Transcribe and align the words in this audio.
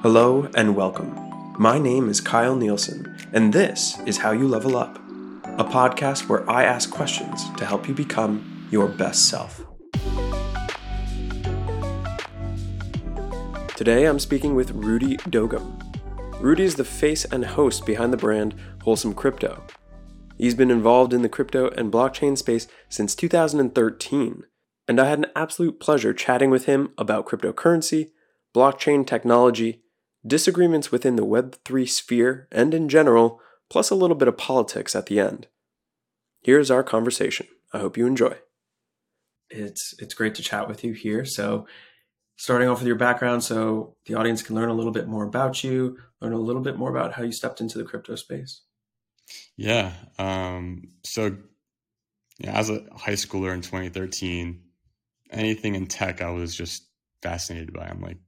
Hello 0.00 0.48
and 0.54 0.76
welcome. 0.76 1.12
My 1.58 1.76
name 1.76 2.08
is 2.08 2.20
Kyle 2.20 2.54
Nielsen, 2.54 3.16
and 3.32 3.52
this 3.52 3.98
is 4.06 4.18
How 4.18 4.30
You 4.30 4.46
Level 4.46 4.76
Up, 4.76 4.96
a 5.58 5.64
podcast 5.64 6.28
where 6.28 6.48
I 6.48 6.62
ask 6.62 6.88
questions 6.88 7.50
to 7.56 7.66
help 7.66 7.88
you 7.88 7.94
become 7.94 8.68
your 8.70 8.86
best 8.86 9.28
self. 9.28 9.60
Today 13.74 14.04
I'm 14.04 14.20
speaking 14.20 14.54
with 14.54 14.70
Rudy 14.70 15.16
Dogum. 15.16 15.82
Rudy 16.40 16.62
is 16.62 16.76
the 16.76 16.84
face 16.84 17.24
and 17.24 17.44
host 17.44 17.84
behind 17.84 18.12
the 18.12 18.16
brand 18.16 18.54
Wholesome 18.82 19.14
Crypto. 19.14 19.64
He's 20.36 20.54
been 20.54 20.70
involved 20.70 21.12
in 21.12 21.22
the 21.22 21.28
crypto 21.28 21.70
and 21.70 21.92
blockchain 21.92 22.38
space 22.38 22.68
since 22.88 23.16
2013, 23.16 24.44
and 24.88 24.98
I 24.98 25.06
had 25.06 25.18
an 25.18 25.26
absolute 25.36 25.78
pleasure 25.78 26.14
chatting 26.14 26.48
with 26.48 26.64
him 26.64 26.92
about 26.96 27.26
cryptocurrency, 27.26 28.10
blockchain 28.54 29.06
technology, 29.06 29.82
disagreements 30.26 30.90
within 30.90 31.16
the 31.16 31.26
Web3 31.26 31.88
sphere 31.88 32.48
and 32.50 32.72
in 32.72 32.88
general, 32.88 33.40
plus 33.68 33.90
a 33.90 33.94
little 33.94 34.16
bit 34.16 34.28
of 34.28 34.38
politics 34.38 34.96
at 34.96 35.06
the 35.06 35.20
end. 35.20 35.46
Here's 36.40 36.70
our 36.70 36.82
conversation. 36.82 37.46
I 37.72 37.78
hope 37.78 37.98
you 37.98 38.06
enjoy. 38.06 38.36
It's 39.50 39.94
it's 39.98 40.14
great 40.14 40.34
to 40.36 40.42
chat 40.42 40.68
with 40.68 40.84
you 40.84 40.92
here. 40.92 41.24
So, 41.24 41.66
starting 42.36 42.68
off 42.68 42.78
with 42.78 42.86
your 42.86 42.96
background 42.96 43.44
so 43.44 43.96
the 44.06 44.14
audience 44.14 44.42
can 44.42 44.54
learn 44.54 44.68
a 44.68 44.74
little 44.74 44.92
bit 44.92 45.08
more 45.08 45.24
about 45.24 45.62
you, 45.64 45.98
learn 46.20 46.32
a 46.32 46.38
little 46.38 46.62
bit 46.62 46.76
more 46.76 46.90
about 46.90 47.12
how 47.12 47.22
you 47.22 47.32
stepped 47.32 47.60
into 47.60 47.78
the 47.78 47.84
crypto 47.84 48.14
space. 48.14 48.62
Yeah. 49.56 49.92
Um, 50.18 50.84
so, 51.04 51.36
yeah, 52.38 52.58
as 52.58 52.70
a 52.70 52.84
high 52.94 53.12
schooler 53.12 53.52
in 53.52 53.60
2013, 53.60 54.62
anything 55.30 55.74
in 55.74 55.86
tech 55.86 56.22
I 56.22 56.30
was 56.30 56.54
just 56.54 56.86
fascinated 57.22 57.72
by. 57.72 57.86
I'm 57.86 58.00
like, 58.00 58.18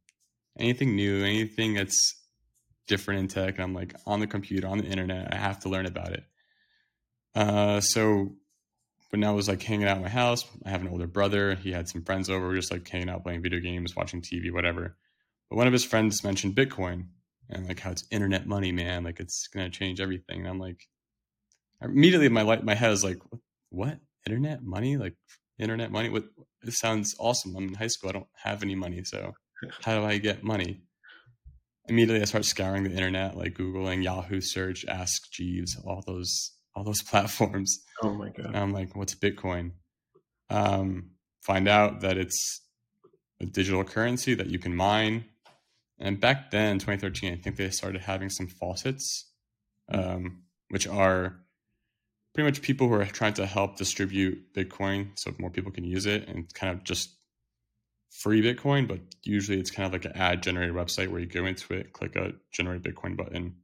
anything 0.58 0.94
new, 0.94 1.24
anything 1.24 1.74
that's 1.74 2.14
different 2.86 3.20
in 3.20 3.28
tech, 3.28 3.58
I'm 3.60 3.74
like 3.74 3.94
on 4.06 4.20
the 4.20 4.26
computer, 4.26 4.68
on 4.68 4.78
the 4.78 4.84
internet, 4.84 5.32
I 5.32 5.36
have 5.36 5.60
to 5.60 5.68
learn 5.68 5.86
about 5.86 6.12
it. 6.12 6.24
Uh, 7.34 7.80
so 7.80 8.30
when 9.10 9.24
I 9.24 9.32
was 9.32 9.48
like 9.48 9.62
hanging 9.62 9.86
out 9.86 9.96
at 9.96 10.02
my 10.02 10.08
house, 10.08 10.44
I 10.64 10.70
have 10.70 10.82
an 10.82 10.88
older 10.88 11.06
brother. 11.06 11.54
He 11.54 11.72
had 11.72 11.88
some 11.88 12.02
friends 12.02 12.30
over. 12.30 12.40
We 12.40 12.54
were 12.54 12.60
just 12.60 12.72
like 12.72 12.88
hanging 12.88 13.08
out, 13.08 13.24
playing 13.24 13.42
video 13.42 13.60
games, 13.60 13.96
watching 13.96 14.22
TV, 14.22 14.52
whatever. 14.52 14.96
But 15.48 15.56
one 15.56 15.66
of 15.66 15.72
his 15.72 15.84
friends 15.84 16.22
mentioned 16.22 16.54
Bitcoin 16.56 17.06
and 17.48 17.66
like 17.66 17.80
how 17.80 17.90
it's 17.90 18.04
internet 18.10 18.46
money, 18.46 18.72
man. 18.72 19.04
Like 19.04 19.20
it's 19.20 19.48
gonna 19.48 19.70
change 19.70 20.00
everything. 20.00 20.40
And 20.40 20.48
I'm 20.48 20.60
like, 20.60 20.86
immediately 21.82 22.28
my 22.28 22.42
light, 22.42 22.64
my 22.64 22.74
head 22.74 22.92
is 22.92 23.04
like, 23.04 23.18
what? 23.70 23.98
Internet 24.26 24.62
money? 24.62 24.96
Like 24.96 25.14
internet 25.60 25.90
money? 25.90 26.08
What? 26.08 26.24
This 26.62 26.78
sounds 26.78 27.14
awesome. 27.18 27.56
I'm 27.56 27.68
in 27.68 27.74
high 27.74 27.86
school. 27.86 28.10
I 28.10 28.12
don't 28.12 28.26
have 28.42 28.62
any 28.62 28.74
money, 28.74 29.02
so 29.04 29.32
how 29.82 29.98
do 29.98 30.04
I 30.04 30.18
get 30.18 30.44
money? 30.44 30.82
Immediately, 31.88 32.22
I 32.22 32.26
start 32.26 32.44
scouring 32.44 32.84
the 32.84 32.92
internet, 32.92 33.36
like 33.36 33.54
Googling 33.54 34.02
Yahoo 34.04 34.40
search, 34.40 34.84
Ask 34.86 35.30
Jeeves, 35.32 35.76
all 35.84 36.02
those 36.06 36.52
all 36.74 36.84
those 36.84 37.02
platforms. 37.10 37.82
Oh 38.02 38.14
my 38.14 38.28
god! 38.28 38.46
And 38.46 38.56
I'm 38.56 38.72
like, 38.72 38.96
what's 38.96 39.14
Bitcoin? 39.14 39.72
Um, 40.50 41.12
find 41.42 41.68
out 41.68 42.00
that 42.00 42.18
it's 42.18 42.60
a 43.40 43.46
digital 43.46 43.84
currency 43.84 44.34
that 44.34 44.48
you 44.48 44.58
can 44.58 44.74
mine. 44.74 45.24
And 45.98 46.20
back 46.20 46.50
then, 46.50 46.78
2013, 46.78 47.32
I 47.32 47.36
think 47.36 47.56
they 47.56 47.70
started 47.70 48.02
having 48.02 48.30
some 48.30 48.46
faucets, 48.46 49.30
um, 49.92 50.44
which 50.70 50.86
are 50.86 51.40
pretty 52.34 52.48
much 52.48 52.62
people 52.62 52.88
who 52.88 52.94
are 52.94 53.04
trying 53.04 53.34
to 53.34 53.46
help 53.46 53.76
distribute 53.76 54.52
Bitcoin 54.54 55.18
so 55.18 55.32
more 55.38 55.50
people 55.50 55.72
can 55.72 55.84
use 55.84 56.06
it 56.06 56.28
and 56.28 56.52
kind 56.54 56.72
of 56.72 56.84
just 56.84 57.10
free 58.10 58.42
Bitcoin, 58.42 58.86
but 58.86 59.00
usually 59.22 59.58
it's 59.58 59.70
kind 59.70 59.86
of 59.86 59.92
like 59.92 60.04
an 60.04 60.20
ad 60.20 60.42
generated 60.42 60.74
website 60.74 61.08
where 61.08 61.20
you 61.20 61.26
go 61.26 61.46
into 61.46 61.74
it, 61.74 61.92
click 61.92 62.16
a 62.16 62.32
generate 62.52 62.82
Bitcoin 62.82 63.16
button. 63.16 63.56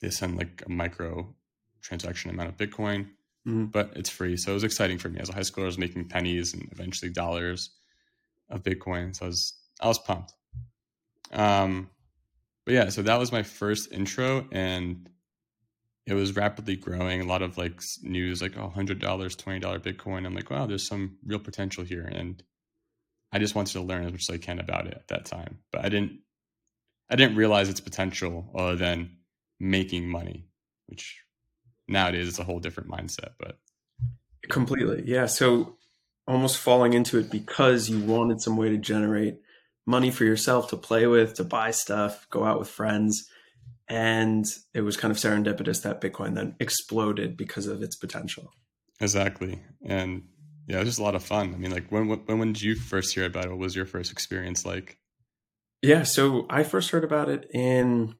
They 0.00 0.10
send 0.10 0.36
like 0.36 0.62
a 0.66 0.70
micro 0.70 1.34
transaction 1.80 2.30
amount 2.30 2.48
of 2.48 2.56
Bitcoin, 2.56 3.08
mm-hmm. 3.46 3.66
but 3.66 3.92
it's 3.96 4.10
free. 4.10 4.36
So 4.36 4.50
it 4.50 4.54
was 4.54 4.64
exciting 4.64 4.98
for 4.98 5.08
me 5.08 5.20
as 5.20 5.28
a 5.28 5.34
high 5.34 5.40
schooler. 5.40 5.62
I 5.62 5.66
was 5.66 5.78
making 5.78 6.08
pennies 6.08 6.52
and 6.52 6.68
eventually 6.72 7.10
dollars 7.10 7.70
of 8.50 8.62
Bitcoin. 8.62 9.14
So 9.14 9.26
I 9.26 9.28
was 9.28 9.54
I 9.80 9.88
was 9.88 9.98
pumped. 9.98 10.32
Um, 11.32 11.90
but 12.64 12.74
yeah, 12.74 12.88
so 12.88 13.02
that 13.02 13.18
was 13.18 13.32
my 13.32 13.42
first 13.42 13.92
intro, 13.92 14.46
and 14.50 15.08
it 16.06 16.14
was 16.14 16.36
rapidly 16.36 16.76
growing. 16.76 17.20
A 17.20 17.26
lot 17.26 17.42
of 17.42 17.56
like 17.56 17.80
news, 18.02 18.42
like 18.42 18.56
oh, 18.58 18.68
hundred 18.68 18.98
dollars, 18.98 19.36
twenty 19.36 19.60
dollar 19.60 19.80
Bitcoin. 19.80 20.26
I'm 20.26 20.34
like, 20.34 20.50
wow, 20.50 20.66
there's 20.66 20.86
some 20.86 21.18
real 21.24 21.38
potential 21.38 21.84
here, 21.84 22.04
and 22.04 22.42
I 23.32 23.38
just 23.38 23.54
wanted 23.54 23.72
to 23.72 23.80
learn 23.80 24.04
as 24.04 24.12
much 24.12 24.28
as 24.28 24.34
I 24.34 24.38
can 24.38 24.58
about 24.60 24.86
it 24.86 24.94
at 24.94 25.08
that 25.08 25.24
time. 25.24 25.58
But 25.72 25.84
I 25.84 25.88
didn't 25.88 26.20
I 27.10 27.16
didn't 27.16 27.36
realize 27.36 27.68
its 27.68 27.80
potential 27.80 28.50
other 28.54 28.76
than 28.76 29.16
making 29.58 30.08
money, 30.08 30.46
which 30.86 31.22
nowadays 31.88 32.28
is 32.28 32.38
a 32.38 32.44
whole 32.44 32.60
different 32.60 32.90
mindset. 32.90 33.32
But 33.38 33.58
completely, 34.48 35.04
yeah. 35.06 35.26
So 35.26 35.76
almost 36.26 36.58
falling 36.58 36.94
into 36.94 37.18
it 37.18 37.30
because 37.30 37.88
you 37.88 38.00
wanted 38.00 38.40
some 38.40 38.56
way 38.56 38.70
to 38.70 38.78
generate 38.78 39.38
money 39.86 40.10
for 40.10 40.24
yourself 40.24 40.68
to 40.70 40.76
play 40.76 41.06
with, 41.06 41.34
to 41.34 41.44
buy 41.44 41.70
stuff, 41.70 42.26
go 42.30 42.44
out 42.44 42.58
with 42.58 42.68
friends. 42.68 43.28
And 43.88 44.46
it 44.72 44.80
was 44.80 44.96
kind 44.96 45.12
of 45.12 45.18
serendipitous 45.18 45.82
that 45.82 46.00
Bitcoin 46.00 46.34
then 46.34 46.56
exploded 46.58 47.36
because 47.36 47.66
of 47.66 47.82
its 47.82 47.96
potential. 47.96 48.50
Exactly. 49.00 49.60
And 49.84 50.22
yeah, 50.66 50.76
it 50.76 50.80
was 50.80 50.88
just 50.88 50.98
a 50.98 51.02
lot 51.02 51.14
of 51.14 51.22
fun. 51.22 51.54
I 51.54 51.58
mean, 51.58 51.70
like 51.70 51.90
when 51.90 52.08
when 52.08 52.38
when 52.38 52.52
did 52.52 52.62
you 52.62 52.76
first 52.76 53.14
hear 53.14 53.26
about 53.26 53.46
it? 53.46 53.50
What 53.50 53.58
was 53.58 53.76
your 53.76 53.86
first 53.86 54.10
experience 54.10 54.64
like? 54.64 54.98
Yeah, 55.82 56.04
so 56.04 56.46
I 56.48 56.62
first 56.62 56.90
heard 56.90 57.04
about 57.04 57.28
it 57.28 57.46
in 57.52 58.14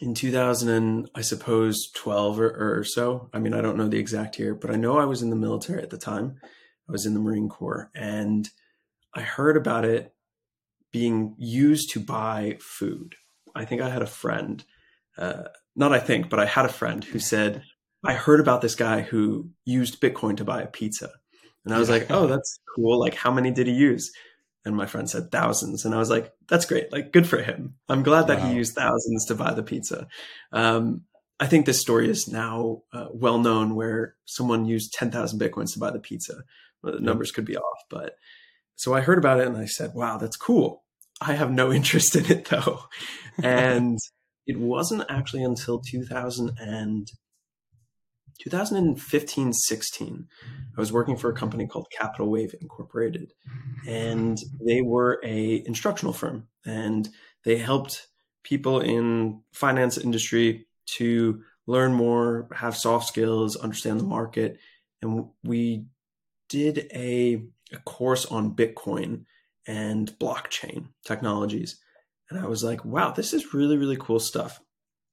in 0.00 0.14
2000 0.14 0.70
and 0.70 1.10
I 1.14 1.20
suppose 1.20 1.90
12 1.94 2.40
or, 2.40 2.78
or 2.78 2.84
so. 2.84 3.28
I 3.34 3.38
mean, 3.38 3.52
I 3.52 3.60
don't 3.60 3.76
know 3.76 3.88
the 3.88 3.98
exact 3.98 4.38
year, 4.38 4.54
but 4.54 4.70
I 4.70 4.76
know 4.76 4.98
I 4.98 5.04
was 5.04 5.20
in 5.20 5.28
the 5.28 5.36
military 5.36 5.82
at 5.82 5.90
the 5.90 5.98
time. 5.98 6.36
I 6.88 6.92
was 6.92 7.04
in 7.04 7.12
the 7.12 7.20
Marine 7.20 7.50
Corps 7.50 7.90
and 7.94 8.48
I 9.14 9.20
heard 9.20 9.58
about 9.58 9.84
it 9.84 10.14
being 10.90 11.34
used 11.38 11.90
to 11.90 12.00
buy 12.00 12.56
food. 12.60 13.16
I 13.54 13.64
think 13.64 13.82
I 13.82 13.90
had 13.90 14.02
a 14.02 14.06
friend, 14.06 14.64
uh, 15.18 15.44
not 15.76 15.92
I 15.92 15.98
think, 15.98 16.28
but 16.28 16.40
I 16.40 16.46
had 16.46 16.66
a 16.66 16.70
friend 16.70 17.02
who 17.02 17.18
said, 17.18 17.62
I 18.04 18.14
heard 18.14 18.40
about 18.40 18.62
this 18.62 18.74
guy 18.74 19.02
who 19.02 19.50
used 19.64 20.00
Bitcoin 20.00 20.36
to 20.38 20.44
buy 20.44 20.62
a 20.62 20.66
pizza. 20.66 21.10
And 21.64 21.74
I 21.74 21.78
was 21.78 21.90
like, 21.90 22.10
oh, 22.10 22.26
that's 22.26 22.58
cool. 22.74 22.98
Like, 22.98 23.14
how 23.14 23.30
many 23.30 23.50
did 23.50 23.66
he 23.66 23.74
use? 23.74 24.12
And 24.64 24.76
my 24.76 24.86
friend 24.86 25.08
said 25.08 25.30
thousands. 25.30 25.84
And 25.84 25.94
I 25.94 25.98
was 25.98 26.10
like, 26.10 26.32
that's 26.48 26.64
great. 26.64 26.90
Like, 26.92 27.12
good 27.12 27.26
for 27.26 27.42
him. 27.42 27.74
I'm 27.88 28.02
glad 28.02 28.26
that 28.28 28.40
wow. 28.40 28.48
he 28.48 28.56
used 28.56 28.74
thousands 28.74 29.26
to 29.26 29.34
buy 29.34 29.52
the 29.52 29.62
pizza. 29.62 30.08
Um, 30.52 31.02
I 31.38 31.46
think 31.46 31.64
this 31.66 31.80
story 31.80 32.08
is 32.08 32.28
now 32.28 32.82
uh, 32.92 33.08
well 33.12 33.38
known 33.38 33.74
where 33.74 34.16
someone 34.24 34.66
used 34.66 34.92
10,000 34.94 35.38
Bitcoins 35.38 35.72
to 35.72 35.78
buy 35.78 35.90
the 35.90 35.98
pizza. 35.98 36.44
Well, 36.82 36.94
the 36.94 37.00
numbers 37.00 37.30
could 37.30 37.44
be 37.44 37.56
off. 37.56 37.78
But 37.88 38.16
so 38.76 38.94
I 38.94 39.00
heard 39.00 39.18
about 39.18 39.40
it 39.40 39.46
and 39.46 39.56
I 39.56 39.66
said, 39.66 39.92
wow, 39.94 40.16
that's 40.16 40.36
cool. 40.36 40.84
I 41.20 41.34
have 41.34 41.50
no 41.50 41.72
interest 41.78 42.16
in 42.16 42.26
it 42.26 42.46
though. 42.46 42.84
and 43.42 43.98
it 44.46 44.58
wasn't 44.58 45.04
actually 45.08 45.44
until 45.44 45.80
2000 45.80 46.58
and 46.58 47.08
2015 48.40 49.52
16 49.52 50.28
i 50.76 50.80
was 50.80 50.92
working 50.92 51.16
for 51.16 51.30
a 51.30 51.34
company 51.34 51.66
called 51.66 51.86
capital 51.96 52.30
wave 52.30 52.54
incorporated 52.60 53.32
and 53.86 54.38
they 54.66 54.80
were 54.80 55.20
a 55.22 55.62
instructional 55.66 56.12
firm 56.12 56.48
and 56.64 57.10
they 57.44 57.56
helped 57.56 58.08
people 58.42 58.80
in 58.80 59.40
finance 59.52 59.98
industry 59.98 60.66
to 60.86 61.42
learn 61.66 61.92
more 61.92 62.48
have 62.52 62.76
soft 62.76 63.06
skills 63.06 63.56
understand 63.56 64.00
the 64.00 64.04
market 64.04 64.58
and 65.02 65.26
we 65.44 65.84
did 66.48 66.88
a, 66.92 67.42
a 67.72 67.78
course 67.84 68.24
on 68.26 68.56
bitcoin 68.56 69.24
and 69.70 70.12
blockchain 70.18 70.88
technologies 71.04 71.78
and 72.30 72.38
i 72.38 72.46
was 72.46 72.64
like 72.64 72.84
wow 72.84 73.10
this 73.10 73.32
is 73.32 73.54
really 73.54 73.76
really 73.76 73.96
cool 73.98 74.20
stuff 74.20 74.60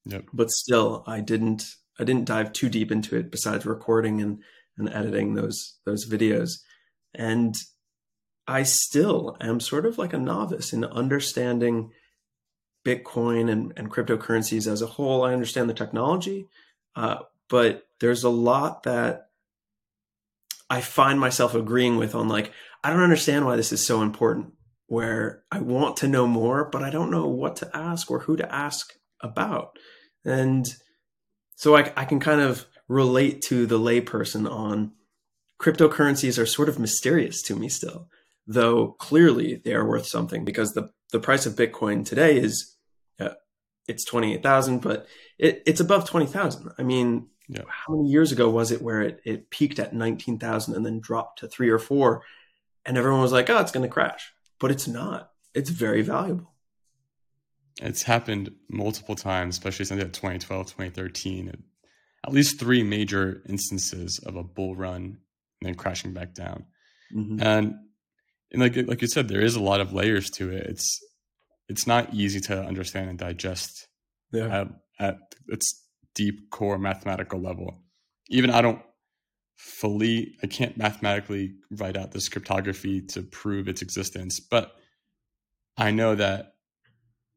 yep. 0.05 0.25
but 0.33 0.49
still 0.49 1.03
i 1.07 1.19
didn't 1.19 1.75
I 1.99 2.03
didn't 2.03 2.25
dive 2.25 2.53
too 2.53 2.69
deep 2.69 2.91
into 2.91 3.15
it 3.15 3.31
besides 3.31 3.65
recording 3.65 4.21
and, 4.21 4.39
and 4.77 4.89
editing 4.89 5.33
those 5.33 5.77
those 5.85 6.07
videos. 6.07 6.59
And 7.13 7.55
I 8.47 8.63
still 8.63 9.35
am 9.41 9.59
sort 9.59 9.85
of 9.85 9.97
like 9.97 10.13
a 10.13 10.19
novice 10.19 10.73
in 10.73 10.85
understanding 10.85 11.91
Bitcoin 12.85 13.49
and, 13.51 13.73
and 13.75 13.91
cryptocurrencies 13.91 14.71
as 14.71 14.81
a 14.81 14.87
whole. 14.87 15.23
I 15.23 15.33
understand 15.33 15.69
the 15.69 15.73
technology, 15.73 16.47
uh, 16.95 17.17
but 17.49 17.87
there's 17.99 18.23
a 18.23 18.29
lot 18.29 18.83
that 18.83 19.29
I 20.69 20.81
find 20.81 21.19
myself 21.19 21.55
agreeing 21.55 21.97
with 21.97 22.13
on 22.15 22.27
like, 22.29 22.53
I 22.83 22.89
don't 22.89 23.01
understand 23.01 23.45
why 23.45 23.55
this 23.55 23.71
is 23.71 23.85
so 23.85 24.01
important, 24.01 24.53
where 24.87 25.43
I 25.51 25.59
want 25.59 25.97
to 25.97 26.07
know 26.07 26.27
more, 26.27 26.69
but 26.69 26.83
I 26.83 26.89
don't 26.89 27.11
know 27.11 27.27
what 27.27 27.57
to 27.57 27.69
ask 27.75 28.09
or 28.09 28.19
who 28.19 28.37
to 28.37 28.53
ask 28.53 28.93
about. 29.21 29.77
And 30.23 30.65
so 31.55 31.75
I, 31.75 31.91
I 31.95 32.05
can 32.05 32.19
kind 32.19 32.41
of 32.41 32.65
relate 32.87 33.41
to 33.43 33.65
the 33.65 33.79
layperson 33.79 34.49
on 34.49 34.91
cryptocurrencies 35.61 36.41
are 36.41 36.45
sort 36.45 36.69
of 36.69 36.79
mysterious 36.79 37.41
to 37.43 37.55
me 37.55 37.69
still. 37.69 38.07
though 38.45 38.95
clearly 38.99 39.55
they 39.55 39.73
are 39.73 39.87
worth 39.87 40.05
something 40.05 40.45
because 40.45 40.73
the, 40.73 40.89
the 41.11 41.19
price 41.19 41.45
of 41.45 41.55
Bitcoin 41.55 42.05
today 42.05 42.37
is 42.37 42.77
uh, 43.19 43.33
it's 43.87 44.05
28,000, 44.05 44.79
but 44.79 45.07
it, 45.37 45.63
it's 45.65 45.79
above 45.79 46.07
20,000. 46.07 46.71
I 46.77 46.83
mean, 46.83 47.27
yeah. 47.49 47.63
how 47.67 47.95
many 47.95 48.09
years 48.09 48.31
ago 48.31 48.49
was 48.49 48.71
it 48.71 48.81
where 48.81 49.01
it, 49.01 49.21
it 49.25 49.49
peaked 49.49 49.79
at 49.79 49.93
19,000 49.93 50.75
and 50.75 50.85
then 50.85 50.99
dropped 50.99 51.39
to 51.39 51.47
three 51.47 51.69
or 51.69 51.79
four 51.79 52.23
and 52.87 52.97
everyone 52.97 53.21
was 53.21 53.33
like, 53.33 53.49
oh, 53.49 53.59
it's 53.59 53.71
going 53.71 53.87
to 53.87 53.93
crash, 53.93 54.31
but 54.59 54.71
it's 54.71 54.87
not. 54.87 55.31
It's 55.53 55.69
very 55.69 56.01
valuable. 56.01 56.53
It's 57.81 58.03
happened 58.03 58.51
multiple 58.69 59.15
times, 59.15 59.55
especially 59.55 59.85
since 59.85 60.01
2012, 60.01 60.67
2013. 60.67 61.53
At 62.25 62.33
least 62.33 62.59
three 62.59 62.81
major 62.81 63.43
instances 63.47 64.19
of 64.25 64.35
a 64.35 64.43
bull 64.43 64.75
run 64.75 65.03
and 65.03 65.17
then 65.61 65.75
crashing 65.75 66.13
back 66.13 66.33
down. 66.33 66.65
Mm-hmm. 67.13 67.41
And, 67.41 67.75
and 68.51 68.61
like 68.61 68.75
like 68.87 69.01
you 69.01 69.07
said, 69.07 69.27
there 69.27 69.41
is 69.41 69.55
a 69.55 69.61
lot 69.61 69.81
of 69.81 69.93
layers 69.93 70.29
to 70.31 70.49
it. 70.51 70.65
It's 70.67 70.99
it's 71.67 71.85
not 71.85 72.13
easy 72.13 72.39
to 72.41 72.59
understand 72.59 73.09
and 73.09 73.19
digest 73.19 73.87
yeah. 74.31 74.61
at, 74.61 74.67
at 74.99 75.17
its 75.47 75.85
deep 76.15 76.49
core 76.49 76.77
mathematical 76.77 77.41
level. 77.41 77.83
Even 78.29 78.49
I 78.49 78.61
don't 78.61 78.81
fully 79.57 80.35
I 80.41 80.47
can't 80.47 80.77
mathematically 80.77 81.55
write 81.71 81.97
out 81.97 82.11
this 82.11 82.29
cryptography 82.29 83.01
to 83.01 83.23
prove 83.23 83.67
its 83.67 83.81
existence, 83.81 84.39
but 84.39 84.75
I 85.77 85.91
know 85.91 86.15
that 86.15 86.53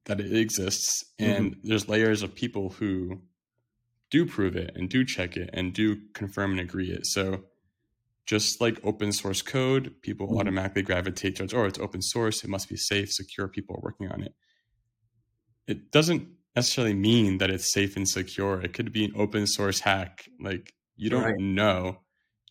that 0.05 0.21
it 0.21 0.35
exists 0.37 1.05
and 1.19 1.53
mm-hmm. 1.53 1.69
there's 1.69 1.89
layers 1.89 2.23
of 2.23 2.35
people 2.35 2.71
who 2.71 3.23
do 4.11 4.27
prove 4.27 4.57
it 4.57 4.73
and 4.75 4.89
do 4.89 5.05
check 5.05 5.37
it 5.37 5.51
and 5.53 5.73
do 5.73 5.99
confirm 6.15 6.53
and 6.53 6.61
agree 6.61 6.91
it. 6.91 7.07
So 7.07 7.45
just 8.27 8.61
like 8.61 8.81
open 8.85 9.13
source 9.13 9.43
code, 9.43 9.95
people 10.03 10.27
mm-hmm. 10.27 10.39
automatically 10.39 10.83
gravitate 10.83 11.37
towards, 11.37 11.55
oh, 11.55 11.65
it's 11.65 11.79
open 11.79 12.03
source, 12.03 12.43
it 12.43 12.51
must 12.51 12.69
be 12.69 12.77
safe, 12.77 13.13
secure, 13.13 13.49
people 13.49 13.77
are 13.77 13.83
working 13.83 14.09
on 14.09 14.23
it. 14.23 14.35
It 15.67 15.93
doesn't 15.93 16.29
necessarily 16.57 16.95
mean 16.95 17.39
that 17.39 17.51
it's 17.51 17.73
safe 17.73 17.97
and 17.97 18.09
secure. 18.09 18.61
It 18.61 18.73
could 18.73 18.93
be 18.93 19.05
an 19.05 19.13
open 19.17 19.47
source 19.47 19.81
hack. 19.81 20.29
Like 20.41 20.75
you 20.97 21.11
don't 21.11 21.23
right. 21.23 21.39
know. 21.39 21.99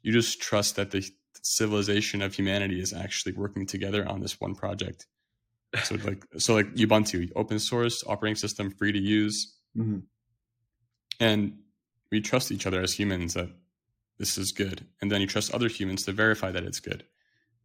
You 0.01 0.11
just 0.11 0.41
trust 0.41 0.75
that 0.77 0.91
the 0.91 1.09
civilization 1.41 2.21
of 2.21 2.33
humanity 2.33 2.79
is 2.79 2.93
actually 2.93 3.33
working 3.33 3.65
together 3.65 4.07
on 4.07 4.21
this 4.21 4.39
one 4.39 4.55
project. 4.55 5.05
So 5.83 5.95
like 6.03 6.25
so 6.37 6.55
like 6.55 6.73
Ubuntu, 6.75 7.29
open 7.35 7.59
source 7.59 8.03
operating 8.07 8.35
system, 8.35 8.71
free 8.71 8.91
to 8.91 8.99
use, 8.99 9.55
mm-hmm. 9.77 9.99
and 11.19 11.57
we 12.11 12.21
trust 12.21 12.51
each 12.51 12.65
other 12.65 12.81
as 12.81 12.93
humans 12.93 13.35
that 13.35 13.49
this 14.17 14.37
is 14.37 14.51
good, 14.51 14.85
and 15.01 15.11
then 15.11 15.21
you 15.21 15.27
trust 15.27 15.53
other 15.53 15.67
humans 15.67 16.03
to 16.05 16.11
verify 16.11 16.51
that 16.51 16.63
it's 16.63 16.79
good, 16.79 17.05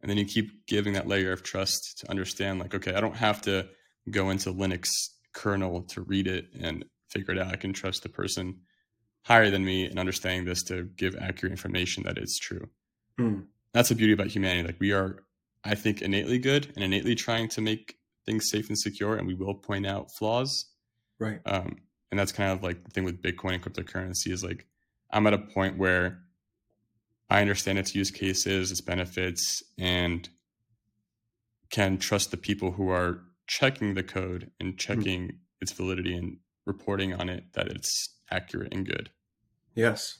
and 0.01 0.09
then 0.09 0.17
you 0.17 0.25
keep 0.25 0.67
giving 0.67 0.93
that 0.93 1.07
layer 1.07 1.31
of 1.31 1.43
trust 1.43 1.99
to 1.99 2.09
understand 2.09 2.59
like 2.59 2.75
okay, 2.75 2.93
I 2.93 3.01
don't 3.01 3.17
have 3.17 3.41
to 3.43 3.67
go 4.09 4.29
into 4.29 4.53
Linux 4.53 4.87
kernel 5.33 5.81
to 5.81 6.01
read 6.01 6.27
it 6.27 6.47
and 6.59 6.85
figure 7.09 7.33
it 7.33 7.39
out. 7.39 7.51
I 7.51 7.55
can 7.55 7.73
trust 7.73 8.03
the 8.03 8.09
person 8.09 8.61
higher 9.25 9.49
than 9.49 9.65
me 9.65 9.85
in 9.85 9.99
understanding 9.99 10.45
this 10.45 10.63
to 10.63 10.89
give 10.95 11.15
accurate 11.19 11.51
information 11.51 12.03
that 12.03 12.17
it's 12.17 12.39
true. 12.39 12.69
Mm. 13.19 13.45
That's 13.73 13.89
the 13.89 13.95
beauty 13.95 14.13
about 14.13 14.27
humanity. 14.27 14.67
Like 14.67 14.79
we 14.79 14.93
are 14.93 15.25
I 15.65 15.73
think, 15.73 16.01
innately 16.01 16.37
good 16.37 16.71
and 16.75 16.83
innately 16.83 17.15
trying 17.15 17.49
to 17.49 17.61
make 17.61 17.97
things 18.25 18.49
safe 18.49 18.69
and 18.69 18.77
secure, 18.77 19.15
and 19.15 19.27
we 19.27 19.33
will 19.33 19.55
point 19.55 19.87
out 19.87 20.11
flaws. 20.17 20.65
Right. 21.19 21.41
Um, 21.45 21.77
and 22.11 22.19
that's 22.19 22.31
kind 22.31 22.51
of 22.51 22.61
like 22.61 22.83
the 22.83 22.91
thing 22.91 23.03
with 23.03 23.21
Bitcoin 23.21 23.55
and 23.55 23.63
cryptocurrency 23.63 24.31
is 24.31 24.43
like 24.43 24.67
I'm 25.09 25.25
at 25.25 25.33
a 25.33 25.39
point 25.39 25.77
where 25.77 26.19
I 27.29 27.41
understand 27.41 27.79
its 27.79 27.95
use 27.95 28.11
cases, 28.11 28.69
its 28.69 28.81
benefits, 28.81 29.63
and 29.77 30.29
can 31.71 31.97
trust 31.97 32.29
the 32.29 32.37
people 32.37 32.73
who 32.73 32.89
are 32.89 33.21
checking 33.47 33.95
the 33.95 34.03
code 34.03 34.51
and 34.59 34.73
hmm. 34.73 34.77
checking 34.77 35.23
mm-hmm. 35.23 35.37
its 35.61 35.71
validity 35.71 36.15
and 36.15 36.37
reporting 36.65 37.13
on 37.13 37.27
it 37.27 37.45
that 37.53 37.67
it's 37.67 38.15
accurate 38.29 38.73
and 38.73 38.85
good. 38.85 39.09
Yes. 39.75 40.17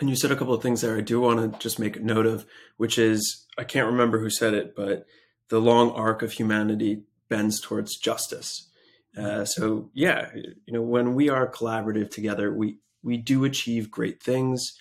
And 0.00 0.08
you 0.08 0.16
said 0.16 0.30
a 0.30 0.36
couple 0.36 0.54
of 0.54 0.62
things 0.62 0.80
there 0.80 0.96
I 0.96 1.00
do 1.00 1.20
want 1.20 1.52
to 1.52 1.58
just 1.58 1.78
make 1.78 1.96
a 1.96 2.00
note 2.00 2.26
of, 2.26 2.46
which 2.76 2.98
is 2.98 3.46
I 3.58 3.64
can't 3.64 3.86
remember 3.86 4.18
who 4.18 4.30
said 4.30 4.54
it, 4.54 4.74
but 4.74 5.06
the 5.48 5.60
long 5.60 5.90
arc 5.90 6.22
of 6.22 6.32
humanity 6.32 7.02
bends 7.28 7.60
towards 7.60 7.96
justice. 7.96 8.68
Uh, 9.16 9.44
so 9.44 9.90
yeah, 9.94 10.30
you 10.34 10.72
know, 10.72 10.82
when 10.82 11.14
we 11.14 11.28
are 11.28 11.50
collaborative 11.50 12.10
together, 12.10 12.52
we 12.52 12.78
we 13.02 13.16
do 13.16 13.44
achieve 13.44 13.90
great 13.90 14.22
things. 14.22 14.78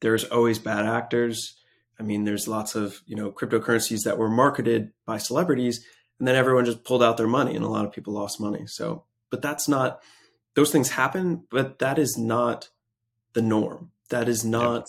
There's 0.00 0.24
always 0.24 0.58
bad 0.58 0.86
actors. 0.86 1.56
I 1.98 2.02
mean, 2.02 2.24
there's 2.24 2.48
lots 2.48 2.74
of 2.74 3.00
you 3.06 3.14
know 3.14 3.30
cryptocurrencies 3.30 4.02
that 4.04 4.18
were 4.18 4.30
marketed 4.30 4.92
by 5.06 5.18
celebrities, 5.18 5.84
and 6.18 6.26
then 6.26 6.34
everyone 6.34 6.64
just 6.64 6.84
pulled 6.84 7.02
out 7.02 7.16
their 7.16 7.28
money, 7.28 7.54
and 7.54 7.64
a 7.64 7.68
lot 7.68 7.84
of 7.84 7.92
people 7.92 8.14
lost 8.14 8.40
money. 8.40 8.66
So, 8.66 9.04
but 9.30 9.42
that's 9.42 9.68
not 9.68 10.00
those 10.56 10.72
things 10.72 10.90
happen, 10.90 11.44
but 11.50 11.78
that 11.78 11.98
is 11.98 12.16
not 12.18 12.70
the 13.34 13.42
norm. 13.42 13.90
That 14.10 14.28
is 14.28 14.44
not 14.44 14.86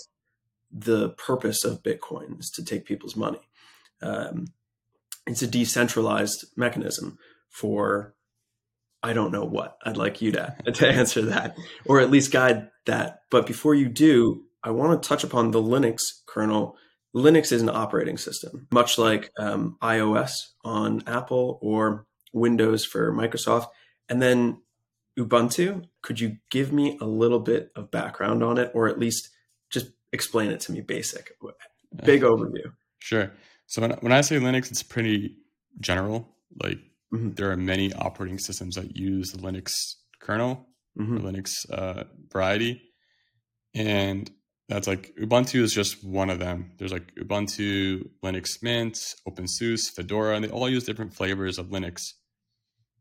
the 0.72 1.10
purpose 1.10 1.64
of 1.64 1.84
Bitcoin 1.84 2.40
is 2.40 2.50
to 2.52 2.64
take 2.64 2.86
people's 2.86 3.16
money. 3.16 3.42
Um, 4.02 4.48
it's 5.28 5.42
a 5.42 5.48
decentralized 5.48 6.46
mechanism 6.56 7.18
for 7.50 8.16
I 9.04 9.14
don't 9.14 9.32
know 9.32 9.46
what. 9.46 9.78
I'd 9.84 9.98
like 9.98 10.22
you 10.22 10.32
to 10.34 10.56
to 10.74 10.88
answer 10.88 11.24
that, 11.24 11.56
or 11.86 12.00
at 12.00 12.12
least 12.12 12.32
guide 12.32 12.70
that. 12.86 13.22
But 13.30 13.48
before 13.48 13.76
you 13.76 13.90
do, 13.90 14.44
I 14.64 14.72
want 14.72 15.02
to 15.02 15.08
touch 15.08 15.24
upon 15.24 15.52
the 15.52 15.62
Linux 15.62 16.00
kernel. 16.28 16.76
Linux 17.16 17.52
is 17.52 17.62
an 17.62 17.70
operating 17.70 18.18
system, 18.18 18.68
much 18.72 18.98
like 18.98 19.32
um, 19.38 19.78
iOS 19.82 20.32
on 20.64 21.04
Apple 21.08 21.60
or 21.62 22.06
Windows 22.32 22.86
for 22.86 23.12
Microsoft, 23.12 23.68
and 24.08 24.22
then 24.22 24.62
Ubuntu. 25.20 25.86
Could 26.02 26.20
you 26.20 26.38
give 26.50 26.72
me 26.72 26.98
a 27.02 27.06
little 27.06 27.40
bit 27.40 27.72
of 27.76 27.92
background 27.92 28.44
on 28.44 28.58
it, 28.58 28.72
or 28.74 28.88
at 28.88 29.00
least 29.00 29.30
just 29.70 29.88
explain 30.12 30.52
it 30.52 30.60
to 30.62 30.72
me 30.72 30.82
basic, 30.82 31.32
big 32.04 32.22
overview? 32.22 32.72
Sure. 33.00 33.32
So 33.68 33.82
when, 33.82 33.92
when 34.02 34.12
I 34.12 34.22
say 34.22 34.38
Linux, 34.38 34.70
it's 34.72 34.84
pretty 34.84 35.38
general. 35.80 36.28
Like 36.62 36.80
mm-hmm. 37.14 37.32
there 37.32 37.52
are 37.52 37.58
many 37.58 37.94
operating 37.94 38.40
systems 38.40 38.76
that 38.76 38.96
use 38.96 39.32
the 39.32 39.42
Linux 39.42 39.72
kernel, 40.20 40.68
mm-hmm. 41.00 41.18
Linux 41.18 41.70
uh, 41.72 42.04
variety, 42.32 42.82
and 43.74 44.30
that's 44.68 44.88
like 44.88 45.14
Ubuntu 45.20 45.62
is 45.62 45.74
just 45.74 46.04
one 46.04 46.30
of 46.30 46.40
them. 46.40 46.72
There's 46.78 46.94
like 46.94 47.14
Ubuntu, 47.16 48.10
Linux 48.24 48.62
Mint, 48.62 48.98
OpenSUSE, 49.28 49.92
Fedora, 49.96 50.36
and 50.36 50.46
they 50.46 50.50
all 50.50 50.70
use 50.70 50.86
different 50.86 51.14
flavors 51.14 51.58
of 51.58 51.68
Linux 51.68 52.14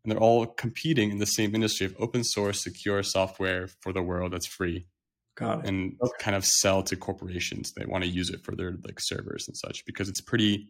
and 0.02 0.10
they're 0.10 0.18
all 0.18 0.46
competing 0.46 1.10
in 1.10 1.18
the 1.18 1.26
same 1.26 1.54
industry 1.54 1.86
of 1.86 1.94
open 1.98 2.24
source 2.24 2.62
secure 2.62 3.02
software 3.02 3.68
for 3.80 3.92
the 3.92 4.02
world 4.02 4.32
that's 4.32 4.46
free 4.46 4.86
Got 5.34 5.60
it. 5.60 5.68
and 5.68 5.96
okay. 6.02 6.12
kind 6.18 6.36
of 6.36 6.44
sell 6.44 6.82
to 6.84 6.96
corporations 6.96 7.72
that 7.72 7.88
want 7.88 8.04
to 8.04 8.10
use 8.10 8.30
it 8.30 8.42
for 8.44 8.54
their 8.54 8.72
like 8.84 8.98
servers 8.98 9.46
and 9.48 9.56
such 9.56 9.84
because 9.84 10.08
it's 10.08 10.20
pretty 10.20 10.68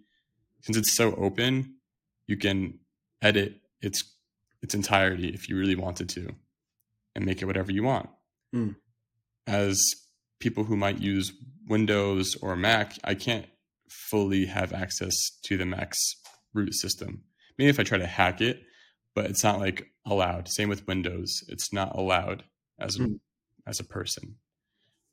since 0.62 0.76
it's 0.76 0.94
so 0.94 1.14
open 1.14 1.74
you 2.26 2.36
can 2.36 2.78
edit 3.22 3.60
its 3.80 4.04
its 4.62 4.74
entirety 4.74 5.28
if 5.28 5.48
you 5.48 5.56
really 5.56 5.76
wanted 5.76 6.08
to 6.10 6.34
and 7.14 7.24
make 7.24 7.42
it 7.42 7.46
whatever 7.46 7.72
you 7.72 7.82
want 7.82 8.08
mm. 8.54 8.74
as 9.46 9.78
people 10.38 10.64
who 10.64 10.76
might 10.76 11.00
use 11.00 11.32
windows 11.66 12.36
or 12.42 12.54
mac 12.56 12.96
i 13.04 13.14
can't 13.14 13.46
fully 13.88 14.46
have 14.46 14.72
access 14.72 15.14
to 15.42 15.56
the 15.56 15.66
mac's 15.66 16.14
root 16.54 16.74
system 16.74 17.22
maybe 17.58 17.68
if 17.70 17.80
i 17.80 17.82
try 17.82 17.98
to 17.98 18.06
hack 18.06 18.40
it 18.40 18.62
but 19.14 19.26
it's 19.26 19.44
not 19.44 19.60
like 19.60 19.86
allowed. 20.06 20.48
Same 20.48 20.68
with 20.68 20.86
Windows; 20.86 21.44
it's 21.48 21.72
not 21.72 21.96
allowed 21.96 22.44
as 22.78 22.96
a, 22.96 23.00
mm. 23.00 23.20
as 23.66 23.80
a 23.80 23.84
person. 23.84 24.36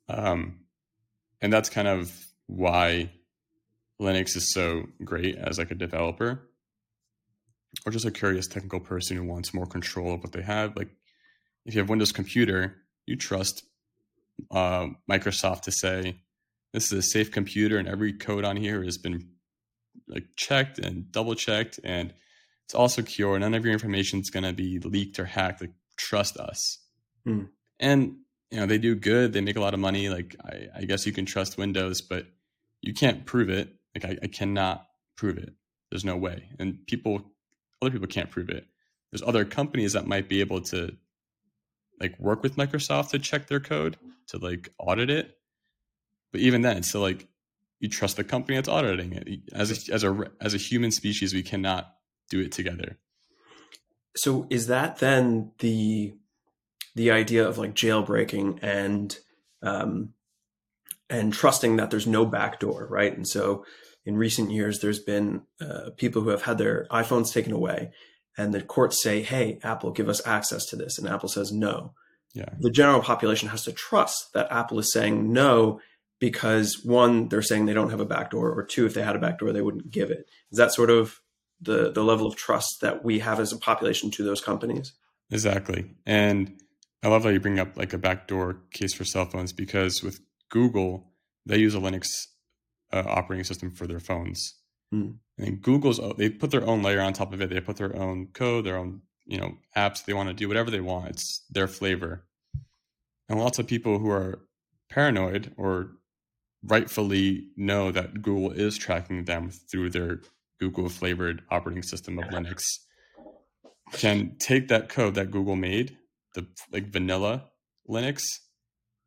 Um, 0.09 0.61
and 1.41 1.51
that's 1.51 1.69
kind 1.69 1.87
of 1.87 2.11
why 2.47 3.11
Linux 4.01 4.35
is 4.35 4.53
so 4.53 4.83
great 5.03 5.35
as 5.35 5.57
like 5.57 5.71
a 5.71 5.75
developer 5.75 6.49
or 7.85 7.91
just 7.91 8.05
a 8.05 8.11
curious 8.11 8.47
technical 8.47 8.79
person 8.79 9.17
who 9.17 9.23
wants 9.23 9.53
more 9.53 9.65
control 9.65 10.13
of 10.13 10.21
what 10.21 10.31
they 10.31 10.41
have. 10.41 10.75
Like 10.75 10.89
if 11.65 11.75
you 11.75 11.81
have 11.81 11.89
Windows 11.89 12.11
computer, 12.11 12.75
you 13.05 13.15
trust 13.15 13.63
uh, 14.51 14.87
Microsoft 15.09 15.61
to 15.63 15.71
say 15.71 16.21
this 16.73 16.91
is 16.91 16.99
a 16.99 17.01
safe 17.01 17.31
computer 17.31 17.77
and 17.77 17.87
every 17.87 18.13
code 18.13 18.45
on 18.45 18.55
here 18.57 18.83
has 18.83 18.97
been 18.97 19.29
like 20.07 20.25
checked 20.35 20.79
and 20.79 21.11
double 21.11 21.35
checked 21.35 21.79
and 21.83 22.13
it's 22.67 22.75
all 22.75 22.89
secure. 22.89 23.39
None 23.39 23.53
of 23.53 23.63
your 23.63 23.71
information 23.71 24.19
is 24.19 24.29
going 24.29 24.43
to 24.43 24.51
be 24.51 24.77
leaked 24.79 25.19
or 25.19 25.25
hacked. 25.25 25.61
Like, 25.61 25.71
trust 25.95 26.35
us. 26.35 26.79
Hmm. 27.23 27.43
And 27.79 28.17
you 28.51 28.59
know 28.59 28.65
they 28.65 28.77
do 28.77 28.93
good. 28.93 29.31
They 29.31 29.39
make 29.39 29.55
a 29.55 29.61
lot 29.61 29.73
of 29.73 29.79
money. 29.79 30.09
Like 30.09 30.35
I, 30.43 30.67
I 30.75 30.81
guess 30.83 31.05
you 31.05 31.13
can 31.13 31.25
trust 31.25 31.57
Windows, 31.57 32.01
but 32.01 32.25
you 32.81 32.93
can't 32.93 33.25
prove 33.25 33.49
it. 33.49 33.73
Like 33.95 34.03
I, 34.03 34.17
I 34.23 34.27
cannot 34.27 34.85
prove 35.15 35.37
it. 35.37 35.53
There's 35.89 36.03
no 36.03 36.17
way. 36.17 36.49
And 36.59 36.85
people, 36.87 37.23
other 37.81 37.91
people 37.91 38.07
can't 38.07 38.29
prove 38.29 38.49
it. 38.49 38.65
There's 39.11 39.21
other 39.21 39.45
companies 39.45 39.93
that 39.93 40.07
might 40.07 40.27
be 40.27 40.41
able 40.41 40.61
to 40.61 40.95
like 42.01 42.19
work 42.19 42.43
with 42.43 42.57
Microsoft 42.57 43.11
to 43.11 43.19
check 43.19 43.47
their 43.47 43.61
code 43.61 43.95
to 44.27 44.37
like 44.37 44.69
audit 44.77 45.09
it. 45.09 45.37
But 46.33 46.41
even 46.41 46.63
then, 46.63 46.77
it's 46.77 46.89
still 46.89 47.01
like 47.01 47.27
you 47.79 47.87
trust 47.87 48.17
the 48.17 48.25
company 48.25 48.57
that's 48.57 48.67
auditing 48.67 49.13
it. 49.13 49.53
As 49.53 49.89
a, 49.89 49.93
as 49.93 50.03
a 50.03 50.31
as 50.41 50.53
a 50.53 50.57
human 50.57 50.91
species, 50.91 51.33
we 51.33 51.43
cannot 51.43 51.96
do 52.29 52.41
it 52.41 52.51
together. 52.51 52.97
So 54.15 54.47
is 54.49 54.67
that 54.67 54.97
then 54.97 55.51
the 55.59 56.15
the 56.95 57.11
idea 57.11 57.47
of 57.47 57.57
like 57.57 57.75
jailbreaking 57.75 58.59
and 58.61 59.17
um, 59.61 60.13
and 61.09 61.31
trusting 61.31 61.77
that 61.77 61.91
there's 61.91 62.07
no 62.07 62.25
backdoor, 62.25 62.87
right? 62.87 63.15
And 63.15 63.27
so 63.27 63.65
in 64.05 64.17
recent 64.17 64.51
years, 64.51 64.79
there's 64.79 64.99
been 64.99 65.43
uh, 65.61 65.91
people 65.97 66.21
who 66.21 66.29
have 66.29 66.43
had 66.43 66.57
their 66.57 66.87
iPhones 66.89 67.31
taken 67.31 67.51
away, 67.51 67.91
and 68.37 68.53
the 68.53 68.61
courts 68.61 69.01
say, 69.01 69.21
"Hey, 69.21 69.59
Apple, 69.63 69.91
give 69.91 70.09
us 70.09 70.25
access 70.25 70.65
to 70.67 70.75
this," 70.75 70.97
and 70.97 71.07
Apple 71.07 71.29
says 71.29 71.51
no. 71.51 71.93
Yeah. 72.33 72.49
The 72.59 72.71
general 72.71 73.01
population 73.01 73.49
has 73.49 73.63
to 73.63 73.71
trust 73.71 74.33
that 74.33 74.51
Apple 74.51 74.79
is 74.79 74.91
saying 74.91 75.31
no 75.31 75.79
because 76.19 76.83
one, 76.83 77.29
they're 77.29 77.41
saying 77.41 77.65
they 77.65 77.73
don't 77.73 77.91
have 77.91 77.99
a 77.99 78.05
backdoor, 78.05 78.51
or 78.51 78.63
two, 78.63 78.85
if 78.85 78.93
they 78.93 79.03
had 79.03 79.15
a 79.15 79.19
backdoor, 79.19 79.53
they 79.53 79.61
wouldn't 79.61 79.91
give 79.91 80.09
it. 80.09 80.27
Is 80.51 80.57
that 80.57 80.73
sort 80.73 80.89
of 80.89 81.21
the 81.61 81.91
the 81.91 82.03
level 82.03 82.27
of 82.27 82.35
trust 82.35 82.81
that 82.81 83.03
we 83.03 83.19
have 83.19 83.39
as 83.39 83.51
a 83.51 83.57
population 83.57 84.11
to 84.11 84.23
those 84.23 84.41
companies? 84.41 84.93
Exactly, 85.31 85.91
and 86.05 86.59
I 87.03 87.09
love 87.09 87.23
that 87.23 87.33
you 87.33 87.39
bring 87.39 87.59
up 87.59 87.77
like 87.77 87.93
a 87.93 87.97
backdoor 87.97 88.57
case 88.71 88.93
for 88.93 89.05
cell 89.05 89.25
phones 89.25 89.53
because 89.53 90.03
with 90.03 90.19
Google, 90.49 91.11
they 91.45 91.57
use 91.57 91.75
a 91.75 91.79
Linux 91.79 92.07
uh, 92.91 93.03
operating 93.05 93.43
system 93.43 93.71
for 93.71 93.87
their 93.87 93.99
phones. 93.99 94.55
Mm. 94.93 95.17
And 95.37 95.61
Google's 95.61 95.99
they 96.17 96.29
put 96.29 96.51
their 96.51 96.65
own 96.65 96.81
layer 96.81 97.01
on 97.01 97.13
top 97.13 97.33
of 97.33 97.41
it. 97.41 97.49
They 97.49 97.59
put 97.59 97.77
their 97.77 97.95
own 97.95 98.27
code, 98.33 98.65
their 98.65 98.77
own 98.77 99.01
you 99.25 99.37
know 99.37 99.57
apps. 99.75 100.05
They 100.05 100.13
want 100.13 100.29
to 100.29 100.33
do 100.33 100.47
whatever 100.47 100.71
they 100.71 100.81
want. 100.81 101.09
It's 101.09 101.45
their 101.49 101.67
flavor. 101.67 102.23
And 103.29 103.39
lots 103.39 103.59
of 103.59 103.67
people 103.67 103.99
who 103.99 104.09
are 104.09 104.39
paranoid 104.89 105.53
or 105.57 105.91
rightfully 106.63 107.47
know 107.55 107.91
that 107.91 108.21
Google 108.21 108.51
is 108.51 108.77
tracking 108.77 109.25
them 109.25 109.49
through 109.49 109.89
their 109.89 110.21
Google 110.59 110.89
flavored 110.89 111.43
operating 111.49 111.83
system 111.83 112.17
of 112.19 112.25
Linux 112.25 112.63
can 113.93 114.35
take 114.39 114.67
that 114.67 114.89
code 114.89 115.15
that 115.15 115.31
Google 115.31 115.55
made, 115.55 115.97
the 116.35 116.47
like 116.71 116.87
vanilla 116.87 117.45
Linux, 117.89 118.23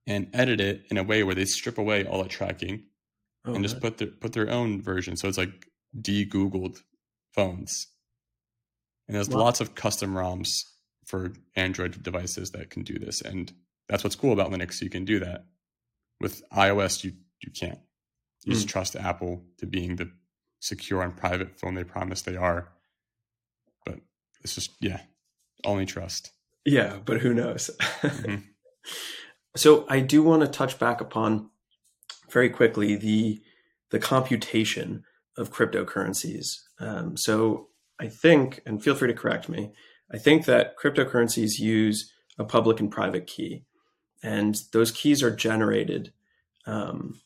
and 0.07 0.29
edit 0.33 0.61
it 0.61 0.83
in 0.91 0.99
a 0.99 1.03
way 1.03 1.23
where 1.23 1.35
they 1.35 1.45
strip 1.45 1.79
away 1.79 2.07
all 2.07 2.23
the 2.23 2.29
tracking 2.29 2.85
oh, 3.47 3.55
and 3.55 3.63
just 3.63 3.81
put 3.81 3.99
their 3.99 4.09
put 4.09 4.33
their 4.33 4.51
own 4.51 4.81
version. 4.81 5.17
So 5.17 5.29
it's 5.29 5.39
like 5.39 5.67
de-googled 5.99 6.79
phones. 7.35 7.89
And 9.09 9.17
there's 9.17 9.29
wow. 9.29 9.41
lots 9.41 9.61
of 9.61 9.75
custom 9.75 10.15
ROMs 10.15 10.49
for 11.05 11.33
Android 11.57 12.01
devices 12.03 12.51
that 12.53 12.71
can 12.71 12.85
do 12.85 12.99
this. 12.99 13.21
And 13.21 13.53
that's 13.89 14.05
what's 14.05 14.15
cool 14.15 14.33
about 14.33 14.53
Linux. 14.53 14.81
You 14.81 14.91
can 14.91 15.05
do 15.05 15.19
that. 15.19 15.47
With 16.21 16.43
iOS, 16.51 17.03
you 17.03 17.13
you 17.43 17.51
can't. 17.51 17.81
You 18.45 18.53
mm. 18.53 18.55
just 18.55 18.69
trust 18.69 18.97
Apple 18.97 19.45
to 19.59 19.67
being 19.67 19.97
the 19.97 20.11
secure 20.61 21.03
and 21.03 21.17
private 21.17 21.59
phone 21.59 21.75
they 21.75 21.85
promise 21.85 22.23
they 22.23 22.37
are. 22.37 22.69
But 23.85 24.01
it's 24.43 24.55
just 24.55 24.73
yeah, 24.81 25.01
only 25.65 25.87
trust. 25.87 26.33
Yeah, 26.65 26.99
but 27.05 27.21
who 27.21 27.35
knows? 27.35 27.71
mm-hmm. 27.79 28.37
So 29.57 29.85
I 29.89 30.01
do 30.01 30.23
want 30.23 30.43
to 30.43 30.49
touch 30.49 30.79
back 30.79 31.01
upon 31.01 31.51
very 32.31 32.49
quickly 32.49 32.97
the 32.97 33.43
the 33.91 33.99
computation 33.99 35.03
of 35.37 35.53
cryptocurrencies. 35.53 36.59
Um, 36.79 37.17
so 37.17 37.69
I 37.99 38.07
think, 38.07 38.61
and 38.65 38.83
feel 38.83 38.95
free 38.95 39.09
to 39.09 39.15
correct 39.15 39.49
me, 39.49 39.73
I 40.13 40.19
think 40.19 40.45
that 40.45 40.79
cryptocurrencies 40.79 41.59
use 41.59 42.13
a 42.39 42.45
public 42.45 42.79
and 42.79 42.91
private 42.91 43.27
key, 43.27 43.65
and 44.23 44.57
those 44.73 44.93
keys 44.93 45.23
are 45.23 45.35
generated. 45.35 46.13
Um, 46.67 47.21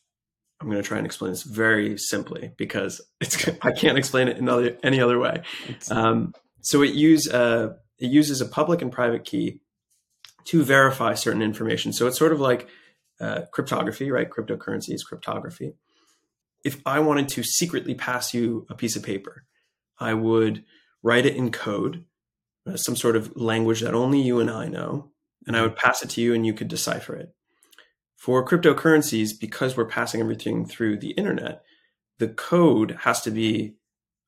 I'm 0.65 0.71
going 0.71 0.81
to 0.81 0.87
try 0.87 0.97
and 0.97 1.05
explain 1.05 1.31
this 1.31 1.43
very 1.43 1.95
simply 1.95 2.51
because 2.57 2.99
it's 3.21 3.47
I 3.61 3.71
can't 3.71 3.99
explain 3.99 4.27
it 4.27 4.37
in 4.37 4.49
other, 4.49 4.75
any 4.81 4.99
other 4.99 5.19
way. 5.19 5.43
Um, 5.91 6.33
so 6.61 6.81
it 6.81 6.95
use 6.95 7.31
uh, 7.31 7.73
it 7.99 8.09
uses 8.09 8.41
a 8.41 8.47
public 8.47 8.81
and 8.81 8.91
private 8.91 9.25
key 9.25 9.59
to 10.45 10.63
verify 10.63 11.13
certain 11.13 11.43
information. 11.43 11.93
So 11.93 12.07
it's 12.07 12.17
sort 12.17 12.33
of 12.33 12.39
like 12.39 12.67
uh, 13.21 13.41
cryptography, 13.51 14.09
right? 14.09 14.27
Cryptocurrency 14.27 14.91
is 14.91 15.03
cryptography. 15.03 15.75
If 16.63 16.81
I 16.83 16.99
wanted 16.99 17.29
to 17.29 17.43
secretly 17.43 17.93
pass 17.93 18.33
you 18.33 18.65
a 18.67 18.73
piece 18.73 18.95
of 18.95 19.03
paper, 19.03 19.45
I 19.99 20.15
would 20.15 20.63
write 21.03 21.27
it 21.27 21.35
in 21.35 21.51
code, 21.51 22.05
uh, 22.67 22.75
some 22.75 22.95
sort 22.95 23.15
of 23.15 23.35
language 23.35 23.81
that 23.81 23.93
only 23.93 24.19
you 24.19 24.39
and 24.39 24.49
I 24.49 24.67
know, 24.67 25.11
and 25.45 25.55
I 25.55 25.61
would 25.61 25.75
pass 25.75 26.01
it 26.01 26.09
to 26.11 26.21
you 26.21 26.33
and 26.33 26.43
you 26.43 26.53
could 26.53 26.69
decipher 26.69 27.15
it. 27.15 27.35
For 28.15 28.45
cryptocurrencies, 28.45 29.39
because 29.39 29.75
we're 29.75 29.85
passing 29.85 30.21
everything 30.21 30.65
through 30.65 30.97
the 30.97 31.11
internet, 31.11 31.63
the 32.17 32.29
code 32.29 32.97
has 33.01 33.21
to 33.21 33.31
be 33.31 33.75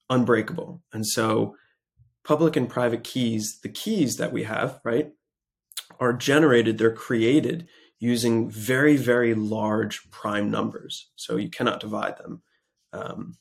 unbreakable. 0.09 0.83
And 0.93 1.05
so 1.05 1.55
public 2.23 2.55
and 2.55 2.69
private 2.69 3.03
keys, 3.03 3.59
the 3.61 3.69
keys 3.69 4.17
that 4.17 4.33
we 4.33 4.43
have, 4.43 4.79
right, 4.83 5.11
are 5.99 6.13
generated, 6.13 6.77
they're 6.77 6.91
created 6.91 7.67
using 7.99 8.49
very, 8.49 8.97
very 8.97 9.33
large 9.33 10.11
prime 10.11 10.51
numbers. 10.51 11.09
So 11.15 11.37
you 11.37 11.49
cannot 11.49 11.79
divide 11.79 12.17
them. 12.17 12.41
Um, 12.93 13.37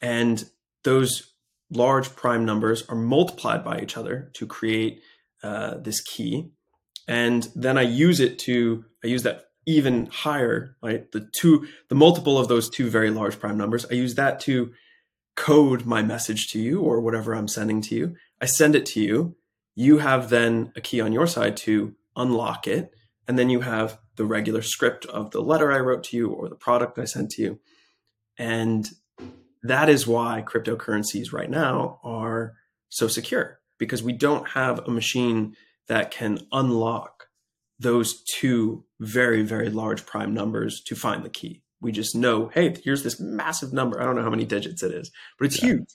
and 0.00 0.48
those 0.84 1.34
large 1.70 2.14
prime 2.14 2.44
numbers 2.44 2.84
are 2.88 2.96
multiplied 2.96 3.64
by 3.64 3.80
each 3.80 3.96
other 3.96 4.30
to 4.34 4.46
create 4.46 5.02
uh, 5.42 5.78
this 5.78 6.00
key. 6.00 6.50
And 7.08 7.48
then 7.54 7.78
I 7.78 7.82
use 7.82 8.20
it 8.20 8.38
to, 8.40 8.84
I 9.02 9.08
use 9.08 9.22
that 9.24 9.47
even 9.68 10.06
higher, 10.06 10.76
right? 10.82 11.10
The 11.12 11.28
two, 11.38 11.68
the 11.88 11.94
multiple 11.94 12.38
of 12.38 12.48
those 12.48 12.68
two 12.68 12.90
very 12.90 13.10
large 13.10 13.38
prime 13.38 13.58
numbers, 13.58 13.86
I 13.90 13.94
use 13.94 14.16
that 14.16 14.40
to 14.40 14.72
code 15.36 15.84
my 15.84 16.02
message 16.02 16.48
to 16.52 16.58
you 16.58 16.80
or 16.80 17.00
whatever 17.00 17.34
I'm 17.34 17.48
sending 17.48 17.80
to 17.82 17.94
you. 17.94 18.16
I 18.40 18.46
send 18.46 18.74
it 18.74 18.86
to 18.86 19.00
you 19.00 19.36
you 19.78 19.98
have 19.98 20.28
then 20.28 20.72
a 20.74 20.80
key 20.80 21.00
on 21.00 21.12
your 21.12 21.28
side 21.28 21.56
to 21.56 21.94
unlock 22.16 22.66
it. 22.66 22.92
And 23.28 23.38
then 23.38 23.48
you 23.48 23.60
have 23.60 24.00
the 24.16 24.24
regular 24.24 24.60
script 24.60 25.06
of 25.06 25.30
the 25.30 25.40
letter 25.40 25.70
I 25.70 25.78
wrote 25.78 26.02
to 26.04 26.16
you 26.16 26.30
or 26.30 26.48
the 26.48 26.56
product 26.56 26.98
I 26.98 27.04
sent 27.04 27.30
to 27.32 27.42
you. 27.42 27.60
And 28.36 28.88
that 29.62 29.88
is 29.88 30.04
why 30.04 30.42
cryptocurrencies 30.44 31.32
right 31.32 31.48
now 31.48 32.00
are 32.02 32.54
so 32.88 33.06
secure 33.06 33.60
because 33.78 34.02
we 34.02 34.12
don't 34.12 34.48
have 34.48 34.80
a 34.80 34.90
machine 34.90 35.54
that 35.86 36.10
can 36.10 36.40
unlock 36.50 37.28
those 37.78 38.24
two 38.24 38.84
very, 39.00 39.42
very 39.42 39.70
large 39.70 40.06
prime 40.06 40.34
numbers 40.34 40.80
to 40.82 40.94
find 40.94 41.24
the 41.24 41.30
key. 41.30 41.62
We 41.80 41.92
just 41.92 42.16
know, 42.16 42.48
hey, 42.48 42.76
here's 42.82 43.04
this 43.04 43.20
massive 43.20 43.72
number. 43.72 44.00
I 44.00 44.04
don't 44.04 44.16
know 44.16 44.22
how 44.22 44.30
many 44.30 44.44
digits 44.44 44.82
it 44.82 44.92
is, 44.92 45.10
but 45.38 45.46
it's 45.46 45.62
yeah. 45.62 45.68
huge. 45.68 45.88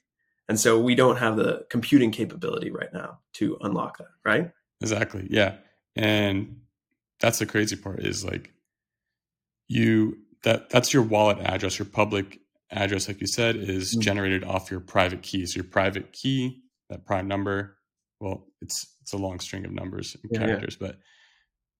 And 0.49 0.59
so 0.59 0.79
we 0.79 0.95
don't 0.95 1.17
have 1.17 1.37
the 1.37 1.65
computing 1.69 2.11
capability 2.11 2.69
right 2.69 2.93
now 2.93 3.19
to 3.33 3.57
unlock 3.61 3.97
that, 3.97 4.07
right? 4.25 4.51
Exactly. 4.81 5.27
Yeah. 5.29 5.55
And 5.95 6.61
that's 7.19 7.39
the 7.39 7.45
crazy 7.45 7.75
part 7.75 7.99
is 8.01 8.25
like 8.25 8.51
you 9.67 10.17
that 10.43 10.69
that's 10.69 10.93
your 10.93 11.03
wallet 11.03 11.39
address, 11.39 11.79
your 11.79 11.85
public 11.85 12.39
address, 12.69 13.07
like 13.07 13.21
you 13.21 13.27
said, 13.27 13.55
is 13.55 13.91
mm-hmm. 13.91 14.01
generated 14.01 14.43
off 14.43 14.71
your 14.71 14.81
private 14.81 15.21
keys. 15.21 15.55
Your 15.55 15.63
private 15.63 16.11
key, 16.11 16.63
that 16.89 17.05
prime 17.05 17.27
number, 17.27 17.77
well, 18.19 18.47
it's 18.61 18.95
it's 19.01 19.13
a 19.13 19.17
long 19.17 19.39
string 19.39 19.65
of 19.65 19.71
numbers 19.71 20.15
and 20.21 20.31
yeah, 20.31 20.39
characters, 20.39 20.77
yeah. 20.79 20.87
but 20.87 20.97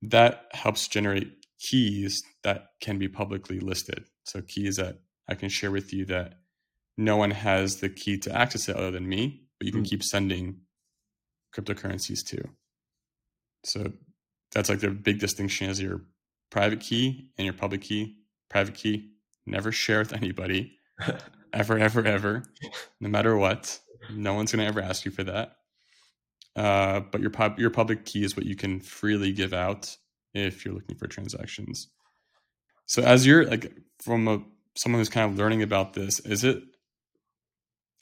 that 0.03 0.47
helps 0.51 0.87
generate 0.87 1.31
keys 1.59 2.23
that 2.43 2.71
can 2.81 2.97
be 2.99 3.07
publicly 3.07 3.59
listed. 3.59 4.05
So 4.25 4.41
keys 4.41 4.75
that 4.77 4.99
I 5.29 5.35
can 5.35 5.49
share 5.49 5.71
with 5.71 5.93
you 5.93 6.05
that 6.05 6.39
no 6.97 7.17
one 7.17 7.31
has 7.31 7.77
the 7.77 7.89
key 7.89 8.17
to 8.19 8.35
access 8.35 8.67
it 8.67 8.75
other 8.75 8.91
than 8.91 9.07
me, 9.07 9.43
but 9.57 9.65
you 9.65 9.71
can 9.71 9.83
mm. 9.83 9.89
keep 9.89 10.03
sending 10.03 10.61
cryptocurrencies 11.55 12.25
too. 12.25 12.43
So 13.63 13.93
that's 14.51 14.69
like 14.69 14.79
the 14.79 14.89
big 14.89 15.19
distinction 15.19 15.69
is 15.69 15.81
your 15.81 16.01
private 16.51 16.81
key 16.81 17.31
and 17.37 17.45
your 17.45 17.53
public 17.53 17.81
key. 17.81 18.17
Private 18.49 18.75
key, 18.75 19.13
never 19.45 19.71
share 19.71 19.99
with 19.99 20.13
anybody, 20.13 20.77
ever, 21.53 21.79
ever, 21.79 22.05
ever, 22.05 22.43
no 22.99 23.09
matter 23.09 23.35
what. 23.35 23.79
No 24.11 24.33
one's 24.33 24.51
gonna 24.51 24.65
ever 24.65 24.81
ask 24.81 25.05
you 25.05 25.11
for 25.11 25.23
that. 25.23 25.55
Uh, 26.55 27.01
but 27.11 27.21
your 27.21 27.29
pub, 27.29 27.59
your 27.59 27.69
public 27.69 28.05
key 28.05 28.23
is 28.23 28.35
what 28.35 28.45
you 28.45 28.55
can 28.55 28.79
freely 28.79 29.31
give 29.31 29.53
out 29.53 29.95
if 30.33 30.63
you're 30.63 30.73
looking 30.73 30.95
for 30.95 31.07
transactions. 31.07 31.87
So 32.85 33.01
as 33.01 33.25
you're 33.25 33.45
like 33.45 33.73
from 33.99 34.27
a 34.27 34.43
someone 34.75 34.99
who's 34.99 35.09
kind 35.09 35.31
of 35.31 35.37
learning 35.37 35.63
about 35.63 35.93
this, 35.93 36.19
is 36.21 36.43
it 36.43 36.61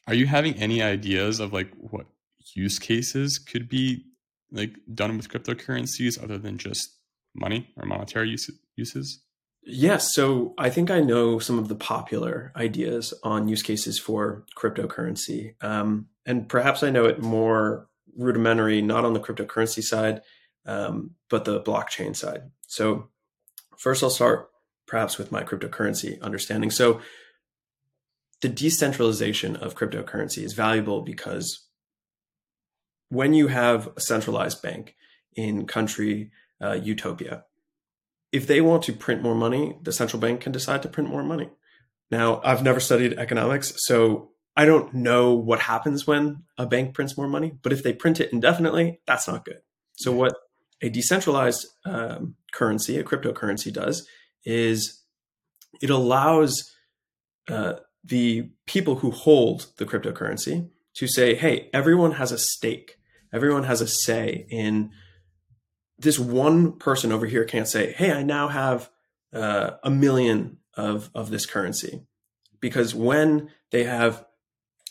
are 0.08 0.14
you 0.14 0.26
having 0.26 0.56
any 0.56 0.82
ideas 0.82 1.40
of 1.40 1.54
like 1.54 1.72
what 1.78 2.08
use 2.56 2.80
cases 2.80 3.38
could 3.38 3.70
be 3.70 4.06
like 4.52 4.76
done 4.94 5.16
with 5.16 5.30
cryptocurrencies 5.30 6.22
other 6.22 6.38
than 6.38 6.58
just 6.58 6.98
money 7.34 7.70
or 7.78 7.86
monetary 7.86 8.30
use, 8.30 8.50
uses? 8.76 9.22
Yes. 9.64 10.14
So 10.14 10.54
I 10.58 10.70
think 10.70 10.90
I 10.90 11.02
know 11.02 11.40
some 11.40 11.60
of 11.60 11.68
the 11.68 11.76
popular 11.76 12.52
ideas 12.56 13.14
on 13.24 13.48
use 13.48 13.62
cases 13.62 14.00
for 14.00 14.44
cryptocurrency. 14.58 15.54
Um, 15.64 16.08
and 16.26 16.50
perhaps 16.50 16.82
I 16.84 16.90
know 16.90 17.06
it 17.06 17.22
more 17.22 17.88
rudimentary, 18.18 18.82
not 18.82 19.06
on 19.06 19.14
the 19.14 19.20
cryptocurrency 19.20 19.84
side, 19.84 20.22
um, 20.66 21.12
but 21.30 21.46
the 21.46 21.62
blockchain 21.62 22.16
side. 22.16 22.44
So 22.68 23.10
first, 23.78 24.04
I'll 24.04 24.10
start 24.10 24.50
perhaps 24.88 25.18
with 25.18 25.32
my 25.32 25.44
cryptocurrency 25.44 26.22
understanding. 26.22 26.70
So 26.72 27.02
the 28.42 28.50
decentralization 28.50 29.56
of 29.56 29.76
cryptocurrency 29.76 30.44
is 30.44 30.54
valuable 30.54 31.02
because 31.02 31.68
when 33.10 33.34
you 33.34 33.48
have 33.48 33.90
a 33.96 34.02
centralized 34.02 34.62
bank 34.62 34.96
in 35.36 35.68
country 35.68 36.32
uh, 36.62 36.74
utopia, 36.74 37.46
if 38.32 38.48
they 38.48 38.62
want 38.62 38.84
to 38.84 38.94
print 38.94 39.22
more 39.22 39.36
money, 39.36 39.78
the 39.82 39.92
central 39.92 40.20
bank 40.20 40.42
can 40.42 40.52
decide 40.52 40.82
to 40.84 40.90
print 40.90 41.10
more 41.10 41.24
money. 41.24 41.50
Now, 42.10 42.42
I've 42.44 42.64
never 42.64 42.80
studied 42.80 43.14
economics, 43.14 43.74
so 43.78 44.31
I 44.56 44.66
don't 44.66 44.94
know 44.94 45.34
what 45.34 45.62
happens 45.62 46.06
when 46.06 46.44
a 46.58 46.66
bank 46.66 46.94
prints 46.94 47.18
more 47.18 47.28
money, 47.28 47.54
but 47.62 47.72
if 47.72 47.84
they 47.84 47.94
print 47.94 48.20
it 48.20 48.34
indefinitely, 48.34 49.00
that's 49.08 49.28
not 49.28 49.46
good. 49.46 49.62
So, 49.94 50.12
what 50.12 50.34
a 50.82 50.90
decentralized 50.90 51.66
um, 51.86 52.36
currency, 52.52 52.98
a 52.98 53.04
cryptocurrency, 53.04 53.72
does 53.72 54.08
is 54.44 55.04
it 55.82 55.90
allows 55.90 56.72
uh, 57.50 57.74
the 58.04 58.50
people 58.66 58.96
who 58.96 59.12
hold 59.12 59.68
the 59.78 59.86
cryptocurrency 59.86 60.70
to 60.96 61.08
say, 61.08 61.36
hey, 61.36 61.70
everyone 61.74 62.14
has 62.14 62.32
a 62.32 62.38
stake, 62.38 62.98
everyone 63.32 63.64
has 63.64 63.82
a 63.82 63.88
say 63.88 64.46
in 64.50 64.92
this 65.98 66.18
one 66.18 66.74
person 66.74 67.12
over 67.12 67.28
here 67.28 67.46
can't 67.46 67.68
say, 67.68 67.94
hey, 67.94 68.12
I 68.12 68.24
now 68.24 68.48
have 68.48 68.90
uh, 69.34 69.72
a 69.84 69.90
million 69.90 70.58
of, 70.74 71.12
of 71.14 71.30
this 71.30 71.46
currency. 71.46 72.02
Because 72.60 72.94
when 72.94 73.50
they 73.72 73.84
have 73.84 74.26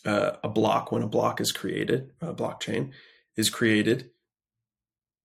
uh, 0.04 0.32
a 0.42 0.48
block, 0.48 0.92
when 0.92 1.02
a 1.02 1.08
block 1.08 1.40
is 1.40 1.52
created, 1.52 2.12
a 2.20 2.34
blockchain 2.34 2.90
is 3.36 3.50
created, 3.50 4.10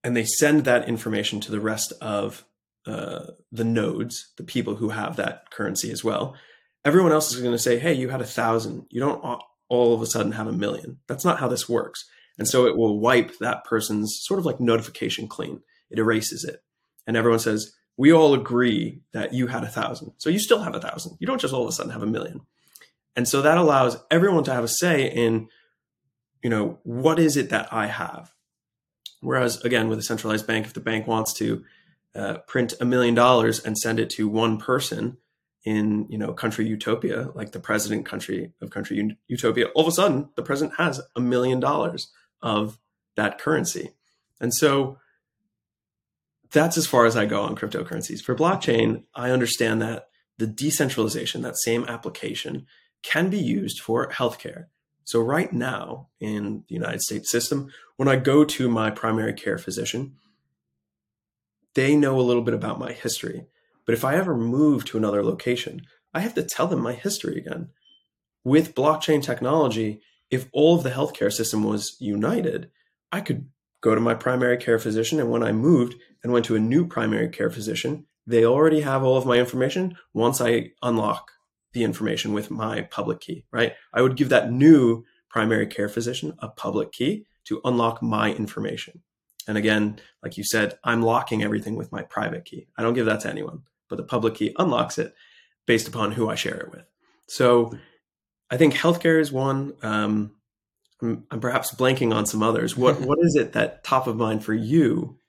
and 0.03 0.15
they 0.15 0.25
send 0.25 0.65
that 0.65 0.88
information 0.88 1.39
to 1.41 1.51
the 1.51 1.60
rest 1.60 1.94
of 2.01 2.46
uh, 2.86 3.32
the 3.51 3.63
nodes, 3.63 4.34
the 4.38 4.44
people 4.44 4.75
who 4.75 4.89
have 4.89 5.15
that 5.15 5.50
currency 5.50 5.91
as 5.91 6.03
well, 6.03 6.36
everyone 6.84 7.12
else 7.12 7.34
is 7.34 7.41
going 7.41 7.51
to 7.51 7.60
say, 7.60 7.79
hey, 7.79 7.94
you 7.94 8.10
had 8.10 8.22
a 8.22 8.25
thousand. 8.25 8.86
You 8.91 9.00
don't 9.00 9.41
all 9.67 9.94
of 9.94 10.01
a 10.01 10.05
sudden 10.05 10.34
have 10.34 10.48
a 10.48 10.53
million. 10.53 11.00
That's 11.08 11.25
not 11.25 11.39
how 11.39 11.48
this 11.48 11.67
works. 11.67 12.05
And 12.38 12.48
so 12.48 12.67
it 12.67 12.77
will 12.77 13.00
wipe 13.00 13.39
that 13.39 13.63
person's 13.63 14.20
sort 14.22 14.39
of 14.39 14.46
like 14.46 14.60
notification 14.60 15.27
clean. 15.27 15.62
It 15.89 15.98
erases 15.98 16.44
it. 16.44 16.62
And 17.08 17.17
everyone 17.17 17.39
says, 17.39 17.74
we 17.98 18.12
all 18.12 18.34
agree 18.34 19.01
that 19.13 19.34
you 19.34 19.48
had 19.48 19.63
a 19.63 19.67
thousand. 19.67 20.12
So 20.17 20.29
you 20.29 20.38
still 20.38 20.62
have 20.62 20.75
a 20.75 20.82
thousand. 20.82 21.17
You 21.20 21.27
don't 21.27 21.41
just 21.41 21.53
all 21.53 21.63
of 21.63 21.70
a 21.70 21.72
sudden 21.72 21.94
have 21.94 22.03
a 22.03 22.08
million. 22.08 22.41
And 23.16 23.28
so 23.28 23.42
that 23.42 23.58
allows 23.58 23.98
everyone 24.12 24.44
to 24.46 24.54
have 24.54 24.64
a 24.64 24.68
say 24.68 25.10
in, 25.10 25.48
you 26.44 26.50
know, 26.50 26.80
what 26.84 27.20
is 27.20 27.38
it 27.38 27.50
that 27.50 27.72
I 27.72 27.88
have? 27.88 28.34
Whereas 29.22 29.64
again, 29.64 29.88
with 29.88 30.00
a 30.00 30.04
centralized 30.04 30.46
bank, 30.46 30.66
if 30.66 30.74
the 30.74 30.80
bank 30.82 31.08
wants 31.08 31.34
to 31.36 31.64
uh, 32.14 32.38
print 32.48 32.74
a 32.80 32.86
million 32.86 33.16
dollars 33.16 33.60
and 33.60 33.78
send 33.78 34.00
it 34.00 34.10
to 34.12 34.28
one 34.28 34.58
person 34.58 35.18
in, 35.64 36.06
you 36.10 36.18
know, 36.18 36.34
country 36.34 36.68
utopia, 36.68 37.32
like 37.34 37.52
the 37.52 37.60
president 37.60 38.06
country 38.06 38.54
of 38.62 38.70
country 38.70 39.18
utopia, 39.28 39.68
all 39.70 39.84
of 39.84 39.88
a 39.88 39.92
sudden 39.92 40.30
the 40.36 40.44
president 40.44 40.78
has 40.78 41.02
a 41.16 41.22
million 41.22 41.60
dollars 41.60 42.12
of 42.42 42.78
that 43.16 43.40
currency. 43.40 43.92
And 44.40 44.54
so 44.54 45.00
that's 46.52 46.78
as 46.78 46.86
far 46.86 47.06
as 47.06 47.18
I 47.18 47.26
go 47.26 47.42
on 47.42 47.56
cryptocurrencies. 47.56 48.22
For 48.22 48.36
blockchain, 48.36 49.04
I 49.16 49.32
understand 49.32 49.82
that 49.82 50.10
the 50.38 50.48
decentralization, 50.48 51.42
that 51.42 51.58
same 51.58 51.86
application, 51.86 52.68
can 53.06 53.30
be 53.30 53.40
used 53.40 53.80
for 53.80 54.10
healthcare. 54.10 54.66
So, 55.04 55.22
right 55.22 55.54
now 55.54 56.10
in 56.20 56.64
the 56.68 56.74
United 56.74 57.02
States 57.02 57.30
system, 57.30 57.70
when 57.96 58.08
I 58.08 58.16
go 58.16 58.44
to 58.44 58.68
my 58.68 58.90
primary 58.90 59.34
care 59.34 59.60
physician, 59.60 60.16
they 61.76 61.96
know 61.96 62.20
a 62.20 62.24
little 62.24 62.42
bit 62.42 62.56
about 62.56 62.80
my 62.80 62.92
history. 62.92 63.46
But 63.86 63.94
if 63.94 64.04
I 64.04 64.16
ever 64.16 64.36
move 64.36 64.86
to 64.86 64.98
another 64.98 65.24
location, 65.24 65.84
I 66.14 66.22
have 66.22 66.34
to 66.36 66.44
tell 66.44 66.68
them 66.68 66.82
my 66.82 66.94
history 66.94 67.38
again. 67.38 67.70
With 68.44 68.74
blockchain 68.74 69.22
technology, 69.22 70.02
if 70.32 70.48
all 70.52 70.76
of 70.76 70.84
the 70.84 70.90
healthcare 70.90 71.32
system 71.32 71.64
was 71.64 71.96
united, 72.00 72.72
I 73.12 73.22
could 73.22 73.48
go 73.82 73.94
to 73.94 74.02
my 74.02 74.16
primary 74.16 74.58
care 74.58 74.80
physician. 74.80 75.20
And 75.20 75.30
when 75.30 75.44
I 75.44 75.52
moved 75.52 75.96
and 76.24 76.34
went 76.34 76.46
to 76.46 76.56
a 76.56 76.60
new 76.60 76.88
primary 76.88 77.29
care 77.29 77.51
physician, 77.51 78.08
they 78.25 78.44
already 78.44 78.82
have 78.82 79.03
all 79.03 79.18
of 79.18 79.27
my 79.27 79.38
information 79.38 79.96
once 80.14 80.42
I 80.42 80.72
unlock 80.82 81.29
the 81.75 81.83
information 81.83 82.33
with 82.33 82.50
my 82.50 82.81
public 82.83 83.20
key, 83.20 83.46
right? 83.51 83.74
I 83.94 84.01
would 84.01 84.16
give 84.16 84.29
that 84.29 84.51
new 84.51 85.03
primary 85.29 85.68
care 85.68 85.90
physician 85.90 86.33
a 86.40 86.48
public 86.48 86.94
key 86.94 87.25
to 87.44 87.59
unlock 87.66 88.01
my 88.01 88.33
information. 88.33 89.03
And 89.48 89.57
again, 89.57 90.00
like 90.24 90.38
you 90.38 90.44
said, 90.44 90.79
I'm 90.85 91.03
locking 91.03 91.44
everything 91.44 91.75
with 91.75 91.92
my 91.92 92.01
private 92.01 92.46
key. 92.46 92.68
I 92.77 92.81
don't 92.81 92.94
give 92.94 93.05
that 93.07 93.20
to 93.22 93.29
anyone, 93.29 93.64
but 93.90 93.98
the 93.98 94.03
public 94.03 94.35
key 94.35 94.55
unlocks 94.57 94.98
it 94.98 95.14
based 95.68 95.90
upon 95.90 96.14
who 96.14 96.29
I 96.29 96.35
share 96.35 96.55
it 96.55 96.72
with. 96.72 96.85
So 97.27 97.77
I 98.50 98.55
think 98.55 98.74
healthcare 98.74 99.20
is 99.20 99.31
one. 99.31 99.74
Um, 99.83 100.31
I'm, 101.01 101.25
I'm 101.29 101.42
perhaps 101.42 101.75
blanking 101.75 102.16
on 102.16 102.25
some 102.25 102.42
others. 102.42 102.77
What 102.77 103.01
what 103.01 103.20
is 103.22 103.35
it 103.35 103.51
that 103.51 103.83
top 103.83 104.07
of 104.07 104.16
mind 104.16 104.46
for 104.46 104.53
you? 104.53 105.20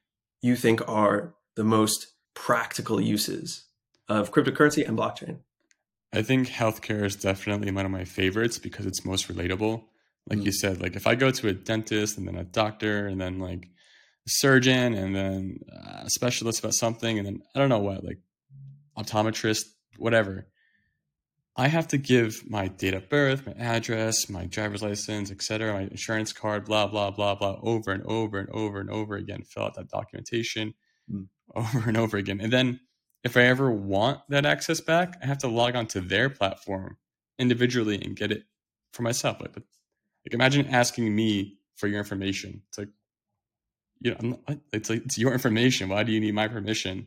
You 0.42 0.54
think 0.54 0.88
are 0.88 1.34
the 1.56 1.64
most 1.64 2.06
practical 2.34 3.00
uses 3.00 3.64
of 4.08 4.30
cryptocurrency 4.30 4.86
and 4.86 4.96
blockchain? 4.96 5.38
I 6.12 6.22
think 6.22 6.48
healthcare 6.48 7.04
is 7.04 7.16
definitely 7.16 7.70
one 7.70 7.84
of 7.84 7.92
my 7.92 8.04
favorites 8.04 8.58
because 8.58 8.86
it's 8.86 9.04
most 9.04 9.28
relatable. 9.28 9.84
Like 10.28 10.40
mm 10.40 10.44
you 10.44 10.52
said, 10.52 10.80
like 10.80 10.96
if 10.96 11.06
I 11.06 11.14
go 11.14 11.30
to 11.30 11.48
a 11.48 11.52
dentist 11.52 12.18
and 12.18 12.26
then 12.26 12.36
a 12.36 12.44
doctor 12.44 13.06
and 13.06 13.20
then 13.20 13.38
like 13.38 13.66
a 14.26 14.30
surgeon 14.30 14.94
and 14.94 15.14
then 15.14 15.60
a 16.04 16.10
specialist 16.10 16.58
about 16.58 16.74
something 16.74 17.18
and 17.18 17.26
then 17.26 17.42
I 17.54 17.58
don't 17.60 17.68
know 17.68 17.78
what, 17.78 18.04
like 18.04 18.18
optometrist, 18.98 19.66
whatever. 19.98 20.48
I 21.58 21.68
have 21.68 21.88
to 21.88 21.98
give 21.98 22.42
my 22.46 22.68
date 22.68 22.92
of 22.92 23.08
birth, 23.08 23.46
my 23.46 23.52
address, 23.52 24.28
my 24.28 24.44
driver's 24.44 24.82
license, 24.82 25.30
etc., 25.30 25.72
my 25.72 25.82
insurance 25.82 26.32
card, 26.32 26.66
blah 26.66 26.86
blah 26.86 27.10
blah 27.10 27.34
blah, 27.34 27.58
over 27.62 27.92
and 27.92 28.02
over 28.04 28.38
and 28.38 28.50
over 28.50 28.78
and 28.78 28.90
over 28.90 29.16
again. 29.16 29.42
Fill 29.42 29.64
out 29.64 29.74
that 29.76 29.88
documentation 29.88 30.74
mm. 31.10 31.28
over 31.54 31.88
and 31.88 31.96
over 31.96 32.18
again, 32.18 32.40
and 32.40 32.52
then 32.52 32.80
if 33.24 33.36
I 33.36 33.42
ever 33.42 33.70
want 33.70 34.20
that 34.28 34.46
access 34.46 34.80
back, 34.80 35.18
I 35.22 35.26
have 35.26 35.38
to 35.38 35.48
log 35.48 35.74
on 35.74 35.86
to 35.88 36.00
their 36.00 36.30
platform 36.30 36.96
individually 37.38 38.00
and 38.02 38.16
get 38.16 38.30
it 38.30 38.44
for 38.92 39.02
myself. 39.02 39.40
Like, 39.40 39.56
like 39.56 39.64
imagine 40.32 40.68
asking 40.68 41.14
me 41.14 41.58
for 41.76 41.86
your 41.86 41.98
information. 41.98 42.62
It's 42.68 42.78
like, 42.78 42.88
you 44.00 44.14
know, 44.14 44.38
it's 44.72 44.90
like 44.90 45.04
it's 45.04 45.18
your 45.18 45.32
information. 45.32 45.88
Why 45.88 46.02
do 46.02 46.12
you 46.12 46.20
need 46.20 46.34
my 46.34 46.48
permission 46.48 47.06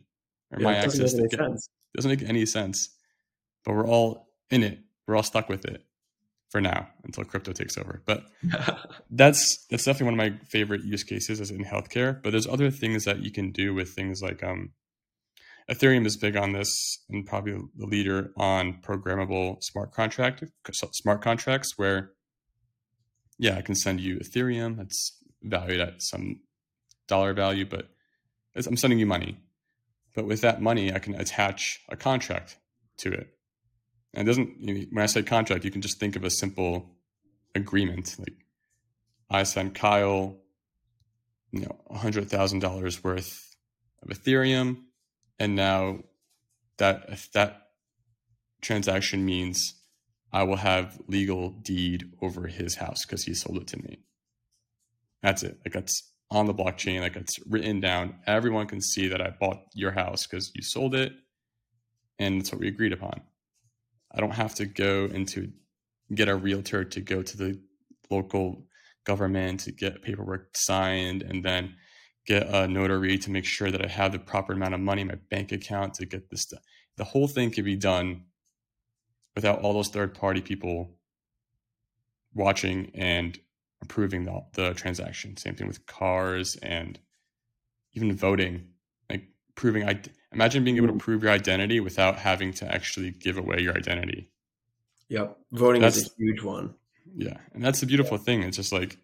or 0.50 0.60
yeah, 0.60 0.64
my 0.64 0.76
access 0.76 1.14
to 1.14 1.28
get? 1.28 1.38
Sense. 1.38 1.68
It 1.94 1.96
doesn't 1.96 2.10
make 2.10 2.28
any 2.28 2.46
sense. 2.46 2.90
But 3.64 3.74
we're 3.74 3.86
all 3.86 4.28
in 4.50 4.62
it. 4.62 4.78
We're 5.06 5.16
all 5.16 5.22
stuck 5.22 5.48
with 5.48 5.64
it 5.64 5.84
for 6.50 6.60
now 6.60 6.88
until 7.04 7.24
crypto 7.24 7.52
takes 7.52 7.78
over. 7.78 8.02
But 8.04 8.24
that's 9.10 9.66
that's 9.70 9.84
definitely 9.84 10.16
one 10.16 10.20
of 10.20 10.32
my 10.32 10.46
favorite 10.46 10.82
use 10.82 11.04
cases 11.04 11.40
is 11.40 11.50
in 11.50 11.64
healthcare. 11.64 12.20
But 12.22 12.30
there's 12.30 12.46
other 12.46 12.70
things 12.70 13.04
that 13.04 13.20
you 13.20 13.30
can 13.30 13.52
do 13.52 13.72
with 13.72 13.90
things 13.90 14.20
like 14.22 14.42
um, 14.42 14.70
Ethereum 15.70 16.04
is 16.04 16.16
big 16.16 16.36
on 16.36 16.52
this 16.52 16.98
and 17.08 17.26
probably 17.26 17.56
the 17.76 17.86
leader 17.86 18.32
on 18.36 18.80
programmable 18.82 19.62
smart 19.62 19.92
contract 19.92 20.42
smart 20.72 21.22
contracts 21.22 21.74
where 21.76 22.12
yeah, 23.40 23.56
I 23.56 23.62
can 23.62 23.74
send 23.74 24.00
you 24.00 24.18
Ethereum 24.18 24.76
that's 24.76 25.16
valued 25.42 25.80
at 25.80 26.02
some 26.02 26.40
dollar 27.08 27.32
value, 27.32 27.64
but 27.64 27.88
I'm 28.54 28.76
sending 28.76 28.98
you 28.98 29.06
money. 29.06 29.38
But 30.14 30.26
with 30.26 30.42
that 30.42 30.60
money, 30.60 30.92
I 30.92 30.98
can 30.98 31.14
attach 31.14 31.80
a 31.88 31.96
contract 31.96 32.58
to 32.98 33.10
it. 33.10 33.28
And 34.12 34.28
it 34.28 34.30
doesn't, 34.30 34.88
when 34.92 35.02
I 35.02 35.06
say 35.06 35.22
contract, 35.22 35.64
you 35.64 35.70
can 35.70 35.80
just 35.80 35.98
think 35.98 36.16
of 36.16 36.24
a 36.24 36.30
simple 36.30 36.96
agreement. 37.54 38.16
Like 38.18 38.34
I 39.30 39.44
send 39.44 39.74
Kyle, 39.74 40.36
you 41.52 41.60
know, 41.60 41.80
$100,000 41.90 43.04
worth 43.04 43.56
of 44.02 44.08
Ethereum. 44.08 44.82
And 45.40 45.56
now 45.56 46.00
that, 46.76 47.18
that 47.32 47.62
transaction 48.60 49.24
means 49.24 49.74
I 50.32 50.44
will 50.44 50.56
have 50.56 51.00
legal 51.08 51.50
deed 51.50 52.12
over 52.22 52.46
his 52.46 52.76
house 52.76 53.04
because 53.04 53.24
he 53.24 53.34
sold 53.34 53.56
it 53.56 53.66
to 53.68 53.78
me. 53.78 53.98
That's 55.22 55.42
it. 55.42 55.58
Like 55.64 55.72
that's 55.72 56.12
on 56.30 56.46
the 56.46 56.54
blockchain. 56.54 57.00
Like 57.00 57.16
it's 57.16 57.38
written 57.46 57.80
down. 57.80 58.16
Everyone 58.26 58.66
can 58.66 58.80
see 58.80 59.08
that 59.08 59.20
I 59.20 59.30
bought 59.30 59.62
your 59.74 59.90
house 59.90 60.26
because 60.26 60.52
you 60.54 60.62
sold 60.62 60.94
it. 60.94 61.12
And 62.18 62.40
that's 62.40 62.52
what 62.52 62.60
we 62.60 62.68
agreed 62.68 62.92
upon. 62.92 63.22
I 64.12 64.20
don't 64.20 64.34
have 64.34 64.54
to 64.56 64.66
go 64.66 65.06
into 65.06 65.50
get 66.14 66.28
a 66.28 66.34
realtor 66.34 66.84
to 66.84 67.00
go 67.00 67.22
to 67.22 67.36
the 67.36 67.60
local 68.10 68.66
government 69.04 69.60
to 69.60 69.72
get 69.72 70.02
paperwork 70.02 70.50
signed 70.54 71.22
and 71.22 71.44
then 71.44 71.74
get 72.30 72.46
a 72.46 72.68
notary 72.68 73.18
to 73.18 73.28
make 73.28 73.44
sure 73.44 73.72
that 73.72 73.84
I 73.84 73.88
have 73.88 74.12
the 74.12 74.20
proper 74.20 74.52
amount 74.52 74.74
of 74.74 74.78
money 74.78 75.02
in 75.02 75.08
my 75.08 75.16
bank 75.30 75.50
account 75.50 75.94
to 75.94 76.06
get 76.06 76.30
this 76.30 76.46
done. 76.46 76.60
The 76.96 77.02
whole 77.02 77.26
thing 77.26 77.50
can 77.50 77.64
be 77.64 77.74
done 77.74 78.22
without 79.34 79.62
all 79.62 79.72
those 79.72 79.88
third 79.88 80.14
party 80.14 80.40
people 80.40 80.92
watching 82.32 82.92
and 82.94 83.36
approving 83.82 84.26
the, 84.26 84.44
the 84.52 84.74
transaction. 84.74 85.36
Same 85.36 85.56
thing 85.56 85.66
with 85.66 85.84
cars 85.86 86.54
and 86.62 87.00
even 87.94 88.14
voting, 88.14 88.68
like 89.10 89.24
proving 89.56 89.88
I 89.88 90.00
imagine 90.30 90.62
being 90.62 90.76
able 90.76 90.86
to 90.86 90.92
mm. 90.92 91.00
prove 91.00 91.24
your 91.24 91.32
identity 91.32 91.80
without 91.80 92.16
having 92.16 92.52
to 92.54 92.72
actually 92.72 93.10
give 93.10 93.38
away 93.38 93.58
your 93.58 93.76
identity. 93.76 94.30
Yep. 95.08 95.36
Voting 95.50 95.82
That's- 95.82 95.96
is 95.96 96.06
a 96.06 96.10
huge 96.16 96.44
one. 96.44 96.74
Yeah, 97.16 97.38
and 97.54 97.64
that's 97.64 97.80
the 97.80 97.86
beautiful 97.86 98.18
thing. 98.18 98.44
It's 98.44 98.56
just 98.56 98.70
like 98.70 98.98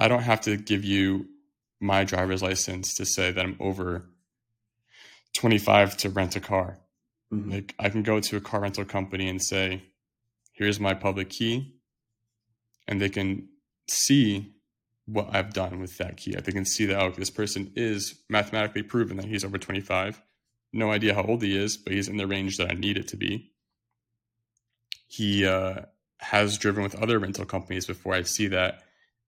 I 0.00 0.08
don't 0.08 0.22
have 0.22 0.40
to 0.40 0.56
give 0.56 0.84
you 0.84 1.28
my 1.82 2.04
driver's 2.04 2.42
license 2.42 2.94
to 2.94 3.04
say 3.04 3.30
that 3.32 3.44
I'm 3.44 3.56
over 3.60 4.08
25 5.34 5.96
to 5.98 6.10
rent 6.10 6.36
a 6.36 6.40
car. 6.40 6.78
Mhm. 7.32 7.50
Like 7.50 7.74
I 7.78 7.88
can 7.88 8.02
go 8.02 8.20
to 8.20 8.36
a 8.36 8.40
car 8.40 8.60
rental 8.60 8.84
company 8.84 9.28
and 9.28 9.42
say, 9.42 9.82
"Here's 10.52 10.78
my 10.78 10.94
public 10.94 11.30
key," 11.30 11.74
and 12.86 13.00
they 13.00 13.08
can 13.08 13.48
see 13.88 14.54
what 15.06 15.34
I've 15.34 15.52
done 15.52 15.80
with 15.80 15.96
that 15.98 16.16
key. 16.16 16.34
They 16.34 16.52
can 16.52 16.64
see 16.64 16.84
that 16.86 17.00
oh, 17.00 17.10
this 17.10 17.30
person 17.30 17.72
is 17.74 18.22
mathematically 18.28 18.82
proven 18.82 19.16
that 19.16 19.26
he's 19.26 19.44
over 19.44 19.58
25. 19.58 20.22
No 20.72 20.90
idea 20.90 21.14
how 21.14 21.24
old 21.24 21.42
he 21.42 21.56
is, 21.56 21.76
but 21.76 21.92
he's 21.92 22.08
in 22.08 22.16
the 22.16 22.26
range 22.26 22.56
that 22.58 22.70
I 22.70 22.74
need 22.74 22.96
it 22.96 23.08
to 23.08 23.16
be. 23.16 23.52
He 25.06 25.44
uh, 25.44 25.82
has 26.18 26.56
driven 26.56 26.82
with 26.82 26.94
other 26.94 27.18
rental 27.18 27.44
companies 27.44 27.86
before. 27.86 28.14
I 28.14 28.22
see 28.22 28.46
that, 28.48 28.82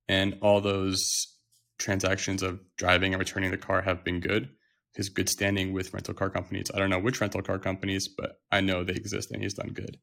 and 0.09 0.39
all 0.41 0.61
those 0.61 1.34
transactions 1.79 2.43
of 2.43 2.61
driving 2.77 3.13
and 3.15 3.19
returning 3.21 3.51
the 3.51 3.57
car 3.59 3.83
have 3.83 4.05
been 4.05 4.21
good 4.21 4.49
his 4.97 5.09
good 5.09 5.29
standing 5.29 5.73
with 5.73 5.93
rental 5.93 6.15
car 6.15 6.31
companies. 6.31 6.71
I 6.73 6.79
don't 6.79 6.89
know 6.89 7.01
which 7.01 7.21
rental 7.21 7.43
car 7.43 7.59
companies, 7.59 8.07
but 8.07 8.39
I 8.53 8.61
know 8.61 8.85
they 8.85 8.93
exist 8.93 9.33
and 9.33 9.43
he's 9.43 9.55
done 9.55 9.71
good. 9.71 9.99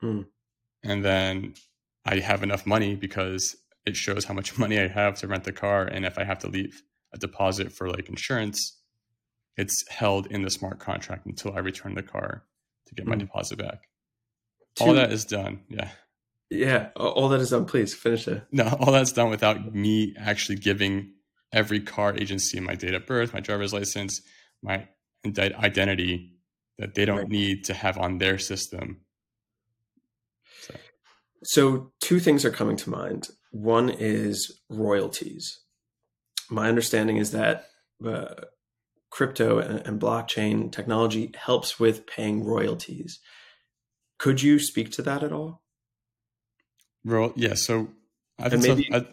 Hmm. 0.00 0.20
And 0.84 1.04
then 1.04 1.54
I 2.04 2.20
have 2.20 2.44
enough 2.44 2.64
money 2.64 2.94
because 2.94 3.56
it 3.86 3.96
shows 3.96 4.24
how 4.24 4.34
much 4.34 4.56
money 4.64 4.78
I 4.78 4.86
have 4.86 5.16
to 5.16 5.26
rent 5.26 5.42
the 5.42 5.50
car. 5.52 5.82
And 5.86 6.04
if 6.06 6.16
I 6.16 6.22
have 6.22 6.38
to 6.40 6.48
leave 6.48 6.80
a 7.12 7.18
deposit 7.18 7.72
for 7.72 7.90
like 7.90 8.08
insurance, 8.08 8.80
it's 9.56 9.84
held 9.88 10.28
in 10.28 10.42
the 10.42 10.50
smart 10.50 10.78
contract 10.78 11.26
until 11.26 11.52
I 11.56 11.58
return 11.58 11.94
the 11.96 12.04
car 12.04 12.44
to 12.86 12.94
get 12.94 13.04
my 13.04 13.14
Hmm. 13.16 13.20
deposit 13.22 13.58
back. 13.58 13.88
Two- 14.76 14.84
All 14.84 14.94
that 14.94 15.10
is 15.10 15.24
done. 15.24 15.64
Yeah. 15.68 15.90
Yeah. 16.50 16.90
All 16.96 17.28
that 17.30 17.40
is 17.40 17.50
done. 17.50 17.64
Please 17.66 17.94
finish 17.94 18.28
it. 18.28 18.44
No, 18.52 18.76
all 18.80 18.92
that's 18.92 19.12
done 19.12 19.30
without 19.30 19.74
me 19.74 20.14
actually 20.18 20.56
giving 20.56 21.12
every 21.52 21.80
car 21.80 22.14
agency 22.16 22.60
my 22.60 22.74
date 22.74 22.94
of 22.94 23.06
birth, 23.06 23.32
my 23.34 23.40
driver's 23.40 23.72
license, 23.72 24.22
my 24.62 24.88
identity 25.24 26.32
that 26.78 26.94
they 26.94 27.04
don't 27.04 27.18
Right. 27.18 27.28
need 27.28 27.64
to 27.64 27.74
have 27.74 27.98
on 27.98 28.18
their 28.18 28.38
system. 28.38 29.00
So, 31.44 31.92
two 32.00 32.18
things 32.20 32.44
are 32.44 32.50
coming 32.50 32.76
to 32.78 32.90
mind. 32.90 33.28
One 33.52 33.88
is 33.88 34.60
royalties. 34.68 35.60
My 36.50 36.68
understanding 36.68 37.16
is 37.18 37.30
that 37.32 37.66
uh, 38.04 38.34
crypto 39.10 39.58
and, 39.58 39.86
and 39.86 40.00
blockchain 40.00 40.72
technology 40.72 41.32
helps 41.36 41.78
with 41.78 42.06
paying 42.06 42.44
royalties. 42.44 43.20
Could 44.18 44.42
you 44.42 44.58
speak 44.58 44.90
to 44.92 45.02
that 45.02 45.22
at 45.22 45.32
all? 45.32 45.62
Ro- 47.06 47.32
yeah, 47.36 47.54
so 47.54 47.88
I 48.38 48.48
think 48.48 48.62
maybe- 48.62 48.88
I, 48.92 49.06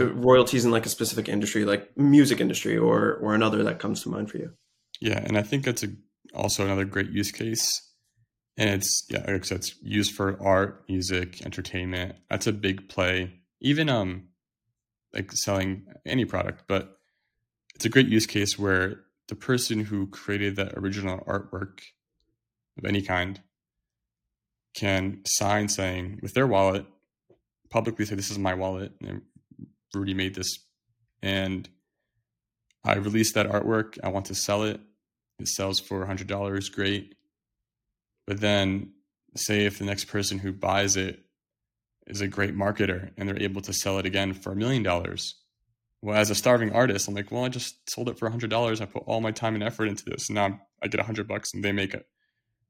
Uh, 0.00 0.12
royalties 0.14 0.64
in 0.64 0.70
like 0.70 0.86
a 0.86 0.88
specific 0.88 1.28
industry, 1.28 1.64
like 1.64 1.96
music 1.96 2.40
industry, 2.40 2.76
or 2.78 3.14
or 3.14 3.34
another 3.34 3.64
that 3.64 3.80
comes 3.80 4.02
to 4.02 4.08
mind 4.08 4.30
for 4.30 4.38
you. 4.38 4.52
yeah, 5.00 5.18
and 5.18 5.36
I 5.36 5.42
think 5.42 5.64
that's 5.64 5.82
a, 5.82 5.88
also 6.34 6.64
another 6.64 6.84
great 6.84 7.10
use 7.10 7.32
case. 7.32 7.66
And 8.56 8.70
it's 8.70 9.06
yeah, 9.10 9.24
said, 9.42 9.58
it's 9.58 9.74
used 9.82 10.12
for 10.14 10.40
art, 10.40 10.84
music, 10.88 11.44
entertainment. 11.44 12.16
That's 12.30 12.46
a 12.46 12.52
big 12.52 12.88
play. 12.88 13.40
Even 13.60 13.88
um, 13.88 14.28
like 15.12 15.32
selling 15.32 15.86
any 16.06 16.24
product, 16.24 16.64
but 16.68 16.98
it's 17.74 17.84
a 17.84 17.88
great 17.88 18.08
use 18.08 18.26
case 18.26 18.58
where 18.58 19.04
the 19.28 19.34
person 19.36 19.80
who 19.80 20.06
created 20.06 20.56
that 20.56 20.74
original 20.76 21.18
artwork 21.26 21.80
of 22.76 22.84
any 22.84 23.02
kind 23.02 23.40
can 24.74 25.22
sign 25.26 25.68
saying 25.68 26.20
with 26.22 26.34
their 26.34 26.46
wallet 26.46 26.86
publicly 27.70 28.04
say 28.04 28.14
this 28.14 28.30
is 28.30 28.38
my 28.38 28.54
wallet 28.54 28.92
and 29.00 29.22
rudy 29.94 30.14
made 30.14 30.34
this 30.34 30.58
and 31.22 31.68
i 32.84 32.94
released 32.94 33.34
that 33.34 33.48
artwork. 33.48 33.98
I 34.02 34.08
want 34.08 34.26
to 34.26 34.34
sell 34.34 34.62
it. 34.62 34.80
It 35.38 35.48
sells 35.48 35.78
for 35.78 36.04
$100 36.04 36.72
great. 36.72 37.14
But 38.26 38.40
then 38.40 38.92
say 39.36 39.66
if 39.66 39.78
the 39.78 39.84
next 39.84 40.06
person 40.06 40.38
who 40.38 40.52
buys 40.52 40.96
it 40.96 41.24
is 42.06 42.20
a 42.20 42.28
great 42.28 42.56
marketer 42.56 43.10
and 43.16 43.28
they're 43.28 43.42
able 43.42 43.60
to 43.62 43.72
sell 43.72 43.98
it 43.98 44.06
again 44.06 44.32
for 44.32 44.52
a 44.52 44.56
million 44.56 44.82
dollars. 44.82 45.34
Well 46.00 46.16
as 46.16 46.30
a 46.30 46.34
starving 46.34 46.72
artist 46.72 47.08
i'm 47.08 47.14
like 47.14 47.32
well 47.32 47.44
i 47.44 47.48
just 47.48 47.90
sold 47.90 48.08
it 48.08 48.18
for 48.18 48.30
$100 48.30 48.80
i 48.80 48.84
put 48.84 49.02
all 49.06 49.20
my 49.20 49.32
time 49.32 49.54
and 49.54 49.64
effort 49.64 49.86
into 49.86 50.04
this 50.04 50.28
and 50.28 50.36
now 50.36 50.60
i 50.80 50.86
get 50.86 50.98
100 50.98 51.26
bucks 51.26 51.52
and 51.52 51.64
they 51.64 51.72
make 51.72 51.92
it 51.92 52.06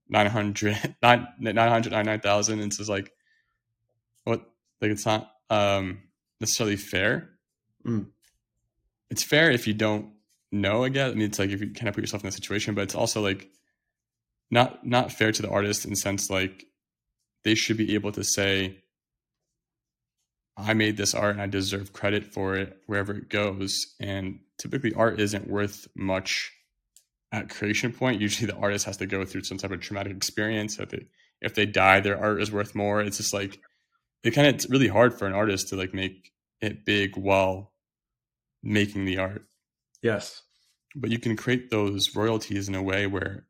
900 0.09 0.97
9 1.03 1.29
999,000 1.39 2.55
and 2.59 2.67
it's 2.67 2.79
just 2.79 2.89
like 2.89 3.13
what 4.25 4.51
like 4.81 4.91
it's 4.91 5.07
not 5.07 5.31
um 5.51 5.99
necessarily 6.41 6.77
fair. 6.77 7.31
Mm. 7.87 8.07
it's 9.11 9.23
fair 9.23 9.51
if 9.51 9.67
you 9.67 9.75
don't 9.75 10.11
know 10.51 10.85
i 10.85 10.89
guess. 10.89 11.13
I 11.13 11.15
mean 11.15 11.27
it's 11.27 11.39
like 11.39 11.51
if 11.51 11.61
you 11.61 11.73
kind 11.73 11.89
of 11.89 11.95
put 11.95 12.03
yourself 12.03 12.23
in 12.23 12.29
that 12.29 12.33
situation 12.35 12.75
but 12.75 12.83
it's 12.83 12.95
also 12.95 13.21
like 13.23 13.49
not 14.51 14.85
not 14.87 15.13
fair 15.13 15.31
to 15.33 15.43
the 15.43 15.51
artist 15.51 15.85
in 15.85 15.91
the 15.91 15.97
sense 15.97 16.29
like 16.29 16.67
they 17.45 17.55
should 17.55 17.77
be 17.77 17.95
able 17.95 18.13
to 18.13 18.25
say 18.25 18.79
i 20.57 20.75
made 20.75 20.97
this 20.97 21.15
art 21.15 21.33
and 21.33 21.43
i 21.43 21.47
deserve 21.47 21.93
credit 21.93 22.25
for 22.25 22.57
it 22.57 22.77
wherever 22.87 23.15
it 23.15 23.29
goes. 23.31 23.95
And 24.01 24.41
typically 24.59 24.93
art 24.95 25.21
isn't 25.21 25.49
worth 25.49 25.87
much 25.95 26.53
at 27.31 27.49
creation 27.51 27.93
point. 27.93 28.21
Usually 28.21 28.51
the 28.51 28.57
artist 28.59 28.87
has 28.87 28.97
to 28.99 29.07
go 29.07 29.25
through 29.25 29.45
some 29.45 29.59
type 29.59 29.71
of 29.71 29.81
traumatic 29.81 30.17
experience. 30.17 30.79
If 30.79 30.89
they 30.91 31.07
if 31.41 31.55
they 31.55 31.67
die 31.67 32.01
their 32.01 32.19
art 32.19 32.43
is 32.43 32.51
worth 32.51 32.75
more. 32.75 33.01
It's 33.01 33.19
just 33.19 33.33
like 33.33 33.61
it 34.23 34.33
kind 34.33 34.47
of 34.47 34.55
it's 34.55 34.69
really 34.71 34.89
hard 34.89 35.17
for 35.19 35.27
an 35.27 35.33
artist 35.33 35.69
to 35.69 35.77
like 35.77 35.95
make 35.95 36.33
it 36.61 36.85
big 36.85 37.17
while 37.17 37.73
making 38.63 39.05
the 39.05 39.19
art 39.19 39.47
Yes. 40.03 40.43
but 40.95 41.11
you 41.11 41.19
can 41.19 41.37
create 41.37 41.71
those 41.71 42.15
royalties 42.15 42.69
in 42.69 42.75
a 42.75 42.83
way 42.83 43.07
where 43.07 43.47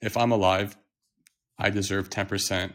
if 0.00 0.16
I'm 0.16 0.32
alive, 0.32 0.76
I 1.58 1.70
deserve 1.70 2.10
10% 2.10 2.72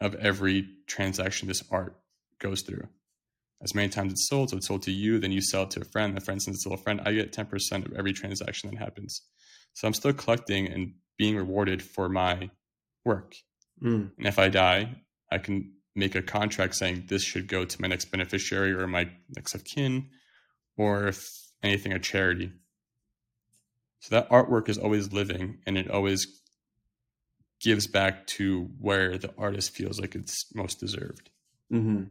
of 0.00 0.14
every 0.16 0.68
transaction 0.86 1.48
this 1.48 1.62
art 1.70 1.96
goes 2.38 2.62
through. 2.62 2.88
As 3.62 3.74
many 3.74 3.88
times 3.88 4.12
it's 4.12 4.28
sold, 4.28 4.50
so 4.50 4.58
it's 4.58 4.68
sold 4.68 4.82
to 4.82 4.92
you, 4.92 5.18
then 5.18 5.32
you 5.32 5.40
sell 5.40 5.62
it 5.64 5.70
to 5.70 5.80
a 5.80 5.84
friend, 5.84 6.16
the 6.16 6.20
friend 6.20 6.40
sends 6.40 6.64
it 6.64 6.68
to 6.68 6.74
a 6.74 6.78
friend, 6.78 7.00
I 7.04 7.12
get 7.12 7.32
10% 7.32 7.86
of 7.86 7.92
every 7.94 8.12
transaction 8.12 8.70
that 8.70 8.78
happens. 8.78 9.22
So 9.72 9.88
I'm 9.88 9.94
still 9.94 10.12
collecting 10.12 10.68
and 10.68 10.94
being 11.16 11.36
rewarded 11.36 11.82
for 11.82 12.08
my 12.08 12.50
work. 13.04 13.34
Mm. 13.82 14.12
And 14.18 14.26
if 14.26 14.38
I 14.38 14.48
die, 14.48 14.96
I 15.32 15.38
can 15.38 15.72
make 15.98 16.14
a 16.14 16.22
contract 16.22 16.76
saying 16.76 17.04
this 17.08 17.22
should 17.22 17.48
go 17.48 17.64
to 17.64 17.82
my 17.82 17.88
next 17.88 18.06
beneficiary 18.06 18.72
or 18.72 18.86
my 18.86 19.10
next 19.36 19.54
of 19.54 19.64
kin, 19.64 20.08
or 20.76 21.08
if 21.08 21.28
anything, 21.62 21.92
a 21.92 21.98
charity. 21.98 22.52
So 24.00 24.14
that 24.14 24.30
artwork 24.30 24.68
is 24.68 24.78
always 24.78 25.12
living 25.12 25.58
and 25.66 25.76
it 25.76 25.90
always 25.90 26.40
gives 27.60 27.88
back 27.88 28.26
to 28.28 28.70
where 28.78 29.18
the 29.18 29.34
artist 29.36 29.72
feels 29.74 30.00
like 30.00 30.14
it's 30.14 30.54
most 30.54 30.78
deserved. 30.78 31.30
hmm 31.70 32.04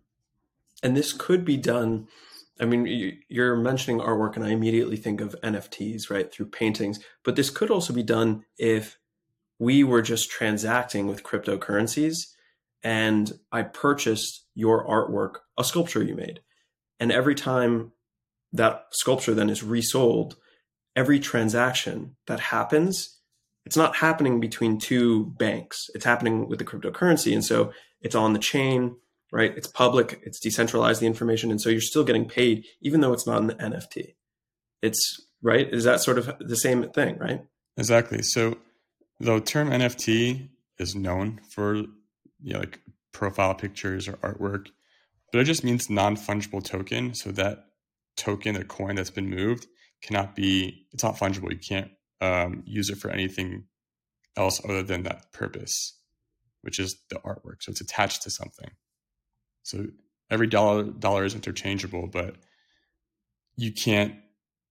And 0.83 0.95
this 0.95 1.13
could 1.13 1.45
be 1.45 1.57
done. 1.57 2.07
I 2.59 2.65
mean, 2.65 2.85
you- 2.85 3.17
you're 3.29 3.55
mentioning 3.55 3.99
artwork, 3.99 4.35
and 4.35 4.43
I 4.45 4.49
immediately 4.49 4.97
think 4.97 5.21
of 5.21 5.35
NFTs, 5.41 6.09
right, 6.09 6.31
through 6.31 6.47
paintings. 6.47 6.99
But 7.23 7.35
this 7.35 7.49
could 7.49 7.71
also 7.71 7.93
be 7.93 8.03
done 8.03 8.45
if 8.57 8.97
we 9.57 9.83
were 9.83 10.01
just 10.01 10.29
transacting 10.29 11.07
with 11.07 11.23
cryptocurrencies 11.23 12.15
and 12.83 13.31
I 13.51 13.63
purchased 13.63 14.45
your 14.53 14.85
artwork, 14.85 15.39
a 15.57 15.63
sculpture 15.63 16.03
you 16.03 16.15
made. 16.15 16.41
And 16.99 17.11
every 17.11 17.35
time 17.35 17.91
that 18.53 18.85
sculpture 18.91 19.33
then 19.33 19.49
is 19.49 19.63
resold, 19.63 20.35
every 20.95 21.19
transaction 21.19 22.15
that 22.27 22.39
happens, 22.39 23.19
it's 23.65 23.77
not 23.77 23.97
happening 23.97 24.39
between 24.39 24.79
two 24.79 25.25
banks. 25.37 25.89
It's 25.93 26.05
happening 26.05 26.47
with 26.47 26.59
the 26.59 26.65
cryptocurrency. 26.65 27.33
And 27.33 27.43
so 27.43 27.71
it's 28.01 28.15
on 28.15 28.33
the 28.33 28.39
chain, 28.39 28.95
right? 29.31 29.55
It's 29.57 29.67
public, 29.67 30.21
it's 30.23 30.39
decentralized, 30.39 31.01
the 31.01 31.07
information. 31.07 31.51
And 31.51 31.61
so 31.61 31.69
you're 31.69 31.81
still 31.81 32.03
getting 32.03 32.27
paid, 32.27 32.65
even 32.81 33.01
though 33.01 33.13
it's 33.13 33.27
not 33.27 33.41
an 33.41 33.49
NFT. 33.51 34.15
It's 34.81 35.21
right. 35.41 35.71
Is 35.71 35.83
that 35.83 36.01
sort 36.01 36.17
of 36.17 36.35
the 36.39 36.55
same 36.55 36.89
thing, 36.91 37.17
right? 37.17 37.43
Exactly. 37.75 38.21
So 38.21 38.57
the 39.19 39.39
term 39.41 39.69
NFT 39.69 40.49
is 40.79 40.95
known 40.95 41.41
for 41.49 41.83
you 42.47 42.53
know, 42.53 42.59
like 42.59 42.79
profile 43.11 43.53
pictures 43.53 44.07
or 44.07 44.13
artwork, 44.13 44.67
but 45.33 45.41
it 45.41 45.43
just 45.43 45.65
means 45.65 45.89
non-fungible 45.89 46.63
token. 46.63 47.13
So 47.13 47.31
that 47.31 47.65
token, 48.15 48.55
the 48.55 48.63
coin 48.63 48.95
that's 48.95 49.09
been 49.09 49.29
moved, 49.29 49.67
cannot 50.01 50.33
be. 50.33 50.87
It's 50.93 51.03
not 51.03 51.17
fungible. 51.17 51.51
You 51.51 51.59
can't 51.59 51.91
um, 52.21 52.63
use 52.65 52.89
it 52.89 52.99
for 52.99 53.11
anything 53.11 53.65
else 54.37 54.61
other 54.63 54.81
than 54.81 55.03
that 55.03 55.33
purpose, 55.33 55.99
which 56.61 56.79
is 56.79 56.95
the 57.09 57.17
artwork. 57.17 57.61
So 57.61 57.71
it's 57.71 57.81
attached 57.81 58.21
to 58.23 58.29
something. 58.29 58.71
So 59.63 59.87
every 60.31 60.47
dollar 60.47 60.83
dollar 60.83 61.25
is 61.25 61.35
interchangeable, 61.35 62.07
but 62.07 62.37
you 63.57 63.73
can't 63.73 64.15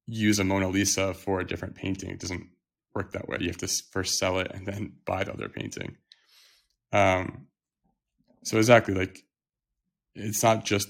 use 0.06 0.38
a 0.38 0.44
Mona 0.44 0.68
Lisa 0.68 1.12
for 1.12 1.40
a 1.40 1.46
different 1.46 1.74
painting. 1.74 2.08
It 2.08 2.20
doesn't 2.20 2.48
work 2.94 3.12
that 3.12 3.28
way. 3.28 3.36
You 3.40 3.48
have 3.48 3.58
to 3.58 3.68
first 3.90 4.18
sell 4.18 4.38
it 4.38 4.50
and 4.54 4.66
then 4.66 4.94
buy 5.04 5.24
the 5.24 5.34
other 5.34 5.50
painting. 5.50 5.96
Um, 6.92 7.48
So 8.46 8.58
exactly 8.58 8.94
like 8.94 9.24
it's 10.14 10.42
not 10.44 10.64
just 10.64 10.88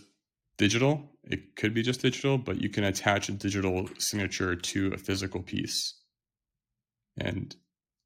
digital. 0.58 1.10
It 1.24 1.56
could 1.56 1.72
be 1.72 1.82
just 1.82 2.02
digital, 2.02 2.36
but 2.36 2.60
you 2.60 2.68
can 2.68 2.84
attach 2.84 3.30
a 3.30 3.32
digital 3.32 3.88
signature 3.98 4.54
to 4.54 4.92
a 4.92 4.98
physical 4.98 5.42
piece. 5.42 5.98
And 7.16 7.56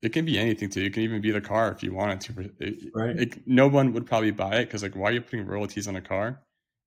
it 0.03 0.13
can 0.13 0.25
be 0.25 0.39
anything 0.39 0.71
too. 0.71 0.83
It 0.83 0.95
can 0.95 1.03
even 1.03 1.21
be 1.21 1.33
the 1.33 1.41
car 1.41 1.73
if 1.73 1.83
you 1.83 1.93
wanted 1.93 2.21
to. 2.21 2.51
It, 2.61 2.85
right. 2.95 3.17
It, 3.17 3.47
no 3.49 3.67
one 3.67 3.93
would 3.93 4.07
probably 4.07 4.31
buy 4.31 4.59
it 4.59 4.67
because 4.67 4.85
like, 4.85 4.95
why 4.95 5.11
are 5.11 5.15
you 5.15 5.21
putting 5.21 5.45
royalties 5.45 5.89
on 5.89 5.97
a 5.97 6.01
car? 6.01 6.29
And 6.29 6.37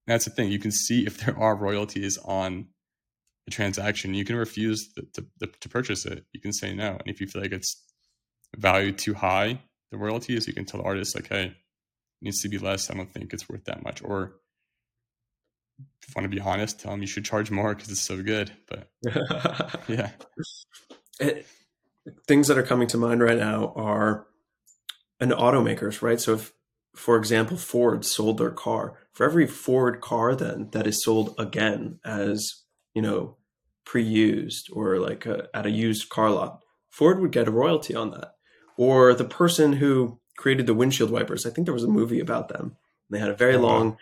that's 0.08 0.24
the 0.24 0.32
thing. 0.32 0.50
You 0.50 0.60
can 0.60 0.72
see 0.72 1.06
if 1.06 1.18
there 1.26 1.38
are 1.38 1.58
royalties 1.58 2.18
on 2.24 2.68
a 3.46 3.52
transaction. 3.52 4.14
You 4.14 4.24
can 4.24 4.38
refuse 4.38 4.90
the, 4.96 5.26
to, 5.42 5.48
to 5.48 5.68
purchase 5.68 6.06
it. 6.06 6.24
You 6.32 6.40
can 6.40 6.54
say 6.54 6.74
no. 6.74 6.92
And 6.92 7.08
if 7.08 7.20
you 7.20 7.28
feel 7.28 7.42
like 7.42 7.52
it's 7.52 7.84
valued 8.56 8.98
too 8.98 9.16
high, 9.16 9.60
the 9.92 9.98
royalties, 9.98 10.48
you 10.48 10.54
can 10.54 10.64
tell 10.64 10.80
the 10.80 10.88
artist 10.88 11.14
like, 11.14 11.28
hey, 11.28 11.58
needs 12.24 12.42
to 12.42 12.50
be 12.50 12.58
less. 12.58 12.90
I 12.90 12.96
don't 12.96 13.12
think 13.12 13.34
it's 13.34 13.50
worth 13.50 13.66
that 13.66 13.84
much. 13.84 14.02
Or 14.04 14.36
if 15.80 16.10
you 16.10 16.14
want 16.16 16.30
to 16.30 16.36
be 16.36 16.42
honest, 16.42 16.80
tell 16.80 16.92
them 16.92 17.02
you 17.02 17.08
should 17.08 17.26
charge 17.26 17.52
more 17.52 17.74
because 17.74 17.90
it's 17.90 18.02
so 18.02 18.22
good. 18.22 18.52
But 18.68 18.90
yeah. 19.88 20.12
It, 21.20 21.46
things 22.28 22.48
that 22.48 22.58
are 22.58 22.64
coming 22.64 22.88
to 22.90 22.98
mind 22.98 23.22
right 23.22 23.38
now 23.38 23.74
are 23.76 24.28
an 25.20 25.30
automakers, 25.30 26.02
right? 26.02 26.20
So 26.20 26.34
if, 26.34 26.54
for 26.96 27.18
example, 27.18 27.58
Ford 27.58 28.06
sold 28.06 28.38
their 28.38 28.52
car, 28.52 28.98
for 29.14 29.26
every 29.26 29.48
Ford 29.48 30.02
car 30.02 30.36
then 30.36 30.70
that 30.72 30.88
is 30.88 31.04
sold 31.04 31.36
again 31.38 32.00
as, 32.06 32.64
you 32.94 33.02
know, 33.02 33.38
pre-used 33.86 34.70
or 34.72 35.00
like 35.00 35.26
a, 35.26 35.48
at 35.54 35.66
a 35.66 35.72
used 35.72 36.10
car 36.10 36.30
lot, 36.30 36.60
Ford 36.90 37.20
would 37.20 37.32
get 37.32 37.48
a 37.48 37.52
royalty 37.52 37.96
on 37.96 38.12
that. 38.12 38.34
Or 38.78 39.14
the 39.14 39.26
person 39.26 39.74
who 39.74 40.20
created 40.38 40.68
the 40.68 40.74
windshield 40.74 41.12
wipers, 41.12 41.46
I 41.46 41.50
think 41.50 41.66
there 41.66 41.74
was 41.74 41.84
a 41.84 41.90
movie 41.90 42.20
about 42.20 42.50
them. 42.50 42.76
They 43.10 43.20
had 43.20 43.30
a 43.30 43.36
very 43.36 43.56
oh, 43.56 43.62
long, 43.62 43.98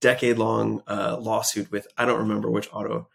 decade 0.00 0.38
long 0.38 0.82
uh, 0.86 1.16
lawsuit 1.18 1.70
with 1.70 1.86
I 1.96 2.04
don't 2.04 2.20
remember 2.20 2.50
which 2.50 2.68
auto 2.72 3.08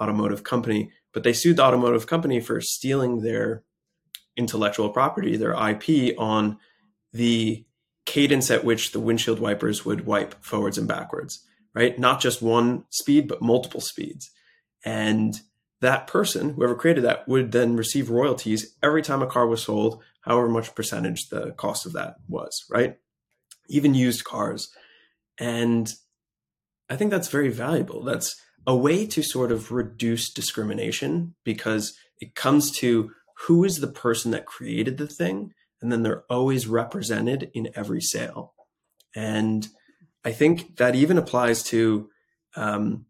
automotive 0.00 0.42
company, 0.42 0.90
but 1.12 1.22
they 1.22 1.32
sued 1.32 1.56
the 1.56 1.62
automotive 1.62 2.06
company 2.06 2.40
for 2.40 2.60
stealing 2.60 3.20
their 3.20 3.62
intellectual 4.36 4.90
property, 4.90 5.36
their 5.36 5.52
IP, 5.52 6.18
on 6.18 6.58
the 7.12 7.64
cadence 8.06 8.50
at 8.50 8.64
which 8.64 8.92
the 8.92 9.00
windshield 9.00 9.38
wipers 9.38 9.84
would 9.84 10.06
wipe 10.06 10.42
forwards 10.42 10.78
and 10.78 10.88
backwards, 10.88 11.44
right? 11.74 11.98
Not 11.98 12.20
just 12.20 12.42
one 12.42 12.84
speed, 12.90 13.28
but 13.28 13.42
multiple 13.42 13.80
speeds. 13.80 14.30
And 14.84 15.38
that 15.80 16.06
person, 16.06 16.54
whoever 16.54 16.74
created 16.74 17.04
that, 17.04 17.28
would 17.28 17.52
then 17.52 17.76
receive 17.76 18.10
royalties 18.10 18.74
every 18.82 19.02
time 19.02 19.22
a 19.22 19.26
car 19.26 19.46
was 19.46 19.62
sold, 19.62 20.02
however 20.22 20.48
much 20.48 20.74
percentage 20.74 21.28
the 21.30 21.52
cost 21.52 21.86
of 21.86 21.92
that 21.92 22.16
was, 22.28 22.64
right? 22.70 22.96
Even 23.68 23.94
used 23.94 24.24
cars. 24.24 24.68
And 25.38 25.92
I 26.88 26.96
think 26.96 27.10
that's 27.10 27.28
very 27.28 27.48
valuable. 27.48 28.02
That's 28.02 28.34
a 28.66 28.76
way 28.76 29.06
to 29.06 29.22
sort 29.22 29.52
of 29.52 29.72
reduce 29.72 30.32
discrimination 30.32 31.34
because 31.44 31.94
it 32.20 32.34
comes 32.34 32.70
to 32.78 33.12
who 33.46 33.64
is 33.64 33.80
the 33.80 33.88
person 33.88 34.30
that 34.32 34.46
created 34.46 34.98
the 34.98 35.06
thing 35.06 35.52
and 35.80 35.90
then 35.90 36.02
they're 36.02 36.24
always 36.28 36.66
represented 36.66 37.50
in 37.54 37.70
every 37.74 38.00
sale 38.00 38.54
and 39.14 39.68
i 40.24 40.32
think 40.32 40.76
that 40.76 40.94
even 40.94 41.16
applies 41.18 41.62
to 41.62 42.08
um, 42.56 43.06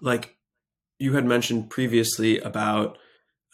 like 0.00 0.36
you 0.98 1.12
had 1.12 1.24
mentioned 1.24 1.70
previously 1.70 2.38
about 2.40 2.98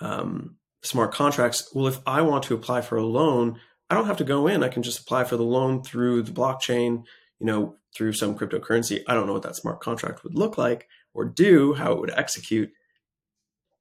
um, 0.01 0.57
smart 0.83 1.13
contracts 1.13 1.71
well 1.75 1.87
if 1.87 1.99
i 2.07 2.23
want 2.23 2.45
to 2.45 2.55
apply 2.55 2.81
for 2.81 2.97
a 2.97 3.07
loan 3.07 3.59
i 3.89 3.95
don't 3.95 4.07
have 4.07 4.17
to 4.17 4.25
go 4.25 4.47
in 4.47 4.63
i 4.63 4.69
can 4.69 4.83
just 4.83 5.01
apply 5.01 5.25
for 5.25 5.37
the 5.37 5.43
loan 5.43 5.83
through 5.83 6.23
the 6.23 6.33
blockchain 6.33 7.05
you 7.39 7.47
know 7.47 7.77
through 7.97 8.13
some 8.13 8.37
cryptocurrency 8.37 9.03
i 9.07 9.15
don't 9.15 9.27
know 9.27 9.33
what 9.33 9.43
that 9.43 9.57
smart 9.57 9.81
contract 9.81 10.23
would 10.25 10.35
look 10.35 10.57
like 10.57 10.89
or 11.13 11.25
do 11.25 11.75
how 11.75 11.93
it 11.93 12.01
would 12.01 12.11
execute 12.11 12.71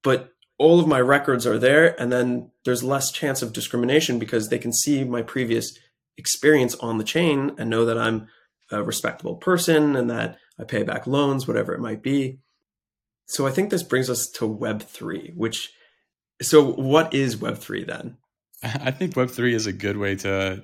but 0.04 0.34
all 0.60 0.80
of 0.80 0.88
my 0.88 1.00
records 1.00 1.48
are 1.48 1.58
there 1.58 2.00
and 2.00 2.12
then 2.12 2.52
there's 2.66 2.84
less 2.84 3.12
chance 3.12 3.42
of 3.42 3.54
discrimination 3.54 4.20
because 4.20 4.50
they 4.50 4.60
can 4.60 4.74
see 4.74 5.04
my 5.04 5.22
previous 5.22 5.78
experience 6.18 6.76
on 6.76 6.98
the 6.98 7.04
chain 7.04 7.56
and 7.58 7.70
know 7.70 7.86
that 7.86 7.98
I'm 7.98 8.28
a 8.70 8.84
respectable 8.84 9.36
person 9.36 9.96
and 9.96 10.10
that 10.12 10.38
I 10.60 10.66
pay 10.66 10.84
back 10.84 11.08
loans 11.08 11.48
whatever 11.48 11.74
it 11.74 11.80
might 11.80 12.04
be. 12.04 12.40
So 13.26 13.48
I 13.48 13.52
think 13.52 13.70
this 13.70 13.84
brings 13.84 14.10
us 14.10 14.28
to 14.32 14.46
web3 14.46 15.36
which 15.36 15.72
so 16.42 16.72
what 16.72 17.14
is 17.14 17.38
web3 17.38 17.88
then? 17.88 18.18
I 18.64 18.92
think 18.92 19.14
web3 19.14 19.54
is 19.54 19.68
a 19.68 19.74
good 19.74 19.98
way 19.98 20.16
to 20.18 20.64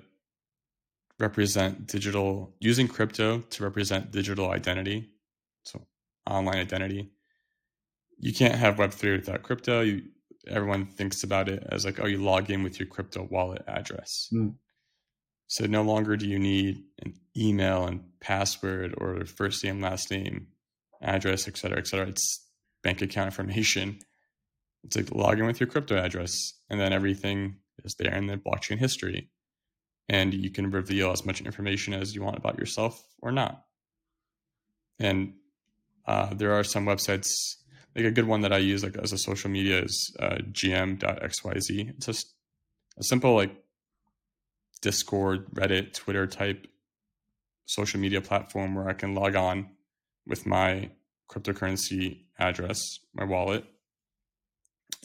represent 1.20 1.88
digital 1.88 2.54
using 2.60 2.88
crypto 2.88 3.40
to 3.40 3.64
represent 3.64 4.12
digital 4.12 4.52
identity. 4.52 5.10
So 5.64 5.86
online 6.28 6.58
identity 6.58 7.12
you 8.20 8.34
can't 8.34 8.56
have 8.56 8.76
Web3 8.76 9.18
without 9.18 9.44
crypto. 9.44 9.82
You, 9.82 10.04
everyone 10.48 10.86
thinks 10.86 11.24
about 11.24 11.50
it 11.50 11.66
as 11.72 11.86
like, 11.86 12.00
oh, 12.00 12.08
you 12.08 12.18
log 12.18 12.50
in 12.50 12.64
with 12.64 12.80
your 12.80 12.88
crypto 12.88 13.28
wallet 13.30 13.64
address. 13.68 14.30
Mm. 14.34 14.56
So 15.48 15.66
no 15.66 15.84
longer 15.84 16.18
do 16.18 16.28
you 16.28 16.40
need 16.40 16.84
an 17.04 17.14
email 17.38 17.86
and 17.86 18.04
password 18.20 18.96
or 18.98 19.26
first 19.26 19.64
name, 19.64 19.82
last 19.82 20.10
name, 20.10 20.48
address, 21.02 21.48
et 21.48 21.58
cetera, 21.58 21.78
et 21.78 21.88
cetera. 21.88 22.08
It's 22.08 22.44
bank 22.84 23.02
account 23.02 23.28
information. 23.28 24.00
It's 24.86 24.96
like 24.96 25.12
log 25.12 25.40
in 25.40 25.46
with 25.46 25.60
your 25.60 25.68
crypto 25.68 25.98
address, 25.98 26.54
and 26.70 26.80
then 26.80 26.94
everything 26.94 27.58
is 27.84 27.96
there 27.96 28.16
in 28.16 28.28
the 28.28 28.38
blockchain 28.38 28.78
history. 28.78 29.30
And 30.08 30.34
you 30.34 30.52
can 30.52 30.70
reveal 30.70 31.12
as 31.12 31.26
much 31.26 31.42
information 31.42 31.94
as 31.94 32.14
you 32.14 32.24
want 32.24 32.38
about 32.38 32.60
yourself 32.60 33.04
or 33.22 33.32
not. 33.32 33.64
And 35.00 35.34
uh, 36.08 36.34
there 36.36 36.54
are 36.54 36.64
some 36.64 36.86
websites 36.86 37.28
like 37.96 38.06
a 38.06 38.12
good 38.12 38.28
one 38.28 38.42
that 38.42 38.54
I 38.54 38.58
use 38.58 38.84
like 38.84 38.98
as 38.98 39.14
a 39.14 39.18
social 39.18 39.50
media 39.50 39.82
is 39.82 40.16
uh, 40.20 40.38
gm.xyz. 40.52 41.90
It's 41.90 42.06
just 42.06 42.34
a 42.98 43.04
simple 43.04 43.36
like 43.36 43.52
Discord, 44.82 45.48
Reddit, 45.52 45.94
Twitter 45.94 46.28
type 46.28 46.68
social 47.66 48.00
media 48.00 48.22
platform 48.22 48.76
where 48.76 48.88
I 48.88 48.94
can 48.94 49.16
log 49.16 49.36
on 49.36 49.72
with 50.28 50.46
my 50.46 50.92
cryptocurrency 51.32 52.26
address, 52.38 53.00
my 53.14 53.24
wallet, 53.24 53.66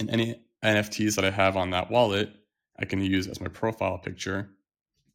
and 0.00 0.10
any 0.10 0.40
NFTs 0.64 1.14
that 1.16 1.24
I 1.24 1.30
have 1.30 1.56
on 1.56 1.70
that 1.70 1.90
wallet, 1.90 2.30
I 2.78 2.84
can 2.86 3.00
use 3.00 3.28
as 3.28 3.40
my 3.40 3.48
profile 3.48 3.98
picture. 3.98 4.50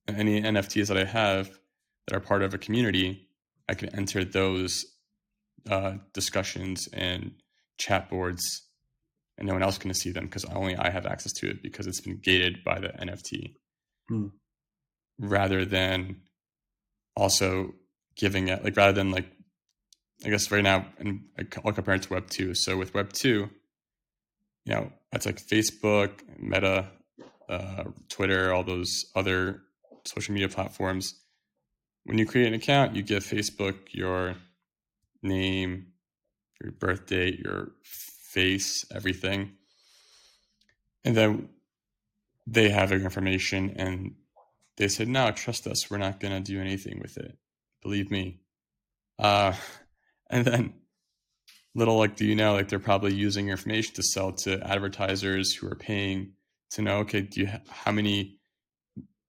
And 0.08 0.18
any 0.18 0.42
NFTs 0.42 0.88
that 0.88 0.98
I 0.98 1.06
have 1.06 1.50
that 2.08 2.16
are 2.16 2.20
part 2.20 2.44
of 2.44 2.54
a 2.54 2.58
community, 2.58 3.28
I 3.68 3.74
can 3.74 3.94
enter 3.96 4.24
those 4.24 4.86
uh, 5.70 5.96
discussions 6.14 6.88
and 6.94 7.34
chat 7.78 8.10
boards 8.10 8.66
and 9.38 9.48
no 9.48 9.54
one 9.54 9.64
else 9.64 9.78
can 9.78 9.94
see 9.94 10.12
them 10.12 10.26
because 10.26 10.46
only 10.46 10.76
I 10.76 10.90
have 10.90 11.06
access 11.06 11.34
to 11.34 11.50
it 11.50 11.62
because 11.62 11.88
it's 11.88 12.02
been 12.02 12.18
gated 12.18 12.64
by 12.64 12.80
the 12.80 12.90
NFT. 12.90 13.56
Mm. 14.10 14.32
Rather 15.20 15.66
than 15.66 16.22
also 17.16 17.74
giving 18.16 18.48
it 18.48 18.64
like 18.64 18.78
rather 18.78 18.94
than 18.94 19.12
like 19.12 19.26
I 20.26 20.30
guess 20.30 20.52
right 20.52 20.64
now 20.64 20.86
and 21.00 21.26
I'll 21.66 21.74
compare 21.74 21.96
it 21.96 22.04
to 22.04 22.14
Web 22.14 22.30
two. 22.30 22.54
So 22.54 22.78
with 22.78 22.94
Web 22.94 23.12
two, 23.12 23.50
you 24.66 24.74
know, 24.74 24.92
that's 25.12 25.26
like 25.26 25.42
Facebook, 25.42 26.12
Meta, 26.40 26.90
uh, 27.48 27.84
Twitter, 28.10 28.54
all 28.54 28.64
those 28.64 29.06
other 29.16 29.62
social 30.06 30.34
media 30.34 30.50
platforms. 30.50 31.14
When 32.04 32.18
you 32.18 32.26
create 32.26 32.48
an 32.48 32.54
account, 32.54 32.96
you 32.96 33.04
give 33.04 33.24
Facebook 33.24 33.76
your 33.92 34.36
name, 35.22 35.88
your 36.62 36.72
birth 36.72 37.06
date, 37.06 37.40
your 37.40 37.72
face, 37.84 38.86
everything. 38.94 39.54
And 41.04 41.16
then 41.16 41.50
they 42.48 42.70
have 42.70 42.90
their 42.90 43.00
information 43.00 43.76
and 43.78 44.16
they 44.78 44.88
said, 44.88 45.08
no, 45.08 45.32
trust 45.32 45.68
us. 45.68 45.90
We're 45.90 45.98
not 45.98 46.20
going 46.20 46.34
to 46.34 46.52
do 46.52 46.60
anything 46.60 47.00
with 47.02 47.18
it. 47.18 47.38
Believe 47.82 48.12
me. 48.12 48.42
Uh, 49.18 49.54
and 50.30 50.46
then 50.46 50.74
little 51.76 51.98
like, 51.98 52.16
do 52.16 52.26
you 52.26 52.36
know, 52.36 52.54
like 52.54 52.70
they're 52.70 52.80
probably 52.80 53.14
using 53.14 53.46
your 53.46 53.54
information 53.54 53.94
to 53.96 54.04
sell 54.04 54.32
to 54.32 54.60
advertisers 54.66 55.54
who 55.54 55.68
are 55.68 55.76
paying 55.76 56.32
to 56.72 56.82
know, 56.82 57.00
okay, 57.00 57.22
do 57.22 57.42
you, 57.42 57.48
ha- 57.48 57.60
how 57.70 57.92
many, 57.92 58.40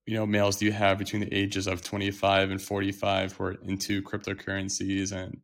you 0.07 0.15
know, 0.15 0.25
males 0.25 0.57
do 0.57 0.65
you 0.65 0.73
have 0.73 0.99
between 0.99 1.21
the 1.21 1.35
ages 1.35 1.67
of 1.67 1.83
25 1.83 2.51
and 2.53 2.63
45 2.63 3.33
who 3.33 3.45
are 3.45 3.53
into 3.65 4.01
cryptocurrencies 4.01 5.13
and 5.13 5.41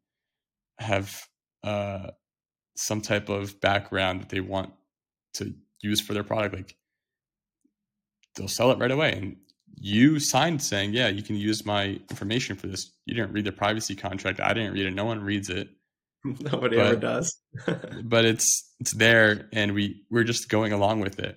have 0.79 1.27
uh, 1.65 2.11
some 2.77 3.01
type 3.01 3.29
of 3.29 3.61
background 3.61 4.21
that 4.21 4.29
they 4.29 4.41
want 4.41 4.73
to 5.35 5.53
use 5.81 6.01
for 6.01 6.15
their 6.15 6.25
product, 6.25 6.55
like 6.55 6.77
they'll 8.37 8.49
sell 8.49 8.71
it 8.71 8.79
right 8.79 8.91
away. 8.91 9.13
And 9.13 9.37
you 9.75 10.21
signed 10.21 10.63
saying, 10.63 10.93
yeah, 10.93 11.09
you 11.09 11.23
can 11.23 11.37
use 11.37 11.67
my 11.67 12.01
information 12.11 12.57
for 12.57 12.69
this. 12.69 12.93
You 13.07 13.15
didn't 13.15 13.33
read 13.33 13.45
the 13.45 13.53
privacy 13.53 13.97
contract. 13.97 14.41
I 14.41 14.55
didn't 14.55 14.73
read 14.73 14.87
it. 14.87 14.95
No 14.95 15.05
one 15.05 15.23
reads 15.23 15.51
it. 15.51 15.69
Nobody 16.25 16.77
but, 16.77 16.87
ever 16.87 16.97
does. 16.97 17.41
but 18.05 18.25
it's 18.25 18.75
it's 18.81 18.93
there, 18.93 19.49
and 19.53 19.73
we 19.73 20.03
we're 20.11 20.25
just 20.25 20.49
going 20.49 20.73
along 20.73 21.01
with 21.01 21.19
it. 21.19 21.37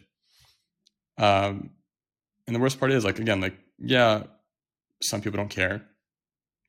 Um, 1.17 1.71
and 2.47 2.55
the 2.55 2.59
worst 2.59 2.79
part 2.79 2.91
is 2.91 3.03
like 3.03 3.19
again, 3.19 3.41
like 3.41 3.57
yeah, 3.79 4.23
some 5.01 5.21
people 5.21 5.37
don't 5.37 5.49
care. 5.49 5.81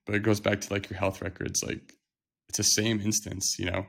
but 0.06 0.14
it 0.14 0.22
goes 0.22 0.40
back 0.40 0.60
to 0.62 0.72
like 0.72 0.88
your 0.88 0.98
health 0.98 1.20
records. 1.20 1.62
Like 1.62 1.92
it's 2.48 2.58
the 2.58 2.64
same 2.64 3.00
instance, 3.00 3.56
you 3.58 3.70
know. 3.70 3.86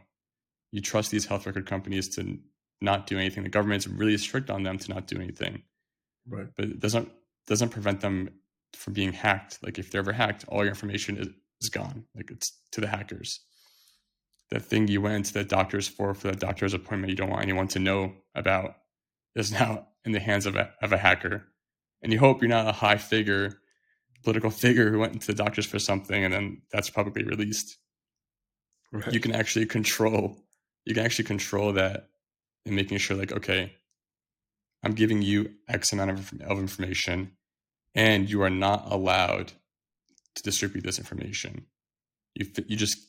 You 0.72 0.82
trust 0.82 1.12
these 1.12 1.26
health 1.26 1.46
record 1.46 1.66
companies 1.66 2.10
to 2.16 2.38
not 2.82 3.08
do 3.08 3.18
anything. 3.18 3.44
The 3.44 3.50
government's 3.50 3.88
really 3.88 4.18
strict 4.18 4.50
on 4.50 4.63
them 4.63 4.78
to 4.78 4.94
not 4.94 5.08
do 5.08 5.16
anything. 5.16 5.63
Right. 6.28 6.48
But 6.56 6.66
it 6.66 6.80
doesn't 6.80 7.10
doesn't 7.48 7.70
prevent 7.70 8.02
them 8.02 8.30
from 8.74 8.94
being 8.94 9.13
hacked. 9.13 9.60
Like 9.63 9.80
if 9.80 9.92
they're 9.92 10.00
ever 10.00 10.12
hacked, 10.12 10.46
all 10.50 10.60
your 10.60 10.70
information 10.70 11.18
is, 11.18 11.28
is 11.62 11.70
gone. 11.70 12.06
Like 12.16 12.32
it's 12.32 12.52
to 12.74 12.82
the 12.82 12.88
hackers. 12.88 13.40
The 14.50 14.60
thing 14.60 14.88
you 14.88 15.02
went 15.02 15.26
to 15.28 15.34
the 15.34 15.44
doctors 15.44 15.88
for 15.88 16.14
for 16.14 16.32
the 16.32 16.38
doctor's 16.38 16.74
appointment 16.74 17.10
you 17.10 17.16
don't 17.16 17.30
want 17.30 17.44
anyone 17.44 17.68
to 17.70 17.80
know 17.80 18.14
about 18.34 18.76
is 19.36 19.52
now 19.52 19.88
in 20.06 20.14
the 20.14 20.20
hands 20.20 20.46
of 20.46 20.56
a, 20.56 20.74
of 20.82 20.94
a 20.94 20.98
hacker. 20.98 21.44
And 22.02 22.14
you 22.14 22.20
hope 22.20 22.42
you're 22.42 22.50
not 22.50 22.68
a 22.68 22.72
high 22.72 22.98
figure, 22.98 23.60
political 24.24 24.50
figure 24.50 24.90
who 24.90 25.00
went 25.00 25.14
into 25.14 25.28
the 25.28 25.44
doctors 25.44 25.66
for 25.66 25.80
something 25.80 26.24
and 26.24 26.34
then 26.34 26.62
that's 26.72 26.90
publicly 26.90 27.24
released. 27.24 27.78
Right. 28.92 29.12
You 29.12 29.20
can 29.20 29.36
actually 29.36 29.66
control 29.66 30.38
you 30.88 30.94
can 30.94 31.04
actually 31.04 31.26
control 31.26 31.74
that 31.74 32.08
and 32.66 32.74
making 32.74 32.98
sure 32.98 33.18
like, 33.18 33.34
okay, 33.34 33.74
I'm 34.84 34.94
giving 34.94 35.22
you 35.22 35.52
X 35.68 35.92
amount 35.92 36.12
of, 36.12 36.32
of 36.48 36.60
information 36.60 37.34
and 37.94 38.30
you 38.30 38.42
are 38.42 38.50
not 38.50 38.90
allowed 38.90 39.52
to 40.36 40.44
distribute 40.44 40.86
this 40.86 40.98
information. 40.98 41.66
You, 42.36 42.46
you 42.68 42.78
just 42.78 43.00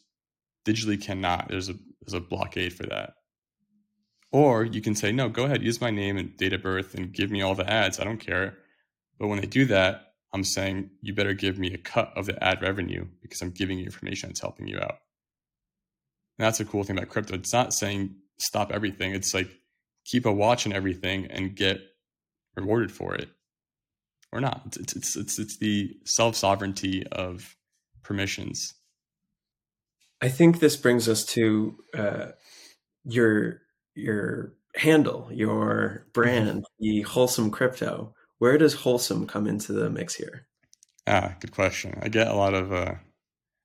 digitally 0.68 1.02
cannot. 1.02 1.48
There's 1.48 1.68
a, 1.68 1.74
there's 2.00 2.14
a 2.14 2.20
blockade 2.20 2.72
for 2.72 2.84
that. 2.86 3.14
Or 4.30 4.64
you 4.64 4.82
can 4.82 4.94
say, 4.94 5.10
no, 5.10 5.28
go 5.28 5.44
ahead, 5.44 5.62
use 5.62 5.80
my 5.80 5.90
name 5.90 6.18
and 6.18 6.36
date 6.36 6.52
of 6.52 6.62
birth 6.62 6.94
and 6.94 7.12
give 7.12 7.30
me 7.30 7.40
all 7.40 7.54
the 7.54 7.68
ads. 7.68 7.98
I 7.98 8.04
don't 8.04 8.18
care. 8.18 8.58
But 9.18 9.28
when 9.28 9.40
they 9.40 9.46
do 9.46 9.64
that, 9.66 10.12
I'm 10.32 10.44
saying 10.44 10.90
you 11.00 11.14
better 11.14 11.32
give 11.32 11.58
me 11.58 11.72
a 11.72 11.78
cut 11.78 12.12
of 12.14 12.26
the 12.26 12.42
ad 12.42 12.60
revenue 12.60 13.06
because 13.22 13.40
I'm 13.40 13.50
giving 13.50 13.78
you 13.78 13.86
information 13.86 14.28
that's 14.28 14.40
helping 14.40 14.68
you 14.68 14.78
out. 14.78 14.98
And 16.38 16.46
that's 16.46 16.60
a 16.60 16.64
cool 16.64 16.84
thing 16.84 16.98
about 16.98 17.08
crypto. 17.08 17.34
It's 17.34 17.52
not 17.52 17.72
saying 17.72 18.14
stop 18.38 18.70
everything. 18.70 19.14
It's 19.14 19.32
like 19.32 19.48
keep 20.04 20.26
a 20.26 20.32
watch 20.32 20.66
on 20.66 20.72
everything 20.72 21.26
and 21.26 21.56
get 21.56 21.80
rewarded 22.54 22.92
for 22.92 23.14
it, 23.14 23.30
or 24.32 24.40
not. 24.40 24.62
It's 24.66 24.94
it's 24.94 25.16
it's 25.16 25.38
it's 25.38 25.58
the 25.58 25.96
self 26.04 26.36
sovereignty 26.36 27.06
of 27.10 27.56
permissions. 28.02 28.74
I 30.20 30.28
think 30.28 30.58
this 30.58 30.76
brings 30.76 31.08
us 31.08 31.24
to 31.26 31.76
uh, 31.94 32.26
your 33.04 33.62
your 33.94 34.54
handle, 34.74 35.28
your 35.32 36.06
brand, 36.12 36.64
the 36.78 37.02
wholesome 37.02 37.50
crypto. 37.50 38.14
Where 38.38 38.58
does 38.58 38.74
wholesome 38.74 39.26
come 39.26 39.46
into 39.46 39.72
the 39.72 39.90
mix 39.90 40.14
here? 40.14 40.46
Ah, 41.06 41.34
good 41.40 41.52
question. 41.52 41.98
I 42.02 42.08
get 42.08 42.28
a 42.28 42.34
lot 42.34 42.54
of 42.54 42.72
uh, 42.72 42.94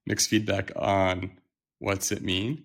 mixed 0.06 0.30
feedback 0.30 0.72
on 0.76 1.32
what's 1.80 2.12
it 2.12 2.24
mean 2.24 2.64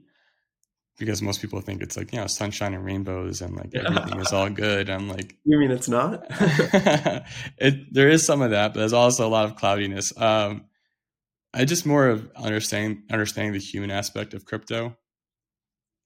because 0.99 1.23
most 1.23 1.41
people 1.41 1.61
think 1.61 1.83
it's 1.83 1.97
like 1.97 2.13
you 2.13 2.21
know 2.21 2.27
sunshine 2.27 2.75
and 2.75 2.85
rainbows 2.85 3.41
and 3.41 3.57
like 3.57 3.75
everything 3.75 4.21
is 4.21 4.33
all 4.33 4.51
good 4.65 4.91
i'm 4.91 5.09
like 5.09 5.37
you 5.45 5.59
mean 5.59 5.71
it's 5.71 5.89
not 5.89 6.25
it 7.59 7.93
there 7.93 8.09
is 8.09 8.25
some 8.25 8.43
of 8.43 8.51
that 8.51 8.73
but 8.73 8.81
there's 8.81 8.93
also 8.93 9.27
a 9.27 9.31
lot 9.31 9.45
of 9.45 9.57
cloudiness 9.57 10.13
um 10.21 10.65
i 11.59 11.65
just 11.65 11.85
more 11.85 12.09
of 12.09 12.31
understanding 12.37 13.03
understanding 13.11 13.53
the 13.53 13.59
human 13.59 13.91
aspect 13.91 14.33
of 14.33 14.47
crypto 14.47 14.97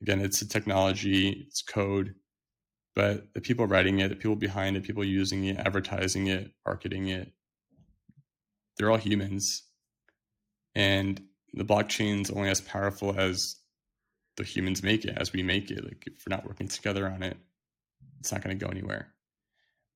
again 0.01 0.21
it's 0.21 0.43
a 0.43 0.49
technology 0.49 1.47
it's 1.47 1.63
code 1.63 2.15
but 2.95 3.33
the 3.35 3.41
people 3.41 3.67
writing 3.67 4.01
it 4.01 4.09
the 4.09 4.17
people 4.17 4.37
behind 4.37 4.77
it 4.77 4.83
people 4.83 5.05
using 5.05 5.45
it 5.45 5.57
advertising 5.59 6.27
it 6.27 6.51
marketing 6.67 7.09
it 7.09 7.33
they're 8.77 8.91
all 8.91 8.97
humans 8.97 9.63
and 10.75 11.23
the 11.55 11.65
blockchain's 11.65 12.31
only 12.31 12.49
as 12.49 12.61
powerful 12.61 13.15
as 13.19 13.57
the 14.37 14.45
humans 14.45 14.83
make 14.83 15.05
it, 15.05 15.17
as 15.17 15.33
we 15.33 15.43
make 15.43 15.71
it. 15.71 15.85
Like 15.85 16.05
if 16.07 16.25
we're 16.27 16.35
not 16.35 16.47
working 16.47 16.69
together 16.69 17.07
on 17.07 17.23
it, 17.23 17.37
it's 18.21 18.33
not 18.33 18.43
going 18.43 18.59
to 18.59 18.65
go 18.65 18.71
anywhere. 18.71 19.09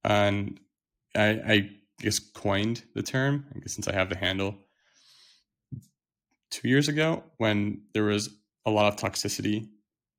And 0.05 0.61
I, 1.15 1.29
I 1.29 1.71
guess 2.01 2.19
coined 2.19 2.83
the 2.95 3.03
term, 3.03 3.47
I 3.55 3.59
guess 3.61 3.73
since 3.73 3.89
I 3.89 3.95
have 3.95 4.11
the 4.11 4.17
handle, 4.17 4.57
two 6.51 6.69
years 6.69 6.89
ago 6.89 7.23
when 7.39 7.83
there 7.93 8.05
was 8.05 8.31
a 8.65 8.71
lot 8.71 8.93
of 8.93 8.99
toxicity 8.99 9.69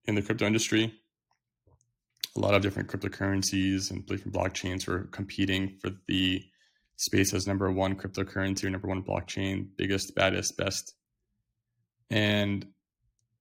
in 0.05 0.15
the 0.15 0.21
crypto 0.21 0.45
industry. 0.45 0.93
A 2.35 2.39
lot 2.39 2.53
of 2.53 2.61
different 2.61 2.89
cryptocurrencies 2.89 3.89
and 3.89 4.05
different 4.05 4.33
blockchains 4.33 4.87
were 4.87 5.05
competing 5.11 5.77
for 5.81 5.89
the 6.07 6.43
space 6.95 7.33
as 7.33 7.47
number 7.47 7.71
one 7.71 7.95
cryptocurrency 7.95 8.65
or 8.65 8.69
number 8.69 8.87
one 8.87 9.03
blockchain, 9.03 9.67
biggest, 9.75 10.15
baddest, 10.15 10.57
best. 10.57 10.93
And 12.09 12.65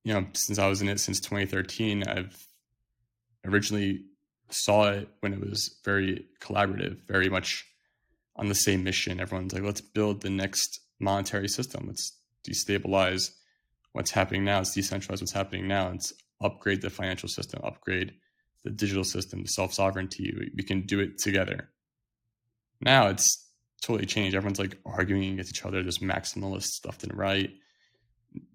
you 0.04 0.14
know, 0.14 0.26
since 0.34 0.58
I 0.58 0.68
was 0.68 0.82
in 0.82 0.88
it 0.88 1.00
since 1.00 1.20
2013, 1.20 2.04
I've 2.04 2.46
originally 3.44 4.04
saw 4.50 4.90
it 4.90 5.08
when 5.20 5.32
it 5.32 5.40
was 5.40 5.80
very 5.84 6.26
collaborative, 6.40 7.00
very 7.06 7.28
much 7.28 7.66
on 8.36 8.48
the 8.48 8.54
same 8.54 8.84
mission. 8.84 9.20
Everyone's 9.20 9.52
like, 9.52 9.62
let's 9.62 9.80
build 9.80 10.22
the 10.22 10.30
next 10.30 10.80
monetary 11.00 11.48
system. 11.48 11.84
Let's 11.86 12.12
destabilize 12.46 13.30
what's 13.92 14.10
happening 14.10 14.44
now. 14.44 14.58
Let's 14.58 14.76
decentralize 14.76 15.20
what's 15.20 15.32
happening 15.32 15.66
now. 15.66 15.90
Let's 15.90 16.12
upgrade 16.40 16.82
the 16.82 16.90
financial 16.90 17.28
system, 17.28 17.60
upgrade 17.64 18.14
the 18.64 18.70
digital 18.70 19.04
system, 19.04 19.42
the 19.42 19.48
self 19.48 19.72
sovereignty. 19.72 20.34
We, 20.38 20.50
we 20.56 20.62
can 20.62 20.82
do 20.82 21.00
it 21.00 21.18
together. 21.18 21.70
Now 22.80 23.08
it's 23.08 23.46
totally 23.80 24.06
changed. 24.06 24.36
Everyone's 24.36 24.58
like 24.58 24.78
arguing 24.84 25.34
against 25.34 25.56
each 25.56 25.64
other. 25.64 25.82
There's 25.82 25.98
maximalists 25.98 26.84
left 26.84 27.04
and 27.04 27.16
right. 27.16 27.50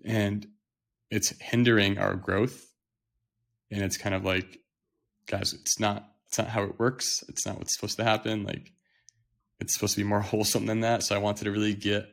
And 0.05 0.47
it's 1.09 1.33
hindering 1.39 1.97
our 1.97 2.15
growth. 2.15 2.67
And 3.71 3.81
it's 3.81 3.97
kind 3.97 4.13
of 4.13 4.25
like, 4.25 4.59
guys, 5.27 5.53
it's 5.53 5.79
not 5.79 6.07
it's 6.27 6.37
not 6.37 6.47
how 6.47 6.63
it 6.63 6.79
works. 6.79 7.23
It's 7.27 7.45
not 7.45 7.57
what's 7.57 7.75
supposed 7.75 7.97
to 7.97 8.05
happen. 8.05 8.43
Like 8.43 8.71
it's 9.59 9.73
supposed 9.73 9.95
to 9.95 9.99
be 10.01 10.07
more 10.07 10.21
wholesome 10.31 10.65
than 10.65 10.81
that. 10.81 11.03
So 11.03 11.15
I 11.15 11.19
wanted 11.19 11.45
to 11.45 11.51
really 11.51 11.73
get 11.73 12.05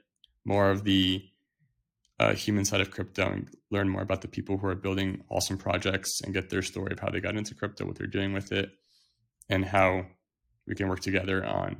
more 0.44 0.70
of 0.70 0.84
the 0.84 1.24
uh, 2.20 2.34
human 2.34 2.64
side 2.64 2.80
of 2.80 2.90
crypto 2.90 3.30
and 3.30 3.48
learn 3.70 3.88
more 3.88 4.02
about 4.02 4.22
the 4.22 4.28
people 4.28 4.58
who 4.58 4.66
are 4.66 4.74
building 4.74 5.22
awesome 5.28 5.56
projects 5.56 6.20
and 6.22 6.34
get 6.34 6.50
their 6.50 6.62
story 6.62 6.92
of 6.92 6.98
how 6.98 7.10
they 7.10 7.20
got 7.20 7.36
into 7.36 7.54
crypto, 7.54 7.84
what 7.84 7.96
they're 7.96 8.06
doing 8.06 8.32
with 8.32 8.50
it, 8.50 8.70
and 9.48 9.64
how 9.64 10.04
we 10.66 10.74
can 10.74 10.88
work 10.88 11.00
together 11.00 11.44
on 11.44 11.76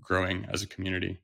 growing 0.00 0.46
as 0.52 0.62
a 0.62 0.66
community. 0.66 1.18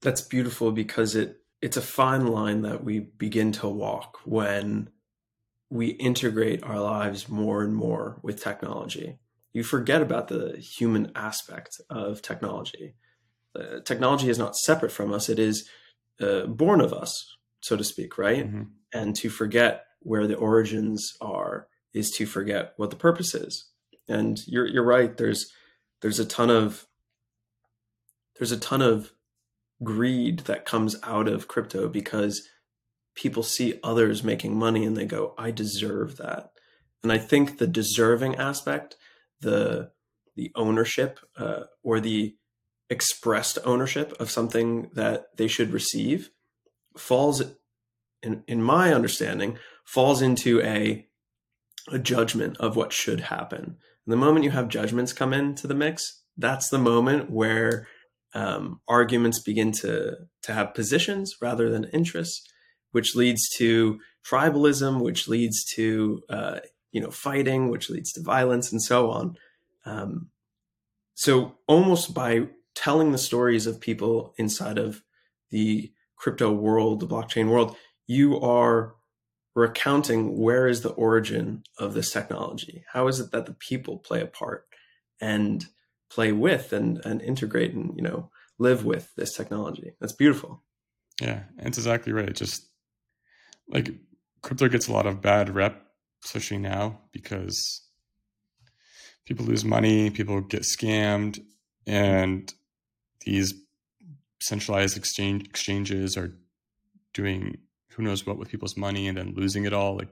That's 0.00 0.20
beautiful 0.20 0.72
because 0.72 1.14
it 1.14 1.38
it's 1.60 1.76
a 1.76 1.82
fine 1.82 2.26
line 2.26 2.62
that 2.62 2.82
we 2.82 2.98
begin 2.98 3.52
to 3.52 3.68
walk 3.68 4.18
when 4.24 4.90
we 5.70 5.86
integrate 5.86 6.62
our 6.64 6.80
lives 6.80 7.28
more 7.28 7.62
and 7.62 7.74
more 7.74 8.18
with 8.22 8.42
technology. 8.42 9.18
You 9.52 9.62
forget 9.62 10.02
about 10.02 10.26
the 10.26 10.56
human 10.58 11.12
aspect 11.14 11.80
of 11.88 12.20
technology. 12.20 12.96
Uh, 13.54 13.80
technology 13.84 14.28
is 14.28 14.38
not 14.38 14.56
separate 14.56 14.90
from 14.90 15.12
us, 15.12 15.28
it 15.28 15.38
is 15.38 15.68
uh, 16.20 16.46
born 16.46 16.80
of 16.80 16.92
us, 16.92 17.36
so 17.60 17.76
to 17.76 17.84
speak, 17.84 18.18
right? 18.18 18.46
Mm-hmm. 18.46 18.62
And 18.92 19.16
to 19.16 19.30
forget 19.30 19.84
where 20.00 20.26
the 20.26 20.36
origins 20.36 21.14
are 21.20 21.68
is 21.94 22.10
to 22.10 22.26
forget 22.26 22.74
what 22.76 22.90
the 22.90 22.96
purpose 22.96 23.34
is. 23.34 23.68
And 24.08 24.38
you're 24.46 24.66
you're 24.66 24.84
right. 24.84 25.16
There's 25.16 25.50
there's 26.00 26.18
a 26.18 26.24
ton 26.24 26.50
of 26.50 26.86
there's 28.38 28.52
a 28.52 28.58
ton 28.58 28.82
of 28.82 29.12
greed 29.82 30.40
that 30.40 30.64
comes 30.64 30.96
out 31.02 31.28
of 31.28 31.48
crypto 31.48 31.88
because 31.88 32.46
people 33.14 33.42
see 33.42 33.78
others 33.82 34.24
making 34.24 34.56
money 34.56 34.84
and 34.84 34.96
they 34.96 35.04
go, 35.04 35.34
I 35.36 35.50
deserve 35.50 36.16
that. 36.16 36.50
And 37.02 37.12
I 37.12 37.18
think 37.18 37.58
the 37.58 37.66
deserving 37.66 38.36
aspect, 38.36 38.96
the 39.40 39.90
the 40.34 40.50
ownership 40.54 41.20
uh, 41.36 41.64
or 41.82 42.00
the 42.00 42.36
expressed 42.92 43.58
ownership 43.64 44.12
of 44.20 44.30
something 44.30 44.90
that 44.92 45.24
they 45.38 45.48
should 45.48 45.72
receive 45.72 46.30
falls 46.96 47.42
in, 48.22 48.44
in 48.46 48.62
my 48.62 48.92
understanding 48.92 49.58
falls 49.84 50.22
into 50.22 50.60
a 50.60 51.06
a 51.90 51.98
judgment 51.98 52.56
of 52.58 52.76
what 52.76 52.92
should 52.92 53.18
happen. 53.18 53.64
And 53.64 54.12
the 54.12 54.16
moment 54.16 54.44
you 54.44 54.52
have 54.52 54.68
judgments 54.68 55.12
come 55.12 55.32
into 55.32 55.66
the 55.66 55.74
mix, 55.74 56.22
that's 56.36 56.68
the 56.68 56.78
moment 56.78 57.28
where 57.28 57.88
um, 58.34 58.80
arguments 58.86 59.40
begin 59.40 59.72
to 59.72 60.16
to 60.42 60.52
have 60.52 60.74
positions 60.74 61.36
rather 61.40 61.70
than 61.70 61.84
interests, 61.92 62.46
which 62.92 63.16
leads 63.16 63.48
to 63.56 63.98
tribalism, 64.24 65.00
which 65.00 65.28
leads 65.28 65.64
to 65.74 66.20
uh, 66.28 66.60
you 66.92 67.00
know 67.00 67.10
fighting, 67.10 67.70
which 67.70 67.90
leads 67.90 68.12
to 68.12 68.22
violence, 68.22 68.70
and 68.70 68.82
so 68.82 69.10
on. 69.10 69.36
Um, 69.84 70.28
so 71.14 71.56
almost 71.66 72.14
by 72.14 72.48
telling 72.74 73.12
the 73.12 73.18
stories 73.18 73.66
of 73.66 73.80
people 73.80 74.34
inside 74.36 74.78
of 74.78 75.02
the 75.50 75.92
crypto 76.16 76.52
world, 76.52 77.00
the 77.00 77.06
blockchain 77.06 77.48
world, 77.50 77.76
you 78.06 78.40
are 78.40 78.94
recounting 79.54 80.38
where 80.38 80.66
is 80.66 80.80
the 80.80 80.90
origin 80.90 81.62
of 81.78 81.94
this 81.94 82.10
technology? 82.10 82.84
How 82.92 83.08
is 83.08 83.20
it 83.20 83.32
that 83.32 83.46
the 83.46 83.54
people 83.54 83.98
play 83.98 84.20
a 84.20 84.26
part? 84.26 84.66
And 85.20 85.66
play 86.12 86.30
with 86.30 86.72
and 86.72 87.00
and 87.04 87.22
integrate 87.22 87.72
and 87.72 87.96
you 87.96 88.02
know 88.02 88.30
live 88.58 88.84
with 88.84 89.14
this 89.16 89.34
technology. 89.34 89.94
That's 89.98 90.12
beautiful. 90.12 90.62
Yeah, 91.20 91.44
it's 91.58 91.78
exactly 91.78 92.12
right. 92.12 92.34
Just 92.34 92.68
like 93.68 93.90
crypto 94.42 94.68
gets 94.68 94.88
a 94.88 94.92
lot 94.92 95.06
of 95.06 95.22
bad 95.22 95.54
rep, 95.54 95.82
especially 96.24 96.58
now, 96.58 97.00
because 97.12 97.82
people 99.24 99.46
lose 99.46 99.64
money, 99.64 100.10
people 100.10 100.40
get 100.42 100.62
scammed, 100.62 101.40
and 101.86 102.52
these 103.24 103.54
centralized 104.40 104.96
exchange 104.96 105.44
exchanges 105.44 106.16
are 106.16 106.36
doing 107.14 107.58
who 107.90 108.02
knows 108.02 108.26
what 108.26 108.38
with 108.38 108.48
people's 108.48 108.76
money 108.76 109.06
and 109.06 109.18
then 109.18 109.34
losing 109.36 109.64
it 109.64 109.72
all, 109.72 109.96
like 109.96 110.08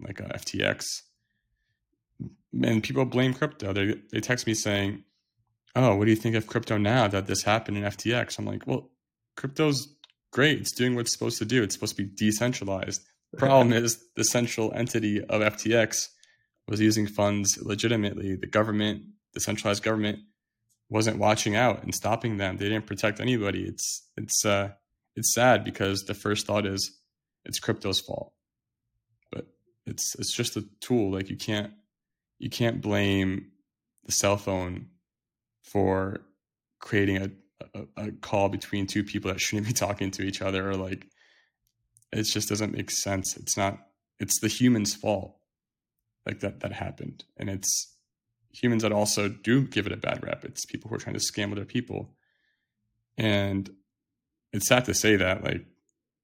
like 0.00 0.20
uh, 0.20 0.26
a 0.30 0.38
FTX. 0.38 1.02
And 2.62 2.82
people 2.82 3.04
blame 3.04 3.34
crypto. 3.34 3.72
They 3.72 3.94
they 4.10 4.20
text 4.20 4.46
me 4.46 4.54
saying, 4.54 5.04
"Oh, 5.74 5.96
what 5.96 6.04
do 6.04 6.10
you 6.10 6.16
think 6.16 6.36
of 6.36 6.46
crypto 6.46 6.76
now 6.76 7.08
that 7.08 7.26
this 7.26 7.42
happened 7.42 7.78
in 7.78 7.84
FTX?" 7.84 8.38
I'm 8.38 8.46
like, 8.46 8.66
"Well, 8.66 8.90
crypto's 9.36 9.94
great. 10.32 10.60
It's 10.60 10.72
doing 10.72 10.94
what 10.94 11.02
it's 11.02 11.12
supposed 11.12 11.38
to 11.38 11.44
do. 11.44 11.62
It's 11.62 11.74
supposed 11.74 11.96
to 11.96 12.04
be 12.04 12.10
decentralized. 12.14 13.02
The 13.32 13.36
problem 13.46 13.72
is 13.72 14.04
the 14.16 14.24
central 14.24 14.72
entity 14.74 15.22
of 15.22 15.40
FTX 15.40 16.08
was 16.68 16.80
using 16.80 17.06
funds 17.06 17.58
legitimately. 17.62 18.36
The 18.36 18.46
government, 18.46 19.04
the 19.34 19.40
centralized 19.40 19.82
government, 19.82 20.20
wasn't 20.92 21.18
watching 21.18 21.56
out 21.56 21.82
and 21.82 21.94
stopping 21.94 22.36
them. 22.36 22.58
They 22.58 22.68
didn't 22.68 22.86
protect 22.86 23.18
anybody. 23.18 23.64
It's 23.64 24.06
it's 24.16 24.44
uh 24.44 24.72
it's 25.16 25.34
sad 25.34 25.64
because 25.64 26.02
the 26.02 26.14
first 26.14 26.46
thought 26.46 26.66
is 26.66 26.98
it's 27.46 27.58
crypto's 27.58 28.00
fault. 28.00 28.32
But 29.30 29.46
it's 29.86 30.14
it's 30.18 30.32
just 30.32 30.56
a 30.56 30.64
tool. 30.80 31.10
Like 31.10 31.30
you 31.30 31.36
can't 31.36 31.72
you 32.38 32.50
can't 32.50 32.82
blame 32.82 33.52
the 34.04 34.12
cell 34.12 34.36
phone 34.36 34.88
for 35.62 36.20
creating 36.78 37.16
a, 37.16 37.30
a, 37.74 38.08
a 38.08 38.12
call 38.12 38.50
between 38.50 38.86
two 38.86 39.02
people 39.02 39.32
that 39.32 39.40
shouldn't 39.40 39.66
be 39.66 39.72
talking 39.86 40.10
to 40.10 40.22
each 40.22 40.42
other 40.42 40.68
or 40.68 40.76
like 40.76 41.06
it 42.12 42.24
just 42.24 42.50
doesn't 42.50 42.74
make 42.76 42.90
sense. 42.90 43.34
It's 43.38 43.56
not 43.56 43.78
it's 44.20 44.40
the 44.40 44.48
human's 44.48 44.94
fault 44.94 45.36
like 46.26 46.40
that 46.40 46.60
that 46.60 46.72
happened. 46.72 47.24
And 47.38 47.48
it's 47.48 47.91
humans 48.52 48.82
that 48.82 48.92
also 48.92 49.28
do 49.28 49.66
give 49.66 49.86
it 49.86 49.92
a 49.92 49.96
bad 49.96 50.22
rep. 50.22 50.44
It's 50.44 50.64
people 50.66 50.88
who 50.88 50.96
are 50.96 50.98
trying 50.98 51.16
to 51.16 51.20
scam 51.20 51.52
other 51.52 51.64
people. 51.64 52.14
And 53.16 53.70
it's 54.52 54.68
sad 54.68 54.84
to 54.86 54.94
say 54.94 55.16
that, 55.16 55.42
like, 55.42 55.64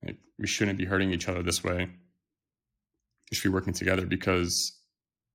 like 0.04 0.18
we 0.38 0.46
shouldn't 0.46 0.78
be 0.78 0.84
hurting 0.84 1.12
each 1.12 1.28
other 1.28 1.42
this 1.42 1.64
way. 1.64 1.88
We 3.30 3.34
should 3.34 3.48
be 3.48 3.54
working 3.54 3.72
together 3.72 4.06
because 4.06 4.78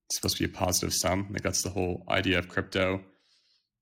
it's 0.05 0.17
supposed 0.17 0.37
to 0.37 0.47
be 0.47 0.51
a 0.51 0.55
positive 0.55 0.93
sum. 0.93 1.27
Like 1.31 1.41
that's 1.41 1.63
the 1.63 1.69
whole 1.69 2.03
idea 2.09 2.39
of 2.39 2.47
crypto, 2.47 3.01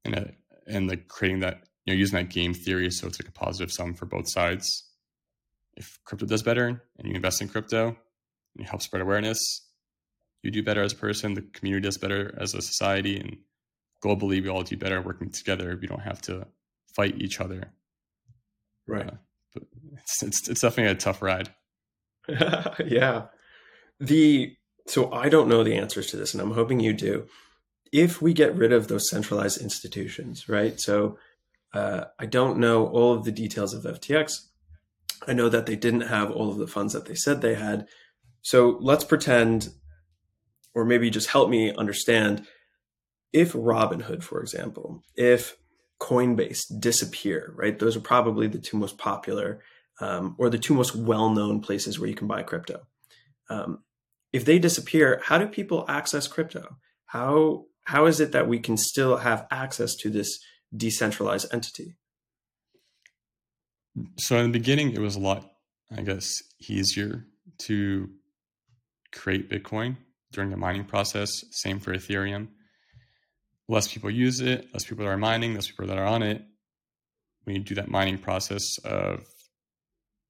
and 0.06 0.16
a, 0.16 0.32
and 0.68 0.88
like 0.88 1.08
creating 1.08 1.40
that 1.42 1.64
you 1.86 1.94
know 1.94 1.98
using 1.98 2.18
that 2.18 2.30
game 2.30 2.54
theory 2.54 2.90
so 2.92 3.08
it's 3.08 3.20
like 3.22 3.30
a 3.30 3.34
positive 3.34 3.72
sum 3.72 3.94
for 3.94 4.06
both 4.06 4.30
sides. 4.30 4.90
If 5.76 6.00
crypto 6.04 6.26
does 6.26 6.44
better 6.44 6.84
and 6.98 7.08
you 7.08 7.14
invest 7.16 7.42
in 7.42 7.48
crypto 7.48 7.88
and 7.88 7.96
you 8.58 8.66
help 8.66 8.82
spread 8.82 9.02
awareness, 9.02 9.40
you 10.44 10.52
do 10.52 10.64
better 10.64 10.82
as 10.82 10.94
a 10.94 10.98
person, 10.98 11.34
the 11.34 11.42
community 11.42 11.84
does 11.84 11.98
better 11.98 12.36
as 12.40 12.54
a 12.54 12.62
society, 12.62 13.20
and 13.20 13.38
globally 14.04 14.42
we 14.42 14.50
all 14.50 14.64
do 14.64 14.78
better 14.78 15.02
working 15.02 15.30
together. 15.30 15.78
We 15.80 15.88
don't 15.88 16.02
have 16.02 16.22
to 16.24 16.48
fight 16.96 17.16
each 17.20 17.40
other. 17.40 17.72
Right. 18.88 19.08
Uh, 19.08 19.18
but 19.54 19.64
it's, 19.94 20.24
it's 20.24 20.50
it's 20.50 20.62
definitely 20.62 20.92
a 20.92 20.96
tough 20.96 21.22
ride. 21.22 21.50
yeah. 22.28 23.26
The 24.00 24.56
so 24.88 25.12
I 25.12 25.30
don't 25.30 25.48
know 25.48 25.64
the 25.64 25.78
answers 25.78 26.08
to 26.08 26.18
this, 26.18 26.34
and 26.34 26.42
I'm 26.42 26.52
hoping 26.54 26.80
you 26.80 26.94
do. 26.94 27.28
If 27.92 28.22
we 28.22 28.34
get 28.34 28.56
rid 28.56 28.72
of 28.72 28.88
those 28.88 29.10
centralized 29.10 29.62
institutions, 29.62 30.48
right? 30.48 30.80
So 30.80 31.18
uh, 31.74 32.06
I 32.20 32.26
don't 32.26 32.58
know 32.58 32.88
all 32.88 33.14
of 33.14 33.26
the 33.26 33.32
details 33.32 33.74
of 33.74 33.84
FTX. 33.84 34.48
I 35.28 35.34
know 35.34 35.50
that 35.50 35.66
they 35.66 35.76
didn't 35.76 36.02
have 36.02 36.32
all 36.32 36.50
of 36.50 36.58
the 36.58 36.68
funds 36.68 36.94
that 36.94 37.06
they 37.06 37.16
said 37.16 37.42
they 37.42 37.56
had. 37.56 37.88
So 38.42 38.78
let's 38.82 39.04
pretend 39.04 39.70
or 40.74 40.86
maybe 40.86 41.10
just 41.10 41.30
help 41.30 41.50
me 41.50 41.74
understand 41.74 42.46
if 43.34 43.54
Robinhood, 43.54 44.24
for 44.24 44.42
example, 44.42 45.04
if 45.16 45.58
Coinbase 46.02 46.64
disappear, 46.80 47.54
right? 47.56 47.78
Those 47.78 47.96
are 47.96 48.02
probably 48.02 48.48
the 48.48 48.60
two 48.60 48.78
most 48.78 48.98
popular 48.98 49.62
um, 50.00 50.36
or 50.38 50.50
the 50.50 50.58
two 50.58 50.74
most 50.74 50.96
well 50.96 51.30
known 51.30 51.62
places 51.62 52.00
where 52.00 52.10
you 52.10 52.16
can 52.16 52.28
buy 52.28 52.44
crypto. 52.44 52.82
Um, 53.50 53.84
if 54.34 54.46
they 54.46 54.60
disappear, 54.60 55.22
how 55.24 55.38
do 55.38 55.48
people 55.48 55.86
access 55.88 56.28
crypto? 56.28 56.78
How 57.06 57.66
how 57.86 58.06
is 58.06 58.20
it 58.20 58.32
that 58.32 58.48
we 58.48 58.60
can 58.60 58.78
still 58.78 59.18
have 59.18 59.48
access 59.52 59.96
to 59.98 60.10
this 60.10 60.40
decentralized 60.76 61.54
entity? 61.54 61.98
So 64.18 64.38
in 64.38 64.52
the 64.52 64.58
beginning, 64.58 64.94
it 64.94 65.00
was 65.00 65.16
a 65.16 65.20
lot, 65.20 65.52
I 65.96 66.02
guess, 66.02 66.42
easier 66.68 67.26
to 67.60 68.10
create 69.12 69.50
Bitcoin 69.50 69.98
during 70.32 70.50
the 70.50 70.58
mining 70.58 70.86
process. 70.86 71.44
Same 71.52 71.80
for 71.80 71.94
Ethereum. 71.94 72.48
Less 73.68 73.88
people 73.88 74.10
use 74.10 74.42
it, 74.42 74.68
less 74.74 74.84
people 74.84 75.06
that 75.06 75.12
are 75.12 75.18
mining, 75.18 75.56
less 75.56 75.68
people 75.68 75.88
that 75.88 75.98
are 75.98 76.06
on 76.06 76.24
it. 76.24 76.44
When 77.44 77.56
you 77.56 77.62
do 77.62 77.76
that 77.76 77.90
mining 77.90 78.18
process 78.18 78.78
of 78.84 79.24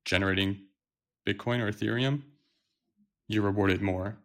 generating 0.06 0.60
Bitcoin 1.28 1.60
or 1.60 1.72
Ethereum, 1.72 2.22
you're 3.28 3.44
rewarded 3.44 3.82
more. 3.82 4.18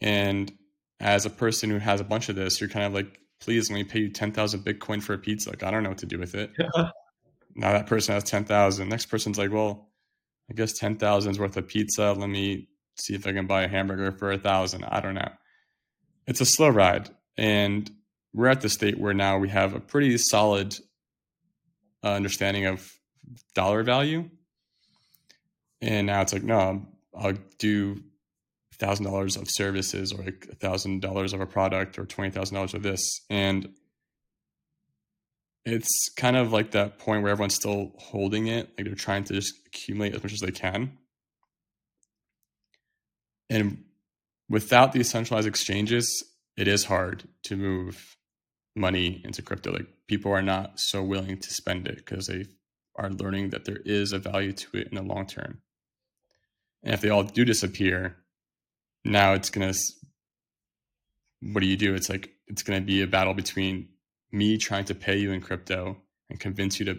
And 0.00 0.52
as 1.00 1.26
a 1.26 1.30
person 1.30 1.70
who 1.70 1.78
has 1.78 2.00
a 2.00 2.04
bunch 2.04 2.28
of 2.28 2.36
this, 2.36 2.60
you're 2.60 2.70
kind 2.70 2.86
of 2.86 2.92
like, 2.92 3.18
please 3.40 3.70
let 3.70 3.76
me 3.76 3.84
pay 3.84 4.00
you 4.00 4.08
10,000 4.10 4.64
Bitcoin 4.64 5.02
for 5.02 5.14
a 5.14 5.18
pizza. 5.18 5.50
Like, 5.50 5.62
I 5.62 5.70
don't 5.70 5.82
know 5.82 5.90
what 5.90 5.98
to 5.98 6.06
do 6.06 6.18
with 6.18 6.34
it. 6.34 6.50
Yeah. 6.58 6.90
Now 7.58 7.72
that 7.72 7.86
person 7.86 8.12
has 8.12 8.22
10,000. 8.24 8.86
Next 8.86 9.06
person's 9.06 9.38
like, 9.38 9.50
well, 9.50 9.88
I 10.50 10.52
guess 10.52 10.74
10,000 10.74 11.30
is 11.30 11.38
worth 11.38 11.56
of 11.56 11.66
pizza. 11.66 12.12
Let 12.12 12.28
me 12.28 12.68
see 12.96 13.14
if 13.14 13.26
I 13.26 13.32
can 13.32 13.46
buy 13.46 13.62
a 13.62 13.68
hamburger 13.68 14.12
for 14.12 14.32
a 14.32 14.38
thousand. 14.38 14.84
I 14.84 15.00
don't 15.00 15.14
know. 15.14 15.30
It's 16.26 16.40
a 16.40 16.46
slow 16.46 16.68
ride. 16.68 17.10
And 17.36 17.90
we're 18.32 18.48
at 18.48 18.60
the 18.60 18.68
state 18.68 18.98
where 18.98 19.14
now 19.14 19.38
we 19.38 19.48
have 19.48 19.74
a 19.74 19.80
pretty 19.80 20.16
solid 20.18 20.74
uh, 22.02 22.12
understanding 22.12 22.66
of 22.66 22.88
dollar 23.54 23.82
value. 23.82 24.28
And 25.80 26.06
now 26.06 26.22
it's 26.22 26.32
like, 26.32 26.42
no, 26.42 26.86
I'll 27.14 27.34
do 27.58 28.02
thousand 28.78 29.06
dollars 29.06 29.36
of 29.36 29.48
services 29.48 30.12
or 30.12 30.22
a 30.22 30.54
thousand 30.56 31.00
dollars 31.00 31.32
of 31.32 31.40
a 31.40 31.46
product 31.46 31.98
or 31.98 32.04
twenty 32.04 32.30
thousand 32.30 32.54
dollars 32.54 32.74
of 32.74 32.82
this. 32.82 33.00
And 33.30 33.68
it's 35.64 36.10
kind 36.16 36.36
of 36.36 36.52
like 36.52 36.72
that 36.72 36.98
point 36.98 37.22
where 37.22 37.32
everyone's 37.32 37.54
still 37.54 37.92
holding 37.98 38.46
it, 38.46 38.70
like 38.76 38.86
they're 38.86 38.94
trying 38.94 39.24
to 39.24 39.34
just 39.34 39.52
accumulate 39.66 40.14
as 40.14 40.22
much 40.22 40.32
as 40.32 40.40
they 40.40 40.52
can. 40.52 40.96
And 43.48 43.84
without 44.48 44.92
these 44.92 45.10
centralized 45.10 45.46
exchanges, 45.46 46.24
it 46.56 46.68
is 46.68 46.84
hard 46.84 47.24
to 47.44 47.56
move 47.56 48.16
money 48.74 49.22
into 49.24 49.42
crypto. 49.42 49.72
Like 49.72 49.86
people 50.06 50.32
are 50.32 50.42
not 50.42 50.78
so 50.80 51.02
willing 51.02 51.38
to 51.38 51.50
spend 51.50 51.86
it 51.86 51.96
because 51.96 52.26
they 52.26 52.46
are 52.96 53.10
learning 53.10 53.50
that 53.50 53.64
there 53.64 53.80
is 53.84 54.12
a 54.12 54.18
value 54.18 54.52
to 54.52 54.78
it 54.78 54.88
in 54.88 54.96
the 54.96 55.02
long 55.02 55.26
term. 55.26 55.60
And 56.82 56.94
if 56.94 57.00
they 57.00 57.10
all 57.10 57.24
do 57.24 57.44
disappear, 57.44 58.16
now 59.04 59.32
it's 59.34 59.50
going 59.50 59.72
to, 59.72 59.78
what 61.52 61.60
do 61.60 61.66
you 61.66 61.76
do? 61.76 61.94
It's 61.94 62.08
like, 62.08 62.30
it's 62.48 62.62
going 62.62 62.80
to 62.80 62.86
be 62.86 63.02
a 63.02 63.06
battle 63.06 63.34
between 63.34 63.88
me 64.32 64.56
trying 64.56 64.84
to 64.86 64.94
pay 64.94 65.16
you 65.16 65.32
in 65.32 65.40
crypto 65.40 65.96
and 66.30 66.40
convince 66.40 66.78
you 66.78 66.86
to 66.86 66.98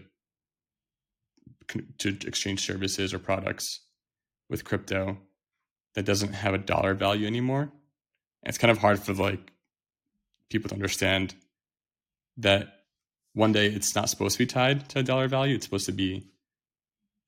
to 1.97 2.09
exchange 2.25 2.65
services 2.65 3.13
or 3.13 3.19
products 3.19 3.81
with 4.49 4.63
crypto 4.63 5.17
that 5.97 6.05
doesn't 6.05 6.33
have 6.33 6.53
a 6.53 6.59
dollar 6.59 6.93
value 6.93 7.25
anymore. 7.25 7.63
And 7.63 8.49
it's 8.49 8.59
kind 8.59 8.69
of 8.69 8.77
hard 8.77 8.99
for 8.99 9.15
like 9.15 9.51
people 10.47 10.69
to 10.69 10.75
understand 10.75 11.33
that 12.37 12.83
one 13.33 13.51
day 13.51 13.65
it's 13.65 13.95
not 13.95 14.07
supposed 14.07 14.33
to 14.33 14.37
be 14.37 14.45
tied 14.45 14.87
to 14.89 14.99
a 14.99 15.03
dollar 15.03 15.27
value. 15.27 15.55
It's 15.55 15.65
supposed 15.65 15.87
to 15.87 15.91
be 15.91 16.27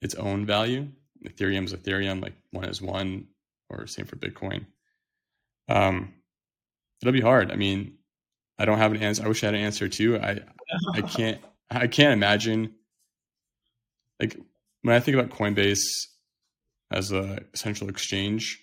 its 0.00 0.14
own 0.14 0.46
value. 0.46 0.86
Ethereum 1.26 1.64
is 1.64 1.74
Ethereum, 1.74 2.22
like 2.22 2.34
one 2.52 2.66
is 2.66 2.80
one, 2.80 3.26
or 3.68 3.88
same 3.88 4.06
for 4.06 4.14
Bitcoin. 4.14 4.66
Um, 5.68 6.14
it'll 7.02 7.10
be 7.10 7.20
hard. 7.20 7.50
I 7.50 7.56
mean, 7.56 7.98
I 8.56 8.66
don't 8.66 8.78
have 8.78 8.92
an 8.92 9.02
answer. 9.02 9.24
I 9.24 9.28
wish 9.28 9.42
I 9.42 9.46
had 9.46 9.56
an 9.56 9.62
answer 9.62 9.88
too. 9.88 10.16
I 10.16 10.42
I 10.94 11.02
can't 11.02 11.40
I 11.72 11.88
can't 11.88 12.12
imagine 12.12 12.72
like 14.20 14.36
when 14.82 14.94
I 14.94 15.00
think 15.00 15.16
about 15.16 15.36
Coinbase 15.36 15.80
as 16.90 17.12
a 17.12 17.40
central 17.54 17.88
exchange, 17.88 18.60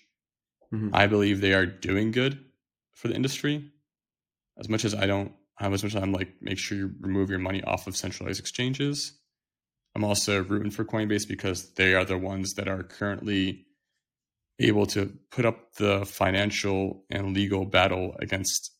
mm-hmm. 0.72 0.90
I 0.92 1.06
believe 1.06 1.40
they 1.40 1.54
are 1.54 1.66
doing 1.66 2.10
good 2.10 2.44
for 2.92 3.08
the 3.08 3.14
industry. 3.14 3.70
As 4.58 4.68
much 4.68 4.84
as 4.84 4.94
I 4.94 5.06
don't 5.06 5.32
have 5.56 5.72
as 5.72 5.82
much 5.82 5.94
as 5.94 6.02
I'm 6.02 6.12
like, 6.12 6.34
make 6.40 6.58
sure 6.58 6.78
you 6.78 6.94
remove 7.00 7.30
your 7.30 7.38
money 7.38 7.62
off 7.64 7.86
of 7.86 7.96
centralized 7.96 8.40
exchanges. 8.40 9.18
I'm 9.94 10.04
also 10.04 10.42
rooting 10.44 10.70
for 10.70 10.84
Coinbase 10.84 11.26
because 11.26 11.72
they 11.74 11.94
are 11.94 12.04
the 12.04 12.18
ones 12.18 12.54
that 12.54 12.68
are 12.68 12.82
currently 12.82 13.66
able 14.60 14.86
to 14.86 15.12
put 15.30 15.44
up 15.44 15.74
the 15.74 16.04
financial 16.04 17.04
and 17.10 17.34
legal 17.34 17.64
battle 17.64 18.14
against 18.20 18.72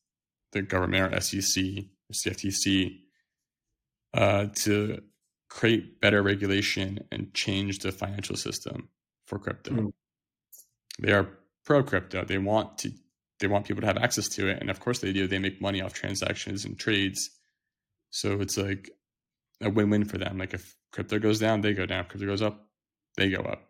the 0.52 0.62
government 0.62 1.14
or 1.14 1.20
SEC 1.20 1.64
or 1.64 2.12
CFTC 2.12 2.98
uh, 4.14 4.46
to 4.54 5.00
create 5.48 6.00
better 6.00 6.22
regulation 6.22 7.00
and 7.10 7.32
change 7.34 7.78
the 7.80 7.90
financial 7.90 8.36
system 8.36 8.88
for 9.28 9.38
crypto. 9.38 9.72
Mm. 9.72 9.92
They 10.98 11.12
are 11.12 11.28
pro 11.64 11.82
crypto. 11.82 12.24
They 12.24 12.38
want 12.38 12.78
to 12.78 12.90
they 13.40 13.46
want 13.46 13.66
people 13.66 13.82
to 13.82 13.86
have 13.86 13.98
access 13.98 14.28
to 14.30 14.48
it, 14.48 14.58
and 14.60 14.70
of 14.70 14.80
course 14.80 14.98
they 14.98 15.12
do. 15.12 15.28
They 15.28 15.38
make 15.38 15.60
money 15.60 15.80
off 15.80 15.92
transactions 15.92 16.64
and 16.64 16.76
trades, 16.76 17.30
so 18.10 18.40
it's 18.40 18.56
like 18.56 18.90
a 19.60 19.70
win 19.70 19.90
win 19.90 20.04
for 20.04 20.18
them. 20.18 20.38
Like 20.38 20.54
if 20.54 20.74
crypto 20.90 21.18
goes 21.18 21.38
down, 21.38 21.60
they 21.60 21.74
go 21.74 21.86
down. 21.86 22.00
If 22.00 22.08
crypto 22.08 22.26
goes 22.26 22.42
up, 22.42 22.66
they 23.16 23.30
go 23.30 23.40
up, 23.42 23.62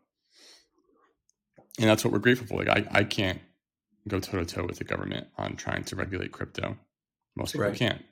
and 1.79 1.89
that's 1.89 2.05
what 2.05 2.13
we're 2.13 2.21
grateful 2.21 2.47
for. 2.47 2.65
Like 2.65 2.69
I 2.69 3.01
I 3.01 3.05
can't 3.05 3.41
go 4.07 4.21
toe 4.21 4.39
to 4.39 4.47
toe 4.47 4.65
with 4.65 4.79
the 4.79 4.85
government 4.85 5.27
on 5.37 5.57
trying 5.57 5.85
to 5.85 5.97
regulate 5.97 6.33
crypto. 6.33 6.77
Most 7.37 7.53
people 7.53 7.69
right. 7.69 7.77
can't. 7.77 8.03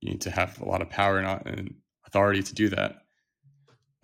You 0.00 0.12
need 0.12 0.22
to 0.22 0.30
have 0.30 0.60
a 0.60 0.64
lot 0.64 0.80
of 0.80 0.88
power 0.90 1.18
and, 1.18 1.46
and 1.46 1.74
authority 2.06 2.42
to 2.42 2.54
do 2.54 2.68
that. 2.70 3.02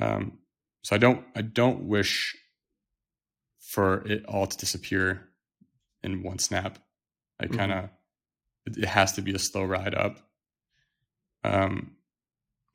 Um, 0.01 0.39
so 0.83 0.97
I 0.97 0.99
don't 0.99 1.25
I 1.35 1.43
don't 1.43 1.85
wish 1.85 2.37
for 3.71 4.05
it 4.05 4.25
all 4.27 4.49
to 4.49 4.57
disappear 4.59 5.29
in 6.03 6.25
one 6.25 6.41
snap. 6.41 6.81
I 7.39 7.47
kind 7.47 7.71
of 7.71 7.85
mm-hmm. 7.85 8.83
it 8.83 8.89
has 8.89 9.13
to 9.13 9.23
be 9.23 9.33
a 9.33 9.39
slow 9.39 9.63
ride 9.63 9.95
up. 9.95 10.19
Um, 11.45 11.93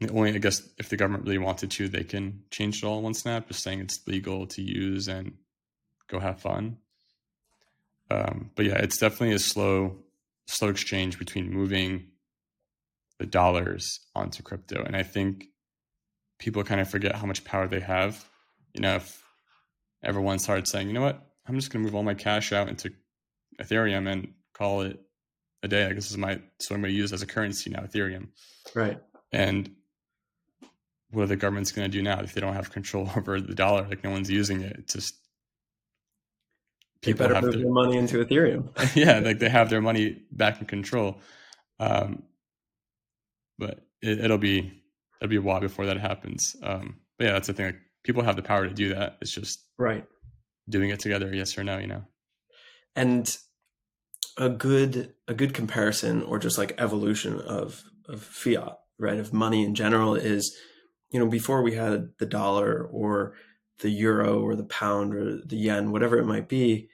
only 0.10 0.34
I 0.34 0.38
guess 0.38 0.62
if 0.78 0.88
the 0.88 0.96
government 0.96 1.26
really 1.26 1.38
wanted 1.38 1.72
to, 1.72 1.90
they 1.90 2.06
can 2.06 2.44
change 2.50 2.78
it 2.78 2.86
all 2.86 3.00
in 3.00 3.04
one 3.04 3.14
snap, 3.14 3.50
just 3.50 3.62
saying 3.62 3.82
it's 3.82 4.08
legal 4.08 4.48
to 4.48 4.62
use 4.62 5.10
and 5.10 5.34
go 6.08 6.18
have 6.20 6.40
fun. 6.40 6.78
Um, 8.10 8.52
but 8.56 8.66
yeah, 8.66 8.78
it's 8.78 8.98
definitely 8.98 9.36
a 9.36 9.40
slow, 9.40 9.98
slow 10.48 10.70
exchange 10.70 11.20
between 11.20 11.52
moving 11.52 12.08
the 13.20 13.26
dollars 13.26 14.00
onto 14.16 14.44
crypto, 14.44 14.82
and 14.82 14.96
I 14.96 15.04
think 15.04 15.48
people 16.40 16.64
kind 16.64 16.80
of 16.80 16.90
forget 16.90 17.16
how 17.16 17.28
much 17.28 17.44
power 17.44 17.68
they 17.68 17.82
have. 17.82 18.30
You 18.74 18.82
know, 18.82 18.96
if 18.96 19.25
everyone 20.04 20.40
started 20.40 20.68
saying, 20.68 20.88
you 20.88 20.94
know 20.94 21.02
what, 21.02 21.22
I'm 21.48 21.56
just 21.56 21.72
going 21.72 21.84
to 21.84 21.88
move 21.88 21.96
all 21.96 22.04
my 22.04 22.14
cash 22.14 22.52
out 22.52 22.70
into 22.70 22.92
Ethereum 23.62 24.12
and 24.12 24.34
call 24.54 24.82
it 24.82 25.00
a 25.64 25.68
day. 25.68 25.86
I 25.86 25.90
guess 25.90 26.04
this 26.04 26.12
is 26.12 26.18
my 26.18 26.40
so 26.60 26.76
I'm 26.76 26.82
going 26.82 26.94
to 26.94 26.98
use 26.98 27.14
as 27.14 27.22
a 27.22 27.28
currency 27.28 27.70
now, 27.70 27.82
Ethereum. 27.82 28.30
Right. 28.74 29.00
And 29.32 29.72
what 31.12 31.24
are 31.24 31.28
the 31.28 31.36
governments 31.36 31.72
going 31.72 31.90
to 31.90 31.98
do 31.98 32.04
now 32.04 32.20
if 32.20 32.34
they 32.34 32.42
don't 32.42 32.54
have 32.54 32.72
control 32.72 33.10
over 33.18 33.40
the 33.40 33.56
dollar? 33.56 33.88
Like 33.88 34.04
no 34.04 34.12
one's 34.12 34.30
using 34.30 34.62
it. 34.62 34.76
It's 34.80 34.94
just 34.94 35.16
people 37.02 37.28
better 37.28 37.42
move 37.42 37.58
their 37.60 37.70
money 37.70 37.98
into 37.98 38.24
Ethereum. 38.24 38.70
yeah, 38.96 39.20
like 39.20 39.40
they 39.40 39.50
have 39.50 39.70
their 39.70 39.82
money 39.82 40.22
back 40.32 40.60
in 40.60 40.68
control. 40.68 41.20
Um, 41.80 42.24
but 43.58 43.86
it, 44.02 44.30
will 44.30 44.38
be 44.38 44.82
it'll 45.22 45.30
be 45.30 45.36
a 45.38 45.42
while 45.42 45.60
before 45.60 45.86
that 45.86 45.98
happens. 45.98 46.56
Um, 46.64 46.98
but 47.18 47.26
yeah, 47.26 47.34
that's 47.34 47.48
the 47.48 47.54
thing. 47.54 47.66
Like 47.68 47.80
people 48.06 48.24
have 48.24 48.38
the 48.38 48.42
power 48.42 48.68
to 48.68 48.74
do 48.74 48.94
that. 48.94 49.18
It's 49.20 49.32
just 49.32 49.66
right 49.78 50.06
doing 50.70 50.90
it 50.92 51.00
together, 51.00 51.34
yes 51.34 51.58
or 51.58 51.64
no. 51.64 51.78
You 51.78 51.88
know, 51.88 52.04
and 52.96 53.38
a 54.38 54.48
good 54.48 55.14
a 55.28 55.34
good 55.34 55.54
comparison 55.54 56.24
or 56.24 56.40
just 56.40 56.58
like 56.58 56.76
evolution 56.78 57.42
of 57.42 57.84
of 58.08 58.22
fiat, 58.22 58.78
right? 58.98 59.20
Of 59.20 59.34
money 59.34 59.66
in 59.66 59.76
general 59.76 60.16
is, 60.16 60.56
you 61.10 61.20
know, 61.20 61.28
before 61.28 61.62
we 61.62 61.76
had 61.76 62.12
the 62.20 62.26
dollar 62.26 62.84
or 62.84 63.34
the 63.80 63.90
euro 63.90 64.40
or 64.40 64.56
the 64.56 64.64
pound 64.64 65.14
or 65.14 65.42
the 65.44 65.58
yen, 65.58 65.92
whatever 65.92 66.18
it 66.18 66.26
might 66.26 66.48
be, 66.48 66.90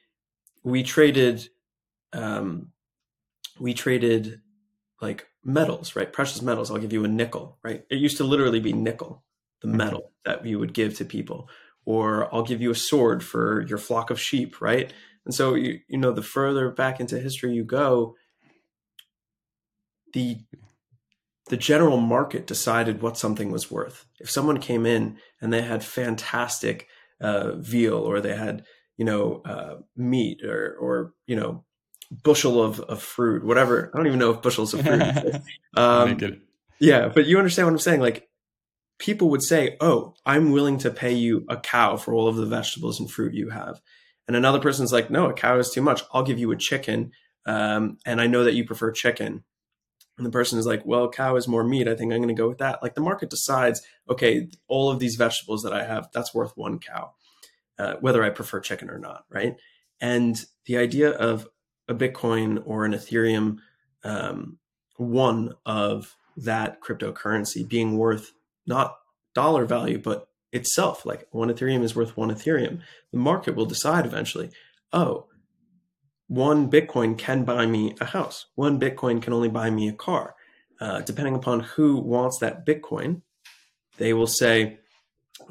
we 0.64 0.82
traded 0.82 1.50
um, 2.14 2.70
we 3.60 3.74
traded 3.74 4.42
like 5.02 5.28
metals, 5.44 5.96
right? 5.96 6.12
Precious 6.12 6.42
metals. 6.42 6.72
I'll 6.72 6.78
give 6.78 6.94
you 6.94 7.04
a 7.04 7.10
nickel, 7.10 7.58
right? 7.64 7.84
It 7.90 7.98
used 7.98 8.18
to 8.18 8.24
literally 8.24 8.60
be 8.60 8.72
nickel, 8.72 9.24
the 9.62 9.68
mm-hmm. 9.68 9.78
metal 9.78 10.11
that 10.26 10.46
you 10.46 10.60
would 10.60 10.74
give 10.74 10.98
to 10.98 11.06
people. 11.06 11.50
Or 11.86 12.34
I'll 12.34 12.44
give 12.44 12.62
you 12.62 12.72
a 12.72 12.76
sword 12.76 13.24
for 13.24 13.66
your 13.68 13.78
flock 13.78 14.10
of 14.12 14.20
sheep, 14.20 14.62
right? 14.62 14.94
And 15.26 15.34
so 15.34 15.56
you 15.56 15.80
you 15.88 15.98
know 15.98 16.12
the 16.12 16.22
further 16.22 16.70
back 16.70 17.00
into 17.00 17.20
history 17.20 17.54
you 17.54 17.64
go, 17.64 18.16
the 20.14 20.38
the 21.50 21.58
general 21.58 21.98
market 21.98 22.48
decided 22.48 23.02
what 23.02 23.18
something 23.18 23.52
was 23.52 23.70
worth. 23.70 24.06
If 24.20 24.30
someone 24.30 24.60
came 24.60 24.86
in 24.86 25.18
and 25.42 25.52
they 25.52 25.64
had 25.64 25.84
fantastic 25.84 26.88
uh, 27.20 27.54
veal 27.56 27.98
or 27.98 28.22
they 28.22 28.36
had 28.36 28.64
you 28.98 29.06
know 29.06 29.42
uh, 29.46 29.78
meat 29.96 30.44
or 30.44 30.76
or 30.80 31.14
you 31.28 31.36
know 31.36 31.66
bushel 32.24 32.62
of, 32.62 32.80
of 32.82 33.02
fruit, 33.02 33.44
whatever. 33.44 33.90
I 33.94 33.98
don't 33.98 34.08
even 34.08 34.20
know 34.20 34.32
if 34.32 34.42
bushels 34.42 34.74
of 34.74 34.82
fruit. 34.82 35.02
um, 35.78 36.18
yeah, 36.80 37.08
but 37.08 37.26
you 37.26 37.38
understand 37.38 37.68
what 37.68 37.72
I'm 37.72 37.80
saying. 37.80 38.02
Like 38.02 38.28
people 39.02 39.30
would 39.32 39.42
say, 39.42 39.78
"Oh, 39.82 40.14
I'm 40.28 40.52
willing 40.52 40.78
to 40.80 40.92
pay 40.92 41.12
you 41.12 41.44
a 41.50 41.58
cow 41.58 41.98
for 41.98 42.14
all 42.14 42.28
of 42.28 42.36
the 42.36 42.46
vegetables 42.46 43.00
and 43.00 43.10
fruit 43.10 43.34
you 43.34 43.50
have," 43.50 43.82
and 44.28 44.38
another 44.38 44.60
person's 44.60 44.94
like, 44.94 45.10
"No, 45.10 45.30
a 45.30 45.34
cow 45.34 45.58
is 45.58 45.72
too 45.72 45.82
much. 45.82 46.04
I'll 46.14 46.24
give 46.24 46.38
you 46.40 46.52
a 46.52 46.56
chicken, 46.56 47.12
um, 47.48 47.98
and 48.06 48.22
I 48.22 48.28
know 48.28 48.44
that 48.44 48.54
you 48.54 48.64
prefer 48.64 48.92
chicken." 48.92 49.44
And 50.18 50.26
the 50.26 50.32
person 50.32 50.60
is 50.60 50.68
like, 50.68 50.86
"Well, 50.86 51.10
cow 51.10 51.36
is 51.36 51.48
more 51.48 51.64
meat. 51.64 51.88
I 51.88 51.96
think 51.96 52.14
I'm 52.14 52.20
going 52.20 52.36
to 52.36 52.40
go 52.40 52.48
with 52.48 52.60
that." 52.60 52.84
Like 52.84 52.94
the 52.94 53.02
market 53.02 53.32
decides, 53.32 53.82
okay, 54.08 54.50
all 54.68 54.92
of 54.92 55.00
these 55.00 55.16
vegetables 55.16 55.64
that 55.64 55.74
I 55.74 55.84
have, 55.84 56.10
that's 56.14 56.34
worth 56.34 56.56
one 56.56 56.78
cow, 56.78 57.14
uh, 57.80 57.96
whether 58.02 58.24
I 58.24 58.30
prefer 58.30 58.60
chicken 58.60 58.90
or 58.90 59.00
not, 59.00 59.26
right? 59.30 59.56
And 60.00 60.46
the 60.66 60.78
idea 60.78 61.12
of 61.12 61.48
a 61.88 61.96
Bitcoin 61.96 62.62
or 62.66 62.86
an 62.86 62.94
Ethereum 62.94 63.58
um, 64.04 64.60
one 64.98 65.54
of 65.66 66.16
that 66.38 66.82
cryptocurrency 66.82 67.68
being 67.68 67.98
worth 67.98 68.34
not 68.66 68.98
dollar 69.34 69.66
value, 69.66 69.98
but 69.98 70.28
itself. 70.52 71.06
Like 71.06 71.28
one 71.32 71.50
Ethereum 71.50 71.84
is 71.84 71.96
worth 71.96 72.18
one 72.18 72.30
Ethereum. 72.30 72.82
The 73.12 73.18
market 73.18 73.56
will 73.56 73.66
decide 73.66 74.06
eventually, 74.06 74.50
oh, 74.94 75.28
one 76.28 76.72
Bitcoin 76.72 77.18
can 77.18 77.44
buy 77.44 77.66
me 77.66 77.96
a 78.00 78.06
house. 78.06 78.46
One 78.56 78.80
Bitcoin 78.80 79.22
can 79.22 79.34
only 79.34 79.50
buy 79.50 79.70
me 79.70 79.90
a 79.90 79.94
car. 79.94 80.36
Uh, 80.80 81.02
depending 81.02 81.36
upon 81.36 81.60
who 81.60 81.98
wants 81.98 82.40
that 82.40 82.66
Bitcoin, 82.66 83.22
they 83.98 84.14
will 84.14 84.28
say, 84.28 84.80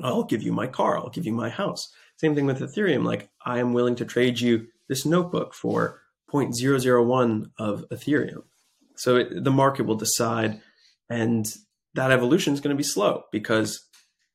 I'll 0.03 0.25
give 0.25 0.43
you 0.43 0.53
my 0.53 0.67
car, 0.67 0.97
I'll 0.99 1.11
give 1.11 1.27
you 1.27 1.33
my 1.33 1.49
house. 1.49 1.93
Same 2.17 2.35
thing 2.35 2.47
with 2.47 2.61
Ethereum. 2.61 3.05
Like, 3.05 3.31
I 3.45 3.61
am 3.61 3.73
willing 3.73 3.97
to 3.97 4.05
trade 4.05 4.41
you 4.41 4.67
this 4.89 5.07
notebook 5.07 5.55
for 5.55 6.01
0.001 6.33 7.51
of 7.59 7.85
Ethereum. 7.91 8.43
So 8.97 9.17
it, 9.17 9.45
the 9.45 9.51
market 9.51 9.85
will 9.85 9.97
decide, 9.97 10.61
and 11.09 11.47
that 11.95 12.11
evolution 12.11 12.55
is 12.55 12.61
going 12.61 12.75
to 12.75 12.79
be 12.79 12.83
slow 12.83 13.25
because 13.33 13.87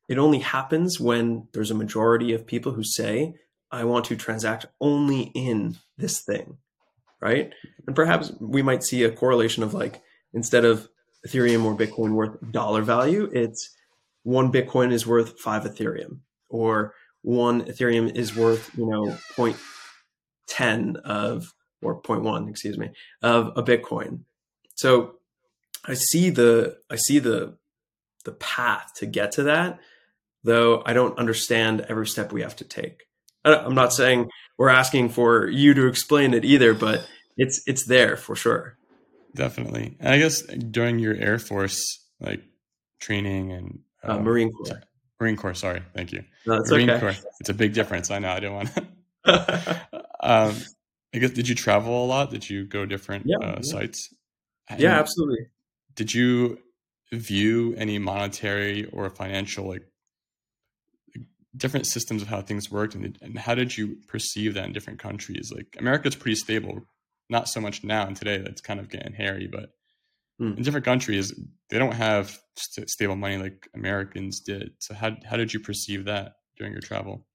it 0.08 0.18
only 0.18 0.38
happens 0.38 1.00
when 1.00 1.48
there's 1.52 1.70
a 1.70 1.74
majority 1.74 2.32
of 2.32 2.46
people 2.46 2.72
who 2.72 2.84
say, 2.84 3.34
I 3.70 3.84
want 3.84 4.04
to 4.06 4.16
transact 4.16 4.66
only 4.80 5.32
in 5.34 5.76
this 5.98 6.22
thing, 6.22 6.58
right? 7.20 7.52
And 7.86 7.96
perhaps 7.96 8.32
we 8.40 8.62
might 8.62 8.84
see 8.84 9.02
a 9.02 9.10
correlation 9.10 9.62
of 9.62 9.74
like, 9.74 10.00
instead 10.32 10.64
of 10.64 10.88
Ethereum 11.26 11.64
or 11.64 11.76
Bitcoin 11.76 12.12
worth 12.12 12.36
dollar 12.52 12.82
value, 12.82 13.28
it's 13.32 13.74
one 14.22 14.52
Bitcoin 14.52 14.92
is 14.92 15.06
worth 15.06 15.40
five 15.40 15.64
Ethereum, 15.64 16.20
or 16.48 16.94
one 17.22 17.62
Ethereum 17.64 18.14
is 18.14 18.36
worth, 18.36 18.70
you 18.76 18.86
know, 18.86 19.16
0.10 19.36 20.96
of 21.02 21.52
or 21.82 22.00
0.1, 22.00 22.48
excuse 22.48 22.78
me, 22.78 22.90
of 23.22 23.52
a 23.56 23.62
Bitcoin. 23.62 24.20
So 24.74 25.15
I 25.86 25.94
see 25.94 26.30
the 26.30 26.78
I 26.90 26.96
see 26.96 27.18
the 27.18 27.56
the 28.24 28.32
path 28.32 28.92
to 28.96 29.06
get 29.06 29.32
to 29.32 29.44
that, 29.44 29.78
though 30.44 30.82
I 30.84 30.92
don't 30.92 31.18
understand 31.18 31.86
every 31.88 32.06
step 32.06 32.32
we 32.32 32.42
have 32.42 32.56
to 32.56 32.64
take. 32.64 33.04
I'm 33.44 33.74
not 33.74 33.92
saying 33.92 34.28
we're 34.58 34.68
asking 34.68 35.10
for 35.10 35.46
you 35.46 35.72
to 35.74 35.86
explain 35.86 36.34
it 36.34 36.44
either, 36.44 36.74
but 36.74 37.06
it's 37.36 37.62
it's 37.66 37.86
there 37.86 38.16
for 38.16 38.34
sure. 38.34 38.76
Definitely, 39.34 39.96
and 40.00 40.08
I 40.08 40.18
guess 40.18 40.42
during 40.42 40.98
your 40.98 41.14
Air 41.14 41.38
Force 41.38 42.04
like 42.20 42.42
training 42.98 43.52
and 43.52 43.80
uh, 44.02 44.12
uh, 44.12 44.18
Marine 44.18 44.50
Corps. 44.50 44.82
Marine 45.20 45.36
Corps, 45.36 45.54
sorry, 45.54 45.82
thank 45.94 46.12
you. 46.12 46.24
No, 46.46 46.62
Marine 46.68 46.90
okay. 46.90 47.00
Corps. 47.00 47.16
It's 47.40 47.48
a 47.48 47.54
big 47.54 47.72
difference. 47.72 48.10
I 48.10 48.18
know. 48.18 48.30
I 48.30 48.40
don't 48.40 48.54
want 48.54 48.74
to. 48.74 48.86
um, 50.20 50.54
I 51.14 51.18
guess 51.18 51.30
did 51.30 51.48
you 51.48 51.54
travel 51.54 52.04
a 52.04 52.06
lot? 52.06 52.30
Did 52.30 52.48
you 52.48 52.64
go 52.64 52.84
different 52.84 53.26
yeah, 53.26 53.36
uh, 53.36 53.54
yeah. 53.56 53.60
sites? 53.62 54.12
Yeah, 54.78 54.98
absolutely. 54.98 55.46
Did 55.96 56.14
you 56.14 56.58
view 57.12 57.74
any 57.76 57.98
monetary 57.98 58.86
or 58.92 59.10
financial 59.10 59.68
like 59.68 59.82
different 61.56 61.86
systems 61.86 62.22
of 62.22 62.28
how 62.28 62.42
things 62.42 62.70
worked, 62.70 62.94
and, 62.94 63.18
and 63.22 63.38
how 63.38 63.54
did 63.54 63.76
you 63.76 63.96
perceive 64.06 64.54
that 64.54 64.66
in 64.66 64.72
different 64.72 64.98
countries? 64.98 65.52
Like 65.54 65.76
America's 65.78 66.14
pretty 66.14 66.36
stable, 66.36 66.86
not 67.28 67.48
so 67.48 67.60
much 67.60 67.82
now 67.82 68.06
and 68.06 68.16
today. 68.16 68.38
That's 68.38 68.60
kind 68.60 68.78
of 68.78 68.90
getting 68.90 69.14
hairy, 69.14 69.48
but 69.50 69.70
hmm. 70.38 70.52
in 70.56 70.62
different 70.62 70.84
countries 70.84 71.34
they 71.68 71.78
don't 71.78 71.94
have 71.94 72.38
st- 72.56 72.88
stable 72.88 73.16
money 73.16 73.38
like 73.38 73.68
Americans 73.74 74.40
did. 74.40 74.72
So 74.78 74.94
how 74.94 75.16
how 75.28 75.36
did 75.36 75.52
you 75.52 75.60
perceive 75.60 76.04
that 76.04 76.34
during 76.56 76.72
your 76.72 76.82
travel? 76.82 77.26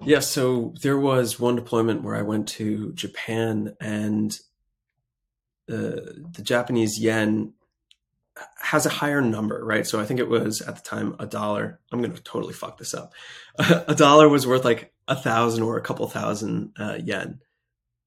Yeah, 0.00 0.20
so 0.20 0.74
there 0.82 0.98
was 0.98 1.40
one 1.40 1.56
deployment 1.56 2.02
where 2.02 2.14
I 2.14 2.22
went 2.22 2.46
to 2.50 2.92
Japan 2.92 3.74
and 3.80 4.38
uh, 5.68 6.14
the 6.32 6.42
Japanese 6.42 6.98
yen 7.00 7.52
has 8.60 8.86
a 8.86 8.90
higher 8.90 9.20
number, 9.20 9.64
right? 9.64 9.86
So 9.86 10.00
I 10.00 10.04
think 10.04 10.20
it 10.20 10.28
was 10.28 10.60
at 10.60 10.76
the 10.76 10.82
time 10.82 11.16
a 11.18 11.26
dollar. 11.26 11.80
I'm 11.92 12.00
going 12.00 12.14
to 12.14 12.22
totally 12.22 12.52
fuck 12.52 12.78
this 12.78 12.94
up. 12.94 13.12
a 13.58 13.94
dollar 13.94 14.28
was 14.28 14.46
worth 14.46 14.64
like 14.64 14.92
a 15.06 15.16
thousand 15.16 15.62
or 15.62 15.76
a 15.76 15.82
couple 15.82 16.06
thousand 16.08 16.72
uh, 16.78 16.98
yen. 17.02 17.40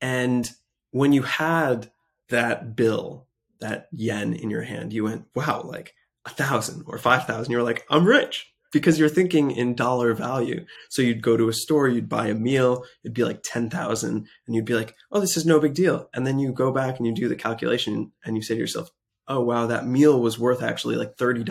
And 0.01 0.49
when 0.91 1.13
you 1.13 1.23
had 1.23 1.91
that 2.29 2.75
bill, 2.75 3.27
that 3.59 3.87
yen 3.91 4.33
in 4.33 4.49
your 4.49 4.63
hand, 4.63 4.93
you 4.93 5.03
went, 5.03 5.25
wow, 5.35 5.63
like 5.63 5.93
a 6.25 6.29
thousand 6.29 6.83
or 6.87 6.97
five 6.97 7.25
thousand. 7.25 7.51
You're 7.51 7.63
like, 7.63 7.85
I'm 7.89 8.05
rich 8.05 8.51
because 8.71 8.97
you're 8.97 9.09
thinking 9.09 9.51
in 9.51 9.75
dollar 9.75 10.13
value. 10.13 10.65
So 10.89 11.01
you'd 11.01 11.21
go 11.21 11.37
to 11.37 11.49
a 11.49 11.53
store, 11.53 11.87
you'd 11.87 12.09
buy 12.09 12.27
a 12.27 12.33
meal, 12.33 12.85
it'd 13.03 13.13
be 13.13 13.23
like 13.23 13.41
10,000 13.43 14.09
and 14.09 14.55
you'd 14.55 14.65
be 14.65 14.73
like, 14.73 14.95
"Oh, 15.11 15.19
this 15.19 15.37
is 15.37 15.45
no 15.45 15.59
big 15.59 15.73
deal." 15.73 16.09
And 16.13 16.25
then 16.25 16.39
you 16.39 16.53
go 16.53 16.71
back 16.71 16.97
and 16.97 17.05
you 17.05 17.13
do 17.13 17.27
the 17.27 17.35
calculation 17.35 18.11
and 18.23 18.35
you 18.35 18.41
say 18.41 18.55
to 18.55 18.59
yourself, 18.59 18.89
"Oh, 19.31 19.41
wow, 19.41 19.67
that 19.67 19.87
meal 19.87 20.19
was 20.19 20.37
worth 20.37 20.61
actually 20.61 20.95
like 20.95 21.15
$30. 21.15 21.45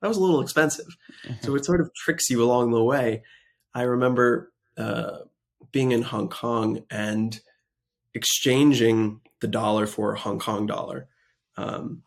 That 0.00 0.08
was 0.08 0.16
a 0.16 0.20
little 0.20 0.40
expensive." 0.40 0.96
so 1.42 1.54
it 1.56 1.64
sort 1.64 1.80
of 1.80 1.94
tricks 1.94 2.28
you 2.30 2.42
along 2.42 2.72
the 2.72 2.82
way. 2.82 3.22
I 3.74 3.82
remember 3.82 4.52
uh, 4.76 5.18
being 5.70 5.92
in 5.92 6.02
Hong 6.02 6.28
Kong 6.28 6.84
and 6.90 7.40
exchanging 8.14 9.20
the 9.40 9.48
dollar 9.48 9.86
for 9.86 10.12
a 10.12 10.18
Hong 10.18 10.38
Kong 10.38 10.66
dollar. 10.66 11.08
Um, 11.56 12.02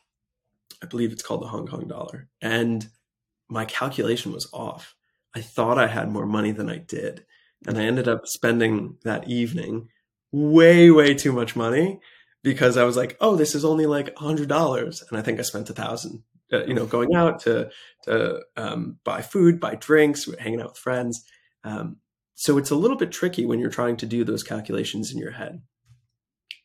I 0.82 0.86
believe 0.88 1.12
it's 1.12 1.24
called 1.24 1.42
the 1.42 1.48
Hong 1.48 1.68
Kong 1.68 1.88
dollar. 1.88 2.28
And 2.42 2.88
my 3.48 3.66
calculation 3.66 4.32
was 4.32 4.48
off. 4.54 4.96
I 5.36 5.42
thought 5.42 5.78
I 5.78 5.88
had 5.88 6.12
more 6.12 6.26
money 6.26 6.52
than 6.52 6.70
I 6.70 6.78
did. 6.78 7.26
And 7.68 7.78
I 7.78 7.84
ended 7.84 8.08
up 8.08 8.28
spending 8.28 8.98
that 9.04 9.28
evening 9.28 9.90
way, 10.32 10.92
way 10.92 11.14
too 11.14 11.32
much 11.32 11.56
money 11.56 12.00
because 12.46 12.78
I 12.78 12.84
was 12.84 12.96
like, 12.96 13.18
oh, 13.20 13.36
this 13.36 13.56
is 13.56 13.66
only 13.66 13.88
like 13.88 14.14
a 14.16 14.20
hundred 14.20 14.50
dollars. 14.50 15.04
And 15.10 15.18
I 15.18 15.24
think 15.24 15.40
I 15.40 15.42
spent 15.42 15.72
a 15.72 15.74
thousand, 15.74 16.22
uh, 16.54 16.64
you 16.66 16.76
know, 16.76 16.86
going 16.86 17.16
out 17.16 17.40
to, 17.42 17.72
to 18.04 18.44
um, 18.56 19.00
buy 19.04 19.24
food, 19.24 19.60
buy 19.60 19.74
drinks, 19.74 20.30
hanging 20.38 20.62
out 20.62 20.74
with 20.74 20.78
friends. 20.78 21.26
Um, 21.64 21.98
so 22.36 22.60
it's 22.60 22.70
a 22.70 22.76
little 22.76 22.98
bit 22.98 23.12
tricky 23.12 23.48
when 23.48 23.58
you're 23.58 23.72
trying 23.72 23.98
to 23.98 24.06
do 24.06 24.24
those 24.24 24.44
calculations 24.44 25.12
in 25.12 25.18
your 25.18 25.32
head. 25.32 25.64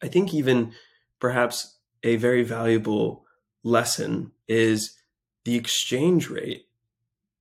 I 0.03 0.09
think 0.09 0.35
even 0.35 0.75
perhaps 1.19 1.79
a 2.03 2.17
very 2.17 2.43
valuable 2.43 3.25
lesson 3.63 4.33
is 4.49 4.95
the 5.47 5.57
exchange 5.57 6.29
rate 6.29 6.67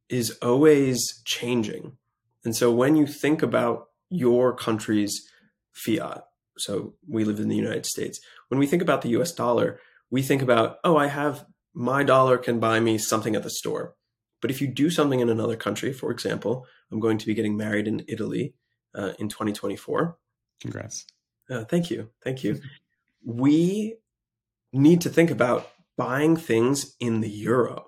is 0.08 0.38
always 0.42 1.22
changing. 1.26 1.98
And 2.46 2.56
so 2.56 2.72
when 2.72 2.96
you 2.96 3.06
think 3.06 3.42
about 3.42 3.90
your 4.10 4.56
country's 4.56 5.30
fiat, 5.74 6.24
so 6.60 6.94
we 7.08 7.24
live 7.24 7.40
in 7.40 7.50
the 7.50 7.56
United 7.56 7.86
States, 7.86 8.20
when 8.50 8.60
we 8.60 8.68
think 8.68 8.82
about 8.82 9.02
the 9.02 9.10
US 9.10 9.32
dollar, 9.32 9.80
we 10.10 10.22
think 10.22 10.42
about, 10.42 10.78
oh, 10.84 10.98
I 10.98 11.08
have 11.08 11.46
my 11.74 12.04
dollar 12.04 12.38
can 12.38 12.60
buy 12.60 12.80
me 12.80 12.98
something 12.98 13.36
at 13.36 13.44
the 13.44 13.50
store. 13.50 13.96
But 14.42 14.52
if 14.52 14.62
you 14.62 14.68
do 14.68 14.90
something 14.90 15.20
in 15.20 15.30
another 15.30 15.56
country, 15.56 15.94
for 15.94 16.12
example, 16.12 16.66
I'm 16.92 17.00
going 17.00 17.18
to 17.18 17.26
be 17.26 17.34
getting 17.34 17.58
married 17.58 17.88
in 17.88 18.04
Italy 18.08 18.54
uh, 18.96 19.14
in 19.20 19.30
2024. 19.30 20.18
Congrats. 20.62 21.06
Uh, 21.50 21.66
thank 21.66 21.90
you. 21.90 22.10
Thank 22.24 22.44
you. 22.44 22.62
we 23.24 23.96
need 24.72 25.02
to 25.02 25.10
think 25.10 25.32
about 25.32 25.70
buying 25.98 26.38
things 26.38 26.96
in 27.00 27.22
the 27.22 27.30
euro. 27.30 27.88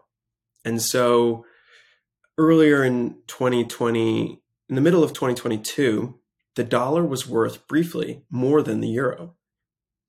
And 0.65 0.82
so 0.82 1.45
earlier 2.38 2.84
in 2.84 3.15
2020, 3.28 4.41
in 4.69 4.76
the 4.76 4.82
middle 4.82 5.03
of 5.03 5.11
2022, 5.11 6.19
the 6.55 6.63
dollar 6.63 7.05
was 7.05 7.27
worth 7.27 7.67
briefly 7.67 8.23
more 8.29 8.61
than 8.61 8.81
the 8.81 8.89
euro. 8.89 9.35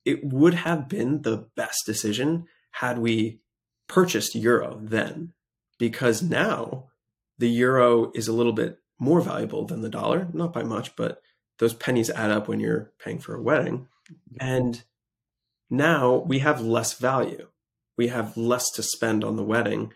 It 0.05 0.23
would 0.23 0.53
have 0.53 0.89
been 0.89 1.21
the 1.21 1.47
best 1.55 1.85
decision 1.85 2.45
had 2.71 2.99
we 2.99 3.39
purchased 3.87 4.35
euro 4.35 4.79
then, 4.81 5.33
because 5.77 6.21
now 6.21 6.89
the 7.37 7.49
euro 7.49 8.11
is 8.13 8.27
a 8.27 8.33
little 8.33 8.53
bit 8.53 8.79
more 8.99 9.21
valuable 9.21 9.65
than 9.65 9.81
the 9.81 9.89
dollar, 9.89 10.27
not 10.33 10.53
by 10.53 10.63
much, 10.63 10.95
but 10.95 11.21
those 11.59 11.73
pennies 11.73 12.09
add 12.09 12.31
up 12.31 12.47
when 12.47 12.59
you're 12.59 12.91
paying 12.99 13.19
for 13.19 13.35
a 13.35 13.41
wedding. 13.41 13.87
And 14.39 14.83
now 15.69 16.17
we 16.17 16.39
have 16.39 16.61
less 16.61 16.93
value. 16.93 17.47
We 17.97 18.07
have 18.07 18.35
less 18.35 18.69
to 18.71 18.83
spend 18.83 19.23
on 19.23 19.35
the 19.35 19.43
wedding 19.43 19.93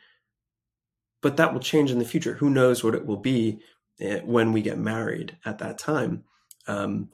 but 1.22 1.38
that 1.38 1.54
will 1.54 1.60
change 1.60 1.92
in 1.92 2.00
the 2.00 2.06
future. 2.06 2.36
Who 2.36 2.50
knows 2.50 2.84
what 2.84 2.96
it 2.96 3.06
will 3.06 3.18
be 3.18 3.60
eh, 4.00 4.20
when 4.24 4.54
we 4.54 4.62
get 4.62 4.78
married 4.78 5.38
at 5.46 5.58
that 5.60 5.78
time? 5.78 6.24
Um, 6.68 7.10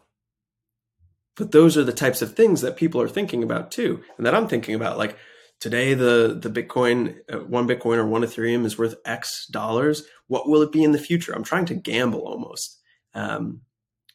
but 1.35 1.51
those 1.51 1.77
are 1.77 1.83
the 1.83 1.93
types 1.93 2.21
of 2.21 2.35
things 2.35 2.61
that 2.61 2.77
people 2.77 3.01
are 3.01 3.09
thinking 3.09 3.43
about 3.43 3.71
too, 3.71 4.01
and 4.17 4.25
that 4.25 4.35
I'm 4.35 4.47
thinking 4.47 4.75
about. 4.75 4.97
Like 4.97 5.17
today, 5.59 5.93
the 5.93 6.37
the 6.39 6.49
Bitcoin, 6.49 7.17
uh, 7.31 7.39
one 7.39 7.67
Bitcoin 7.67 7.97
or 7.97 8.05
one 8.05 8.21
Ethereum 8.21 8.65
is 8.65 8.77
worth 8.77 8.95
X 9.05 9.47
dollars. 9.47 10.03
What 10.27 10.47
will 10.47 10.61
it 10.61 10.71
be 10.71 10.83
in 10.83 10.91
the 10.91 10.99
future? 10.99 11.33
I'm 11.33 11.43
trying 11.43 11.65
to 11.65 11.75
gamble 11.75 12.21
almost, 12.21 12.79
um, 13.15 13.61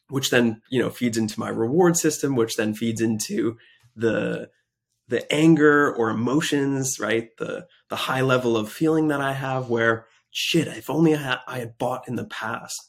which 0.09 0.29
then 0.29 0.61
you 0.69 0.81
know 0.81 0.89
feeds 0.89 1.17
into 1.17 1.39
my 1.39 1.49
reward 1.49 1.97
system, 1.97 2.35
which 2.35 2.55
then 2.55 2.73
feeds 2.73 3.01
into 3.01 3.57
the 3.95 4.49
the 5.09 5.31
anger 5.33 5.93
or 5.93 6.11
emotions, 6.11 6.99
right? 6.99 7.29
The 7.37 7.67
the 7.89 7.95
high 7.95 8.21
level 8.21 8.55
of 8.55 8.71
feeling 8.71 9.09
that 9.09 9.19
I 9.19 9.33
have 9.33 9.69
where 9.69 10.07
shit, 10.31 10.67
if 10.67 10.89
only 10.89 11.15
I 11.15 11.17
had, 11.17 11.39
I 11.47 11.59
had 11.59 11.77
bought 11.77 12.07
in 12.07 12.15
the 12.15 12.25
past. 12.25 12.79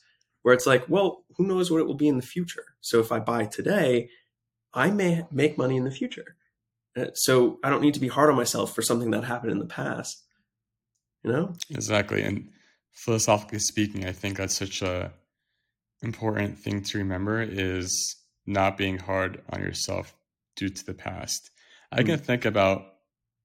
Where 0.42 0.54
it's 0.54 0.66
like, 0.66 0.88
well, 0.88 1.24
who 1.40 1.46
knows 1.46 1.70
what 1.70 1.80
it 1.80 1.86
will 1.86 1.94
be 1.94 2.08
in 2.08 2.16
the 2.16 2.22
future? 2.22 2.64
So 2.82 3.00
if 3.00 3.10
I 3.10 3.18
buy 3.18 3.46
today, 3.46 4.10
I 4.74 4.90
may 4.90 5.24
make 5.30 5.56
money 5.56 5.78
in 5.78 5.84
the 5.84 5.90
future. 5.90 6.36
Uh, 6.94 7.06
so 7.14 7.58
I 7.64 7.70
don't 7.70 7.80
need 7.80 7.94
to 7.94 8.00
be 8.00 8.08
hard 8.08 8.28
on 8.28 8.36
myself 8.36 8.74
for 8.74 8.82
something 8.82 9.10
that 9.12 9.24
happened 9.24 9.52
in 9.52 9.58
the 9.58 9.64
past. 9.64 10.22
You 11.24 11.32
know? 11.32 11.54
Exactly. 11.70 12.22
And 12.22 12.50
philosophically 12.92 13.58
speaking, 13.58 14.04
I 14.06 14.12
think 14.12 14.36
that's 14.36 14.54
such 14.54 14.82
a 14.82 15.12
important 16.02 16.58
thing 16.58 16.82
to 16.82 16.98
remember 16.98 17.40
is 17.40 18.16
not 18.46 18.76
being 18.76 18.98
hard 18.98 19.40
on 19.50 19.62
yourself 19.62 20.14
due 20.56 20.68
to 20.68 20.84
the 20.84 20.94
past 20.94 21.50
I 21.92 22.02
can 22.02 22.18
hmm. 22.18 22.24
think 22.24 22.44
about. 22.44 22.86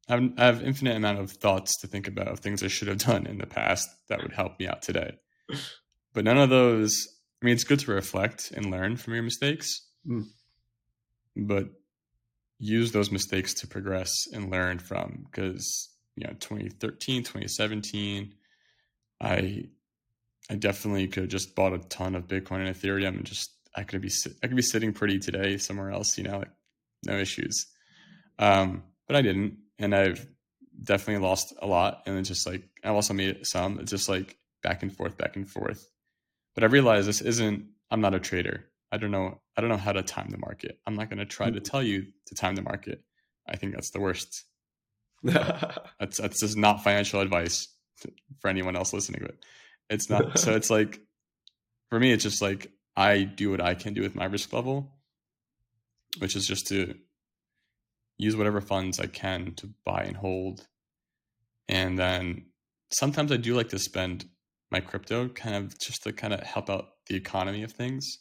I 0.07 0.21
have 0.37 0.61
infinite 0.61 0.95
amount 0.95 1.17
of 1.17 1.31
thoughts 1.31 1.79
to 1.81 1.87
think 1.87 2.07
about 2.07 2.27
of 2.27 2.39
things 2.39 2.61
I 2.61 2.67
should 2.67 2.89
have 2.89 2.99
done 2.99 3.25
in 3.25 3.39
the 3.39 3.47
past 3.47 3.89
that 4.07 4.21
would 4.21 4.33
help 4.33 4.59
me 4.59 4.67
out 4.67 4.83
today. 4.83 5.17
But 6.13 6.25
none 6.25 6.37
of 6.37 6.49
those. 6.49 7.14
I 7.45 7.47
mean, 7.47 7.53
it's 7.53 7.63
good 7.63 7.81
to 7.81 7.91
reflect 7.91 8.51
and 8.55 8.71
learn 8.71 8.97
from 8.97 9.13
your 9.13 9.21
mistakes, 9.21 9.87
mm. 10.03 10.25
but 11.37 11.67
use 12.57 12.91
those 12.91 13.11
mistakes 13.11 13.53
to 13.53 13.67
progress 13.67 14.09
and 14.33 14.49
learn 14.49 14.79
from. 14.79 15.27
Because 15.29 15.91
you 16.15 16.25
know, 16.25 16.33
2013, 16.39 17.21
2017, 17.21 18.33
I 19.21 19.65
I 20.49 20.55
definitely 20.55 21.07
could 21.07 21.25
have 21.25 21.29
just 21.29 21.53
bought 21.53 21.73
a 21.73 21.77
ton 21.77 22.15
of 22.15 22.27
Bitcoin 22.27 22.65
and 22.65 22.75
Ethereum 22.75 23.09
and 23.09 23.25
just 23.25 23.51
I 23.75 23.83
could 23.83 24.01
be 24.01 24.09
I 24.41 24.47
could 24.47 24.55
be 24.55 24.63
sitting 24.63 24.91
pretty 24.91 25.19
today 25.19 25.59
somewhere 25.59 25.91
else. 25.91 26.17
You 26.17 26.23
know, 26.23 26.39
like 26.39 26.51
no 27.05 27.15
issues. 27.15 27.67
Um, 28.39 28.81
but 29.05 29.17
I 29.17 29.21
didn't, 29.21 29.59
and 29.77 29.93
I've 29.93 30.27
definitely 30.83 31.23
lost 31.23 31.53
a 31.61 31.67
lot. 31.67 32.01
And 32.07 32.17
it's 32.17 32.29
just 32.29 32.47
like 32.47 32.63
I've 32.83 32.95
also 32.95 33.13
made 33.13 33.45
some. 33.45 33.79
It's 33.79 33.91
just 33.91 34.09
like 34.09 34.35
back 34.63 34.81
and 34.81 34.91
forth, 34.91 35.15
back 35.15 35.35
and 35.35 35.47
forth. 35.47 35.87
But 36.55 36.63
I 36.63 36.67
realize 36.67 37.05
this 37.05 37.21
isn't. 37.21 37.65
I'm 37.91 38.01
not 38.01 38.15
a 38.15 38.19
trader. 38.19 38.65
I 38.91 38.97
don't 38.97 39.11
know. 39.11 39.41
I 39.57 39.61
don't 39.61 39.69
know 39.69 39.77
how 39.77 39.91
to 39.91 40.01
time 40.01 40.29
the 40.29 40.37
market. 40.37 40.79
I'm 40.87 40.95
not 40.95 41.09
going 41.09 41.19
to 41.19 41.25
try 41.25 41.47
to 41.47 41.53
mm-hmm. 41.53 41.63
tell 41.63 41.83
you 41.83 42.07
to 42.27 42.35
time 42.35 42.55
the 42.55 42.61
market. 42.61 43.03
I 43.47 43.57
think 43.57 43.73
that's 43.73 43.91
the 43.91 43.99
worst. 43.99 44.45
that's 45.23 46.17
that's 46.17 46.39
just 46.39 46.57
not 46.57 46.83
financial 46.83 47.21
advice 47.21 47.67
for 48.39 48.49
anyone 48.49 48.75
else 48.75 48.93
listening. 48.93 49.21
But 49.21 49.35
it's 49.89 50.09
not. 50.09 50.39
so 50.39 50.51
it's 50.55 50.69
like 50.69 51.01
for 51.89 51.99
me, 51.99 52.11
it's 52.11 52.23
just 52.23 52.41
like 52.41 52.71
I 52.95 53.23
do 53.23 53.51
what 53.51 53.61
I 53.61 53.75
can 53.75 53.93
do 53.93 54.01
with 54.01 54.15
my 54.15 54.25
risk 54.25 54.53
level, 54.53 54.93
which 56.19 56.35
is 56.35 56.47
just 56.47 56.67
to 56.67 56.95
use 58.17 58.35
whatever 58.35 58.61
funds 58.61 58.99
I 58.99 59.07
can 59.07 59.53
to 59.55 59.69
buy 59.85 60.03
and 60.03 60.15
hold. 60.15 60.65
And 61.67 61.97
then 61.97 62.45
sometimes 62.91 63.31
I 63.31 63.37
do 63.37 63.55
like 63.55 63.69
to 63.69 63.79
spend 63.79 64.25
my 64.71 64.79
crypto 64.79 65.29
kind 65.29 65.55
of 65.55 65.77
just 65.79 66.03
to 66.03 66.13
kind 66.13 66.33
of 66.33 66.41
help 66.41 66.69
out 66.69 66.89
the 67.07 67.15
economy 67.15 67.63
of 67.63 67.71
things. 67.71 68.19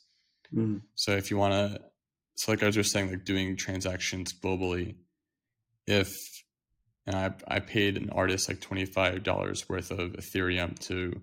Mm. 0.54 0.82
So 0.94 1.12
if 1.12 1.30
you 1.30 1.36
want 1.36 1.52
to, 1.52 1.80
so 2.36 2.52
like 2.52 2.62
I 2.62 2.66
was 2.66 2.74
just 2.74 2.92
saying, 2.92 3.10
like 3.10 3.24
doing 3.24 3.56
transactions 3.56 4.32
globally, 4.32 4.96
if 5.86 6.12
and 7.06 7.16
I, 7.16 7.32
I 7.48 7.60
paid 7.60 7.96
an 7.96 8.10
artist 8.10 8.48
like 8.48 8.60
$25 8.60 9.68
worth 9.68 9.90
of 9.90 10.12
Ethereum 10.12 10.78
to 10.88 11.20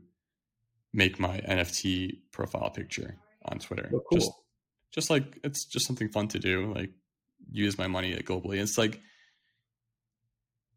make 0.94 1.20
my 1.20 1.40
NFT 1.40 2.20
profile 2.32 2.70
picture 2.70 3.18
on 3.46 3.60
Twitter. 3.60 3.90
Oh, 3.94 4.02
cool. 4.10 4.20
Just, 4.20 4.32
just 4.92 5.10
like 5.10 5.40
it's 5.44 5.66
just 5.66 5.88
something 5.88 6.10
fun 6.10 6.28
to 6.30 6.40
do. 6.40 6.74
Like 6.74 6.92
use 7.52 7.78
my 7.78 7.88
money 7.88 8.14
globally. 8.16 8.62
It's 8.62 8.78
like 8.78 9.00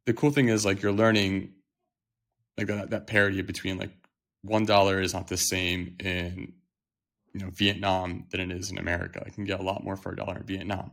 the 0.06 0.14
cool 0.14 0.30
thing 0.30 0.48
is 0.48 0.64
like 0.64 0.82
you're 0.82 0.92
learning 0.92 1.52
like 2.56 2.68
that, 2.68 2.90
that 2.90 3.06
parity 3.06 3.42
between 3.42 3.78
like 3.78 3.90
one 4.44 4.66
dollar 4.66 5.00
is 5.00 5.14
not 5.14 5.28
the 5.28 5.36
same 5.38 5.96
in 6.00 6.52
you 7.34 7.40
know 7.40 7.50
Vietnam 7.50 8.26
than 8.30 8.40
it 8.40 8.52
is 8.52 8.70
in 8.70 8.78
America. 8.78 9.22
I 9.26 9.30
can 9.30 9.44
get 9.44 9.60
a 9.60 9.64
lot 9.64 9.84
more 9.84 9.96
for 9.96 10.12
a 10.12 10.16
dollar 10.16 10.36
in 10.38 10.44
Vietnam. 10.46 10.92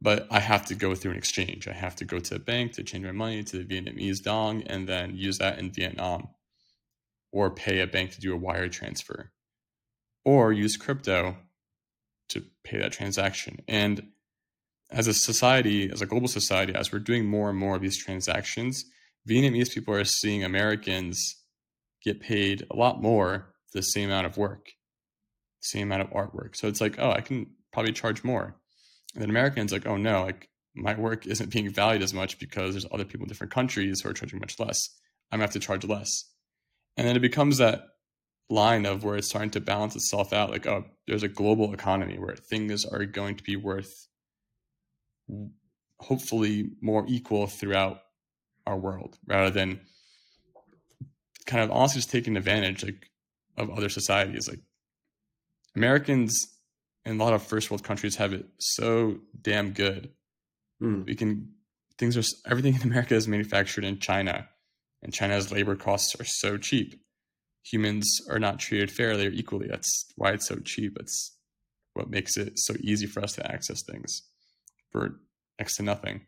but 0.00 0.26
I 0.30 0.40
have 0.40 0.66
to 0.66 0.74
go 0.74 0.94
through 0.94 1.12
an 1.12 1.18
exchange. 1.18 1.66
I 1.66 1.72
have 1.72 1.96
to 1.96 2.04
go 2.04 2.18
to 2.20 2.36
a 2.36 2.38
bank 2.38 2.72
to 2.74 2.84
change 2.84 3.04
my 3.04 3.12
money 3.12 3.42
to 3.44 3.62
the 3.62 3.64
Vietnamese 3.64 4.22
dong 4.22 4.62
and 4.62 4.88
then 4.88 5.16
use 5.16 5.38
that 5.38 5.58
in 5.58 5.72
Vietnam 5.72 6.28
or 7.32 7.50
pay 7.50 7.80
a 7.80 7.86
bank 7.86 8.12
to 8.12 8.20
do 8.20 8.32
a 8.32 8.36
wire 8.36 8.68
transfer 8.68 9.32
or 10.24 10.52
use 10.52 10.76
crypto 10.76 11.36
to 12.28 12.44
pay 12.64 12.78
that 12.78 12.92
transaction. 12.92 13.60
And 13.66 14.08
as 14.90 15.06
a 15.08 15.14
society, 15.14 15.90
as 15.90 16.00
a 16.00 16.06
global 16.06 16.28
society, 16.28 16.74
as 16.74 16.92
we're 16.92 17.00
doing 17.00 17.26
more 17.26 17.50
and 17.50 17.58
more 17.58 17.76
of 17.76 17.82
these 17.82 17.98
transactions, 17.98 18.84
Vietnamese 19.28 19.72
people 19.72 19.94
are 19.94 20.04
seeing 20.04 20.44
Americans 20.44 21.37
get 22.04 22.20
paid 22.20 22.66
a 22.70 22.76
lot 22.76 23.02
more 23.02 23.54
for 23.70 23.78
the 23.78 23.82
same 23.82 24.08
amount 24.08 24.26
of 24.26 24.36
work, 24.36 24.70
same 25.60 25.88
amount 25.92 26.02
of 26.02 26.10
artwork. 26.10 26.56
So 26.56 26.68
it's 26.68 26.80
like, 26.80 26.98
oh, 26.98 27.10
I 27.10 27.20
can 27.20 27.46
probably 27.72 27.92
charge 27.92 28.24
more. 28.24 28.56
And 29.14 29.22
then 29.22 29.30
Americans 29.30 29.72
like, 29.72 29.86
oh 29.86 29.96
no, 29.96 30.24
like 30.24 30.48
my 30.74 30.94
work 30.94 31.26
isn't 31.26 31.52
being 31.52 31.70
valued 31.70 32.02
as 32.02 32.14
much 32.14 32.38
because 32.38 32.74
there's 32.74 32.86
other 32.92 33.04
people 33.04 33.24
in 33.24 33.28
different 33.28 33.52
countries 33.52 34.00
who 34.00 34.10
are 34.10 34.14
charging 34.14 34.38
much 34.40 34.58
less. 34.58 34.78
I'm 35.30 35.38
gonna 35.38 35.44
have 35.44 35.52
to 35.52 35.60
charge 35.60 35.84
less. 35.84 36.24
And 36.96 37.06
then 37.06 37.16
it 37.16 37.20
becomes 37.20 37.58
that 37.58 37.82
line 38.50 38.86
of 38.86 39.04
where 39.04 39.16
it's 39.16 39.28
starting 39.28 39.50
to 39.50 39.60
balance 39.60 39.94
itself 39.94 40.32
out 40.32 40.50
like 40.50 40.66
oh 40.66 40.84
there's 41.06 41.22
a 41.22 41.28
global 41.28 41.74
economy 41.74 42.18
where 42.18 42.34
things 42.34 42.84
are 42.86 43.04
going 43.04 43.36
to 43.36 43.42
be 43.42 43.56
worth 43.56 44.08
hopefully 46.00 46.70
more 46.80 47.04
equal 47.08 47.46
throughout 47.46 48.00
our 48.66 48.78
world 48.78 49.18
rather 49.26 49.50
than 49.50 49.80
kind 51.48 51.64
of 51.64 51.70
honestly 51.72 51.98
just 51.98 52.10
taking 52.10 52.36
advantage 52.36 52.84
like 52.84 53.10
of 53.56 53.70
other 53.70 53.88
societies 53.88 54.48
like 54.48 54.60
americans 55.74 56.46
and 57.04 57.20
a 57.20 57.24
lot 57.24 57.32
of 57.32 57.42
first 57.42 57.70
world 57.70 57.82
countries 57.82 58.16
have 58.16 58.32
it 58.32 58.46
so 58.58 59.18
damn 59.42 59.72
good 59.72 60.10
mm. 60.80 61.04
we 61.04 61.16
can 61.16 61.50
things 61.98 62.16
are 62.16 62.22
everything 62.48 62.74
in 62.74 62.82
america 62.82 63.16
is 63.16 63.26
manufactured 63.26 63.84
in 63.84 63.98
china 63.98 64.48
and 65.02 65.12
china's 65.12 65.50
labor 65.50 65.74
costs 65.74 66.14
are 66.20 66.24
so 66.24 66.56
cheap 66.56 67.00
humans 67.70 68.20
are 68.28 68.38
not 68.38 68.58
treated 68.58 68.90
fairly 68.90 69.26
or 69.26 69.30
equally. 69.30 69.68
That's 69.68 70.06
why 70.16 70.32
it's 70.32 70.46
so 70.46 70.56
cheap. 70.56 70.96
It's 70.98 71.36
what 71.94 72.10
makes 72.10 72.36
it 72.36 72.58
so 72.58 72.74
easy 72.80 73.06
for 73.06 73.22
us 73.22 73.34
to 73.34 73.50
access 73.50 73.82
things 73.82 74.22
for 74.90 75.20
next 75.58 75.76
to 75.76 75.82
nothing. 75.82 76.22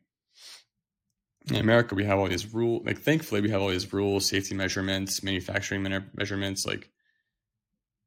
In 1.48 1.56
America, 1.56 1.94
we 1.94 2.04
have 2.04 2.18
all 2.18 2.28
these 2.28 2.52
rules. 2.52 2.84
Like, 2.84 3.00
thankfully, 3.00 3.40
we 3.40 3.50
have 3.50 3.62
all 3.62 3.70
these 3.70 3.92
rules, 3.92 4.28
safety 4.28 4.54
measurements, 4.54 5.22
manufacturing 5.22 5.82
measurements, 6.14 6.66
like 6.66 6.90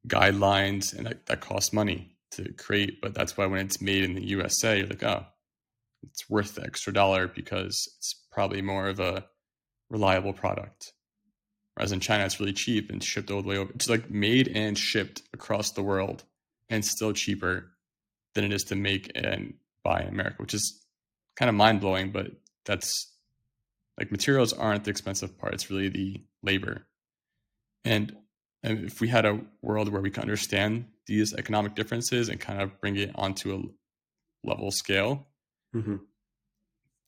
guidelines, 0.07 0.95
and 0.95 1.07
that, 1.07 1.25
that 1.25 1.41
costs 1.41 1.73
money 1.73 2.15
to 2.31 2.53
create. 2.53 3.01
But 3.01 3.13
that's 3.13 3.36
why 3.36 3.47
when 3.47 3.65
it's 3.65 3.81
made 3.81 4.03
in 4.03 4.13
the 4.13 4.25
USA, 4.27 4.77
you're 4.77 4.88
like, 4.88 5.03
oh, 5.03 5.25
it's 6.03 6.29
worth 6.29 6.55
the 6.55 6.63
extra 6.63 6.93
dollar 6.93 7.27
because 7.27 7.88
it's 7.97 8.13
probably 8.31 8.61
more 8.61 8.88
of 8.88 8.99
a 8.99 9.25
reliable 9.89 10.34
product. 10.34 10.93
Whereas 11.75 11.91
in 11.91 11.99
China, 11.99 12.25
it's 12.25 12.39
really 12.39 12.53
cheap 12.53 12.91
and 12.91 13.03
shipped 13.03 13.31
all 13.31 13.41
the 13.41 13.47
way 13.47 13.57
over. 13.57 13.71
It's 13.73 13.89
like 13.89 14.09
made 14.09 14.47
and 14.47 14.77
shipped 14.77 15.23
across 15.34 15.71
the 15.71 15.81
world 15.81 16.23
and 16.69 16.86
still 16.86 17.13
cheaper 17.13 17.71
than 18.36 18.43
it 18.43 18.53
is 18.53 18.63
to 18.65 18.75
make 18.75 19.11
and 19.15 19.55
buy 19.84 20.01
in 20.01 20.09
America, 20.09 20.36
which 20.38 20.53
is 20.53 20.86
kind 21.36 21.49
of 21.49 21.55
mind 21.55 21.81
blowing, 21.81 22.11
but 22.11 22.27
that's 22.65 23.11
like 23.97 24.11
materials 24.11 24.53
aren't 24.53 24.85
the 24.85 24.91
expensive 24.91 25.37
part. 25.37 25.53
It's 25.53 25.69
really 25.69 25.89
the 25.89 26.21
labor. 26.41 26.87
And, 27.85 28.15
and 28.63 28.85
if 28.85 29.01
we 29.01 29.07
had 29.07 29.25
a 29.25 29.41
world 29.61 29.89
where 29.89 30.01
we 30.01 30.09
could 30.09 30.23
understand 30.23 30.85
these 31.05 31.33
economic 31.33 31.75
differences 31.75 32.29
and 32.29 32.39
kind 32.39 32.61
of 32.61 32.79
bring 32.79 32.95
it 32.95 33.11
onto 33.15 33.53
a 33.53 34.47
level 34.47 34.71
scale, 34.71 35.27
mm-hmm. 35.75 35.97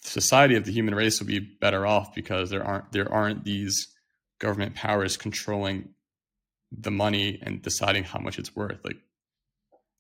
society 0.02 0.56
of 0.56 0.66
the 0.66 0.72
human 0.72 0.94
race 0.94 1.20
would 1.20 1.28
be 1.28 1.40
better 1.40 1.88
off 1.88 2.14
because 2.14 2.50
there 2.50 2.64
aren't 2.64 2.92
there 2.92 3.12
aren't 3.12 3.44
these 3.46 3.88
government 4.40 4.76
powers 4.76 5.18
controlling 5.18 5.90
the 6.72 6.92
money 6.92 7.40
and 7.42 7.62
deciding 7.62 8.04
how 8.04 8.20
much 8.20 8.38
it's 8.38 8.56
worth. 8.56 8.80
Like 8.84 8.98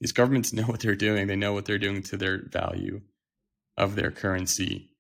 these 0.01 0.11
governments 0.11 0.53
know 0.53 0.63
what 0.63 0.81
they're 0.81 0.95
doing. 0.95 1.27
They 1.27 1.35
know 1.35 1.53
what 1.53 1.65
they're 1.65 1.79
doing 1.79 2.03
to 2.03 2.17
their 2.17 2.43
value 2.49 3.01
of 3.77 3.95
their 3.95 4.11
currency 4.11 4.94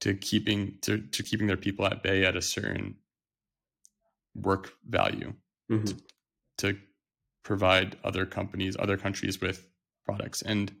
to 0.00 0.14
keeping 0.14 0.78
to, 0.82 0.98
to 0.98 1.22
keeping 1.22 1.46
their 1.46 1.56
people 1.56 1.86
at 1.86 2.02
bay 2.02 2.24
at 2.24 2.36
a 2.36 2.42
certain 2.42 2.96
work 4.34 4.72
value 4.88 5.32
mm-hmm. 5.70 5.84
to, 5.84 5.96
to 6.58 6.78
provide 7.42 7.96
other 8.04 8.26
companies, 8.26 8.76
other 8.78 8.96
countries 8.96 9.40
with 9.40 9.66
products. 10.04 10.42
And 10.42 10.72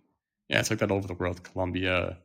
yeah, 0.48 0.60
it's 0.60 0.70
like 0.70 0.78
that 0.78 0.90
all 0.90 0.98
over 0.98 1.08
the 1.08 1.14
world. 1.14 1.42
Colombia, 1.42 2.18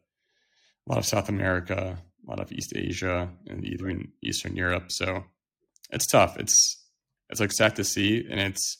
a 0.87 0.89
lot 0.89 0.99
of 0.99 1.05
South 1.05 1.29
America, 1.29 1.97
a 2.25 2.29
lot 2.29 2.39
of 2.39 2.51
East 2.51 2.73
Asia, 2.75 3.29
and 3.47 3.65
even 3.65 4.11
Eastern 4.21 4.55
Europe. 4.55 4.91
So 4.91 5.23
it's 5.89 6.07
tough. 6.07 6.37
It's 6.37 6.79
it's 7.29 7.39
like 7.39 7.51
sad 7.51 7.75
to 7.77 7.83
see, 7.83 8.25
and 8.29 8.39
it's 8.39 8.77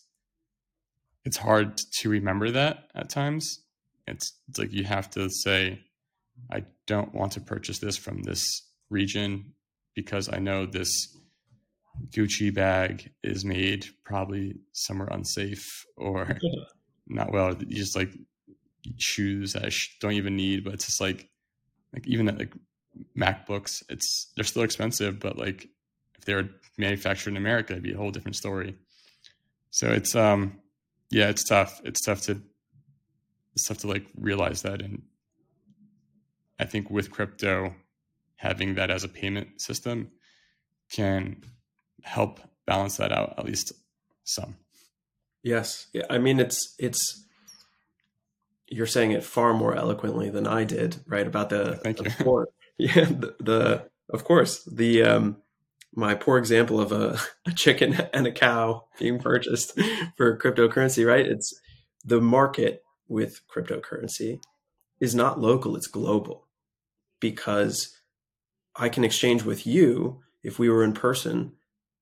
it's 1.26 1.38
hard 1.38 1.78
to 1.78 2.10
remember 2.10 2.52
that 2.52 2.90
at 2.96 3.10
times. 3.10 3.62
It's, 4.06 4.34
it's 4.50 4.60
like 4.60 4.74
you 4.74 4.84
have 4.84 5.10
to 5.12 5.30
say, 5.30 5.80
I 6.52 6.66
don't 6.88 7.14
want 7.14 7.34
to 7.34 7.42
purchase 7.42 7.80
this 7.80 7.98
from 7.98 8.24
this 8.24 8.44
region 8.90 9.54
because 9.96 10.30
I 10.32 10.40
know 10.40 10.66
this 10.66 11.18
Gucci 12.10 12.54
bag 12.54 13.12
is 13.24 13.46
made 13.46 13.86
probably 14.04 14.56
somewhere 14.72 15.08
unsafe 15.12 15.86
or 15.96 16.38
not 17.08 17.32
well. 17.32 17.56
You 17.56 17.76
just 17.76 17.96
like 17.96 18.12
shoes 18.98 19.54
that 19.54 19.66
I 19.66 19.72
don't 20.00 20.14
even 20.14 20.36
need, 20.36 20.64
but 20.64 20.74
it's 20.74 20.86
just 20.86 21.02
like 21.02 21.30
like 21.94 22.08
even 22.08 22.28
at 22.28 22.40
like 22.40 22.54
MacBooks, 23.18 23.84
it's 23.90 24.32
they're 24.36 24.44
still 24.44 24.64
expensive, 24.64 25.20
but 25.20 25.38
like 25.38 25.68
if 26.18 26.26
they 26.26 26.34
were 26.34 26.50
manufactured 26.78 27.32
in 27.32 27.38
America, 27.38 27.74
it'd 27.74 27.84
be 27.84 27.94
a 27.94 27.98
whole 27.98 28.12
different 28.12 28.36
story. 28.36 28.76
So 29.70 29.90
it's 29.90 30.16
um 30.16 30.60
yeah, 31.10 31.30
it's 31.30 31.44
tough. 31.44 31.80
It's 31.84 32.02
tough 32.02 32.22
to 32.24 32.42
it's 33.54 33.68
tough 33.68 33.80
to 33.80 33.88
like 33.88 34.06
realize 34.18 34.64
that 34.64 34.82
and 34.82 35.04
I 36.60 36.66
think 36.66 36.90
with 36.90 37.12
crypto 37.12 37.76
having 38.36 38.76
that 38.76 38.92
as 38.92 39.04
a 39.04 39.10
payment 39.10 39.62
system 39.62 40.12
can 40.92 41.44
help 42.02 42.40
balance 42.66 42.98
that 42.98 43.12
out 43.12 43.36
at 43.38 43.46
least 43.46 43.74
some. 44.24 44.58
Yes. 45.42 45.88
Yeah, 45.94 46.04
I 46.10 46.18
mean 46.18 46.40
it's 46.40 46.76
it's 46.78 47.26
you're 48.68 48.88
saying 48.88 49.12
it 49.12 49.24
far 49.24 49.54
more 49.54 49.76
eloquently 49.76 50.30
than 50.30 50.48
I 50.48 50.64
did, 50.64 50.98
right? 51.08 51.28
About 51.28 51.50
the 51.50 51.76
thank 51.84 52.00
you. 52.00 52.06
The, 52.06 52.46
yeah, 52.78 53.06
the, 53.06 53.36
the 53.40 53.90
of 54.10 54.24
course 54.24 54.64
the 54.66 55.04
um 55.04 55.38
my 55.96 56.16
poor 56.16 56.38
example 56.38 56.82
of 56.82 56.92
a, 56.92 57.20
a 57.46 57.52
chicken 57.52 57.94
and 58.14 58.26
a 58.26 58.32
cow 58.32 58.86
being 59.00 59.20
purchased 59.20 59.80
for 60.18 60.38
cryptocurrency, 60.38 61.06
right? 61.06 61.26
It's 61.26 61.54
the 62.04 62.20
market 62.20 62.84
with 63.08 63.42
cryptocurrency 63.54 64.42
is 65.04 65.14
not 65.14 65.38
local, 65.38 65.76
it's 65.76 65.88
global 65.88 66.48
because 67.20 67.94
I 68.74 68.88
can 68.88 69.04
exchange 69.04 69.44
with 69.44 69.68
you 69.68 70.22
if 70.44 70.58
we 70.58 70.70
were 70.70 70.82
in 70.82 70.94
person. 70.94 71.52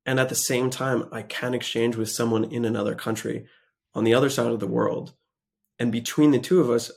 And 0.06 0.20
at 0.20 0.30
the 0.30 0.36
same 0.36 0.70
time, 0.70 1.10
I 1.12 1.24
can 1.24 1.56
exchange 1.56 1.95
with 1.95 2.10
someone 2.10 2.43
in 2.43 2.64
another 2.64 2.93
country 2.93 3.47
on 3.95 4.04
the 4.04 4.14
other 4.14 4.30
side 4.30 4.52
of 4.52 4.60
the 4.60 4.68
world. 4.68 5.14
And 5.80 5.91
between 5.91 6.30
the 6.30 6.39
two 6.39 6.62
of 6.62 6.70
us, 6.70 6.91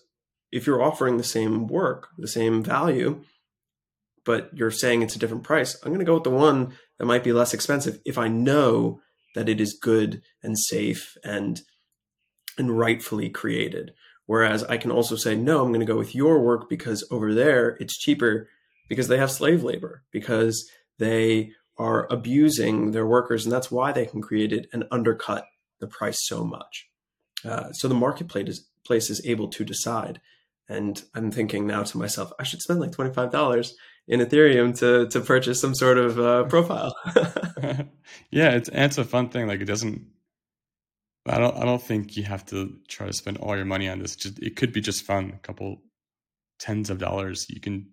if 0.53 0.67
you're 0.67 0.83
offering 0.83 1.17
the 1.17 1.25
same 1.25 1.67
work, 1.67 2.09
the 2.19 2.29
same 2.29 2.63
value, 2.63 3.23
but 4.27 4.51
you're 4.53 4.71
saying 4.71 5.01
it's 5.01 5.17
a 5.17 5.19
different 5.19 5.43
price, 5.43 5.75
I'm 5.83 5.89
going 5.89 6.01
to 6.01 6.05
go 6.05 6.15
with 6.15 6.25
the 6.25 6.31
one 6.31 6.75
that 6.99 7.07
might 7.07 7.25
be 7.25 7.33
less 7.33 7.55
expensive 7.55 7.99
if 8.05 8.19
I 8.19 8.29
know 8.29 9.01
that 9.35 9.49
it 9.49 9.59
is 9.59 9.73
good 9.73 10.21
and 10.43 10.59
safe 10.59 11.17
and 11.25 11.63
and 12.59 12.79
rightfully 12.79 13.31
created. 13.31 13.95
Whereas 14.27 14.65
I 14.65 14.79
can 14.79 14.91
also 14.91 15.17
say, 15.17 15.35
no, 15.35 15.63
I'm 15.63 15.69
going 15.69 15.81
to 15.81 15.93
go 15.93 15.99
with 15.99 16.15
your 16.15 16.41
work 16.41 16.69
because 16.69 17.07
over 17.11 17.35
there 17.35 17.77
it's 17.81 17.99
cheaper 17.99 18.49
because 18.89 19.09
they 19.09 19.19
have 19.19 19.31
slave 19.31 19.63
labor, 19.63 20.03
because 20.11 20.71
they 20.99 21.53
are 21.77 22.07
abusing 22.11 22.93
their 22.93 23.07
workers, 23.07 23.45
and 23.45 23.53
that's 23.53 23.71
why 23.71 23.93
they 23.93 24.07
can 24.07 24.23
create 24.23 24.53
it 24.53 24.69
and 24.73 24.85
undercut 24.91 25.47
the 25.81 25.87
price 25.87 26.19
so 26.27 26.45
much. 26.45 26.89
Uh, 27.45 27.73
so 27.73 27.89
the 27.89 27.95
marketplace 27.95 28.49
is, 28.49 28.69
place 28.87 29.11
is 29.11 29.25
able 29.27 29.49
to 29.49 29.65
decide. 29.65 30.21
And 30.69 31.03
I'm 31.15 31.31
thinking 31.31 31.67
now 31.67 31.83
to 31.83 31.99
myself, 31.99 32.33
I 32.39 32.45
should 32.45 32.63
spend 32.63 32.81
like 32.81 32.93
$25 32.93 33.73
in 34.07 34.21
Ethereum 34.21 34.79
to 34.79 35.09
to 35.09 35.21
purchase 35.21 35.61
some 35.61 35.75
sort 35.75 35.99
of 35.99 36.19
uh, 36.19 36.45
profile. 36.45 36.95
yeah, 38.31 38.51
it's 38.51 38.71
it's 38.73 38.99
a 38.99 39.05
fun 39.05 39.29
thing. 39.29 39.47
Like 39.47 39.61
it 39.61 39.67
doesn't. 39.67 40.07
I 41.27 41.39
don't. 41.39 41.57
I 41.57 41.65
don't 41.65 41.83
think 41.83 42.17
you 42.17 42.25
have 42.25 42.45
to 42.47 42.77
try 42.89 43.07
to 43.07 43.13
spend 43.13 43.39
all 43.39 43.57
your 43.57 43.65
money 43.65 43.89
on 43.89 43.99
this. 43.99 44.15
Just 44.17 44.39
it 44.41 44.57
could 44.57 44.73
be 44.73 44.81
just 44.81 45.05
fun. 45.05 45.33
A 45.35 45.39
couple 45.39 45.83
tens 46.59 46.91
of 46.91 46.99
dollars. 46.99 47.47
You 47.49 47.61
can 47.61 47.93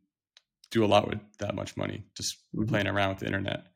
do 0.69 0.83
a 0.83 0.87
lot 0.87 1.07
with 1.07 1.19
that 1.39 1.55
much 1.55 1.75
money 1.77 2.03
just 2.15 2.37
mm-hmm. 2.55 2.67
playing 2.67 2.87
around 2.87 3.09
with 3.09 3.19
the 3.19 3.25
internet. 3.25 3.67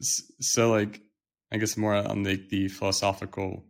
So 0.00 0.70
like, 0.70 1.00
I 1.52 1.56
guess 1.56 1.76
more 1.76 1.94
on 1.94 2.22
the 2.22 2.36
the 2.48 2.68
philosophical 2.68 3.64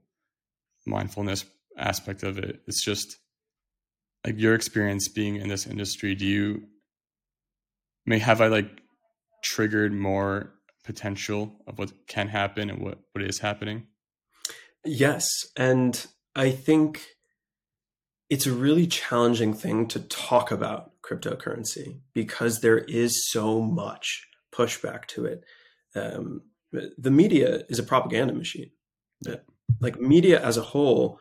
mindfulness 0.87 1.45
aspect 1.79 2.23
of 2.23 2.39
it. 2.39 2.61
It's 2.67 2.85
just 2.85 3.17
like 4.25 4.39
your 4.39 4.55
experience 4.55 5.09
being 5.09 5.37
in 5.37 5.49
this 5.49 5.67
industry, 5.67 6.15
do 6.15 6.27
you 6.27 6.65
may 8.07 8.19
have 8.19 8.41
I 8.41 8.49
like 8.49 8.83
triggered 9.43 9.93
more 9.93 10.53
potential 10.85 11.53
of 11.67 11.79
what 11.79 11.93
can 12.07 12.29
happen 12.29 12.71
and 12.71 12.81
what, 12.81 12.99
what 13.13 13.25
is 13.25 13.39
happening? 13.39 13.87
Yes. 14.85 15.29
And 15.57 16.07
I 16.35 16.51
think 16.51 17.07
it's 18.31 18.47
a 18.47 18.53
really 18.53 18.87
challenging 18.87 19.53
thing 19.53 19.87
to 19.89 20.01
talk 20.01 20.51
about 20.51 20.93
cryptocurrency 21.03 22.01
because 22.15 22.61
there 22.61 22.79
is 22.79 23.29
so 23.31 23.61
much 23.61 24.27
pushback 24.55 25.07
to 25.07 25.27
it. 25.27 25.45
Um, 25.95 26.43
the 26.73 27.11
media 27.11 27.65
is 27.69 27.79
a 27.79 27.83
propaganda 27.83 28.33
machine. 28.33 28.71
Like 29.81 30.01
media 30.01 30.43
as 30.43 30.57
a 30.57 30.63
whole, 30.63 31.21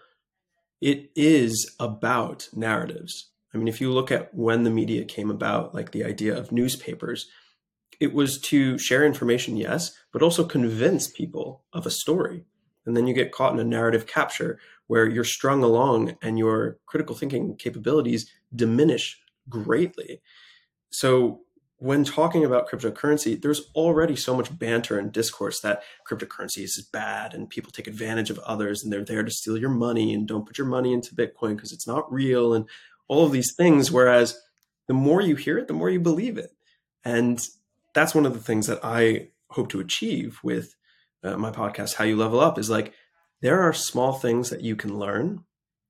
it 0.79 1.11
is 1.15 1.75
about 1.79 2.47
narratives. 2.53 3.29
I 3.53 3.57
mean, 3.57 3.67
if 3.67 3.81
you 3.81 3.91
look 3.91 4.11
at 4.11 4.33
when 4.33 4.63
the 4.63 4.69
media 4.69 5.03
came 5.03 5.29
about, 5.29 5.75
like 5.75 5.91
the 5.91 6.05
idea 6.05 6.37
of 6.37 6.51
newspapers, 6.51 7.27
it 7.99 8.13
was 8.13 8.39
to 8.41 8.77
share 8.77 9.05
information, 9.05 9.57
yes, 9.57 9.91
but 10.13 10.21
also 10.21 10.45
convince 10.45 11.07
people 11.07 11.65
of 11.73 11.85
a 11.85 11.91
story. 11.91 12.45
And 12.85 12.97
then 12.97 13.07
you 13.07 13.13
get 13.13 13.31
caught 13.31 13.53
in 13.53 13.59
a 13.59 13.63
narrative 13.63 14.07
capture 14.07 14.59
where 14.87 15.07
you're 15.07 15.23
strung 15.23 15.63
along 15.63 16.17
and 16.21 16.37
your 16.37 16.77
critical 16.85 17.15
thinking 17.15 17.55
capabilities 17.55 18.29
diminish 18.53 19.19
greatly. 19.47 20.21
So 20.89 21.41
when 21.77 22.03
talking 22.03 22.45
about 22.45 22.69
cryptocurrency, 22.69 23.41
there's 23.41 23.71
already 23.73 24.15
so 24.15 24.35
much 24.35 24.55
banter 24.57 24.99
and 24.99 25.11
discourse 25.11 25.61
that 25.61 25.81
cryptocurrency 26.07 26.63
is 26.63 26.87
bad 26.93 27.33
and 27.33 27.49
people 27.49 27.71
take 27.71 27.87
advantage 27.87 28.29
of 28.29 28.37
others 28.39 28.83
and 28.83 28.93
they're 28.93 29.03
there 29.03 29.23
to 29.23 29.31
steal 29.31 29.57
your 29.57 29.69
money 29.69 30.13
and 30.13 30.27
don't 30.27 30.45
put 30.45 30.59
your 30.59 30.67
money 30.67 30.93
into 30.93 31.15
Bitcoin 31.15 31.55
because 31.55 31.71
it's 31.71 31.87
not 31.87 32.11
real 32.13 32.53
and 32.53 32.67
all 33.07 33.25
of 33.25 33.31
these 33.31 33.55
things. 33.55 33.91
Whereas 33.91 34.39
the 34.85 34.93
more 34.93 35.21
you 35.21 35.35
hear 35.35 35.57
it, 35.57 35.67
the 35.67 35.73
more 35.73 35.89
you 35.89 35.99
believe 35.99 36.37
it. 36.37 36.51
And 37.03 37.43
that's 37.93 38.13
one 38.13 38.27
of 38.27 38.33
the 38.33 38.39
things 38.39 38.67
that 38.67 38.79
I 38.83 39.29
hope 39.49 39.69
to 39.69 39.79
achieve 39.79 40.39
with 40.43 40.75
uh, 41.23 41.37
my 41.37 41.51
podcast, 41.51 41.95
How 41.95 42.03
You 42.03 42.15
Level 42.15 42.39
Up, 42.39 42.57
is 42.57 42.69
like 42.69 42.93
there 43.41 43.61
are 43.61 43.73
small 43.73 44.13
things 44.13 44.49
that 44.49 44.61
you 44.61 44.75
can 44.75 44.97
learn 44.97 45.43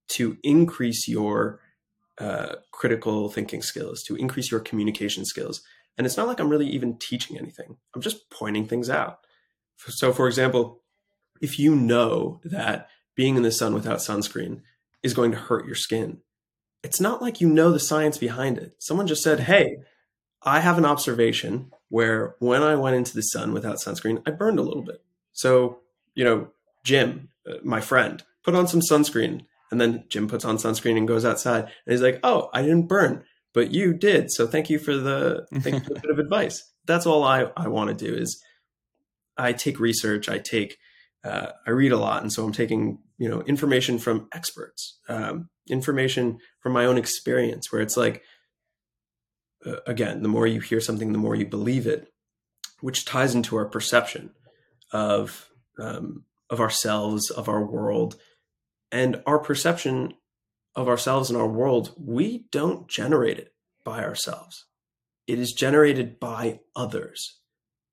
to 0.09 0.37
increase 0.43 1.07
your 1.07 1.59
uh, 2.19 2.55
critical 2.71 3.29
thinking 3.29 3.61
skills, 3.61 4.03
to 4.03 4.15
increase 4.15 4.51
your 4.51 4.59
communication 4.59 5.25
skills. 5.25 5.61
And 5.97 6.05
it's 6.05 6.17
not 6.17 6.27
like 6.27 6.39
I'm 6.39 6.49
really 6.49 6.69
even 6.69 6.97
teaching 6.97 7.37
anything, 7.37 7.77
I'm 7.95 8.01
just 8.01 8.29
pointing 8.29 8.67
things 8.67 8.89
out. 8.89 9.19
So, 9.77 10.13
for 10.13 10.27
example, 10.27 10.81
if 11.41 11.57
you 11.57 11.75
know 11.75 12.39
that 12.43 12.89
being 13.15 13.35
in 13.35 13.43
the 13.43 13.51
sun 13.51 13.73
without 13.73 13.99
sunscreen 13.99 14.61
is 15.01 15.13
going 15.13 15.31
to 15.31 15.37
hurt 15.37 15.65
your 15.65 15.75
skin, 15.75 16.19
it's 16.83 17.01
not 17.01 17.21
like 17.21 17.41
you 17.41 17.49
know 17.49 17.71
the 17.71 17.79
science 17.79 18.17
behind 18.17 18.57
it. 18.57 18.75
Someone 18.79 19.07
just 19.07 19.23
said, 19.23 19.41
Hey, 19.41 19.77
I 20.43 20.59
have 20.59 20.77
an 20.77 20.85
observation 20.85 21.71
where 21.89 22.35
when 22.39 22.63
I 22.63 22.75
went 22.75 22.95
into 22.95 23.13
the 23.13 23.21
sun 23.21 23.53
without 23.53 23.77
sunscreen, 23.77 24.21
I 24.25 24.31
burned 24.31 24.59
a 24.59 24.63
little 24.63 24.83
bit. 24.83 25.03
So, 25.33 25.79
you 26.15 26.23
know, 26.23 26.49
Jim, 26.83 27.29
uh, 27.47 27.55
my 27.63 27.81
friend, 27.81 28.23
put 28.43 28.55
on 28.55 28.67
some 28.67 28.81
sunscreen. 28.81 29.45
And 29.71 29.79
then 29.79 30.03
Jim 30.09 30.27
puts 30.27 30.43
on 30.43 30.57
sunscreen 30.57 30.97
and 30.97 31.07
goes 31.07 31.25
outside. 31.25 31.63
And 31.63 31.91
he's 31.91 32.01
like, 32.01 32.19
Oh, 32.23 32.49
I 32.53 32.61
didn't 32.61 32.87
burn, 32.87 33.23
but 33.53 33.71
you 33.71 33.93
did. 33.93 34.31
So 34.31 34.45
thank 34.45 34.69
you 34.69 34.79
for 34.79 34.95
the, 34.95 35.45
thank 35.59 35.75
you 35.75 35.81
for 35.81 35.93
the 35.93 35.99
bit 35.99 36.11
of 36.11 36.19
advice. 36.19 36.63
That's 36.85 37.05
all 37.05 37.23
I, 37.23 37.47
I 37.55 37.67
want 37.67 37.97
to 37.97 38.05
do 38.05 38.13
is 38.13 38.41
I 39.37 39.53
take 39.53 39.79
research, 39.79 40.27
I 40.27 40.39
take, 40.39 40.77
uh, 41.23 41.51
I 41.65 41.69
read 41.71 41.91
a 41.91 41.97
lot. 41.97 42.21
And 42.21 42.33
so 42.33 42.43
I'm 42.43 42.51
taking, 42.51 42.99
you 43.17 43.29
know, 43.29 43.41
information 43.43 43.97
from 43.97 44.27
experts, 44.33 44.99
um, 45.07 45.49
information 45.69 46.39
from 46.59 46.73
my 46.73 46.85
own 46.85 46.97
experience 46.97 47.71
where 47.71 47.81
it's 47.81 47.95
like, 47.95 48.23
uh, 49.65 49.77
again, 49.87 50.21
the 50.21 50.27
more 50.27 50.47
you 50.47 50.59
hear 50.59 50.81
something, 50.81 51.11
the 51.11 51.19
more 51.19 51.35
you 51.35 51.45
believe 51.45 51.87
it, 51.87 52.07
which 52.81 53.05
ties 53.05 53.35
into 53.35 53.55
our 53.55 53.65
perception 53.65 54.31
of 54.91 55.49
um, 55.79 56.25
of 56.49 56.59
ourselves, 56.59 57.29
of 57.29 57.47
our 57.47 57.63
world, 57.63 58.17
and 58.91 59.21
our 59.25 59.39
perception 59.39 60.13
of 60.75 60.87
ourselves 60.87 61.29
and 61.29 61.39
our 61.39 61.47
world. 61.47 61.93
We 61.97 62.45
don't 62.51 62.87
generate 62.87 63.39
it 63.39 63.53
by 63.83 64.03
ourselves; 64.03 64.65
it 65.27 65.39
is 65.39 65.53
generated 65.53 66.19
by 66.19 66.61
others, 66.75 67.39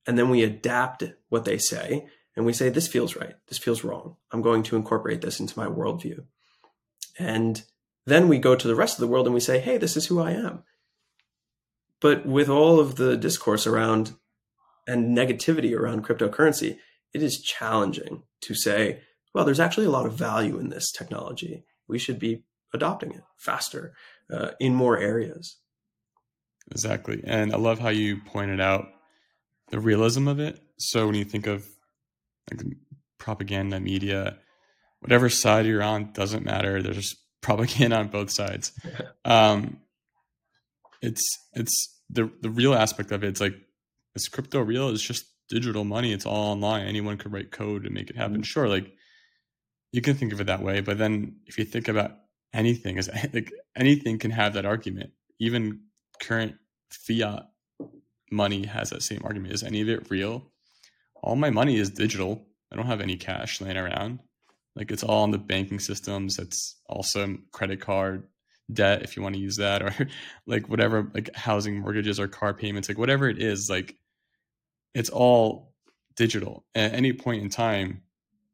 and 0.06 0.18
then 0.18 0.28
we 0.28 0.42
adapt 0.42 1.04
what 1.28 1.44
they 1.44 1.58
say, 1.58 2.06
and 2.36 2.44
we 2.44 2.52
say, 2.52 2.68
"This 2.68 2.88
feels 2.88 3.16
right. 3.16 3.36
This 3.48 3.58
feels 3.58 3.84
wrong. 3.84 4.16
I'm 4.32 4.42
going 4.42 4.62
to 4.64 4.76
incorporate 4.76 5.20
this 5.20 5.40
into 5.40 5.58
my 5.58 5.66
worldview," 5.66 6.24
and 7.18 7.62
then 8.06 8.28
we 8.28 8.38
go 8.38 8.56
to 8.56 8.68
the 8.68 8.74
rest 8.74 8.96
of 8.96 9.00
the 9.00 9.08
world 9.08 9.26
and 9.26 9.34
we 9.34 9.40
say, 9.40 9.60
"Hey, 9.60 9.76
this 9.76 9.96
is 9.96 10.06
who 10.06 10.20
I 10.20 10.32
am." 10.32 10.64
But 12.00 12.26
with 12.26 12.48
all 12.48 12.78
of 12.80 12.96
the 12.96 13.16
discourse 13.16 13.66
around 13.66 14.14
and 14.86 15.16
negativity 15.16 15.76
around 15.76 16.04
cryptocurrency, 16.04 16.78
it 17.14 17.22
is 17.22 17.40
challenging 17.40 18.22
to 18.42 18.54
say, 18.54 19.00
well, 19.34 19.44
there's 19.44 19.60
actually 19.60 19.86
a 19.86 19.90
lot 19.90 20.06
of 20.06 20.14
value 20.14 20.58
in 20.58 20.68
this 20.68 20.90
technology. 20.90 21.64
We 21.86 21.98
should 21.98 22.18
be 22.18 22.44
adopting 22.74 23.12
it 23.12 23.22
faster 23.38 23.94
uh, 24.32 24.50
in 24.60 24.74
more 24.74 24.98
areas. 24.98 25.56
Exactly. 26.70 27.22
And 27.24 27.52
I 27.52 27.56
love 27.56 27.78
how 27.78 27.88
you 27.88 28.18
pointed 28.26 28.60
out 28.60 28.86
the 29.70 29.80
realism 29.80 30.28
of 30.28 30.38
it. 30.38 30.60
So 30.78 31.06
when 31.06 31.14
you 31.14 31.24
think 31.24 31.46
of 31.46 31.66
like 32.50 32.62
propaganda, 33.18 33.80
media, 33.80 34.38
whatever 35.00 35.28
side 35.28 35.66
you're 35.66 35.82
on 35.82 36.12
doesn't 36.12 36.44
matter. 36.44 36.82
There's 36.82 37.16
propaganda 37.40 37.96
on 37.96 38.08
both 38.08 38.30
sides. 38.30 38.72
Um, 39.24 39.80
it's 41.02 41.22
it's 41.52 42.00
the 42.08 42.30
the 42.40 42.48
real 42.48 42.74
aspect 42.74 43.12
of 43.12 43.22
it. 43.22 43.28
It's 43.28 43.42
like 43.42 43.54
is 44.14 44.28
crypto 44.28 44.60
real? 44.62 44.88
It's 44.88 45.02
just 45.02 45.26
digital 45.48 45.84
money. 45.84 46.12
It's 46.12 46.26
all 46.26 46.52
online. 46.52 46.86
Anyone 46.86 47.18
could 47.18 47.32
write 47.32 47.50
code 47.50 47.84
and 47.84 47.94
make 47.94 48.10
it 48.10 48.16
happen. 48.16 48.34
Mm-hmm. 48.34 48.42
Sure, 48.42 48.68
like 48.68 48.92
you 49.92 50.00
can 50.00 50.14
think 50.14 50.32
of 50.32 50.40
it 50.40 50.46
that 50.46 50.62
way, 50.62 50.80
but 50.80 50.98
then 50.98 51.36
if 51.46 51.58
you 51.58 51.64
think 51.64 51.88
about 51.88 52.12
anything, 52.52 52.98
is 52.98 53.10
like 53.32 53.52
anything 53.76 54.18
can 54.18 54.30
have 54.30 54.54
that 54.54 54.66
argument. 54.66 55.10
Even 55.38 55.80
current 56.20 56.56
fiat 56.90 57.48
money 58.30 58.66
has 58.66 58.90
that 58.90 59.02
same 59.02 59.22
argument. 59.24 59.54
Is 59.54 59.62
any 59.62 59.80
of 59.80 59.88
it 59.88 60.10
real? 60.10 60.50
All 61.22 61.36
my 61.36 61.50
money 61.50 61.76
is 61.76 61.90
digital. 61.90 62.46
I 62.72 62.76
don't 62.76 62.86
have 62.86 63.00
any 63.00 63.16
cash 63.16 63.60
laying 63.60 63.76
around. 63.76 64.20
Like 64.76 64.90
it's 64.90 65.02
all 65.02 65.22
on 65.22 65.30
the 65.30 65.38
banking 65.38 65.80
systems. 65.80 66.38
It's 66.38 66.76
also 66.86 67.38
credit 67.52 67.80
card 67.80 68.24
debt 68.72 69.02
if 69.02 69.16
you 69.16 69.22
want 69.22 69.34
to 69.34 69.40
use 69.40 69.56
that 69.56 69.82
or 69.82 70.08
like 70.46 70.68
whatever 70.68 71.10
like 71.14 71.34
housing 71.34 71.78
mortgages 71.78 72.20
or 72.20 72.28
car 72.28 72.52
payments 72.52 72.88
like 72.88 72.98
whatever 72.98 73.28
it 73.28 73.40
is 73.40 73.68
like 73.70 73.96
it's 74.94 75.10
all 75.10 75.74
digital 76.16 76.64
at 76.74 76.92
any 76.92 77.12
point 77.12 77.42
in 77.42 77.48
time 77.48 78.02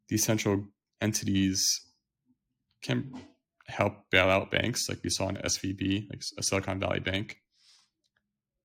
these 0.08 0.24
central 0.24 0.64
entities 1.00 1.80
can 2.82 3.12
help 3.66 3.94
bail 4.10 4.28
out 4.28 4.50
banks 4.50 4.88
like 4.88 4.98
we 5.02 5.10
saw 5.10 5.28
in 5.28 5.36
svb 5.36 6.08
like 6.10 6.22
a 6.38 6.42
silicon 6.42 6.78
valley 6.78 7.00
bank 7.00 7.38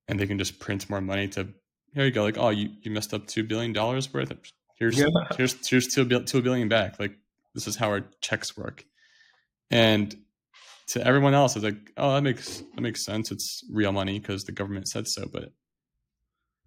and 0.08 0.20
they 0.20 0.26
can 0.26 0.38
just 0.38 0.58
print 0.58 0.90
more 0.90 1.00
money 1.00 1.28
to 1.28 1.48
here 1.94 2.04
you 2.04 2.10
go 2.10 2.22
like 2.22 2.36
oh 2.36 2.50
you, 2.50 2.70
you 2.82 2.90
messed 2.90 3.14
up 3.14 3.26
two 3.26 3.42
billion 3.42 3.72
dollars 3.72 4.12
worth 4.12 4.32
here's 4.76 4.98
yeah. 4.98 5.06
here's 5.36 5.68
here's 5.68 5.86
two, 5.86 6.06
two 6.24 6.42
billion 6.42 6.68
back 6.68 7.00
like 7.00 7.12
this 7.54 7.66
is 7.66 7.76
how 7.76 7.88
our 7.88 8.02
checks 8.20 8.56
work 8.56 8.84
and 9.70 10.14
to 10.90 11.06
everyone 11.06 11.34
else, 11.34 11.54
it's 11.54 11.64
like, 11.64 11.92
oh, 11.96 12.14
that 12.14 12.22
makes 12.22 12.62
that 12.74 12.80
makes 12.80 13.04
sense. 13.04 13.30
It's 13.30 13.64
real 13.70 13.92
money 13.92 14.18
because 14.18 14.44
the 14.44 14.52
government 14.52 14.88
said 14.88 15.06
so. 15.06 15.28
But 15.32 15.52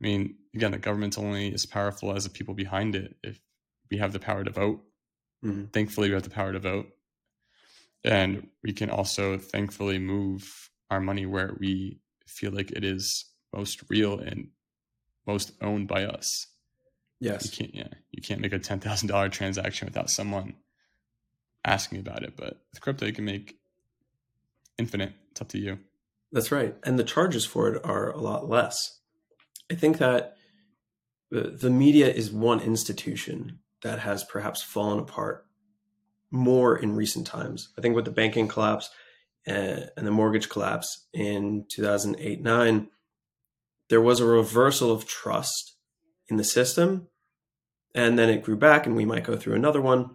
I 0.04 0.06
mean, 0.06 0.36
again, 0.54 0.72
the 0.72 0.78
government's 0.78 1.18
only 1.18 1.54
as 1.54 1.66
powerful 1.66 2.14
as 2.14 2.26
the 2.26 2.30
people 2.30 2.54
behind 2.54 2.94
it. 2.94 3.16
If 3.24 3.40
we 3.90 4.00
have 4.00 4.12
the 4.12 4.20
power 4.20 4.44
to 4.44 4.52
vote, 4.52 4.84
mm-hmm. 5.44 5.66
thankfully, 5.68 6.10
we 6.10 6.14
have 6.14 6.24
the 6.24 6.30
power 6.30 6.52
to 6.52 6.60
vote, 6.60 6.88
and 8.04 8.50
we 8.62 8.74
can 8.74 8.90
also 8.90 9.38
thankfully 9.38 10.00
move 10.00 10.70
our 10.90 11.00
money 11.00 11.26
where 11.26 11.56
we 11.58 12.02
feel 12.28 12.52
like 12.52 12.72
it 12.72 12.84
is 12.84 13.26
most 13.54 13.82
real 13.90 14.20
and 14.20 14.50
most 15.26 15.54
owned 15.62 15.88
by 15.88 16.04
us. 16.04 16.48
Yes. 17.22 17.46
You 17.46 17.52
can't 17.58 17.76
yeah, 17.76 17.94
you 18.12 18.22
can't 18.22 18.42
make 18.42 18.52
a 18.52 18.60
ten 18.60 18.82
thousand 18.82 19.08
dollar 19.08 19.30
transaction 19.30 19.86
without 19.86 20.10
someone 20.10 20.56
asking 21.64 22.00
about 22.00 22.24
it. 22.24 22.34
But 22.36 22.60
with 22.74 22.82
crypto 22.82 23.06
you 23.06 23.14
can 23.14 23.24
make 23.24 23.58
infinite. 24.78 25.14
It's 25.32 25.40
up 25.40 25.48
to 25.50 25.60
you. 25.60 25.80
That's 26.34 26.52
right. 26.52 26.76
And 26.84 27.00
the 27.00 27.06
charges 27.06 27.46
for 27.46 27.74
it 27.74 27.86
are 27.86 28.12
a 28.12 28.20
lot 28.20 28.50
less. 28.50 29.00
I 29.74 29.76
think 29.76 29.98
that 29.98 30.36
the, 31.32 31.72
media 31.72 32.08
is 32.08 32.32
one 32.32 32.60
institution 32.60 33.58
that 33.82 33.98
has 33.98 34.24
perhaps 34.24 34.62
fallen 34.62 35.00
apart 35.00 35.48
more 36.30 36.78
in 36.78 36.96
recent 36.96 37.26
times. 37.26 37.70
I 37.76 37.82
think 37.82 37.96
with 37.96 38.06
the 38.06 38.12
banking 38.12 38.48
collapse 38.48 38.92
and, 39.48 39.90
and 39.98 40.06
the 40.06 40.12
mortgage 40.12 40.48
collapse 40.48 41.08
in 41.12 41.66
2008 41.70 42.44
9, 42.44 42.88
there 43.90 44.00
was 44.00 44.20
a 44.20 44.28
reversal 44.28 44.92
of 44.92 45.08
trust 45.08 45.76
in 46.28 46.38
the 46.38 46.44
system. 46.44 47.08
And 47.96 48.18
then 48.18 48.30
it 48.30 48.44
grew 48.44 48.56
back, 48.56 48.86
and 48.86 48.96
we 48.96 49.06
might 49.06 49.24
go 49.24 49.36
through 49.36 49.56
another 49.56 49.82
one. 49.82 50.12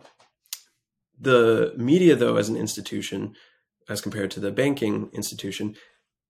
The 1.21 1.75
media, 1.77 2.15
though, 2.15 2.37
as 2.37 2.49
an 2.49 2.57
institution, 2.57 3.35
as 3.89 4.01
compared 4.01 4.31
to 4.33 4.41
the 4.41 4.53
banking 4.53 5.11
institution, 5.13 5.75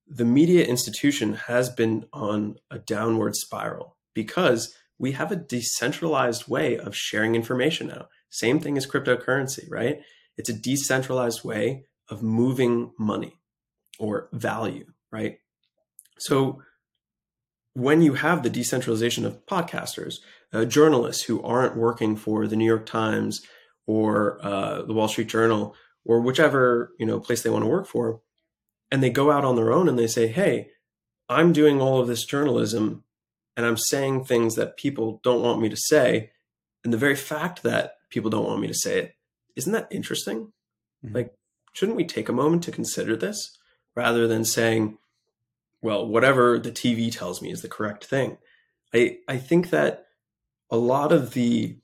the 0.09 0.25
media 0.25 0.65
institution 0.65 1.35
has 1.35 1.69
been 1.69 2.07
on 2.13 2.57
a 2.71 2.79
downward 2.79 3.37
spiral 3.37 3.97
because 4.15 4.75
we 4.99 5.13
have 5.13 5.31
a 5.31 5.37
decentralized 5.37 6.49
way 6.49 6.79
of 6.79 6.97
sharing 6.97 7.35
information 7.35 7.89
now. 7.89 8.09
Same 8.31 8.59
thing 8.59 8.77
as 8.77 8.87
cryptocurrency, 8.87 9.71
right? 9.71 10.01
It's 10.37 10.49
a 10.49 10.55
decentralized 10.55 11.45
way 11.45 11.85
of 12.09 12.23
moving 12.23 12.93
money 12.99 13.39
or 13.99 14.29
value, 14.33 14.87
right? 15.13 15.39
So 16.19 16.63
when 17.75 18.03
you 18.03 18.15
have 18.15 18.43
the 18.43 18.51
decentralization 18.51 19.25
of 19.25 19.45
podcasters, 19.47 20.17
uh, 20.53 20.65
journalists 20.65 21.25
who 21.25 21.43
aren't 21.43 21.77
working 21.77 22.17
for 22.17 22.47
the 22.47 22.57
New 22.57 22.65
York 22.65 22.87
Times 22.87 23.43
or 23.87 24.45
uh, 24.45 24.83
the 24.83 24.95
Wall 24.95 25.09
Street 25.09 25.29
Journal 25.29 25.77
or 26.05 26.21
whichever 26.21 26.93
you 26.99 27.07
know 27.07 27.21
place 27.21 27.43
they 27.43 27.51
want 27.51 27.65
to 27.65 27.71
work 27.71 27.87
for, 27.87 28.21
and 28.91 29.03
they 29.03 29.11
go 29.11 29.31
out 29.31 29.45
on 29.45 29.57
their 29.57 29.73
own 29.73 29.89
and 29.89 29.99
they 29.99 30.07
say, 30.07 30.27
"Hey, 30.29 30.71
I'm 31.29 31.53
doing 31.53 31.81
all 31.81 32.01
of 32.01 32.09
this 32.09 32.25
journalism, 32.25 33.05
and 33.57 33.67
I'm 33.67 33.77
saying 33.77 34.25
things 34.25 34.55
that 34.55 34.77
people 34.77 35.21
don't 35.23 35.43
want 35.43 35.61
me 35.61 35.69
to 35.69 35.77
say," 35.77 36.31
and 36.85 36.93
the 36.93 36.99
very 36.99 37.17
fact 37.17 37.63
that 37.63 37.97
people 38.11 38.31
don't 38.31 38.47
want 38.47 38.61
me 38.61 38.69
to 38.69 38.75
say 38.75 38.99
it, 38.99 39.15
isn't 39.57 39.73
that 39.73 39.89
interesting? 39.91 40.53
Mm-hmm. 41.05 41.15
Like, 41.15 41.35
shouldn't 41.73 41.97
we 41.97 42.05
take 42.05 42.29
a 42.29 42.33
moment 42.33 42.65
to 42.65 42.73
consider 42.73 43.17
this 43.17 43.59
rather 43.95 44.27
than 44.27 44.45
saying, 44.45 44.99
"Well, 45.83 46.07
whatever 46.07 46.59
the 46.59 46.73
TV 46.73 47.11
tells 47.11 47.43
me 47.43 47.51
is 47.51 47.63
the 47.63 47.69
correct 47.69 48.05
thing"? 48.05 48.39
I 48.95 49.19
I 49.29 49.39
think 49.39 49.71
that 49.71 50.07
a 50.71 50.77
lot 50.77 51.13
of 51.13 51.33
the 51.35 51.79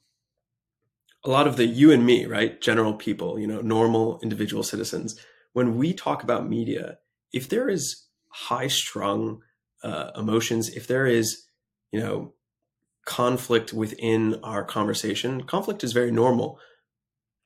a 1.24 1.30
lot 1.30 1.46
of 1.46 1.56
the 1.56 1.66
you 1.66 1.90
and 1.90 2.04
me, 2.04 2.26
right? 2.26 2.60
General 2.60 2.94
people, 2.94 3.38
you 3.38 3.46
know, 3.46 3.60
normal 3.60 4.20
individual 4.22 4.62
citizens. 4.62 5.18
When 5.54 5.76
we 5.76 5.94
talk 5.94 6.22
about 6.22 6.48
media, 6.48 6.98
if 7.32 7.48
there 7.48 7.68
is 7.70 8.06
high 8.28 8.66
strung 8.68 9.40
uh, 9.82 10.10
emotions, 10.16 10.68
if 10.68 10.86
there 10.86 11.06
is, 11.06 11.46
you 11.92 12.00
know, 12.00 12.34
conflict 13.06 13.72
within 13.72 14.40
our 14.42 14.64
conversation, 14.64 15.44
conflict 15.44 15.82
is 15.82 15.92
very 15.92 16.10
normal. 16.10 16.58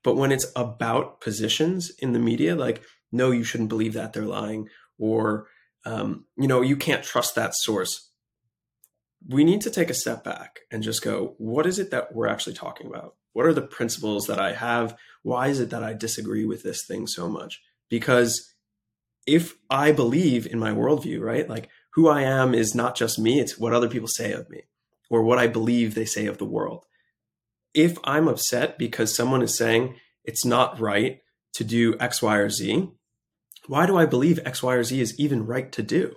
But 0.02 0.16
when 0.16 0.32
it's 0.32 0.46
about 0.56 1.20
positions 1.20 1.92
in 1.98 2.12
the 2.12 2.18
media, 2.18 2.56
like, 2.56 2.82
no, 3.12 3.30
you 3.30 3.44
shouldn't 3.44 3.68
believe 3.68 3.92
that 3.92 4.12
they're 4.12 4.22
lying, 4.22 4.68
or, 4.98 5.48
um, 5.84 6.24
you 6.36 6.48
know, 6.48 6.62
you 6.62 6.76
can't 6.76 7.04
trust 7.04 7.34
that 7.34 7.54
source. 7.54 8.10
We 9.28 9.44
need 9.44 9.60
to 9.62 9.70
take 9.70 9.90
a 9.90 9.94
step 9.94 10.24
back 10.24 10.60
and 10.70 10.82
just 10.82 11.02
go, 11.02 11.34
what 11.38 11.66
is 11.66 11.78
it 11.78 11.90
that 11.90 12.14
we're 12.14 12.28
actually 12.28 12.54
talking 12.54 12.86
about? 12.86 13.16
What 13.32 13.46
are 13.46 13.52
the 13.52 13.62
principles 13.62 14.26
that 14.26 14.40
I 14.40 14.52
have? 14.52 14.96
Why 15.22 15.48
is 15.48 15.60
it 15.60 15.70
that 15.70 15.82
I 15.82 15.92
disagree 15.92 16.44
with 16.44 16.62
this 16.62 16.86
thing 16.86 17.06
so 17.06 17.28
much? 17.28 17.60
Because 17.88 18.54
if 19.26 19.56
I 19.70 19.92
believe 19.92 20.46
in 20.46 20.58
my 20.58 20.70
worldview, 20.70 21.20
right, 21.20 21.48
like 21.48 21.68
who 21.94 22.08
I 22.08 22.22
am 22.22 22.54
is 22.54 22.74
not 22.74 22.96
just 22.96 23.18
me, 23.18 23.40
it's 23.40 23.58
what 23.58 23.72
other 23.72 23.88
people 23.88 24.08
say 24.08 24.32
of 24.32 24.48
me 24.48 24.62
or 25.10 25.22
what 25.22 25.38
I 25.38 25.46
believe 25.46 25.94
they 25.94 26.04
say 26.04 26.26
of 26.26 26.38
the 26.38 26.44
world. 26.44 26.84
If 27.74 27.98
I'm 28.04 28.28
upset 28.28 28.78
because 28.78 29.14
someone 29.14 29.42
is 29.42 29.56
saying 29.56 29.96
it's 30.24 30.44
not 30.44 30.80
right 30.80 31.20
to 31.54 31.64
do 31.64 31.96
X, 31.98 32.22
Y, 32.22 32.36
or 32.36 32.50
Z, 32.50 32.88
why 33.66 33.86
do 33.86 33.96
I 33.96 34.06
believe 34.06 34.40
X, 34.44 34.62
Y, 34.62 34.74
or 34.74 34.84
Z 34.84 35.00
is 35.00 35.18
even 35.18 35.46
right 35.46 35.70
to 35.72 35.82
do? 35.82 36.14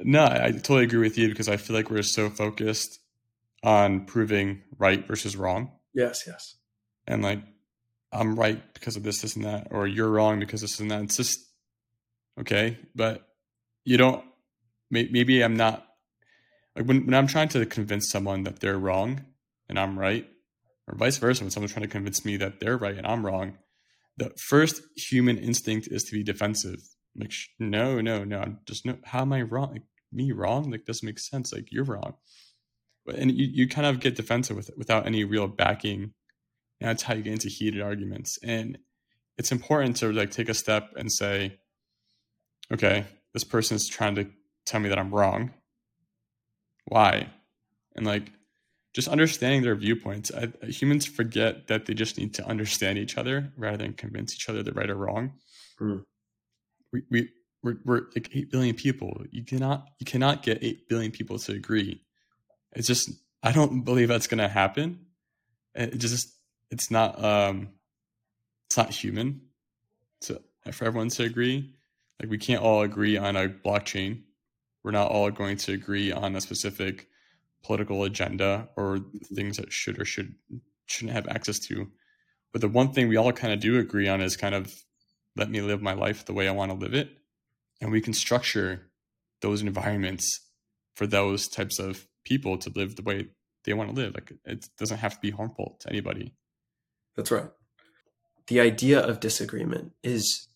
No, 0.00 0.24
I 0.24 0.50
totally 0.52 0.84
agree 0.84 1.00
with 1.00 1.16
you 1.16 1.28
because 1.28 1.48
I 1.48 1.56
feel 1.56 1.76
like 1.76 1.90
we're 1.90 2.02
so 2.02 2.28
focused 2.28 2.98
on 3.62 4.04
proving 4.04 4.62
right 4.78 5.06
versus 5.06 5.36
wrong. 5.36 5.70
Yes, 5.94 6.24
yes. 6.26 6.56
And 7.06 7.22
like, 7.22 7.40
I'm 8.12 8.38
right 8.38 8.60
because 8.74 8.96
of 8.96 9.02
this, 9.02 9.22
this, 9.22 9.36
and 9.36 9.44
that, 9.44 9.68
or 9.70 9.86
you're 9.86 10.10
wrong 10.10 10.40
because 10.40 10.60
this 10.60 10.80
and 10.80 10.90
that. 10.90 11.02
It's 11.02 11.16
just 11.16 11.38
okay, 12.40 12.78
but 12.94 13.26
you 13.84 13.96
don't. 13.96 14.24
Maybe 14.90 15.42
I'm 15.42 15.56
not 15.56 15.86
like 16.76 16.86
when 16.86 17.06
when 17.06 17.14
I'm 17.14 17.26
trying 17.26 17.48
to 17.50 17.64
convince 17.64 18.10
someone 18.10 18.44
that 18.44 18.60
they're 18.60 18.78
wrong 18.78 19.24
and 19.68 19.78
I'm 19.78 19.98
right, 19.98 20.28
or 20.86 20.96
vice 20.96 21.16
versa. 21.16 21.44
When 21.44 21.50
someone's 21.50 21.72
trying 21.72 21.86
to 21.86 21.88
convince 21.88 22.24
me 22.24 22.36
that 22.36 22.60
they're 22.60 22.76
right 22.76 22.96
and 22.96 23.06
I'm 23.06 23.24
wrong, 23.24 23.56
the 24.18 24.30
first 24.38 24.82
human 24.96 25.38
instinct 25.38 25.88
is 25.90 26.02
to 26.04 26.12
be 26.12 26.22
defensive. 26.22 26.80
I'm 27.14 27.22
like, 27.22 27.32
no, 27.58 28.00
no, 28.00 28.24
no. 28.24 28.40
I'm 28.40 28.58
just 28.66 28.84
no. 28.84 28.98
How 29.04 29.22
am 29.22 29.32
I 29.32 29.42
wrong? 29.42 29.72
Like, 29.72 29.82
me 30.12 30.32
wrong? 30.32 30.70
Like 30.70 30.84
doesn't 30.84 31.06
make 31.06 31.18
sense. 31.18 31.52
Like 31.52 31.72
you're 31.72 31.84
wrong 31.84 32.14
and 33.06 33.30
you, 33.32 33.46
you 33.46 33.68
kind 33.68 33.86
of 33.86 34.00
get 34.00 34.14
defensive 34.14 34.56
with 34.56 34.70
without 34.76 35.06
any 35.06 35.24
real 35.24 35.48
backing. 35.48 36.12
And 36.82 36.90
that's 36.90 37.04
how 37.04 37.14
you 37.14 37.22
get 37.22 37.32
into 37.32 37.48
heated 37.48 37.80
arguments. 37.80 38.38
And 38.42 38.78
it's 39.38 39.52
important 39.52 39.96
to 39.98 40.12
like 40.12 40.30
take 40.30 40.48
a 40.48 40.54
step 40.54 40.90
and 40.96 41.10
say, 41.10 41.58
okay, 42.72 43.06
this 43.32 43.44
person 43.44 43.76
is 43.76 43.88
trying 43.88 44.16
to 44.16 44.26
tell 44.66 44.80
me 44.80 44.88
that 44.88 44.98
I'm 44.98 45.14
wrong. 45.14 45.52
Why? 46.86 47.28
And 47.94 48.04
like 48.04 48.32
just 48.94 49.08
understanding 49.08 49.62
their 49.62 49.76
viewpoints. 49.76 50.30
I, 50.34 50.48
humans 50.66 51.06
forget 51.06 51.68
that 51.68 51.86
they 51.86 51.94
just 51.94 52.18
need 52.18 52.34
to 52.34 52.46
understand 52.46 52.98
each 52.98 53.16
other 53.16 53.52
rather 53.56 53.78
than 53.78 53.94
convince 53.94 54.34
each 54.34 54.48
other 54.48 54.62
they're 54.62 54.74
right 54.74 54.90
or 54.90 54.96
wrong. 54.96 55.34
Mm. 55.80 56.02
We, 56.92 57.02
we 57.10 57.28
we're, 57.62 57.76
we're 57.84 58.00
like 58.14 58.28
8 58.34 58.50
billion 58.50 58.74
people. 58.74 59.24
You 59.30 59.44
cannot 59.44 59.86
you 60.00 60.04
cannot 60.04 60.42
get 60.42 60.62
8 60.62 60.88
billion 60.88 61.12
people 61.12 61.38
to 61.38 61.52
agree 61.52 62.02
it's 62.74 62.86
just 62.86 63.10
I 63.42 63.52
don't 63.52 63.82
believe 63.82 64.08
that's 64.08 64.26
going 64.26 64.38
to 64.38 64.48
happen. 64.48 65.06
It 65.74 65.98
just 65.98 66.32
it's 66.72 66.90
not 66.90 67.22
um 67.22 67.68
it's 68.66 68.76
not 68.76 68.90
human 68.90 69.42
to 70.22 70.40
for 70.72 70.84
everyone 70.86 71.10
to 71.10 71.24
agree. 71.24 71.74
Like 72.20 72.30
we 72.30 72.38
can't 72.38 72.62
all 72.62 72.82
agree 72.82 73.16
on 73.16 73.36
a 73.36 73.48
blockchain. 73.48 74.22
We're 74.82 74.92
not 74.92 75.10
all 75.10 75.30
going 75.30 75.58
to 75.58 75.72
agree 75.72 76.10
on 76.10 76.34
a 76.34 76.40
specific 76.40 77.08
political 77.62 78.02
agenda 78.04 78.68
or 78.76 78.98
things 79.34 79.58
that 79.58 79.72
should 79.72 80.00
or 80.00 80.04
should 80.04 80.34
shouldn't 80.86 81.14
have 81.14 81.28
access 81.28 81.58
to. 81.60 81.88
But 82.52 82.60
the 82.60 82.68
one 82.68 82.92
thing 82.92 83.08
we 83.08 83.16
all 83.16 83.32
kind 83.32 83.52
of 83.52 83.60
do 83.60 83.78
agree 83.78 84.08
on 84.08 84.20
is 84.20 84.36
kind 84.36 84.54
of 84.54 84.72
let 85.36 85.50
me 85.50 85.60
live 85.60 85.82
my 85.82 85.94
life 85.94 86.24
the 86.24 86.34
way 86.34 86.48
I 86.48 86.52
want 86.52 86.70
to 86.70 86.76
live 86.76 86.94
it. 86.94 87.10
And 87.80 87.92
we 87.92 88.00
can 88.00 88.12
structure 88.12 88.88
those 89.40 89.62
environments 89.62 90.40
for 90.94 91.06
those 91.06 91.48
types 91.48 91.78
of 91.78 92.06
people 92.24 92.56
to 92.58 92.70
live 92.74 92.96
the 92.96 93.02
way 93.02 93.28
they 93.64 93.72
want 93.72 93.90
to 93.90 93.96
live. 93.96 94.14
Like 94.14 94.32
it 94.44 94.68
doesn't 94.78 94.98
have 94.98 95.14
to 95.14 95.20
be 95.20 95.30
harmful 95.30 95.76
to 95.80 95.88
anybody. 95.90 96.34
That's 97.16 97.30
right. 97.30 97.50
The 98.48 98.60
idea 98.60 99.00
of 99.00 99.20
disagreement 99.20 99.92
is 100.02 100.48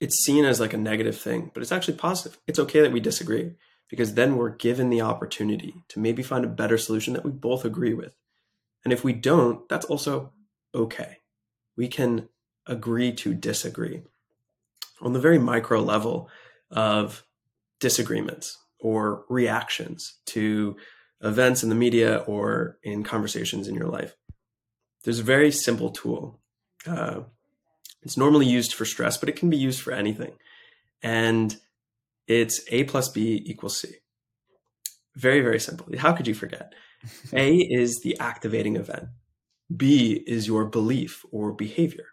it's 0.00 0.24
seen 0.24 0.44
as 0.44 0.60
like 0.60 0.74
a 0.74 0.78
negative 0.78 1.18
thing, 1.18 1.50
but 1.54 1.62
it's 1.62 1.72
actually 1.72 1.96
positive. 1.96 2.38
It's 2.46 2.58
okay 2.58 2.80
that 2.80 2.92
we 2.92 3.00
disagree 3.00 3.52
because 3.88 4.14
then 4.14 4.36
we're 4.36 4.50
given 4.50 4.90
the 4.90 5.00
opportunity 5.00 5.74
to 5.88 6.00
maybe 6.00 6.22
find 6.22 6.44
a 6.44 6.48
better 6.48 6.76
solution 6.76 7.14
that 7.14 7.24
we 7.24 7.30
both 7.30 7.64
agree 7.64 7.94
with. 7.94 8.14
And 8.84 8.92
if 8.92 9.04
we 9.04 9.12
don't, 9.12 9.68
that's 9.68 9.86
also 9.86 10.32
okay. 10.74 11.18
We 11.76 11.88
can 11.88 12.28
agree 12.66 13.12
to 13.12 13.34
disagree 13.34 14.02
on 15.00 15.12
the 15.12 15.20
very 15.20 15.38
micro 15.38 15.80
level 15.80 16.28
of 16.70 17.24
disagreements 17.80 18.56
or 18.80 19.24
reactions 19.28 20.18
to 20.26 20.76
events 21.20 21.62
in 21.62 21.68
the 21.68 21.74
media 21.74 22.18
or 22.26 22.78
in 22.82 23.02
conversations 23.02 23.68
in 23.68 23.74
your 23.74 23.88
life. 23.88 24.14
There's 25.06 25.20
a 25.20 25.34
very 25.36 25.52
simple 25.52 25.90
tool. 25.90 26.40
Uh, 26.84 27.20
it's 28.02 28.16
normally 28.16 28.46
used 28.46 28.74
for 28.74 28.84
stress, 28.84 29.16
but 29.16 29.28
it 29.28 29.36
can 29.36 29.48
be 29.48 29.56
used 29.56 29.80
for 29.80 29.92
anything. 29.92 30.32
And 31.00 31.56
it's 32.26 32.60
A 32.72 32.82
plus 32.84 33.08
B 33.08 33.40
equals 33.46 33.80
C. 33.80 33.94
Very, 35.14 35.40
very 35.42 35.60
simple. 35.60 35.86
How 35.96 36.12
could 36.12 36.26
you 36.26 36.34
forget? 36.34 36.72
A 37.32 37.56
is 37.56 38.00
the 38.02 38.18
activating 38.18 38.74
event, 38.74 39.04
B 39.74 40.24
is 40.26 40.48
your 40.48 40.64
belief 40.64 41.24
or 41.30 41.52
behavior, 41.52 42.06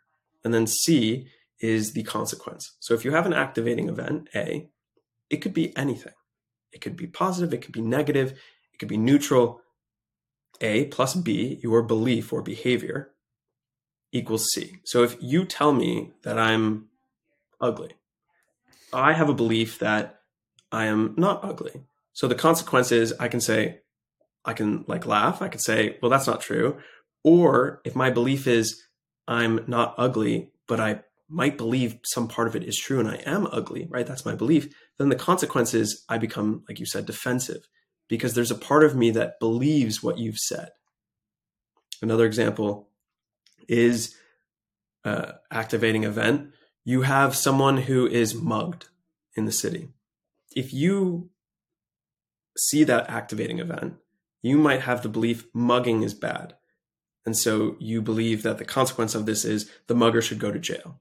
and 0.44 0.54
then 0.54 0.68
C 0.68 1.28
is 1.60 1.94
the 1.94 2.04
consequence. 2.04 2.74
So 2.80 2.94
if 2.94 3.04
you 3.04 3.12
have 3.12 3.26
an 3.26 3.34
activating 3.34 3.90
event, 3.90 4.30
A, 4.36 4.70
it 5.32 5.38
could 5.38 5.54
be 5.54 5.76
anything. 5.76 6.14
It 6.72 6.82
could 6.82 6.96
be 6.96 7.08
positive, 7.08 7.56
it 7.56 7.64
could 7.64 7.74
be 7.74 7.82
negative, 7.82 8.34
it 8.72 8.78
could 8.78 8.90
be 8.90 8.98
neutral. 8.98 9.62
A 10.62 10.86
plus 10.86 11.16
B, 11.16 11.60
your 11.62 11.84
belief 11.84 12.32
or 12.32 12.42
behavior, 12.42 13.12
equals 14.12 14.48
C. 14.52 14.78
So 14.86 15.04
if 15.04 15.18
you 15.22 15.46
tell 15.46 15.74
me 15.74 16.12
that 16.24 16.38
I'm 16.38 16.88
ugly, 17.60 17.94
I 18.94 19.14
have 19.14 19.30
a 19.30 19.34
belief 19.34 19.80
that 19.80 20.20
I 20.72 20.86
am 20.86 21.16
not 21.18 21.44
ugly. 21.44 21.84
So 22.14 22.28
the 22.28 22.36
consequence 22.36 22.92
is 22.92 23.14
I 23.20 23.28
can 23.28 23.42
say, 23.42 23.80
I 24.46 24.54
can 24.54 24.86
like 24.88 25.06
laugh, 25.06 25.42
I 25.42 25.48
could 25.48 25.62
say, 25.62 25.98
well, 26.02 26.12
that's 26.12 26.28
not 26.28 26.42
true. 26.42 26.78
Or 27.24 27.82
if 27.86 27.96
my 27.96 28.10
belief 28.10 28.48
is 28.48 28.84
I'm 29.28 29.64
not 29.68 29.96
ugly, 29.98 30.52
but 30.68 30.80
I 30.80 31.02
might 31.30 31.58
believe 31.58 31.98
some 32.04 32.28
part 32.28 32.48
of 32.48 32.56
it 32.56 32.64
is 32.64 32.78
true 32.78 33.00
and 33.00 33.10
I 33.10 33.16
am 33.26 33.48
ugly, 33.52 33.88
right? 33.90 34.06
That's 34.06 34.26
my 34.26 34.36
belief. 34.36 34.74
Then 35.00 35.10
the 35.10 35.16
consequence 35.16 35.74
is 35.74 36.04
I 36.10 36.18
become, 36.18 36.64
like 36.68 36.80
you 36.80 36.86
said, 36.86 37.06
defensive 37.06 37.68
because 38.08 38.34
there's 38.34 38.52
a 38.52 38.56
part 38.56 38.84
of 38.84 38.96
me 38.96 39.12
that 39.12 39.40
believes 39.40 40.04
what 40.04 40.18
you've 40.18 40.38
said. 40.38 40.70
Another 42.02 42.26
example 42.26 42.90
is 43.68 44.16
uh, 45.06 45.34
activating 45.52 46.04
event, 46.04 46.52
you 46.86 47.02
have 47.04 47.36
someone 47.36 47.78
who 47.78 48.08
is 48.08 48.36
mugged 48.36 48.90
in 49.36 49.46
the 49.46 49.52
city. 49.52 49.90
If 50.56 50.74
you 50.74 51.30
see 52.58 52.84
that 52.84 53.10
activating 53.10 53.60
event, 53.60 53.96
you 54.42 54.58
might 54.58 54.82
have 54.82 55.02
the 55.02 55.10
belief 55.10 55.46
mugging 55.54 56.04
is 56.04 56.14
bad. 56.14 56.56
And 57.26 57.38
so 57.38 57.78
you 57.80 58.02
believe 58.02 58.44
that 58.44 58.58
the 58.58 58.66
consequence 58.66 59.16
of 59.16 59.26
this 59.26 59.46
is 59.46 59.72
the 59.88 59.96
mugger 59.96 60.22
should 60.22 60.40
go 60.40 60.52
to 60.52 60.60
jail. 60.60 61.00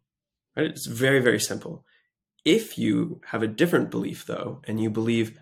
Right? 0.57 0.67
It's 0.67 0.87
very, 0.87 1.21
very 1.21 1.41
simple. 1.41 1.85
If 2.45 2.79
you 2.79 3.21
have 3.27 3.43
a 3.43 3.49
different 3.49 3.91
belief, 3.91 4.27
though, 4.27 4.63
and 4.67 4.81
you 4.81 4.91
believe, 4.91 5.39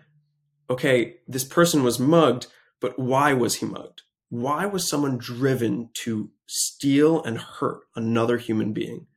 okay, 0.71 1.17
this 1.27 1.43
person 1.43 1.83
was 1.83 1.99
mugged, 1.99 2.47
but 2.79 2.97
why 2.97 3.33
was 3.33 3.55
he 3.55 3.65
mugged? 3.65 4.03
Why 4.29 4.65
was 4.65 4.87
someone 4.87 5.17
driven 5.17 5.89
to 6.05 6.31
steal 6.47 7.21
and 7.23 7.37
hurt 7.37 7.81
another 7.95 8.37
human 8.37 8.71
being? 8.71 9.07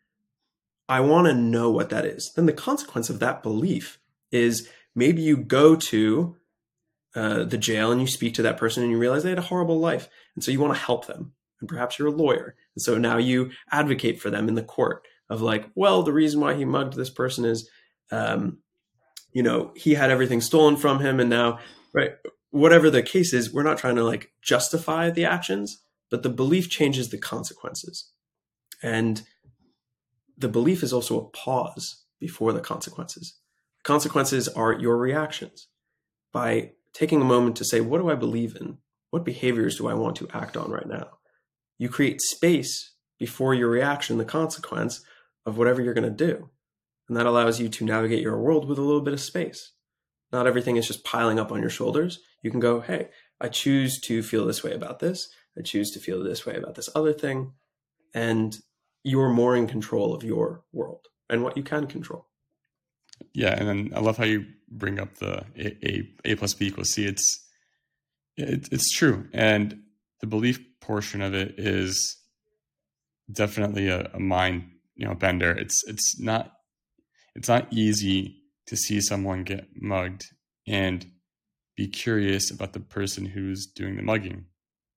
I 0.88 1.00
want 1.00 1.28
to 1.28 1.34
know 1.34 1.70
what 1.70 1.90
that 1.90 2.04
is. 2.04 2.32
Then 2.34 2.46
the 2.46 2.52
consequence 2.52 3.08
of 3.08 3.20
that 3.20 3.42
belief 3.42 4.00
is 4.32 4.68
maybe 4.94 5.22
you 5.22 5.36
go 5.36 5.76
to 5.76 6.36
uh, 7.14 7.44
the 7.44 7.56
jail 7.56 7.92
and 7.92 8.00
you 8.00 8.08
speak 8.08 8.34
to 8.34 8.42
that 8.42 8.56
person 8.56 8.82
and 8.82 8.90
you 8.90 8.98
realize 8.98 9.22
they 9.22 9.28
had 9.28 9.38
a 9.38 9.42
horrible 9.42 9.78
life. 9.78 10.08
And 10.34 10.42
so 10.42 10.50
you 10.50 10.60
want 10.60 10.74
to 10.74 10.80
help 10.80 11.06
them. 11.06 11.32
And 11.60 11.68
perhaps 11.68 11.98
you're 11.98 12.08
a 12.08 12.12
lawyer. 12.12 12.56
And 12.74 12.82
so 12.82 12.98
now 12.98 13.16
you 13.16 13.52
advocate 13.70 14.20
for 14.20 14.28
them 14.28 14.48
in 14.48 14.56
the 14.56 14.62
court 14.62 15.06
of 15.30 15.40
like, 15.40 15.70
well, 15.76 16.02
the 16.02 16.12
reason 16.12 16.40
why 16.40 16.54
he 16.54 16.64
mugged 16.64 16.94
this 16.94 17.10
person 17.10 17.44
is, 17.44 17.70
um, 18.10 18.58
you 19.34 19.42
know, 19.42 19.72
he 19.76 19.94
had 19.94 20.10
everything 20.10 20.40
stolen 20.40 20.76
from 20.76 21.00
him. 21.00 21.20
And 21.20 21.28
now, 21.28 21.58
right, 21.92 22.12
whatever 22.50 22.88
the 22.88 23.02
case 23.02 23.34
is, 23.34 23.52
we're 23.52 23.64
not 23.64 23.76
trying 23.76 23.96
to 23.96 24.04
like 24.04 24.30
justify 24.40 25.10
the 25.10 25.26
actions, 25.26 25.82
but 26.10 26.22
the 26.22 26.30
belief 26.30 26.70
changes 26.70 27.10
the 27.10 27.18
consequences. 27.18 28.10
And 28.82 29.22
the 30.38 30.48
belief 30.48 30.82
is 30.82 30.92
also 30.92 31.20
a 31.20 31.28
pause 31.30 32.04
before 32.20 32.52
the 32.52 32.60
consequences. 32.60 33.38
Consequences 33.82 34.48
are 34.48 34.72
your 34.72 34.96
reactions. 34.96 35.68
By 36.32 36.72
taking 36.92 37.20
a 37.20 37.24
moment 37.24 37.56
to 37.56 37.64
say, 37.64 37.80
what 37.80 37.98
do 37.98 38.10
I 38.10 38.14
believe 38.14 38.56
in? 38.60 38.78
What 39.10 39.24
behaviors 39.24 39.76
do 39.76 39.88
I 39.88 39.94
want 39.94 40.16
to 40.16 40.28
act 40.32 40.56
on 40.56 40.70
right 40.70 40.86
now? 40.86 41.18
You 41.78 41.88
create 41.88 42.20
space 42.20 42.94
before 43.18 43.54
your 43.54 43.68
reaction, 43.68 44.18
the 44.18 44.24
consequence 44.24 45.04
of 45.44 45.58
whatever 45.58 45.82
you're 45.82 45.94
going 45.94 46.16
to 46.16 46.26
do. 46.26 46.50
And 47.08 47.16
that 47.16 47.26
allows 47.26 47.60
you 47.60 47.68
to 47.68 47.84
navigate 47.84 48.22
your 48.22 48.40
world 48.40 48.68
with 48.68 48.78
a 48.78 48.82
little 48.82 49.02
bit 49.02 49.14
of 49.14 49.20
space. 49.20 49.72
Not 50.32 50.46
everything 50.46 50.76
is 50.76 50.86
just 50.86 51.04
piling 51.04 51.38
up 51.38 51.52
on 51.52 51.60
your 51.60 51.70
shoulders. 51.70 52.18
You 52.42 52.50
can 52.50 52.60
go, 52.60 52.80
hey, 52.80 53.10
I 53.40 53.48
choose 53.48 54.00
to 54.02 54.22
feel 54.22 54.46
this 54.46 54.64
way 54.64 54.72
about 54.72 55.00
this. 55.00 55.28
I 55.56 55.62
choose 55.62 55.90
to 55.92 56.00
feel 56.00 56.22
this 56.22 56.46
way 56.46 56.56
about 56.56 56.74
this 56.74 56.88
other 56.94 57.12
thing. 57.12 57.52
And 58.14 58.56
you're 59.02 59.28
more 59.28 59.54
in 59.54 59.66
control 59.66 60.14
of 60.14 60.24
your 60.24 60.64
world 60.72 61.06
and 61.28 61.42
what 61.42 61.56
you 61.56 61.62
can 61.62 61.86
control. 61.86 62.26
Yeah, 63.32 63.54
and 63.56 63.68
then 63.68 63.92
I 63.94 64.00
love 64.00 64.16
how 64.16 64.24
you 64.24 64.46
bring 64.68 64.98
up 64.98 65.16
the 65.16 65.44
a 65.56 65.86
a, 65.86 66.32
a 66.32 66.34
plus 66.34 66.54
b 66.54 66.66
equals 66.66 66.90
c. 66.90 67.06
It's 67.06 67.46
it, 68.36 68.68
it's 68.72 68.90
true, 68.90 69.28
and 69.32 69.82
the 70.20 70.26
belief 70.26 70.60
portion 70.80 71.22
of 71.22 71.34
it 71.34 71.54
is 71.58 72.16
definitely 73.32 73.88
a, 73.88 74.10
a 74.14 74.20
mind 74.20 74.70
you 74.96 75.06
know 75.06 75.14
bender. 75.14 75.52
It's 75.52 75.82
it's 75.86 76.18
not 76.18 76.53
it's 77.34 77.48
not 77.48 77.72
easy 77.72 78.42
to 78.66 78.76
see 78.76 79.00
someone 79.00 79.44
get 79.44 79.68
mugged 79.80 80.24
and 80.66 81.06
be 81.76 81.88
curious 81.88 82.50
about 82.50 82.72
the 82.72 82.80
person 82.80 83.26
who's 83.26 83.66
doing 83.66 83.96
the 83.96 84.02
mugging. 84.02 84.46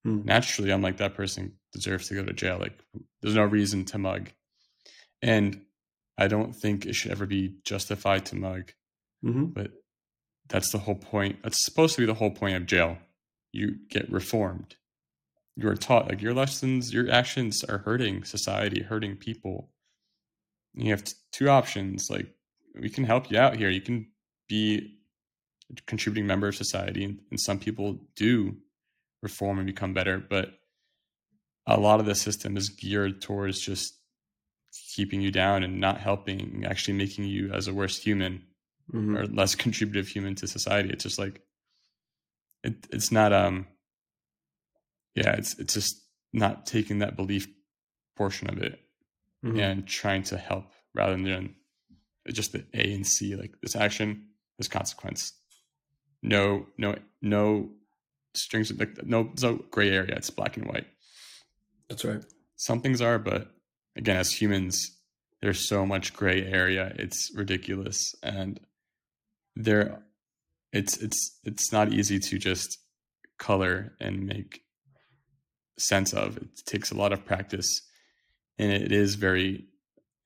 Hmm. 0.03 0.21
Naturally, 0.23 0.71
I'm 0.71 0.81
like 0.81 0.97
that 0.97 1.15
person 1.15 1.53
deserves 1.73 2.07
to 2.07 2.15
go 2.15 2.23
to 2.23 2.33
jail. 2.33 2.57
Like 2.59 2.79
there's 3.21 3.35
no 3.35 3.43
reason 3.43 3.85
to 3.85 3.97
mug. 3.97 4.29
And 5.21 5.61
I 6.17 6.27
don't 6.27 6.53
think 6.53 6.85
it 6.85 6.95
should 6.95 7.11
ever 7.11 7.25
be 7.25 7.55
justified 7.63 8.25
to 8.27 8.35
mug. 8.35 8.71
Mm-hmm. 9.23 9.45
But 9.45 9.71
that's 10.47 10.71
the 10.71 10.77
whole 10.77 10.95
point. 10.95 11.37
That's 11.43 11.65
supposed 11.65 11.95
to 11.95 12.01
be 12.01 12.05
the 12.05 12.13
whole 12.13 12.31
point 12.31 12.55
of 12.55 12.65
jail. 12.65 12.97
You 13.51 13.77
get 13.89 14.11
reformed. 14.11 14.75
You 15.55 15.67
are 15.69 15.75
taught 15.75 16.07
like 16.07 16.21
your 16.21 16.33
lessons, 16.33 16.93
your 16.93 17.09
actions 17.09 17.63
are 17.63 17.79
hurting 17.79 18.23
society, 18.23 18.83
hurting 18.83 19.17
people. 19.17 19.71
You 20.77 20.91
have 20.91 21.03
two 21.31 21.49
options. 21.49 22.09
Like 22.09 22.27
we 22.79 22.89
can 22.89 23.03
help 23.03 23.31
you 23.31 23.37
out 23.37 23.57
here. 23.57 23.69
You 23.69 23.81
can 23.81 24.07
be 24.47 24.97
a 25.71 25.81
contributing 25.87 26.27
member 26.27 26.47
of 26.47 26.55
society, 26.55 27.03
and, 27.03 27.19
and 27.31 27.39
some 27.39 27.59
people 27.59 27.99
do 28.15 28.55
reform 29.21 29.57
and 29.57 29.65
become 29.65 29.93
better. 29.93 30.19
But 30.19 30.51
a 31.65 31.79
lot 31.79 31.99
of 31.99 32.05
the 32.05 32.15
system 32.15 32.55
is 32.55 32.69
geared 32.69 33.21
towards 33.21 33.59
just 33.59 33.95
keeping 34.95 35.21
you 35.21 35.31
down 35.31 35.63
and 35.63 35.79
not 35.79 35.99
helping, 35.99 36.63
actually 36.65 36.93
making 36.93 37.25
you 37.25 37.51
as 37.51 37.67
a 37.67 37.73
worse 37.73 37.97
human 37.97 38.43
mm-hmm. 38.93 39.17
or 39.17 39.25
less 39.25 39.55
contributive 39.55 40.07
human 40.07 40.35
to 40.35 40.47
society. 40.47 40.89
It's 40.89 41.03
just 41.03 41.19
like 41.19 41.41
it, 42.63 42.87
it's 42.91 43.11
not 43.11 43.33
um 43.33 43.67
yeah, 45.15 45.31
it's 45.31 45.57
it's 45.57 45.73
just 45.73 46.03
not 46.33 46.67
taking 46.67 46.99
that 46.99 47.15
belief 47.15 47.47
portion 48.15 48.49
of 48.49 48.59
it 48.59 48.79
mm-hmm. 49.45 49.59
and 49.59 49.87
trying 49.87 50.23
to 50.23 50.37
help 50.37 50.65
rather 50.93 51.17
than 51.17 51.55
just 52.27 52.51
the 52.51 52.65
A 52.73 52.93
and 52.93 53.05
C, 53.05 53.35
like 53.35 53.53
this 53.61 53.75
action, 53.75 54.27
this 54.57 54.67
consequence. 54.67 55.33
No, 56.21 56.65
no, 56.77 56.95
no 57.21 57.69
strings, 58.35 58.71
like 58.77 59.05
no, 59.05 59.31
no 59.41 59.55
gray 59.71 59.91
area. 59.91 60.15
It's 60.15 60.29
black 60.29 60.57
and 60.57 60.67
white. 60.67 60.87
That's 61.89 62.03
right. 62.03 62.23
Some 62.55 62.81
things 62.81 63.01
are, 63.01 63.19
but 63.19 63.51
again, 63.95 64.17
as 64.17 64.31
humans, 64.31 64.97
there's 65.41 65.67
so 65.67 65.85
much 65.85 66.13
gray 66.13 66.43
area. 66.43 66.93
It's 66.95 67.31
ridiculous, 67.35 68.15
and 68.23 68.59
there, 69.55 70.03
it's 70.73 70.97
it's 70.97 71.39
it's 71.43 71.71
not 71.71 71.93
easy 71.93 72.19
to 72.19 72.37
just 72.37 72.79
color 73.37 73.93
and 73.99 74.25
make 74.25 74.61
sense 75.77 76.13
of. 76.13 76.37
It 76.37 76.49
takes 76.65 76.91
a 76.91 76.95
lot 76.95 77.13
of 77.13 77.25
practice, 77.25 77.81
and 78.59 78.71
it 78.71 78.91
is 78.91 79.15
very, 79.15 79.65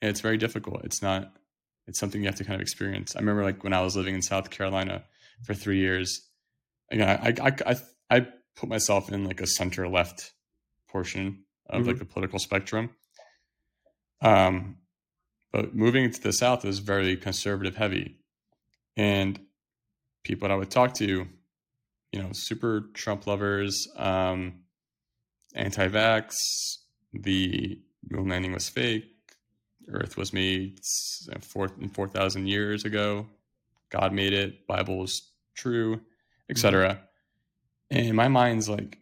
it's 0.01 0.21
very 0.21 0.37
difficult. 0.37 0.83
It's 0.83 1.01
not. 1.01 1.33
It's 1.87 1.99
something 1.99 2.21
you 2.21 2.27
have 2.27 2.35
to 2.35 2.43
kind 2.43 2.55
of 2.55 2.61
experience. 2.61 3.15
I 3.15 3.19
remember 3.19 3.43
like 3.43 3.63
when 3.63 3.73
I 3.73 3.81
was 3.81 3.95
living 3.95 4.15
in 4.15 4.21
South 4.21 4.49
Carolina 4.49 5.03
for 5.43 5.53
three 5.53 5.79
years. 5.79 6.21
Again, 6.91 7.09
I 7.09 7.33
I 7.41 7.51
I, 7.65 7.75
I 8.09 8.27
put 8.55 8.69
myself 8.69 9.11
in 9.11 9.25
like 9.25 9.41
a 9.41 9.47
center 9.47 9.87
left 9.87 10.31
portion 10.87 11.43
of 11.67 11.81
mm-hmm. 11.81 11.89
like 11.89 11.99
the 11.99 12.05
political 12.05 12.39
spectrum. 12.39 12.91
Um, 14.21 14.77
but 15.51 15.75
moving 15.75 16.11
to 16.11 16.21
the 16.21 16.33
South 16.33 16.63
is 16.65 16.79
very 16.79 17.17
conservative 17.17 17.75
heavy. 17.75 18.17
And 18.95 19.39
people 20.23 20.47
that 20.47 20.53
I 20.53 20.57
would 20.57 20.69
talk 20.69 20.93
to, 20.95 21.27
you 22.11 22.21
know, 22.21 22.29
super 22.33 22.89
Trump 22.93 23.27
lovers, 23.27 23.87
um, 23.97 24.61
anti 25.55 25.87
vax, 25.87 26.33
the 27.13 27.79
moon 28.09 28.29
landing 28.29 28.53
was 28.53 28.69
fake, 28.69 29.05
Earth 29.87 30.17
was 30.17 30.33
made 30.33 30.79
four, 31.41 31.69
4,000 31.93 32.47
years 32.47 32.85
ago, 32.85 33.27
God 33.89 34.13
made 34.13 34.33
it, 34.33 34.67
Bible 34.67 35.03
is 35.03 35.29
true, 35.55 36.01
etc. 36.49 37.01
Mm-hmm. 37.91 37.97
And 38.07 38.15
my 38.15 38.27
mind's 38.27 38.69
like, 38.69 38.97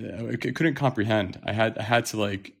I 0.00 0.36
couldn't 0.36 0.74
comprehend. 0.74 1.40
I 1.44 1.52
had 1.52 1.78
I 1.78 1.82
had 1.82 2.06
to 2.06 2.16
like 2.16 2.54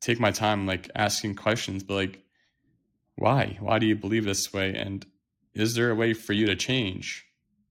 take 0.00 0.20
my 0.20 0.30
time 0.30 0.66
like 0.66 0.90
asking 0.94 1.34
questions, 1.34 1.82
but 1.82 1.94
like 1.94 2.22
why? 3.16 3.56
Why 3.60 3.78
do 3.78 3.86
you 3.86 3.96
believe 3.96 4.24
this 4.24 4.52
way? 4.52 4.74
And 4.74 5.04
is 5.54 5.74
there 5.74 5.90
a 5.90 5.94
way 5.94 6.12
for 6.12 6.32
you 6.32 6.46
to 6.46 6.56
change? 6.56 7.26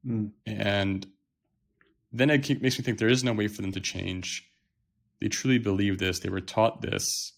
Mm. 0.05 0.31
And 0.45 1.07
then 2.11 2.29
it 2.29 2.61
makes 2.61 2.77
me 2.77 2.83
think 2.83 2.97
there 2.97 3.07
is 3.07 3.23
no 3.23 3.33
way 3.33 3.47
for 3.47 3.61
them 3.61 3.71
to 3.73 3.79
change. 3.79 4.49
They 5.25 5.29
truly 5.29 5.57
believe 5.57 5.97
this. 5.97 6.19
They 6.19 6.29
were 6.29 6.39
taught 6.39 6.83
this. 6.83 7.33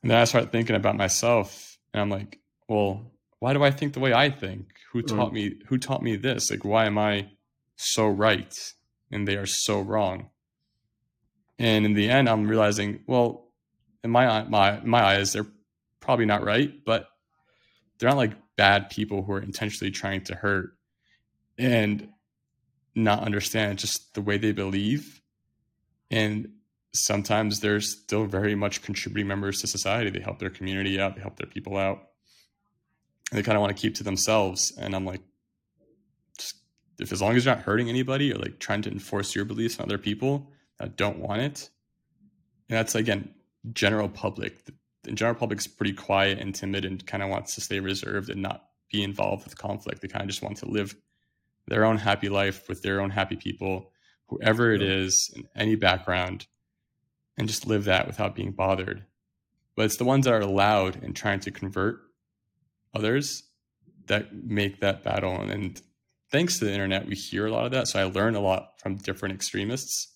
And 0.00 0.10
then 0.10 0.16
I 0.16 0.24
start 0.24 0.52
thinking 0.52 0.74
about 0.74 0.96
myself, 0.96 1.76
and 1.92 2.00
I'm 2.00 2.08
like, 2.08 2.40
well, 2.66 3.12
why 3.40 3.52
do 3.52 3.62
I 3.62 3.70
think 3.70 3.92
the 3.92 4.00
way 4.00 4.14
I 4.14 4.30
think? 4.30 4.68
Who 4.92 5.02
mm. 5.02 5.06
taught 5.06 5.32
mm. 5.32 5.34
me? 5.34 5.54
Who 5.66 5.76
taught 5.76 6.02
me 6.02 6.16
this? 6.16 6.50
Like, 6.50 6.64
why 6.64 6.86
am 6.86 6.96
I 6.96 7.28
so 7.76 8.08
right? 8.08 8.58
and 9.10 9.28
they 9.28 9.36
are 9.36 9.44
so 9.44 9.82
wrong. 9.82 10.30
And 11.58 11.84
in 11.84 11.92
the 11.92 12.08
end, 12.08 12.26
I'm 12.26 12.48
realizing, 12.48 13.00
well, 13.06 13.52
in 14.02 14.08
my 14.08 14.44
my 14.44 14.80
my 14.80 15.02
eyes, 15.02 15.34
they're 15.34 15.52
probably 16.00 16.24
not 16.24 16.42
right, 16.42 16.72
but 16.86 17.06
they're 17.98 18.08
not 18.08 18.16
like 18.16 18.32
bad 18.56 18.88
people 18.88 19.24
who 19.24 19.32
are 19.34 19.42
intentionally 19.42 19.90
trying 19.90 20.24
to 20.24 20.34
hurt 20.34 20.70
and 21.58 22.08
not 22.94 23.24
understand 23.24 23.78
just 23.78 24.14
the 24.14 24.22
way 24.22 24.38
they 24.38 24.52
believe. 24.52 25.20
And 26.10 26.52
sometimes 26.94 27.60
they're 27.60 27.80
still 27.80 28.26
very 28.26 28.54
much 28.54 28.82
contributing 28.82 29.26
members 29.26 29.60
to 29.60 29.66
society. 29.66 30.10
They 30.10 30.20
help 30.20 30.38
their 30.38 30.50
community 30.50 31.00
out, 31.00 31.14
they 31.14 31.22
help 31.22 31.36
their 31.36 31.46
people 31.46 31.76
out. 31.76 32.08
And 33.30 33.38
they 33.38 33.42
kind 33.42 33.56
of 33.56 33.62
want 33.62 33.74
to 33.74 33.80
keep 33.80 33.94
to 33.96 34.04
themselves. 34.04 34.72
And 34.78 34.94
I'm 34.94 35.06
like, 35.06 35.22
if 36.98 37.10
as 37.10 37.22
long 37.22 37.34
as 37.34 37.44
you're 37.44 37.54
not 37.54 37.64
hurting 37.64 37.88
anybody 37.88 38.32
or 38.32 38.36
like 38.36 38.58
trying 38.58 38.82
to 38.82 38.90
enforce 38.90 39.34
your 39.34 39.44
beliefs 39.44 39.80
on 39.80 39.86
other 39.86 39.98
people 39.98 40.50
that 40.78 40.96
don't 40.96 41.18
want 41.18 41.40
it 41.40 41.70
and 42.72 42.78
that's 42.78 42.94
again 42.94 43.34
general 43.72 44.08
public. 44.08 44.64
The 45.02 45.12
general 45.12 45.34
public's 45.34 45.66
pretty 45.66 45.92
quiet 45.92 46.38
and 46.38 46.54
timid 46.54 46.86
and 46.86 47.04
kind 47.06 47.22
of 47.22 47.28
wants 47.28 47.54
to 47.54 47.60
stay 47.60 47.80
reserved 47.80 48.30
and 48.30 48.40
not 48.40 48.64
be 48.90 49.02
involved 49.02 49.44
with 49.44 49.58
conflict. 49.58 50.00
They 50.00 50.08
kind 50.08 50.22
of 50.22 50.28
just 50.28 50.42
want 50.42 50.56
to 50.58 50.66
live 50.66 50.96
their 51.66 51.84
own 51.84 51.98
happy 51.98 52.30
life 52.30 52.68
with 52.68 52.82
their 52.82 53.00
own 53.00 53.10
happy 53.10 53.36
people, 53.36 53.90
whoever 54.28 54.72
it 54.72 54.80
is, 54.80 55.30
in 55.36 55.46
any 55.54 55.76
background, 55.76 56.46
and 57.42 57.48
just 57.48 57.66
live 57.66 57.86
that 57.86 58.06
without 58.06 58.36
being 58.36 58.52
bothered. 58.52 59.04
But 59.74 59.86
it's 59.86 59.96
the 59.96 60.04
ones 60.04 60.26
that 60.26 60.34
are 60.34 60.44
loud 60.44 61.02
and 61.02 61.14
trying 61.14 61.40
to 61.40 61.50
convert 61.50 62.00
others 62.94 63.42
that 64.06 64.32
make 64.32 64.80
that 64.80 65.02
battle. 65.02 65.40
And 65.40 65.82
thanks 66.30 66.60
to 66.60 66.66
the 66.66 66.72
internet, 66.72 67.08
we 67.08 67.16
hear 67.16 67.46
a 67.46 67.50
lot 67.50 67.64
of 67.64 67.72
that. 67.72 67.88
So 67.88 67.98
I 67.98 68.04
learn 68.04 68.36
a 68.36 68.40
lot 68.40 68.80
from 68.80 68.94
different 68.94 69.34
extremists. 69.34 70.14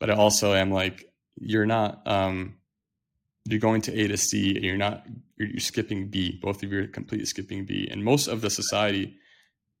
But 0.00 0.10
I 0.10 0.14
also 0.14 0.54
am 0.54 0.72
like, 0.72 1.08
you're 1.36 1.66
not, 1.66 2.02
um, 2.04 2.56
you're 3.44 3.60
going 3.60 3.82
to 3.82 3.96
A 3.96 4.08
to 4.08 4.16
C, 4.16 4.56
and 4.56 4.64
you're 4.64 4.76
not, 4.76 5.06
you're, 5.36 5.50
you're 5.50 5.60
skipping 5.60 6.08
B. 6.08 6.40
Both 6.42 6.64
of 6.64 6.72
you 6.72 6.80
are 6.80 6.86
completely 6.88 7.26
skipping 7.26 7.64
B. 7.64 7.86
And 7.88 8.02
most 8.02 8.26
of 8.26 8.40
the 8.40 8.50
society 8.50 9.18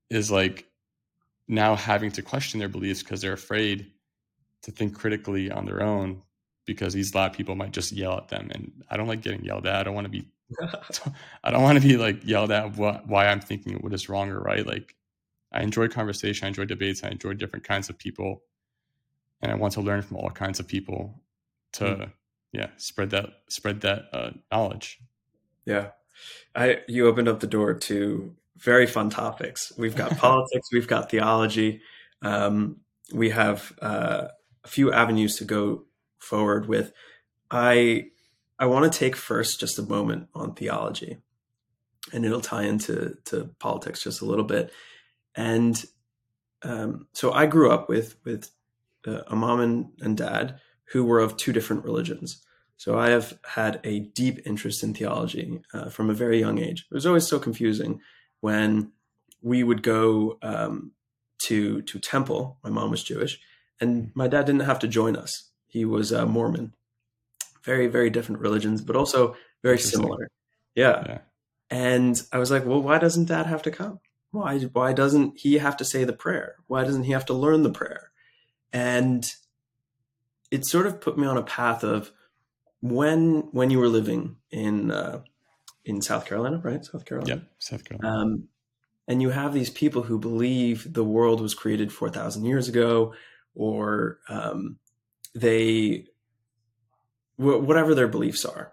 is 0.08 0.30
like 0.30 0.68
now 1.48 1.74
having 1.74 2.12
to 2.12 2.22
question 2.22 2.60
their 2.60 2.68
beliefs 2.68 3.02
because 3.02 3.22
they're 3.22 3.32
afraid 3.32 3.90
to 4.62 4.70
think 4.70 4.94
critically 4.94 5.50
on 5.50 5.64
their 5.64 5.82
own 5.82 6.22
because 6.66 6.94
these 6.94 7.14
loud 7.14 7.32
people 7.32 7.54
might 7.54 7.72
just 7.72 7.92
yell 7.92 8.16
at 8.16 8.28
them 8.28 8.50
and 8.52 8.72
i 8.90 8.96
don't 8.96 9.08
like 9.08 9.22
getting 9.22 9.44
yelled 9.44 9.66
at 9.66 9.76
i 9.76 9.82
don't 9.82 9.94
want 9.94 10.04
to 10.04 10.10
be 10.10 10.28
i 11.44 11.50
don't 11.50 11.62
want 11.62 11.80
to 11.80 11.86
be 11.86 11.96
like 11.96 12.24
yelled 12.26 12.50
at 12.50 12.76
what, 12.76 13.06
why 13.06 13.26
i'm 13.26 13.40
thinking 13.40 13.74
what 13.76 13.92
is 13.92 14.08
wrong 14.08 14.30
or 14.30 14.40
right 14.40 14.66
like 14.66 14.94
i 15.52 15.62
enjoy 15.62 15.88
conversation 15.88 16.46
i 16.46 16.48
enjoy 16.48 16.64
debates 16.64 17.04
i 17.04 17.08
enjoy 17.08 17.32
different 17.32 17.64
kinds 17.64 17.88
of 17.88 17.98
people 17.98 18.42
and 19.40 19.50
i 19.52 19.54
want 19.54 19.72
to 19.72 19.80
learn 19.80 20.02
from 20.02 20.16
all 20.16 20.30
kinds 20.30 20.60
of 20.60 20.66
people 20.66 21.20
to 21.72 21.84
mm. 21.84 22.12
yeah 22.52 22.68
spread 22.76 23.10
that 23.10 23.28
spread 23.48 23.80
that 23.80 24.04
uh, 24.12 24.30
knowledge 24.50 24.98
yeah 25.64 25.88
i 26.54 26.80
you 26.88 27.06
opened 27.06 27.28
up 27.28 27.40
the 27.40 27.46
door 27.46 27.74
to 27.74 28.34
very 28.56 28.86
fun 28.86 29.10
topics. 29.10 29.72
We've 29.76 29.96
got 29.96 30.16
politics, 30.18 30.68
we've 30.72 30.88
got 30.88 31.10
theology, 31.10 31.82
um, 32.22 32.76
we 33.12 33.30
have 33.30 33.72
uh, 33.82 34.28
a 34.64 34.68
few 34.68 34.92
avenues 34.92 35.36
to 35.36 35.44
go 35.44 35.84
forward 36.24 36.66
with. 36.66 36.92
I 37.50 38.06
I 38.58 38.66
want 38.66 38.90
to 38.90 38.98
take 38.98 39.16
first 39.16 39.60
just 39.60 39.78
a 39.78 39.82
moment 39.82 40.28
on 40.34 40.54
theology, 40.54 41.18
and 42.12 42.24
it'll 42.24 42.40
tie 42.40 42.64
into 42.64 43.16
to 43.26 43.50
politics 43.58 44.02
just 44.02 44.22
a 44.22 44.26
little 44.26 44.44
bit. 44.44 44.72
And 45.36 45.82
um, 46.62 47.08
so 47.12 47.32
I 47.32 47.46
grew 47.46 47.70
up 47.70 47.88
with 47.88 48.16
with 48.24 48.50
uh, 49.06 49.22
a 49.26 49.36
mom 49.36 49.60
and, 49.60 49.86
and 50.00 50.16
dad 50.16 50.60
who 50.92 51.04
were 51.04 51.20
of 51.20 51.36
two 51.36 51.52
different 51.52 51.84
religions. 51.84 52.42
So 52.76 52.98
I 52.98 53.10
have 53.10 53.38
had 53.44 53.80
a 53.84 54.00
deep 54.00 54.40
interest 54.44 54.82
in 54.82 54.94
theology 54.94 55.60
uh, 55.72 55.88
from 55.90 56.10
a 56.10 56.14
very 56.14 56.40
young 56.40 56.58
age. 56.58 56.86
It 56.90 56.94
was 56.94 57.06
always 57.06 57.26
so 57.26 57.38
confusing 57.38 58.00
when 58.40 58.92
we 59.40 59.62
would 59.62 59.82
go 59.82 60.38
um, 60.42 60.92
to 61.46 61.82
to 61.82 61.98
temple. 61.98 62.58
My 62.64 62.70
mom 62.70 62.90
was 62.90 63.02
Jewish, 63.02 63.40
and 63.80 64.10
my 64.14 64.28
dad 64.28 64.46
didn't 64.46 64.62
have 64.62 64.78
to 64.80 64.88
join 64.88 65.16
us. 65.16 65.50
He 65.74 65.84
was 65.84 66.12
a 66.12 66.24
Mormon. 66.24 66.72
Very 67.64 67.88
very 67.88 68.08
different 68.08 68.40
religions, 68.40 68.80
but 68.80 68.94
also 68.94 69.34
very 69.60 69.78
similar. 69.78 70.30
Yeah. 70.76 71.02
yeah. 71.04 71.18
And 71.68 72.22
I 72.32 72.38
was 72.38 72.52
like, 72.52 72.64
well, 72.64 72.80
why 72.80 72.98
doesn't 72.98 73.24
dad 73.24 73.46
have 73.46 73.62
to 73.62 73.72
come? 73.72 73.98
Why 74.30 74.60
why 74.60 74.92
doesn't 74.92 75.40
he 75.40 75.54
have 75.54 75.76
to 75.78 75.84
say 75.84 76.04
the 76.04 76.12
prayer? 76.12 76.54
Why 76.68 76.84
doesn't 76.84 77.02
he 77.04 77.12
have 77.12 77.26
to 77.26 77.34
learn 77.34 77.64
the 77.64 77.72
prayer? 77.72 78.12
And 78.72 79.28
it 80.52 80.64
sort 80.64 80.86
of 80.86 81.00
put 81.00 81.18
me 81.18 81.26
on 81.26 81.36
a 81.36 81.42
path 81.42 81.82
of 81.82 82.12
when 82.80 83.48
when 83.50 83.70
you 83.70 83.80
were 83.80 83.88
living 83.88 84.36
in 84.52 84.92
uh, 84.92 85.22
in 85.84 86.00
South 86.02 86.24
Carolina, 86.26 86.60
right? 86.62 86.84
South 86.84 87.04
Carolina. 87.04 87.34
Yeah, 87.34 87.42
South 87.58 87.84
Carolina. 87.84 88.16
Um, 88.16 88.48
and 89.08 89.20
you 89.20 89.30
have 89.30 89.52
these 89.52 89.70
people 89.70 90.02
who 90.02 90.20
believe 90.20 90.94
the 90.94 91.04
world 91.04 91.40
was 91.40 91.52
created 91.52 91.92
4,000 91.92 92.44
years 92.44 92.68
ago, 92.68 93.12
or 93.54 94.18
um, 94.28 94.78
they, 95.34 96.06
whatever 97.36 97.94
their 97.94 98.08
beliefs 98.08 98.44
are. 98.44 98.72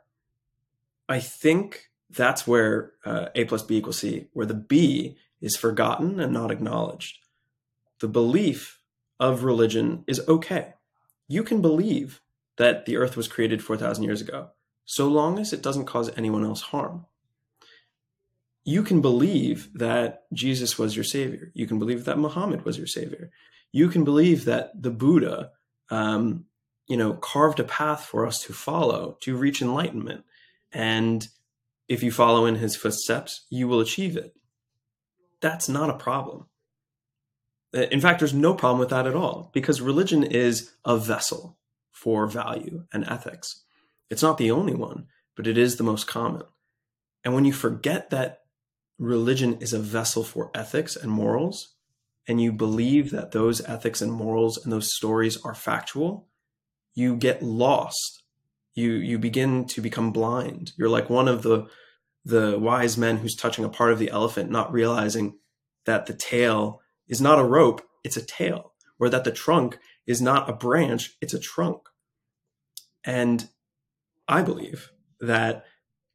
I 1.09 1.19
think 1.19 1.89
that's 2.09 2.45
where 2.45 2.93
uh, 3.05 3.27
A 3.35 3.45
plus 3.45 3.63
B 3.63 3.77
equals 3.77 3.99
C, 3.99 4.27
where 4.33 4.45
the 4.45 4.53
B 4.53 5.17
is 5.41 5.57
forgotten 5.57 6.19
and 6.19 6.33
not 6.33 6.51
acknowledged. 6.51 7.17
The 7.99 8.07
belief 8.07 8.79
of 9.19 9.43
religion 9.43 10.03
is 10.07 10.21
okay. 10.27 10.73
You 11.27 11.43
can 11.43 11.61
believe 11.61 12.21
that 12.57 12.85
the 12.85 12.97
earth 12.97 13.17
was 13.17 13.27
created 13.27 13.63
4,000 13.63 14.03
years 14.03 14.21
ago 14.21 14.49
so 14.85 15.07
long 15.07 15.39
as 15.39 15.53
it 15.53 15.61
doesn't 15.61 15.85
cause 15.85 16.11
anyone 16.17 16.43
else 16.43 16.61
harm. 16.61 17.05
You 18.65 18.83
can 18.83 19.01
believe 19.01 19.69
that 19.73 20.23
Jesus 20.33 20.77
was 20.77 20.95
your 20.95 21.05
savior. 21.05 21.51
You 21.53 21.65
can 21.65 21.79
believe 21.79 22.05
that 22.05 22.19
Muhammad 22.19 22.65
was 22.65 22.77
your 22.77 22.88
savior. 22.88 23.31
You 23.71 23.88
can 23.88 24.03
believe 24.03 24.45
that 24.45 24.79
the 24.79 24.91
Buddha, 24.91 25.51
um, 25.89 26.45
you 26.88 26.98
know, 26.98 27.14
carved 27.14 27.60
a 27.60 27.64
path 27.64 28.06
for 28.06 28.26
us 28.26 28.41
to 28.44 28.53
follow 28.53 29.18
to 29.22 29.38
reach 29.38 29.62
enlightenment. 29.62 30.24
And 30.72 31.28
if 31.88 32.03
you 32.03 32.12
follow 32.12 32.45
in 32.45 32.56
his 32.56 32.76
footsteps, 32.76 33.45
you 33.49 33.68
will 33.68 33.80
achieve 33.80 34.18
it. 34.18 34.34
That's 35.41 35.68
not 35.68 35.90
a 35.90 35.98
problem. 35.98 36.45
Eh, 37.74 37.88
in 37.91 38.02
fact, 38.02 38.20
there's 38.20 38.34
no 38.34 38.53
problem 38.53 38.80
with 38.80 38.90
that 38.90 39.08
at 39.08 39.16
all 39.16 39.49
because 39.53 39.82
religion 39.82 40.24
is 40.24 40.72
a 40.86 40.98
vessel 40.98 41.58
for 41.91 42.28
value 42.28 42.86
and 42.94 43.06
ethics. 43.06 43.64
It's 44.10 44.24
not 44.24 44.38
the 44.38 44.52
only 44.52 44.74
one, 44.74 45.08
but 45.36 45.48
it 45.48 45.58
is 45.58 45.76
the 45.76 45.84
most 45.84 46.08
common. 46.08 46.44
And 47.24 47.34
when 47.34 47.45
you 47.45 47.53
forget 47.53 48.10
that 48.10 48.40
religion 48.98 49.58
is 49.60 49.74
a 49.74 49.80
vessel 49.80 50.24
for 50.24 50.52
ethics 50.53 50.95
and 50.95 51.12
morals, 51.12 51.76
and 52.28 52.41
you 52.41 52.52
believe 52.52 53.12
that 53.12 53.32
those 53.32 53.62
ethics 53.68 54.02
and 54.02 54.12
morals 54.12 54.64
and 54.64 54.72
those 54.72 54.94
stories 54.95 55.38
are 55.44 55.56
factual, 55.56 56.28
you 56.93 57.15
get 57.15 57.41
lost. 57.41 58.23
You 58.76 58.93
you 58.93 59.19
begin 59.19 59.65
to 59.68 59.81
become 59.81 60.11
blind. 60.11 60.72
You're 60.77 60.89
like 60.89 61.09
one 61.09 61.27
of 61.27 61.43
the 61.43 61.68
the 62.23 62.57
wise 62.59 62.97
men 62.97 63.18
who's 63.18 63.35
touching 63.35 63.65
a 63.65 63.69
part 63.69 63.91
of 63.91 63.99
the 63.99 64.09
elephant, 64.09 64.51
not 64.51 64.72
realizing 64.72 65.38
that 65.85 66.05
the 66.05 66.13
tail 66.13 66.81
is 67.07 67.19
not 67.19 67.39
a 67.39 67.43
rope, 67.43 67.81
it's 68.03 68.18
a 68.18 68.26
tail, 68.26 68.73
or 68.99 69.09
that 69.09 69.23
the 69.23 69.31
trunk 69.31 69.80
is 70.05 70.22
not 70.22 70.49
a 70.49 70.53
branch, 70.53 71.18
it's 71.19 71.34
a 71.34 71.39
trunk. 71.39 71.81
And 73.03 73.49
I 74.27 74.43
believe 74.43 74.91
that 75.19 75.65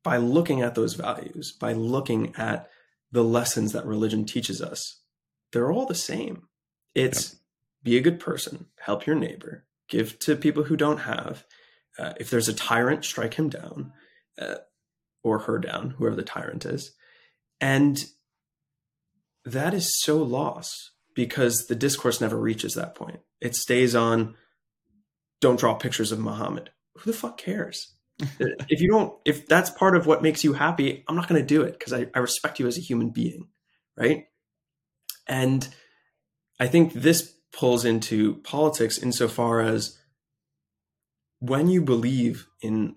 by 0.03 0.17
looking 0.17 0.63
at 0.63 0.75
those 0.75 0.95
values, 0.95 1.53
by 1.53 1.73
looking 1.73 2.35
at 2.37 2.71
the 3.11 3.25
lessons 3.25 3.73
that 3.73 3.85
religion 3.85 4.25
teaches 4.25 4.63
us, 4.63 5.01
they're 5.53 5.73
all 5.73 5.87
the 5.87 5.95
same. 5.95 6.49
It's 6.95 7.37
be 7.83 7.97
a 7.97 8.03
good 8.03 8.21
person, 8.21 8.67
help 8.81 9.07
your 9.07 9.17
neighbor, 9.17 9.66
give 9.89 10.19
to 10.21 10.37
people 10.37 10.65
who 10.65 10.77
don't 10.77 10.99
have. 10.99 11.45
Uh, 11.99 12.13
if 12.21 12.31
there's 12.31 12.49
a 12.49 12.55
tyrant, 12.55 13.05
strike 13.05 13.35
him 13.35 13.49
down 13.49 13.93
uh, 14.39 14.57
or 15.23 15.41
her 15.41 15.59
down, 15.59 15.91
whoever 15.91 16.17
the 16.17 16.23
tyrant 16.23 16.67
is. 16.67 16.93
And 17.61 18.05
that 19.45 19.73
is 19.73 19.99
so 20.03 20.19
lost 20.19 20.93
because 21.15 21.67
the 21.67 21.75
discourse 21.75 22.21
never 22.21 22.37
reaches 22.37 22.75
that 22.75 22.95
point. 22.95 23.21
It 23.41 23.55
stays 23.57 23.95
on 23.95 24.35
don't 25.41 25.59
draw 25.59 25.75
pictures 25.75 26.13
of 26.13 26.19
Muhammad. 26.19 26.71
Who 26.99 27.11
the 27.11 27.17
fuck 27.17 27.39
cares? 27.39 27.95
if 28.19 28.81
you 28.81 28.91
don't, 28.91 29.15
if 29.25 29.47
that's 29.47 29.71
part 29.71 29.97
of 29.97 30.07
what 30.07 30.23
makes 30.23 30.43
you 30.43 30.55
happy, 30.55 31.05
I'm 31.09 31.17
not 31.17 31.29
going 31.29 31.41
to 31.41 31.47
do 31.47 31.63
it 31.63 31.79
because 31.79 31.93
I, 31.93 32.07
I 32.15 32.19
respect 32.21 32.59
you 32.59 32.67
as 32.67 32.79
a 32.79 32.83
human 32.83 33.11
being. 33.11 33.49
Right. 33.97 34.27
And 35.27 35.67
I 36.61 36.67
think 36.67 36.93
this 36.93 37.36
pulls 37.57 37.87
into 37.87 38.35
politics 38.37 38.99
insofar 38.99 39.63
as 39.63 39.99
when 41.39 41.69
you 41.69 41.81
believe 41.81 42.49
in 42.61 42.97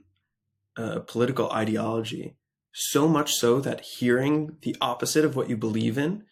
a 0.76 1.00
political 1.00 1.50
ideology, 1.52 2.36
so 2.74 3.08
much 3.08 3.34
so 3.34 3.62
that 3.62 3.82
hearing 3.82 4.58
the 4.62 4.76
opposite 4.82 5.24
of 5.24 5.36
what 5.36 5.50
you 5.50 5.56
believe 5.56 5.98
in 5.98 6.24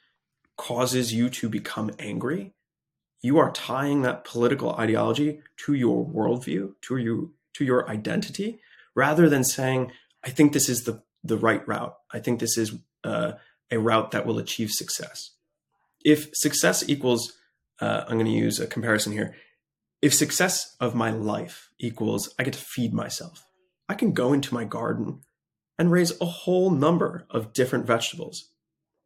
causes 0.57 1.13
you 1.13 1.29
to 1.29 1.47
become 1.47 1.89
angry, 1.99 2.53
you 3.21 3.37
are 3.37 3.51
tying 3.51 4.01
that 4.01 4.25
political 4.25 4.73
ideology 4.75 5.39
to 5.57 5.73
your 5.73 6.05
worldview, 6.05 6.73
to 6.81 6.97
you 6.97 7.33
to 7.53 7.63
your 7.63 7.89
identity, 7.89 8.59
rather 8.93 9.29
than 9.29 9.43
saying, 9.43 9.91
I 10.23 10.29
think 10.29 10.53
this 10.53 10.69
is 10.69 10.83
the, 10.83 11.01
the 11.23 11.37
right 11.37 11.65
route. 11.67 11.95
I 12.11 12.19
think 12.19 12.39
this 12.39 12.57
is 12.57 12.73
uh, 13.03 13.33
a 13.71 13.79
route 13.79 14.11
that 14.11 14.25
will 14.25 14.37
achieve 14.37 14.69
success. 14.71 15.31
If 16.03 16.29
success 16.35 16.87
equals, 16.87 17.36
uh, 17.79 18.03
I'm 18.07 18.17
going 18.17 18.25
to 18.25 18.31
use 18.31 18.59
a 18.59 18.67
comparison 18.67 19.13
here. 19.13 19.35
If 20.01 20.13
success 20.13 20.75
of 20.79 20.95
my 20.95 21.11
life 21.11 21.69
equals 21.79 22.33
I 22.37 22.43
get 22.43 22.53
to 22.53 22.59
feed 22.59 22.93
myself, 22.93 23.45
I 23.89 23.93
can 23.93 24.13
go 24.13 24.33
into 24.33 24.53
my 24.53 24.63
garden 24.63 25.21
and 25.77 25.91
raise 25.91 26.19
a 26.19 26.25
whole 26.25 26.71
number 26.71 27.25
of 27.29 27.53
different 27.53 27.85
vegetables. 27.85 28.49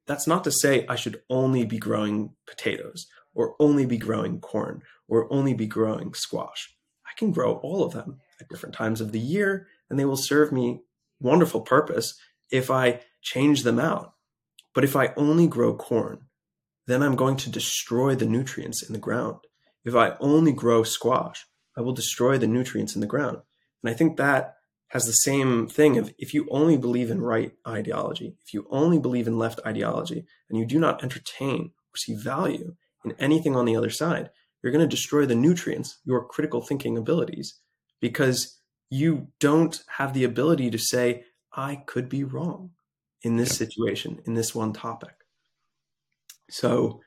That's 0.07 0.27
not 0.27 0.43
to 0.45 0.51
say 0.51 0.85
I 0.87 0.95
should 0.95 1.21
only 1.29 1.65
be 1.65 1.77
growing 1.77 2.33
potatoes 2.47 3.07
or 3.33 3.55
only 3.59 3.85
be 3.85 3.97
growing 3.97 4.39
corn 4.39 4.81
or 5.07 5.31
only 5.31 5.53
be 5.53 5.67
growing 5.67 6.13
squash. 6.13 6.75
I 7.05 7.17
can 7.17 7.31
grow 7.31 7.55
all 7.55 7.83
of 7.83 7.93
them 7.93 8.19
at 8.39 8.49
different 8.49 8.75
times 8.75 9.01
of 9.01 9.11
the 9.11 9.19
year, 9.19 9.67
and 9.89 9.99
they 9.99 10.05
will 10.05 10.17
serve 10.17 10.51
me 10.51 10.81
wonderful 11.19 11.61
purpose 11.61 12.17
if 12.49 12.71
I 12.71 13.01
change 13.21 13.63
them 13.63 13.79
out. 13.79 14.13
But 14.73 14.83
if 14.83 14.95
I 14.95 15.13
only 15.17 15.47
grow 15.47 15.75
corn, 15.75 16.27
then 16.91 17.01
I'm 17.01 17.15
going 17.15 17.37
to 17.37 17.49
destroy 17.49 18.15
the 18.15 18.25
nutrients 18.25 18.83
in 18.83 18.93
the 18.93 18.99
ground. 18.99 19.37
If 19.85 19.95
I 19.95 20.15
only 20.19 20.51
grow 20.51 20.83
squash, 20.83 21.45
I 21.77 21.81
will 21.81 21.93
destroy 21.93 22.37
the 22.37 22.47
nutrients 22.47 22.95
in 22.95 23.01
the 23.01 23.07
ground. 23.07 23.37
And 23.81 23.91
I 23.91 23.95
think 23.95 24.17
that 24.17 24.55
has 24.89 25.05
the 25.05 25.13
same 25.13 25.67
thing 25.67 25.97
of 25.97 26.13
if 26.17 26.33
you 26.33 26.47
only 26.51 26.77
believe 26.77 27.09
in 27.09 27.21
right 27.21 27.53
ideology, 27.65 28.35
if 28.45 28.53
you 28.53 28.67
only 28.69 28.99
believe 28.99 29.25
in 29.25 29.39
left 29.39 29.61
ideology, 29.65 30.25
and 30.49 30.59
you 30.59 30.65
do 30.65 30.79
not 30.79 31.01
entertain 31.01 31.71
or 31.93 31.97
see 31.97 32.13
value 32.13 32.75
in 33.05 33.13
anything 33.17 33.55
on 33.55 33.65
the 33.65 33.75
other 33.75 33.89
side, 33.89 34.29
you're 34.61 34.73
going 34.73 34.87
to 34.87 34.95
destroy 34.95 35.25
the 35.25 35.33
nutrients, 35.33 35.99
your 36.03 36.25
critical 36.25 36.61
thinking 36.61 36.97
abilities, 36.97 37.55
because 38.01 38.59
you 38.89 39.29
don't 39.39 39.81
have 39.97 40.13
the 40.13 40.25
ability 40.25 40.69
to 40.69 40.77
say, 40.77 41.23
I 41.53 41.83
could 41.85 42.09
be 42.09 42.23
wrong 42.23 42.71
in 43.21 43.37
this 43.37 43.55
situation, 43.55 44.21
in 44.25 44.33
this 44.33 44.53
one 44.53 44.73
topic. 44.73 45.20
So, 46.51 47.01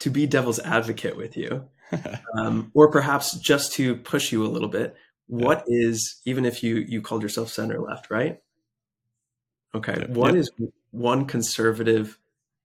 to 0.00 0.10
be 0.10 0.26
devil's 0.26 0.58
advocate 0.60 1.16
with 1.16 1.36
you, 1.36 1.68
um, 2.38 2.70
or 2.74 2.90
perhaps 2.90 3.32
just 3.38 3.72
to 3.74 3.96
push 3.96 4.32
you 4.32 4.44
a 4.44 4.48
little 4.48 4.68
bit, 4.68 4.94
what 5.26 5.64
yeah. 5.66 5.88
is 5.88 6.20
even 6.24 6.44
if 6.44 6.62
you 6.62 6.76
you 6.76 7.02
called 7.02 7.22
yourself 7.22 7.50
center 7.50 7.80
left, 7.80 8.10
right? 8.10 8.38
Okay, 9.74 9.96
yeah. 9.98 10.14
what 10.14 10.34
is 10.34 10.50
one 10.90 11.26
conservative 11.26 12.18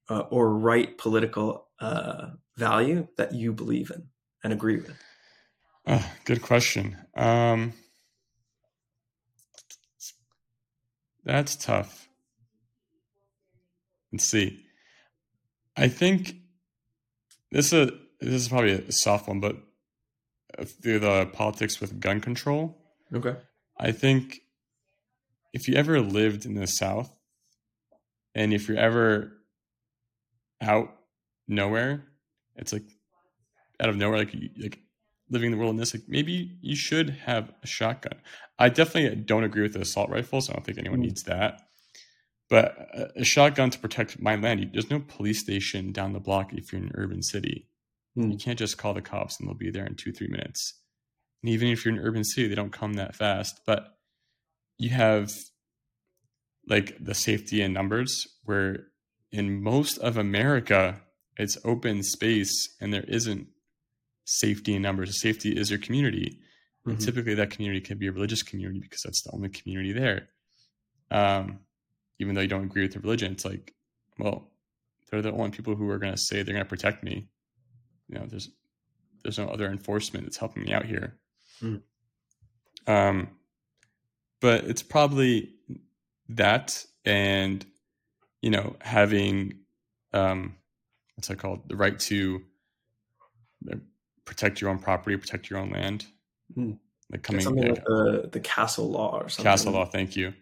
uh, 0.10 0.22
or 0.30 0.53
right 0.57 0.98
political 0.98 1.68
uh, 1.80 2.28
value 2.57 3.07
that 3.18 3.34
you 3.34 3.53
believe 3.53 3.91
in 3.91 4.07
and 4.44 4.53
agree 4.53 4.78
with? 4.78 4.98
Uh, 5.86 6.02
good 6.26 6.41
question. 6.41 6.98
Um, 7.16 7.74
that's 11.24 11.56
tough. 11.56 12.07
Let's 14.12 14.26
see. 14.26 14.65
I 15.77 15.88
think 15.88 16.35
this 17.52 17.73
is 17.73 17.89
a, 17.89 17.91
this 18.22 18.34
is 18.34 18.47
probably 18.47 18.72
a 18.72 18.91
soft 18.91 19.27
one, 19.27 19.39
but 19.39 19.57
through 20.81 20.99
the 20.99 21.26
politics 21.34 21.80
with 21.81 21.99
gun 21.99 22.22
control. 22.22 22.77
Okay. 23.14 23.35
I 23.77 23.91
think 23.91 24.41
if 25.53 25.68
you 25.68 25.76
ever 25.76 25.99
lived 26.02 26.45
in 26.45 26.56
the 26.56 26.68
South, 26.68 27.11
and 28.34 28.53
if 28.53 28.68
you're 28.68 28.77
ever 28.77 29.31
out 30.61 30.93
nowhere, 31.47 32.06
it's 32.56 32.73
like 32.73 32.84
out 33.80 33.89
of 33.89 33.95
nowhere, 33.97 34.19
like 34.19 34.35
like 34.61 34.80
living 35.30 35.52
in 35.52 35.57
the 35.57 35.64
wilderness. 35.64 35.93
Like 35.93 36.03
maybe 36.07 36.57
you 36.61 36.76
should 36.76 37.10
have 37.26 37.52
a 37.64 37.68
shotgun. 37.68 38.19
I 38.60 38.69
definitely 38.69 39.15
don't 39.22 39.43
agree 39.43 39.64
with 39.64 39.73
the 39.73 39.81
assault 39.81 40.10
rifles. 40.10 40.49
I 40.49 40.53
don't 40.53 40.65
think 40.65 40.77
anyone 40.77 40.99
mm. 40.99 41.03
needs 41.03 41.23
that. 41.23 41.65
But 42.49 43.11
a, 43.15 43.23
shotgun 43.23 43.72
to 43.72 43.80
protect 43.80 44.22
my 44.22 44.35
land. 44.35 44.69
There's 44.72 44.91
no 44.91 44.99
police 44.99 45.39
station 45.39 45.91
down 45.91 46.13
the 46.13 46.19
block 46.19 46.53
if 46.53 46.72
you're 46.72 46.81
in 46.81 46.89
an 46.89 46.93
urban 46.95 47.23
city. 47.23 47.67
Mm. 48.17 48.31
You 48.31 48.38
can't 48.38 48.59
just 48.59 48.77
call 48.77 48.93
the 48.93 49.01
cops 49.01 49.39
and 49.39 49.47
they'll 49.47 49.55
be 49.55 49.72
there 49.72 49.85
in 49.85 49.95
two 49.95 50.11
three 50.11 50.27
minutes. 50.27 50.80
And 51.41 51.51
even 51.51 51.69
if 51.69 51.84
you're 51.84 51.93
in 51.93 51.99
an 51.99 52.05
urban 52.05 52.23
city, 52.23 52.47
they 52.47 52.55
don't 52.55 52.72
come 52.72 52.93
that 52.93 53.15
fast. 53.15 53.61
But 53.65 53.97
you 54.77 54.91
have 54.91 55.31
like 56.67 56.97
the 56.99 57.15
safety 57.15 57.61
in 57.61 57.73
numbers 57.73 58.27
where 58.43 58.88
in 59.31 59.61
most 59.61 59.97
of 59.99 60.17
America, 60.17 61.01
it's 61.38 61.57
open 61.65 62.03
space 62.03 62.76
and 62.80 62.93
there 62.93 63.03
isn't 63.07 63.47
safety 64.26 64.76
in 64.76 64.81
numbers. 64.81 65.22
Safety 65.22 65.51
is 65.57 65.69
your 65.69 65.80
community. 65.80 66.39
Mm-hmm. 66.81 66.91
And 66.91 67.01
typically 67.01 67.35
that 67.35 67.49
community 67.49 67.81
can 67.81 67.97
be 67.97 68.07
a 68.07 68.11
religious 68.11 68.43
community 68.43 68.80
because 68.80 69.01
that's 69.03 69.23
the 69.23 69.31
only 69.34 69.49
community 69.49 69.93
there. 69.93 70.30
Um, 71.11 71.59
even 72.20 72.36
though 72.36 72.42
you 72.42 72.48
don't 72.48 72.64
agree 72.64 72.84
with 72.84 72.94
the 72.94 73.00
religion, 73.00 73.34
it's 73.34 73.46
like, 73.46 73.74
well, 74.18 74.50
they're 75.10 75.22
the 75.22 75.32
only 75.32 75.52
people 75.52 75.76
who 75.76 75.90
are 75.90 76.00
going 76.00 76.14
to 76.14 76.20
say 76.20 76.44
they're 76.44 76.54
going 76.54 76.66
to 76.66 76.70
protect 76.70 77.04
me. 77.04 77.28
You 78.08 78.20
know, 78.20 78.26
there's 78.28 78.50
there's 79.24 79.40
no 79.40 79.48
other 79.48 79.68
enforcement 79.72 80.26
that's 80.26 80.38
helping 80.38 80.64
me 80.64 80.74
out 80.74 80.86
here. 80.86 81.18
Mm. 81.62 81.82
Um, 82.88 83.30
but 84.40 84.66
it's 84.66 84.84
probably 84.84 85.54
that 86.30 86.86
and 87.06 87.66
you 88.42 88.50
know 88.50 88.76
having 88.82 89.60
um, 90.14 90.56
what's 91.16 91.28
that 91.28 91.38
called 91.38 91.68
the 91.68 91.76
right 91.76 91.98
to 92.00 92.42
uh, 93.72 93.78
protect 94.26 94.62
your 94.62 94.70
own 94.70 94.80
property, 94.80 95.18
protect 95.18 95.50
your 95.50 95.60
own 95.60 95.72
land. 95.72 96.06
Mm. 96.56 96.78
Like 97.12 97.24
coming 97.24 97.42
something 97.42 97.68
like, 97.68 97.78
like 97.78 97.86
the 97.86 98.30
the 98.34 98.40
castle 98.40 98.90
law 98.90 99.18
or 99.18 99.30
something. 99.30 99.44
Castle 99.44 99.74
law, 99.74 99.86
thank 99.86 100.16
you. 100.16 100.34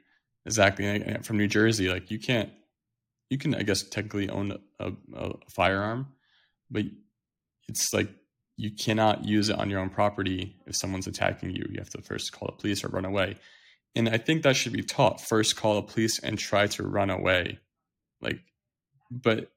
Exactly. 0.45 1.17
From 1.23 1.37
New 1.37 1.47
Jersey, 1.47 1.89
like 1.89 2.11
you 2.11 2.19
can't, 2.19 2.49
you 3.29 3.37
can, 3.37 3.55
I 3.55 3.63
guess, 3.63 3.83
technically 3.83 4.29
own 4.29 4.57
a, 4.79 4.91
a, 5.15 5.33
firearm, 5.49 6.07
but 6.69 6.83
it's 7.67 7.93
like 7.93 8.09
you 8.57 8.71
cannot 8.71 9.25
use 9.25 9.49
it 9.49 9.57
on 9.57 9.69
your 9.69 9.79
own 9.79 9.89
property 9.89 10.55
if 10.67 10.75
someone's 10.75 11.07
attacking 11.07 11.51
you. 11.51 11.65
You 11.69 11.79
have 11.79 11.89
to 11.91 12.01
first 12.01 12.31
call 12.33 12.47
the 12.47 12.61
police 12.61 12.83
or 12.83 12.89
run 12.89 13.05
away. 13.05 13.37
And 13.95 14.09
I 14.09 14.17
think 14.17 14.43
that 14.43 14.55
should 14.55 14.73
be 14.73 14.83
taught. 14.83 15.21
First 15.21 15.55
call 15.55 15.75
the 15.75 15.83
police 15.83 16.19
and 16.19 16.37
try 16.37 16.67
to 16.67 16.83
run 16.83 17.09
away. 17.09 17.59
Like, 18.21 18.39
but 19.09 19.51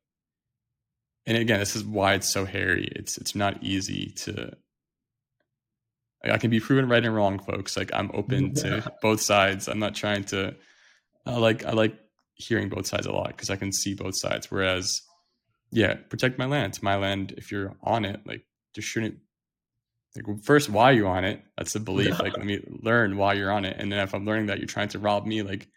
and 1.27 1.37
again, 1.37 1.59
this 1.59 1.75
is 1.75 1.85
why 1.85 2.15
it's 2.15 2.33
so 2.33 2.45
hairy. 2.45 2.89
It's 2.95 3.19
it's 3.19 3.35
not 3.35 3.63
easy 3.63 4.13
to. 4.19 4.53
I 6.25 6.39
can 6.39 6.51
be 6.51 6.61
proven 6.61 6.89
right 6.89 7.05
and 7.05 7.15
wrong, 7.15 7.39
folks. 7.39 7.77
Like 7.77 7.91
I'm 7.93 8.11
open 8.15 8.55
to 8.63 8.93
both 9.03 9.21
sides. 9.21 9.69
I'm 9.69 9.79
not 9.79 9.95
trying 9.95 10.25
to. 10.25 10.55
I 11.27 11.37
like 11.39 11.65
I 11.65 11.73
like 11.73 11.99
hearing 12.35 12.69
both 12.69 12.87
sides 12.87 13.07
a 13.07 13.13
lot 13.13 13.29
because 13.29 13.51
I 13.51 13.57
can 13.57 13.73
see 13.73 13.95
both 13.95 14.17
sides. 14.17 14.51
Whereas, 14.51 15.03
yeah, 15.71 15.95
protect 15.95 16.39
my 16.39 16.47
land. 16.47 16.75
It's 16.75 16.83
my 16.83 16.97
land. 16.97 17.35
If 17.37 17.51
you're 17.51 17.75
on 17.83 18.05
it, 18.05 18.21
like 18.27 18.45
there 18.75 18.83
shouldn't. 18.83 19.19
Like 20.15 20.45
first, 20.45 20.71
why 20.71 20.93
you 20.93 21.07
on 21.07 21.25
it? 21.25 21.43
That's 21.59 21.73
the 21.73 21.81
belief. 21.81 22.19
Like 22.19 22.33
let 22.37 22.47
me 22.47 22.61
learn 22.83 23.17
why 23.17 23.35
you're 23.35 23.53
on 23.53 23.65
it, 23.65 23.77
and 23.79 23.91
then 23.91 24.01
if 24.01 24.15
I'm 24.15 24.25
learning 24.25 24.47
that 24.47 24.59
you're 24.59 24.67
trying 24.67 24.89
to 24.91 24.99
rob 24.99 25.27
me, 25.27 25.43
like 25.43 25.69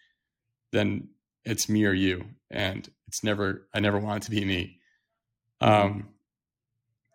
then 0.72 1.10
it's 1.44 1.68
me 1.68 1.86
or 1.86 1.94
you, 1.94 2.26
and 2.52 2.90
it's 3.08 3.24
never. 3.24 3.68
I 3.74 3.80
never 3.80 3.98
want 3.98 4.24
it 4.24 4.26
to 4.26 4.32
be 4.32 4.46
me. 4.46 4.80
Mm-hmm. 5.62 5.88
Um, 5.88 6.10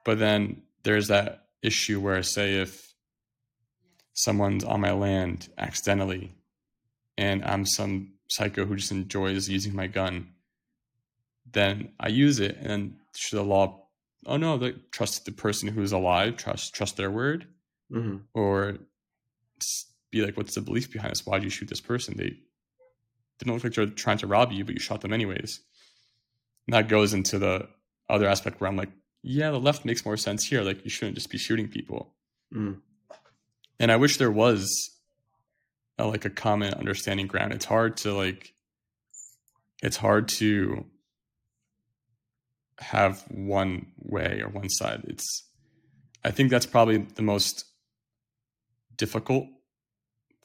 but 0.04 0.18
then 0.18 0.62
there's 0.82 1.08
that 1.08 1.46
issue 1.62 1.98
where, 1.98 2.22
say, 2.22 2.56
if 2.56 2.94
someone's 4.12 4.64
on 4.64 4.80
my 4.80 4.92
land 4.92 5.48
accidentally 5.58 6.34
and 7.16 7.44
I'm 7.44 7.66
some 7.66 8.13
psycho 8.28 8.64
who 8.64 8.76
just 8.76 8.92
enjoys 8.92 9.48
using 9.48 9.74
my 9.74 9.86
gun, 9.86 10.28
then 11.50 11.90
I 12.00 12.08
use 12.08 12.40
it. 12.40 12.56
And 12.60 12.96
should 13.14 13.38
the 13.38 13.42
law, 13.42 13.86
oh 14.26 14.36
no, 14.36 14.56
like, 14.56 14.90
trust 14.90 15.24
the 15.24 15.32
person 15.32 15.68
who's 15.68 15.92
alive, 15.92 16.36
trust 16.36 16.74
trust 16.74 16.96
their 16.96 17.10
word, 17.10 17.46
mm-hmm. 17.92 18.18
or 18.34 18.78
be 20.10 20.24
like, 20.24 20.36
what's 20.36 20.54
the 20.54 20.60
belief 20.60 20.92
behind 20.92 21.10
this? 21.10 21.26
Why 21.26 21.38
did 21.38 21.44
you 21.44 21.50
shoot 21.50 21.68
this 21.68 21.80
person? 21.80 22.16
They 22.16 22.36
didn't 23.38 23.54
look 23.54 23.64
like 23.64 23.74
they're 23.74 23.86
trying 23.86 24.18
to 24.18 24.26
rob 24.26 24.52
you, 24.52 24.64
but 24.64 24.74
you 24.74 24.80
shot 24.80 25.00
them 25.00 25.12
anyways. 25.12 25.60
And 26.66 26.74
that 26.74 26.88
goes 26.88 27.12
into 27.12 27.38
the 27.38 27.68
other 28.08 28.26
aspect 28.26 28.60
where 28.60 28.68
I'm 28.68 28.76
like, 28.76 28.90
yeah, 29.22 29.50
the 29.50 29.60
left 29.60 29.84
makes 29.84 30.04
more 30.04 30.16
sense 30.16 30.44
here. 30.44 30.62
Like 30.62 30.84
you 30.84 30.90
shouldn't 30.90 31.16
just 31.16 31.30
be 31.30 31.38
shooting 31.38 31.68
people. 31.68 32.14
Mm. 32.54 32.80
And 33.80 33.90
I 33.90 33.96
wish 33.96 34.18
there 34.18 34.30
was 34.30 34.93
a, 35.98 36.06
like 36.06 36.24
a 36.24 36.30
common 36.30 36.74
understanding 36.74 37.26
ground. 37.26 37.52
It's 37.52 37.64
hard 37.64 37.96
to 37.98 38.12
like, 38.12 38.52
it's 39.82 39.96
hard 39.96 40.28
to 40.28 40.86
have 42.78 43.22
one 43.30 43.86
way 43.98 44.40
or 44.42 44.48
one 44.48 44.68
side. 44.68 45.02
It's, 45.06 45.48
I 46.24 46.30
think 46.30 46.50
that's 46.50 46.66
probably 46.66 46.98
the 46.98 47.22
most 47.22 47.64
difficult 48.96 49.46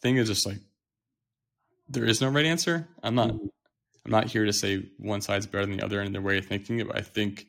thing 0.02 0.18
is 0.18 0.28
just 0.28 0.46
like, 0.46 0.60
there 1.88 2.06
is 2.06 2.22
no 2.22 2.30
right 2.30 2.46
answer. 2.46 2.88
I'm 3.02 3.16
not, 3.16 3.30
mm. 3.30 3.50
I'm 4.06 4.12
not 4.12 4.28
here 4.28 4.46
to 4.46 4.54
say 4.54 4.90
one 4.98 5.22
side's 5.22 5.46
better 5.46 5.66
than 5.66 5.78
the 5.78 5.84
other 5.84 6.02
in 6.02 6.14
their 6.14 6.22
way 6.22 6.38
of 6.38 6.46
thinking 6.46 6.80
it, 6.80 6.88
but 6.88 6.98
I 6.98 7.02
think 7.02 7.48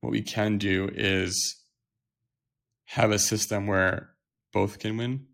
what 0.00 0.10
we 0.10 0.22
can 0.22 0.58
do 0.58 0.90
is 0.92 1.56
have 2.86 3.10
a 3.10 3.18
system 3.18 3.66
where 3.66 4.10
both 4.52 4.78
can 4.78 4.96
win. 4.96 5.26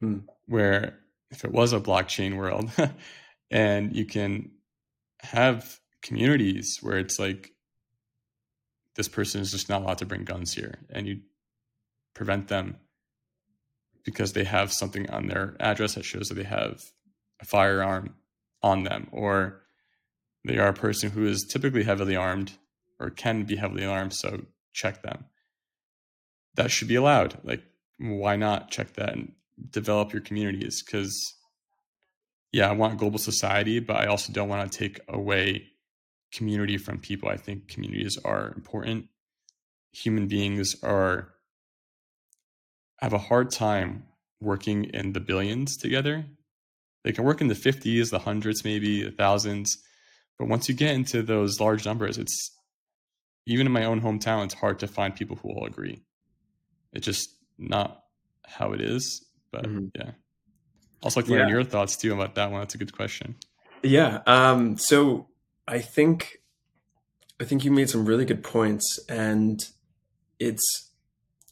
Hmm. 0.00 0.18
Where 0.46 0.98
if 1.30 1.44
it 1.44 1.52
was 1.52 1.72
a 1.72 1.80
blockchain 1.80 2.36
world 2.36 2.70
and 3.50 3.94
you 3.94 4.04
can 4.04 4.50
have 5.20 5.78
communities 6.02 6.78
where 6.80 6.98
it's 6.98 7.18
like 7.18 7.50
this 8.96 9.08
person 9.08 9.40
is 9.40 9.50
just 9.50 9.68
not 9.68 9.82
allowed 9.82 9.98
to 9.98 10.06
bring 10.06 10.24
guns 10.24 10.54
here 10.54 10.78
and 10.90 11.06
you 11.06 11.20
prevent 12.14 12.48
them 12.48 12.76
because 14.04 14.32
they 14.32 14.44
have 14.44 14.72
something 14.72 15.08
on 15.10 15.26
their 15.26 15.56
address 15.60 15.94
that 15.94 16.04
shows 16.04 16.28
that 16.28 16.34
they 16.34 16.44
have 16.44 16.82
a 17.40 17.44
firearm 17.44 18.14
on 18.62 18.84
them 18.84 19.08
or 19.12 19.62
they 20.44 20.58
are 20.58 20.68
a 20.68 20.74
person 20.74 21.10
who 21.10 21.26
is 21.26 21.44
typically 21.44 21.84
heavily 21.84 22.16
armed 22.16 22.52
or 22.98 23.10
can 23.10 23.44
be 23.44 23.56
heavily 23.56 23.84
armed, 23.84 24.12
so 24.12 24.46
check 24.72 25.02
them. 25.02 25.26
That 26.54 26.70
should 26.70 26.88
be 26.88 26.96
allowed. 26.96 27.38
Like, 27.44 27.62
why 27.98 28.36
not 28.36 28.70
check 28.70 28.94
that? 28.94 29.12
And 29.12 29.32
develop 29.70 30.12
your 30.12 30.22
communities 30.22 30.82
because 30.82 31.34
yeah 32.52 32.68
i 32.68 32.72
want 32.72 32.98
global 32.98 33.18
society 33.18 33.80
but 33.80 33.96
i 33.96 34.06
also 34.06 34.32
don't 34.32 34.48
want 34.48 34.70
to 34.70 34.78
take 34.78 35.00
away 35.08 35.68
community 36.32 36.76
from 36.76 36.98
people. 36.98 37.28
I 37.28 37.36
think 37.36 37.68
communities 37.68 38.18
are 38.24 38.52
important. 38.54 39.06
Human 39.92 40.28
beings 40.28 40.76
are 40.82 41.34
have 42.98 43.12
a 43.12 43.18
hard 43.18 43.50
time 43.50 44.04
working 44.40 44.84
in 44.84 45.12
the 45.12 45.20
billions 45.20 45.76
together. 45.76 46.26
They 47.04 47.12
can 47.12 47.24
work 47.24 47.40
in 47.40 47.48
the 47.48 47.54
50s 47.54 48.10
the 48.10 48.18
hundreds 48.18 48.64
maybe 48.64 49.04
the 49.04 49.12
thousands 49.12 49.78
but 50.38 50.48
once 50.48 50.68
you 50.68 50.74
get 50.74 50.94
into 50.94 51.22
those 51.22 51.60
large 51.60 51.86
numbers 51.86 52.18
it's 52.18 52.50
even 53.46 53.66
in 53.66 53.72
my 53.72 53.84
own 53.84 54.00
hometown 54.00 54.44
it's 54.44 54.54
hard 54.54 54.78
to 54.80 54.88
find 54.88 55.14
people 55.14 55.36
who 55.36 55.48
all 55.48 55.64
agree. 55.64 56.02
It's 56.92 57.06
just 57.06 57.30
not 57.56 58.02
how 58.44 58.72
it 58.72 58.80
is 58.80 59.24
but 59.50 59.64
mm-hmm. 59.64 59.86
yeah 59.94 60.10
also 61.02 61.20
like 61.20 61.28
learn 61.28 61.48
yeah. 61.48 61.54
your 61.54 61.64
thoughts 61.64 61.96
too 61.96 62.12
about 62.12 62.34
that 62.34 62.50
one 62.50 62.60
that's 62.60 62.74
a 62.74 62.78
good 62.78 62.92
question 62.92 63.34
yeah 63.82 64.20
um 64.26 64.76
so 64.76 65.28
i 65.66 65.78
think 65.78 66.38
i 67.40 67.44
think 67.44 67.64
you 67.64 67.70
made 67.70 67.88
some 67.88 68.04
really 68.04 68.24
good 68.24 68.42
points 68.42 68.98
and 69.08 69.68
it's 70.38 70.90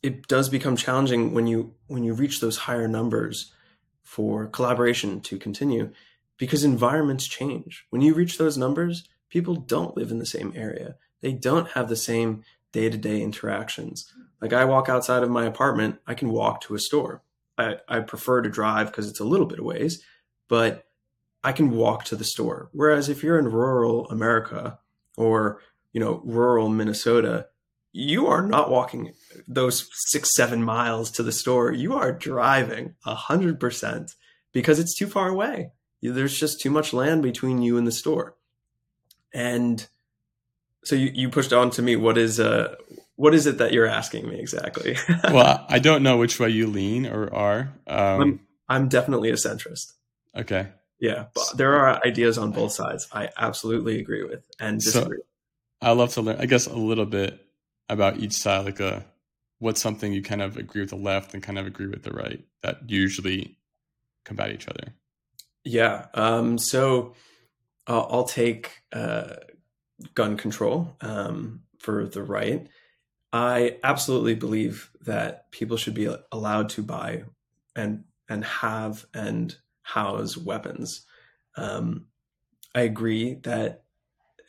it 0.03 0.29
does 0.29 0.49
become 0.49 0.77
challenging 0.77 1.33
when 1.35 1.47
you 1.47 1.75
when 1.87 2.05
you 2.05 2.13
reach 2.13 2.41
those 2.41 2.59
higher 2.59 2.89
numbers 2.89 3.53
for 4.03 4.47
collaboration 4.47 5.21
to 5.21 5.37
continue 5.37 5.91
because 6.39 6.65
environments 6.65 7.27
change. 7.27 7.87
When 7.91 8.03
you 8.03 8.15
reach 8.15 8.39
those 8.39 8.57
numbers, 8.57 9.09
people 9.29 9.57
don't 9.57 9.97
live 9.97 10.11
in 10.11 10.19
the 10.19 10.27
same 10.27 10.53
area. 10.55 10.97
They 11.23 11.33
don't 11.33 11.71
have 11.71 11.89
the 11.89 11.97
same 11.97 12.43
day-to-day 12.73 13.21
interactions. 13.21 14.13
Like 14.41 14.53
I 14.53 14.65
walk 14.65 14.89
outside 14.89 15.23
of 15.23 15.31
my 15.31 15.45
apartment, 15.47 15.99
I 16.07 16.15
can 16.15 16.31
walk 16.31 16.61
to 16.63 16.75
a 16.75 16.79
store. 16.79 17.23
I, 17.59 17.77
I 17.89 18.01
prefer 18.01 18.43
to 18.43 18.51
drive 18.51 18.89
because 18.89 19.09
it's 19.09 19.21
a 19.21 19.25
little 19.25 19.47
bit 19.47 19.59
of 19.59 19.65
ways, 19.65 20.03
but 20.49 20.87
I 21.43 21.53
can 21.53 21.71
walk 21.71 22.05
to 22.07 22.17
the 22.17 22.25
store. 22.25 22.69
Whereas 22.73 23.09
if 23.09 23.23
you're 23.23 23.39
in 23.39 23.47
rural 23.47 24.09
America 24.09 24.79
or 25.17 25.63
you 25.93 26.01
know 26.01 26.21
rural 26.25 26.69
Minnesota, 26.69 27.47
you 27.93 28.27
are 28.27 28.47
not 28.47 28.71
walking 28.71 29.15
those 29.49 29.89
six, 30.09 30.35
seven 30.35 30.63
miles 30.63 31.11
to 31.13 31.23
the 31.23 31.33
store. 31.33 31.73
You 31.73 31.95
are 31.95 32.13
driving 32.13 32.95
a 33.07 33.15
hundred 33.15 33.59
percent 33.59 34.13
because 34.53 34.79
it's 34.79 34.95
too 34.95 35.07
far 35.07 35.29
away. 35.29 35.71
There's 36.03 36.39
just 36.39 36.61
too 36.61 36.71
much 36.71 36.93
land 36.93 37.23
between 37.23 37.63
you 37.63 37.79
and 37.79 37.87
the 37.87 37.93
store. 37.93 38.37
And 39.33 39.87
so 40.85 40.95
you, 40.95 41.11
you 41.15 41.31
pushed 41.31 41.53
on 41.53 41.71
to 41.71 41.83
me. 41.83 41.97
What 41.97 42.19
is 42.19 42.39
uh 42.39 42.75
what 43.17 43.35
is 43.35 43.47
it 43.47 43.59
that 43.59 43.73
you're 43.73 43.87
asking 43.87 44.29
me 44.29 44.39
exactly? 44.39 44.97
well, 45.33 45.65
I 45.69 45.79
don't 45.79 46.03
know 46.03 46.17
which 46.19 46.39
way 46.39 46.51
you 46.51 46.67
lean 46.67 47.07
or 47.07 47.33
are. 47.35 47.73
Um, 47.87 48.21
I'm, 48.21 48.41
I'm 48.69 48.89
definitely 48.89 49.31
a 49.31 49.35
centrist. 49.35 49.93
Okay. 50.37 50.69
Yeah, 50.99 51.27
but 51.35 51.57
there 51.57 51.75
are 51.75 52.01
ideas 52.07 52.39
on 52.39 52.53
both 52.53 52.73
sides. 52.73 53.07
I 53.13 53.29
absolutely 53.37 54.01
agree 54.01 54.25
with 54.25 54.49
and 54.59 54.81
disagree. 54.81 55.19
So, 55.19 55.25
I 55.83 55.93
love 55.93 56.15
to 56.15 56.23
learn. 56.23 56.41
I 56.41 56.47
guess 56.47 56.67
a 56.67 56.75
little 56.75 57.05
bit 57.05 57.39
about 57.89 58.19
each 58.19 58.33
side, 58.33 58.65
like 58.65 58.81
a 58.81 59.05
what's 59.59 59.81
something 59.81 60.13
you 60.13 60.23
kind 60.23 60.43
of 60.43 60.57
agree 60.57 60.83
with 60.83 60.91
the 60.91 60.97
left 60.97 61.35
and 61.35 61.43
kind 61.43 61.59
of 61.59 61.67
agree 61.67 61.87
with 61.87 62.03
the 62.03 62.13
right 62.13 62.45
that 62.63 62.89
usually 62.89 63.59
combat 64.25 64.51
each 64.53 64.69
other. 64.69 64.95
Yeah. 65.65 66.07
Um, 66.15 66.59
so 66.59 67.15
uh, 67.87 68.01
I'll 68.03 68.25
take 68.25 68.83
uh, 68.93 69.37
gun 70.15 70.37
control 70.37 70.97
um, 71.01 71.63
for 71.79 72.07
the 72.07 72.23
right. 72.23 72.67
I 73.37 73.79
absolutely 73.85 74.35
believe 74.35 74.91
that 75.03 75.51
people 75.51 75.77
should 75.77 75.95
be 75.95 76.15
allowed 76.33 76.71
to 76.71 76.83
buy 76.83 77.25
and 77.75 78.05
and 78.29 78.45
have 78.45 79.07
and 79.15 79.55
house 79.83 80.37
weapons. 80.37 81.07
Um, 81.57 82.07
I 82.75 82.81
agree 82.81 83.35
that 83.43 83.85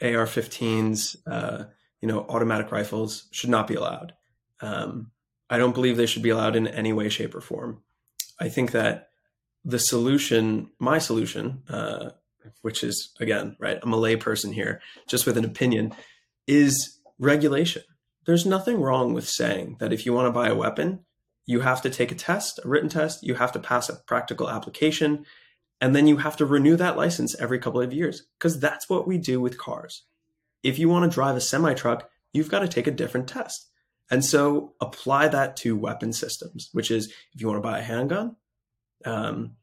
AR-15s, 0.01 1.17
uh, 1.27 1.65
you 2.01 2.07
know, 2.07 2.25
automatic 2.27 2.71
rifles 2.71 3.27
should 3.31 3.49
not 3.49 3.67
be 3.67 3.75
allowed. 3.75 4.13
Um, 4.61 5.11
I 5.49 5.57
don't 5.57 5.73
believe 5.73 5.97
they 5.97 6.05
should 6.05 6.23
be 6.23 6.29
allowed 6.29 6.55
in 6.55 6.67
any 6.67 6.93
way, 6.93 7.09
shape, 7.09 7.35
or 7.35 7.41
form. 7.41 7.81
I 8.39 8.49
think 8.49 8.71
that 8.71 9.09
the 9.63 9.79
solution, 9.79 10.71
my 10.79 10.97
solution, 10.97 11.63
uh, 11.69 12.11
which 12.61 12.83
is 12.83 13.13
again, 13.19 13.55
right, 13.59 13.79
I'm 13.81 13.93
a 13.93 13.97
layperson 13.97 14.53
here, 14.53 14.81
just 15.07 15.25
with 15.25 15.37
an 15.37 15.45
opinion, 15.45 15.93
is 16.47 16.99
regulation. 17.19 17.83
There's 18.27 18.45
nothing 18.45 18.79
wrong 18.79 19.13
with 19.13 19.27
saying 19.27 19.77
that 19.79 19.91
if 19.91 20.05
you 20.05 20.13
want 20.13 20.27
to 20.27 20.31
buy 20.31 20.49
a 20.49 20.55
weapon, 20.55 21.05
you 21.47 21.61
have 21.61 21.81
to 21.81 21.89
take 21.89 22.11
a 22.11 22.15
test, 22.15 22.59
a 22.63 22.67
written 22.67 22.89
test, 22.89 23.23
you 23.23 23.33
have 23.35 23.53
to 23.53 23.59
pass 23.59 23.89
a 23.89 23.95
practical 23.95 24.49
application, 24.49 25.25
and 25.81 25.95
then 25.95 26.05
you 26.05 26.17
have 26.17 26.37
to 26.37 26.45
renew 26.45 26.75
that 26.75 26.97
license 26.97 27.35
every 27.39 27.57
couple 27.57 27.81
of 27.81 27.93
years 27.93 28.27
because 28.37 28.59
that's 28.59 28.87
what 28.87 29.07
we 29.07 29.17
do 29.17 29.41
with 29.41 29.57
cars 29.57 30.03
if 30.63 30.79
you 30.79 30.89
want 30.89 31.09
to 31.09 31.13
drive 31.13 31.35
a 31.35 31.41
semi 31.41 31.73
truck, 31.73 32.09
you've 32.33 32.51
got 32.51 32.59
to 32.59 32.67
take 32.67 32.87
a 32.87 32.91
different 32.91 33.27
test. 33.27 33.69
And 34.09 34.23
so 34.23 34.73
apply 34.79 35.27
that 35.29 35.57
to 35.57 35.77
weapon 35.77 36.13
systems, 36.13 36.69
which 36.71 36.91
is 36.91 37.07
if 37.33 37.41
you 37.41 37.47
want 37.47 37.57
to 37.57 37.67
buy 37.67 37.79
a 37.79 37.83
handgun, 37.83 38.35
um, 39.05 39.55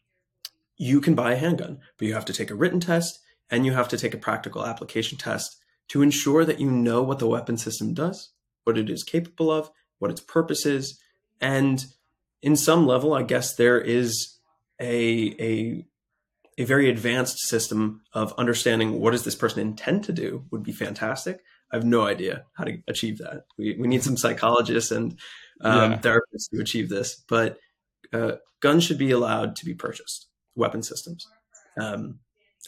you 0.77 1.01
can 1.01 1.15
buy 1.15 1.33
a 1.33 1.37
handgun, 1.37 1.81
but 1.99 2.09
you 2.09 2.15
have 2.15 2.25
to 2.27 2.33
take 2.33 2.51
a 2.51 2.55
written 2.55 2.81
test 2.81 3.21
and 3.51 3.65
you 3.65 3.73
have 3.73 3.89
to 3.89 3.99
take 3.99 4.15
a 4.15 4.19
practical 4.19 4.65
application 4.65 5.19
test 5.19 5.57
to 5.89 6.03
ensure 6.03 6.45
that 6.45 6.61
you 6.61 6.71
know 6.71 7.03
what 7.03 7.19
the 7.19 7.29
weapon 7.29 7.57
system 7.57 7.95
does, 7.95 8.31
what 8.65 8.79
it 8.79 8.91
is 8.91 9.03
capable 9.03 9.51
of, 9.51 9.71
what 9.99 10.11
its 10.11 10.21
purpose 10.21 10.67
is. 10.67 11.01
And 11.41 11.85
in 12.43 12.57
some 12.57 12.87
level, 12.87 13.15
I 13.15 13.23
guess 13.23 13.55
there 13.55 13.81
is 13.81 14.39
a, 14.81 15.35
a 15.41 15.87
a 16.57 16.65
very 16.65 16.89
advanced 16.89 17.39
system 17.41 18.03
of 18.13 18.33
understanding 18.39 19.01
what 19.01 19.11
does 19.11 19.25
this 19.25 19.35
person 19.35 19.61
intend 19.61 20.05
to 20.05 20.13
do 20.13 20.45
would 20.51 20.63
be 20.63 20.73
fantastic. 20.73 21.43
I 21.73 21.77
have 21.77 21.85
no 21.85 22.07
idea 22.07 22.45
how 22.55 22.65
to 22.65 22.79
achieve 22.87 23.19
that. 23.19 23.47
We, 23.59 23.77
we 23.79 23.89
need 23.89 24.05
some 24.05 24.17
psychologists 24.17 24.93
and 24.93 25.19
um, 25.61 25.93
yeah. 25.93 25.99
therapists 25.99 26.51
to 26.53 26.61
achieve 26.61 26.89
this, 26.89 27.25
but 27.29 27.59
uh, 28.13 28.33
guns 28.61 28.85
should 28.85 28.99
be 28.99 29.11
allowed 29.11 29.57
to 29.57 29.65
be 29.65 29.75
purchased, 29.75 30.29
weapon 30.55 30.83
systems. 30.83 31.27
Um, 31.77 32.21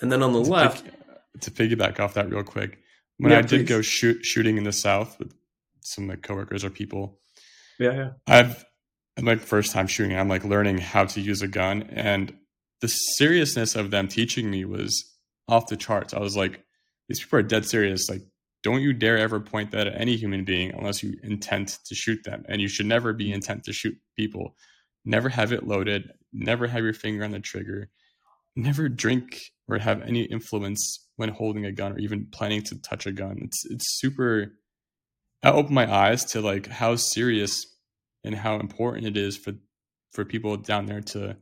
and 0.02 0.10
then 0.10 0.22
on 0.22 0.32
the 0.32 0.42
to 0.42 0.50
left, 0.50 0.84
pick, 0.84 1.40
to 1.42 1.50
piggyback 1.50 2.00
off 2.00 2.14
that 2.14 2.28
real 2.28 2.42
quick, 2.42 2.80
when 3.18 3.30
yeah, 3.30 3.38
I 3.38 3.42
did 3.42 3.66
go 3.66 3.82
shoot 3.82 4.24
shooting 4.24 4.58
in 4.58 4.64
the 4.64 4.72
South 4.72 5.18
with 5.18 5.32
some 5.92 6.04
of 6.04 6.08
my 6.08 6.16
coworkers 6.16 6.64
or 6.64 6.70
people, 6.70 7.18
yeah, 7.78 7.92
yeah, 7.92 8.10
I've 8.26 8.64
like 9.20 9.40
first 9.40 9.72
time 9.72 9.86
shooting, 9.86 10.18
I'm 10.18 10.28
like 10.28 10.44
learning 10.44 10.78
how 10.78 11.04
to 11.06 11.20
use 11.20 11.42
a 11.42 11.48
gun, 11.48 11.84
and 11.90 12.34
the 12.80 12.88
seriousness 12.88 13.74
of 13.74 13.90
them 13.90 14.08
teaching 14.08 14.50
me 14.50 14.64
was 14.64 15.16
off 15.48 15.68
the 15.68 15.76
charts. 15.76 16.14
I 16.14 16.20
was 16.20 16.36
like, 16.36 16.62
these 17.08 17.20
people 17.20 17.38
are 17.38 17.42
dead 17.42 17.64
serious. 17.66 18.08
Like, 18.10 18.22
don't 18.62 18.82
you 18.82 18.92
dare 18.92 19.18
ever 19.18 19.40
point 19.40 19.70
that 19.70 19.86
at 19.86 20.00
any 20.00 20.16
human 20.16 20.44
being 20.44 20.72
unless 20.72 21.02
you 21.02 21.14
intend 21.22 21.68
to 21.68 21.94
shoot 21.94 22.24
them. 22.24 22.44
And 22.48 22.60
you 22.60 22.68
should 22.68 22.86
never 22.86 23.12
be 23.12 23.30
mm. 23.30 23.34
intent 23.34 23.64
to 23.64 23.72
shoot 23.72 23.96
people. 24.16 24.56
Never 25.04 25.28
have 25.28 25.52
it 25.52 25.66
loaded. 25.66 26.10
Never 26.32 26.66
have 26.66 26.82
your 26.82 26.92
finger 26.92 27.24
on 27.24 27.30
the 27.30 27.40
trigger. 27.40 27.90
Never 28.56 28.88
drink 28.88 29.40
or 29.68 29.78
have 29.78 30.02
any 30.02 30.22
influence 30.22 31.06
when 31.16 31.28
holding 31.28 31.64
a 31.64 31.72
gun 31.72 31.92
or 31.92 31.98
even 31.98 32.26
planning 32.32 32.62
to 32.62 32.80
touch 32.80 33.06
a 33.06 33.12
gun. 33.12 33.38
It's 33.42 33.64
it's 33.66 33.98
super. 34.00 34.52
I 35.42 35.50
opened 35.50 35.74
my 35.74 35.92
eyes 35.92 36.24
to 36.26 36.40
like 36.40 36.66
how 36.66 36.96
serious 36.96 37.66
and 38.24 38.34
how 38.34 38.58
important 38.58 39.06
it 39.06 39.16
is 39.16 39.36
for 39.36 39.52
for 40.12 40.24
people 40.24 40.56
down 40.56 40.86
there 40.86 41.02
to 41.02 41.36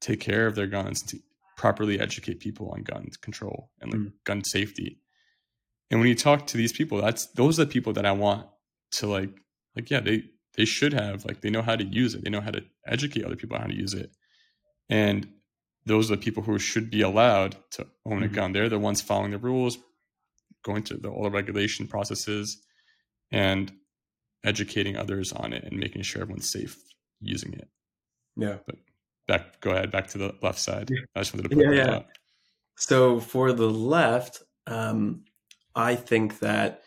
take 0.00 0.20
care 0.20 0.46
of 0.46 0.54
their 0.54 0.66
guns, 0.66 1.02
to 1.02 1.18
properly 1.56 1.98
educate 1.98 2.40
people 2.40 2.70
on 2.70 2.82
gun 2.82 3.08
control 3.20 3.70
and 3.80 3.92
like 3.92 4.00
mm. 4.00 4.12
gun 4.24 4.44
safety. 4.44 5.00
And 5.90 6.00
when 6.00 6.08
you 6.08 6.14
talk 6.14 6.46
to 6.48 6.56
these 6.56 6.72
people, 6.72 7.00
that's 7.00 7.26
those 7.32 7.58
are 7.58 7.64
the 7.64 7.70
people 7.70 7.92
that 7.94 8.06
I 8.06 8.12
want 8.12 8.46
to 8.92 9.06
like 9.06 9.30
like 9.74 9.90
yeah, 9.90 10.00
they 10.00 10.24
they 10.56 10.64
should 10.64 10.92
have 10.92 11.24
like 11.24 11.40
they 11.40 11.50
know 11.50 11.62
how 11.62 11.76
to 11.76 11.84
use 11.84 12.14
it. 12.14 12.24
They 12.24 12.30
know 12.30 12.40
how 12.40 12.50
to 12.50 12.64
educate 12.86 13.24
other 13.24 13.36
people 13.36 13.56
on 13.56 13.62
how 13.62 13.68
to 13.68 13.76
use 13.76 13.94
it. 13.94 14.10
And 14.88 15.28
those 15.84 16.10
are 16.10 16.16
the 16.16 16.22
people 16.22 16.42
who 16.42 16.58
should 16.58 16.90
be 16.90 17.02
allowed 17.02 17.56
to 17.72 17.86
own 18.04 18.22
a 18.22 18.26
mm-hmm. 18.26 18.34
gun. 18.34 18.52
They're 18.52 18.68
the 18.68 18.78
ones 18.78 19.00
following 19.00 19.30
the 19.30 19.38
rules, 19.38 19.78
going 20.64 20.82
to 20.84 20.96
the, 20.96 21.08
all 21.08 21.24
the 21.24 21.30
regulation 21.30 21.86
processes, 21.86 22.60
and 23.30 23.72
educating 24.44 24.96
others 24.96 25.32
on 25.32 25.52
it 25.52 25.64
and 25.64 25.78
making 25.78 26.02
sure 26.02 26.22
everyone's 26.22 26.50
safe 26.50 26.76
using 27.20 27.52
it. 27.52 27.68
Yeah. 28.36 28.58
But 28.66 28.76
back 29.26 29.60
go 29.60 29.70
ahead 29.70 29.90
back 29.90 30.08
to 30.08 30.18
the 30.18 30.34
left 30.42 30.58
side 30.58 30.90
i 31.14 31.20
just 31.20 31.34
wanted 31.34 31.50
to 31.50 31.56
yeah, 31.56 31.70
yeah. 31.70 31.94
Out. 31.96 32.06
so 32.76 33.20
for 33.20 33.52
the 33.52 33.68
left 33.68 34.42
um, 34.66 35.24
i 35.74 35.94
think 35.94 36.40
that 36.40 36.82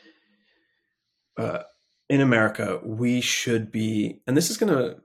uh, 1.37 1.63
in 2.09 2.21
america 2.21 2.79
we 2.83 3.21
should 3.21 3.71
be 3.71 4.21
and 4.27 4.35
this 4.35 4.49
is 4.49 4.57
going 4.57 4.73
to 4.73 4.97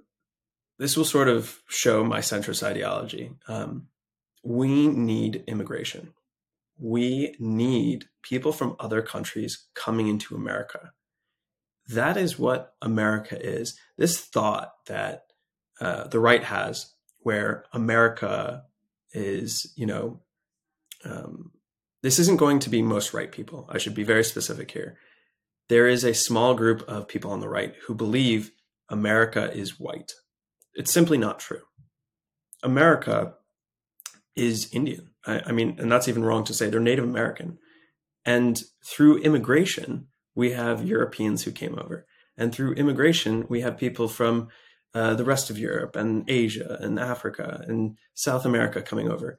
this 0.78 0.97
will 0.97 1.05
sort 1.05 1.28
of 1.28 1.61
show 1.69 2.05
my 2.05 2.19
centrist 2.19 2.62
ideology 2.62 3.32
um, 3.48 3.86
we 4.43 4.89
need 4.89 5.44
immigration 5.47 6.12
we 6.78 7.35
need 7.39 8.06
people 8.23 8.52
from 8.52 8.77
other 8.81 9.01
countries 9.02 9.66
coming 9.74 10.09
into 10.09 10.35
america 10.35 10.93
that 11.89 12.16
is 12.16 12.39
what 12.39 12.74
america 12.82 13.39
is 13.40 13.78
this 13.97 14.20
thought 14.20 14.73
that 14.86 15.24
uh, 15.81 16.06
the 16.09 16.20
right 16.20 16.44
has 16.44 16.94
where 17.24 17.65
America 17.73 18.65
is, 19.12 19.73
you 19.77 19.86
know, 19.86 20.20
um, 21.05 21.51
this 22.02 22.19
isn't 22.19 22.39
going 22.39 22.59
to 22.61 22.70
be 22.70 22.82
most 22.82 23.15
right 23.15 23.32
people. 23.32 23.69
I 23.70 23.78
should 23.78 23.94
be 23.94 24.05
very 24.05 24.24
specific 24.24 24.70
here. 24.70 24.98
There 25.69 25.89
is 25.89 26.05
a 26.05 26.15
small 26.15 26.55
group 26.55 26.82
of 26.82 27.09
people 27.09 27.32
on 27.32 27.40
the 27.40 27.48
right 27.48 27.74
who 27.86 27.94
believe 27.94 28.51
America 28.90 29.51
is 29.52 29.81
white. 29.81 30.12
It's 30.74 30.93
simply 30.93 31.16
not 31.16 31.39
true. 31.39 31.62
America 32.62 33.35
is 34.36 34.69
Indian. 34.73 35.11
I, 35.27 35.40
I 35.47 35.52
mean, 35.52 35.77
and 35.78 35.90
that's 35.90 36.09
even 36.09 36.24
wrong 36.24 36.44
to 36.44 36.55
say 36.55 36.69
they're 36.69 36.81
Native 36.81 37.05
American. 37.05 37.59
And 38.27 38.62
through 38.86 39.19
immigration, 39.19 40.09
we 40.35 40.52
have 40.52 40.86
Europeans 40.86 41.44
who 41.44 41.52
came 41.52 41.78
over. 41.78 42.06
And 42.36 42.52
through 42.52 42.74
immigration, 42.74 43.47
we 43.48 43.61
have 43.61 43.78
people 43.78 44.09
from 44.09 44.48
uh, 44.94 45.15
the 45.15 45.24
rest 45.24 45.51
of 45.51 45.59
Europe 45.59 45.97
and 45.97 46.28
Asia 46.28 46.78
and 46.81 46.98
Africa 46.98 47.65
and 47.66 47.97
South 48.15 48.44
America 48.44 48.82
coming 48.82 49.11
over. 49.11 49.39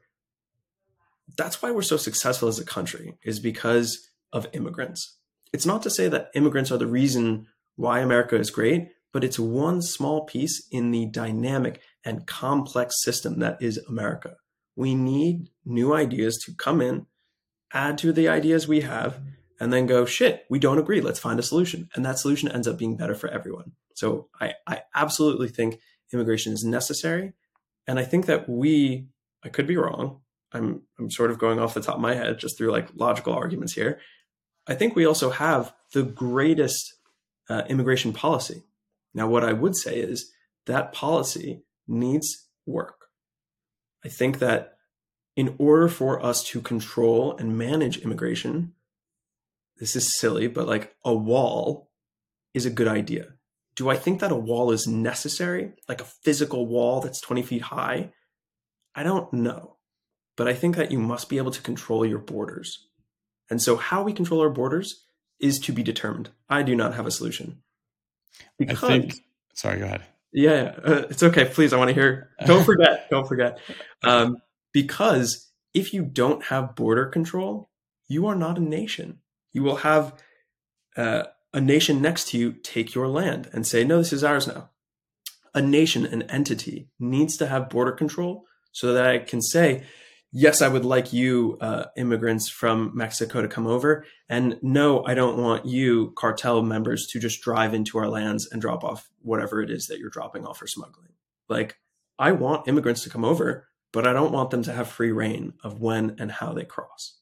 That's 1.36 1.60
why 1.60 1.70
we're 1.70 1.82
so 1.82 1.96
successful 1.96 2.48
as 2.48 2.58
a 2.58 2.64
country, 2.64 3.14
is 3.24 3.40
because 3.40 4.10
of 4.32 4.48
immigrants. 4.52 5.16
It's 5.52 5.66
not 5.66 5.82
to 5.82 5.90
say 5.90 6.08
that 6.08 6.30
immigrants 6.34 6.70
are 6.70 6.78
the 6.78 6.86
reason 6.86 7.46
why 7.76 8.00
America 8.00 8.36
is 8.36 8.50
great, 8.50 8.88
but 9.12 9.24
it's 9.24 9.38
one 9.38 9.82
small 9.82 10.24
piece 10.24 10.66
in 10.70 10.90
the 10.90 11.06
dynamic 11.06 11.80
and 12.04 12.26
complex 12.26 13.02
system 13.02 13.38
that 13.40 13.60
is 13.60 13.78
America. 13.88 14.36
We 14.76 14.94
need 14.94 15.48
new 15.64 15.94
ideas 15.94 16.36
to 16.44 16.54
come 16.54 16.80
in, 16.80 17.06
add 17.72 17.98
to 17.98 18.12
the 18.12 18.28
ideas 18.28 18.68
we 18.68 18.82
have, 18.82 19.20
and 19.58 19.72
then 19.72 19.86
go, 19.86 20.04
shit, 20.04 20.44
we 20.50 20.58
don't 20.58 20.78
agree. 20.78 21.00
Let's 21.00 21.18
find 21.18 21.38
a 21.38 21.42
solution. 21.42 21.88
And 21.94 22.04
that 22.04 22.18
solution 22.18 22.50
ends 22.50 22.68
up 22.68 22.78
being 22.78 22.96
better 22.96 23.14
for 23.14 23.28
everyone. 23.28 23.72
So 23.94 24.28
I, 24.40 24.54
I 24.66 24.82
absolutely 24.94 25.48
think 25.48 25.80
immigration 26.12 26.52
is 26.52 26.64
necessary. 26.64 27.32
And 27.86 27.98
I 27.98 28.04
think 28.04 28.26
that 28.26 28.48
we, 28.48 29.08
I 29.42 29.48
could 29.48 29.66
be 29.66 29.76
wrong. 29.76 30.20
I'm, 30.52 30.82
I'm 30.98 31.10
sort 31.10 31.30
of 31.30 31.38
going 31.38 31.58
off 31.58 31.74
the 31.74 31.80
top 31.80 31.96
of 31.96 32.00
my 32.00 32.14
head 32.14 32.38
just 32.38 32.58
through 32.58 32.70
like 32.70 32.88
logical 32.94 33.32
arguments 33.32 33.72
here. 33.72 33.98
I 34.66 34.74
think 34.74 34.94
we 34.94 35.06
also 35.06 35.30
have 35.30 35.72
the 35.92 36.02
greatest 36.02 36.94
uh, 37.48 37.62
immigration 37.68 38.12
policy. 38.12 38.64
Now, 39.14 39.28
what 39.28 39.44
I 39.44 39.52
would 39.52 39.76
say 39.76 39.98
is 39.98 40.32
that 40.66 40.92
policy 40.92 41.62
needs 41.86 42.48
work. 42.66 43.06
I 44.04 44.08
think 44.08 44.40
that 44.40 44.74
in 45.36 45.54
order 45.58 45.88
for 45.88 46.24
us 46.24 46.42
to 46.44 46.60
control 46.60 47.36
and 47.36 47.56
manage 47.56 47.98
immigration, 47.98 48.72
this 49.78 49.96
is 49.96 50.18
silly, 50.18 50.46
but 50.46 50.66
like 50.66 50.94
a 51.04 51.14
wall 51.14 51.90
is 52.54 52.66
a 52.66 52.70
good 52.70 52.88
idea. 52.88 53.34
Do 53.74 53.90
I 53.90 53.96
think 53.96 54.20
that 54.20 54.32
a 54.32 54.36
wall 54.36 54.70
is 54.70 54.86
necessary? 54.86 55.72
Like 55.88 56.00
a 56.00 56.06
physical 56.24 56.66
wall 56.66 57.00
that's 57.00 57.20
20 57.20 57.42
feet 57.42 57.62
high? 57.62 58.12
I 58.94 59.02
don't 59.02 59.30
know. 59.32 59.76
But 60.36 60.48
I 60.48 60.54
think 60.54 60.76
that 60.76 60.90
you 60.90 60.98
must 60.98 61.28
be 61.28 61.38
able 61.38 61.50
to 61.50 61.62
control 61.62 62.04
your 62.04 62.18
borders. 62.18 62.88
And 63.50 63.60
so, 63.60 63.76
how 63.76 64.02
we 64.02 64.12
control 64.12 64.40
our 64.40 64.50
borders 64.50 65.04
is 65.38 65.58
to 65.60 65.72
be 65.72 65.82
determined. 65.82 66.30
I 66.48 66.62
do 66.62 66.74
not 66.74 66.94
have 66.94 67.06
a 67.06 67.10
solution. 67.10 67.62
Because, 68.58 68.82
I 68.82 68.88
think, 68.88 69.14
sorry, 69.54 69.78
go 69.78 69.84
ahead. 69.84 70.02
Yeah, 70.32 70.74
uh, 70.84 71.04
it's 71.10 71.22
okay. 71.22 71.46
Please, 71.46 71.72
I 71.72 71.78
want 71.78 71.88
to 71.88 71.94
hear. 71.94 72.30
Don't 72.44 72.64
forget. 72.66 73.08
don't 73.10 73.26
forget. 73.26 73.58
Um, 74.02 74.38
because 74.72 75.50
if 75.72 75.94
you 75.94 76.04
don't 76.04 76.44
have 76.44 76.74
border 76.74 77.06
control, 77.06 77.70
you 78.08 78.26
are 78.26 78.34
not 78.34 78.58
a 78.58 78.62
nation 78.62 79.20
you 79.56 79.62
will 79.62 79.76
have 79.76 80.12
uh, 80.98 81.22
a 81.54 81.62
nation 81.62 82.02
next 82.02 82.28
to 82.28 82.36
you 82.36 82.52
take 82.52 82.94
your 82.94 83.08
land 83.08 83.48
and 83.54 83.66
say, 83.66 83.84
no, 83.84 83.96
this 83.96 84.12
is 84.12 84.22
ours 84.22 84.46
now. 84.46 84.68
A 85.54 85.62
nation, 85.62 86.04
an 86.04 86.24
entity, 86.24 86.90
needs 87.00 87.38
to 87.38 87.46
have 87.46 87.70
border 87.70 87.92
control 87.92 88.44
so 88.72 88.92
that 88.92 89.06
I 89.06 89.16
can 89.16 89.40
say, 89.40 89.84
yes, 90.30 90.60
I 90.60 90.68
would 90.68 90.84
like 90.84 91.14
you, 91.14 91.56
uh, 91.62 91.84
immigrants 91.96 92.50
from 92.50 92.92
Mexico, 92.94 93.40
to 93.40 93.48
come 93.48 93.66
over. 93.66 94.04
And 94.28 94.58
no, 94.60 95.02
I 95.06 95.14
don't 95.14 95.38
want 95.38 95.64
you, 95.64 96.12
cartel 96.18 96.60
members, 96.60 97.06
to 97.12 97.18
just 97.18 97.40
drive 97.40 97.72
into 97.72 97.96
our 97.96 98.10
lands 98.10 98.46
and 98.52 98.60
drop 98.60 98.84
off 98.84 99.08
whatever 99.22 99.62
it 99.62 99.70
is 99.70 99.86
that 99.86 99.98
you're 99.98 100.10
dropping 100.10 100.44
off 100.44 100.58
for 100.58 100.66
smuggling. 100.66 101.14
Like, 101.48 101.78
I 102.18 102.32
want 102.32 102.68
immigrants 102.68 103.04
to 103.04 103.10
come 103.10 103.24
over, 103.24 103.68
but 103.90 104.06
I 104.06 104.12
don't 104.12 104.32
want 104.32 104.50
them 104.50 104.64
to 104.64 104.74
have 104.74 104.88
free 104.88 105.12
reign 105.12 105.54
of 105.64 105.80
when 105.80 106.16
and 106.18 106.30
how 106.30 106.52
they 106.52 106.64
cross. 106.64 107.16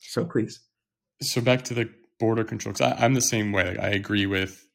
So 0.00 0.26
please 0.26 0.60
so 1.20 1.40
back 1.40 1.62
to 1.62 1.74
the 1.74 1.88
border 2.18 2.44
control 2.44 2.72
because 2.72 2.94
i'm 2.98 3.14
the 3.14 3.20
same 3.20 3.52
way 3.52 3.70
like, 3.70 3.78
i 3.78 3.88
agree 3.88 4.26
with 4.26 4.66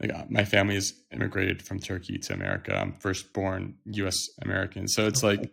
like 0.00 0.12
uh, 0.12 0.24
my 0.28 0.44
family 0.44 0.76
is 0.76 0.92
immigrated 1.12 1.62
from 1.62 1.78
turkey 1.78 2.18
to 2.18 2.34
america. 2.34 2.76
I'm 2.76 2.92
first 2.92 3.32
born 3.32 3.76
us 3.86 4.28
american. 4.42 4.88
So 4.88 5.06
it's 5.06 5.22
like 5.22 5.52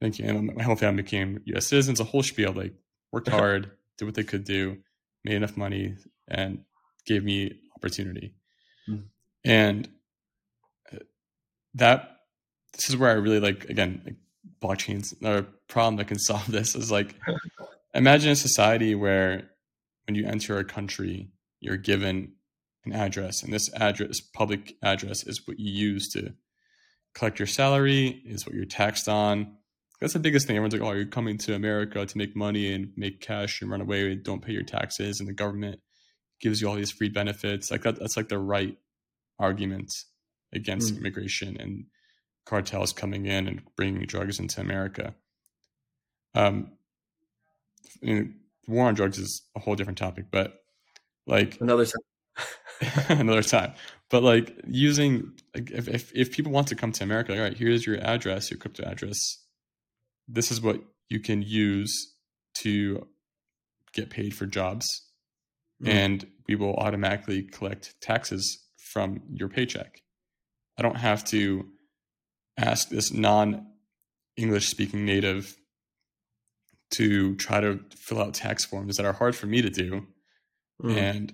thank 0.00 0.18
you. 0.18 0.26
And 0.26 0.54
my 0.54 0.62
whole 0.62 0.76
family 0.76 1.02
became 1.02 1.42
us 1.54 1.68
citizens 1.68 2.00
a 2.00 2.04
whole 2.04 2.22
spiel 2.22 2.52
like 2.52 2.74
worked 3.12 3.28
hard 3.28 3.70
did 3.98 4.04
what 4.04 4.14
they 4.14 4.24
could 4.24 4.44
do 4.44 4.78
made 5.24 5.36
enough 5.36 5.56
money 5.56 5.96
and 6.28 6.64
gave 7.06 7.24
me 7.24 7.60
opportunity. 7.76 8.34
Mm-hmm. 8.88 9.06
and 9.46 9.88
uh, 10.92 10.98
that 11.72 12.18
this 12.74 12.90
is 12.90 12.98
where 12.98 13.10
i 13.10 13.14
really 13.14 13.40
like 13.40 13.64
again 13.70 14.02
like 14.04 14.16
blockchains 14.60 15.14
a 15.22 15.46
problem 15.68 15.96
that 15.96 16.08
can 16.08 16.18
solve 16.30 16.46
this 16.50 16.74
is 16.74 16.90
like 16.90 17.14
imagine 17.94 18.32
a 18.32 18.36
society 18.36 18.94
where 18.94 19.50
when 20.06 20.14
you 20.14 20.26
enter 20.26 20.58
a 20.58 20.64
country, 20.64 21.30
you're 21.60 21.76
given 21.76 22.32
an 22.84 22.92
address, 22.92 23.42
and 23.42 23.52
this 23.52 23.72
address, 23.74 24.20
public 24.20 24.76
address, 24.82 25.26
is 25.26 25.46
what 25.46 25.58
you 25.58 25.72
use 25.72 26.08
to 26.10 26.34
collect 27.14 27.38
your 27.38 27.46
salary, 27.46 28.22
is 28.26 28.44
what 28.44 28.54
you're 28.54 28.66
taxed 28.66 29.08
on. 29.08 29.56
That's 30.00 30.12
the 30.12 30.18
biggest 30.18 30.46
thing. 30.46 30.56
Everyone's 30.56 30.74
like, 30.74 30.82
"Oh, 30.82 30.92
you're 30.92 31.06
coming 31.06 31.38
to 31.38 31.54
America 31.54 32.04
to 32.04 32.18
make 32.18 32.36
money 32.36 32.72
and 32.72 32.92
make 32.96 33.20
cash 33.20 33.62
and 33.62 33.70
run 33.70 33.80
away 33.80 34.10
and 34.12 34.22
don't 34.22 34.44
pay 34.44 34.52
your 34.52 34.64
taxes," 34.64 35.20
and 35.20 35.28
the 35.28 35.32
government 35.32 35.80
gives 36.40 36.60
you 36.60 36.68
all 36.68 36.74
these 36.74 36.90
free 36.90 37.08
benefits. 37.08 37.70
Like 37.70 37.82
that, 37.82 37.98
that's 37.98 38.16
like 38.16 38.28
the 38.28 38.38
right 38.38 38.76
argument 39.38 39.92
against 40.52 40.92
mm. 40.92 40.98
immigration 40.98 41.56
and 41.58 41.86
cartels 42.44 42.92
coming 42.92 43.26
in 43.26 43.48
and 43.48 43.62
bringing 43.76 44.04
drugs 44.06 44.38
into 44.38 44.60
America. 44.60 45.14
Um, 46.34 46.72
I 48.02 48.06
mean, 48.06 48.34
war 48.66 48.86
on 48.86 48.94
drugs 48.94 49.18
is 49.18 49.42
a 49.56 49.60
whole 49.60 49.74
different 49.74 49.98
topic, 49.98 50.26
but 50.30 50.54
like 51.26 51.60
another 51.60 51.86
time, 51.86 53.08
another 53.18 53.42
time. 53.42 53.74
But 54.10 54.22
like 54.22 54.60
using 54.66 55.32
like 55.54 55.70
if, 55.70 55.88
if 55.88 56.12
if 56.14 56.32
people 56.32 56.52
want 56.52 56.68
to 56.68 56.76
come 56.76 56.92
to 56.92 57.04
America, 57.04 57.32
like, 57.32 57.40
all 57.40 57.44
right, 57.44 57.56
here's 57.56 57.86
your 57.86 57.98
address, 57.98 58.50
your 58.50 58.58
crypto 58.58 58.84
address. 58.84 59.18
This 60.28 60.50
is 60.50 60.60
what 60.60 60.80
you 61.08 61.20
can 61.20 61.42
use 61.42 62.14
to 62.56 63.06
get 63.92 64.10
paid 64.10 64.34
for 64.34 64.46
jobs, 64.46 64.86
mm. 65.82 65.88
and 65.88 66.26
we 66.48 66.54
will 66.54 66.74
automatically 66.74 67.42
collect 67.42 67.94
taxes 68.00 68.64
from 68.76 69.22
your 69.32 69.48
paycheck. 69.48 70.02
I 70.78 70.82
don't 70.82 70.96
have 70.96 71.24
to 71.26 71.66
ask 72.56 72.88
this 72.88 73.12
non 73.12 73.66
English 74.36 74.68
speaking 74.68 75.04
native 75.04 75.56
to 76.96 77.34
try 77.36 77.60
to 77.60 77.80
fill 77.96 78.20
out 78.20 78.34
tax 78.34 78.64
forms 78.64 78.96
that 78.96 79.06
are 79.06 79.12
hard 79.12 79.34
for 79.34 79.46
me 79.46 79.62
to 79.62 79.70
do 79.70 80.06
mm. 80.82 80.96
and 80.96 81.32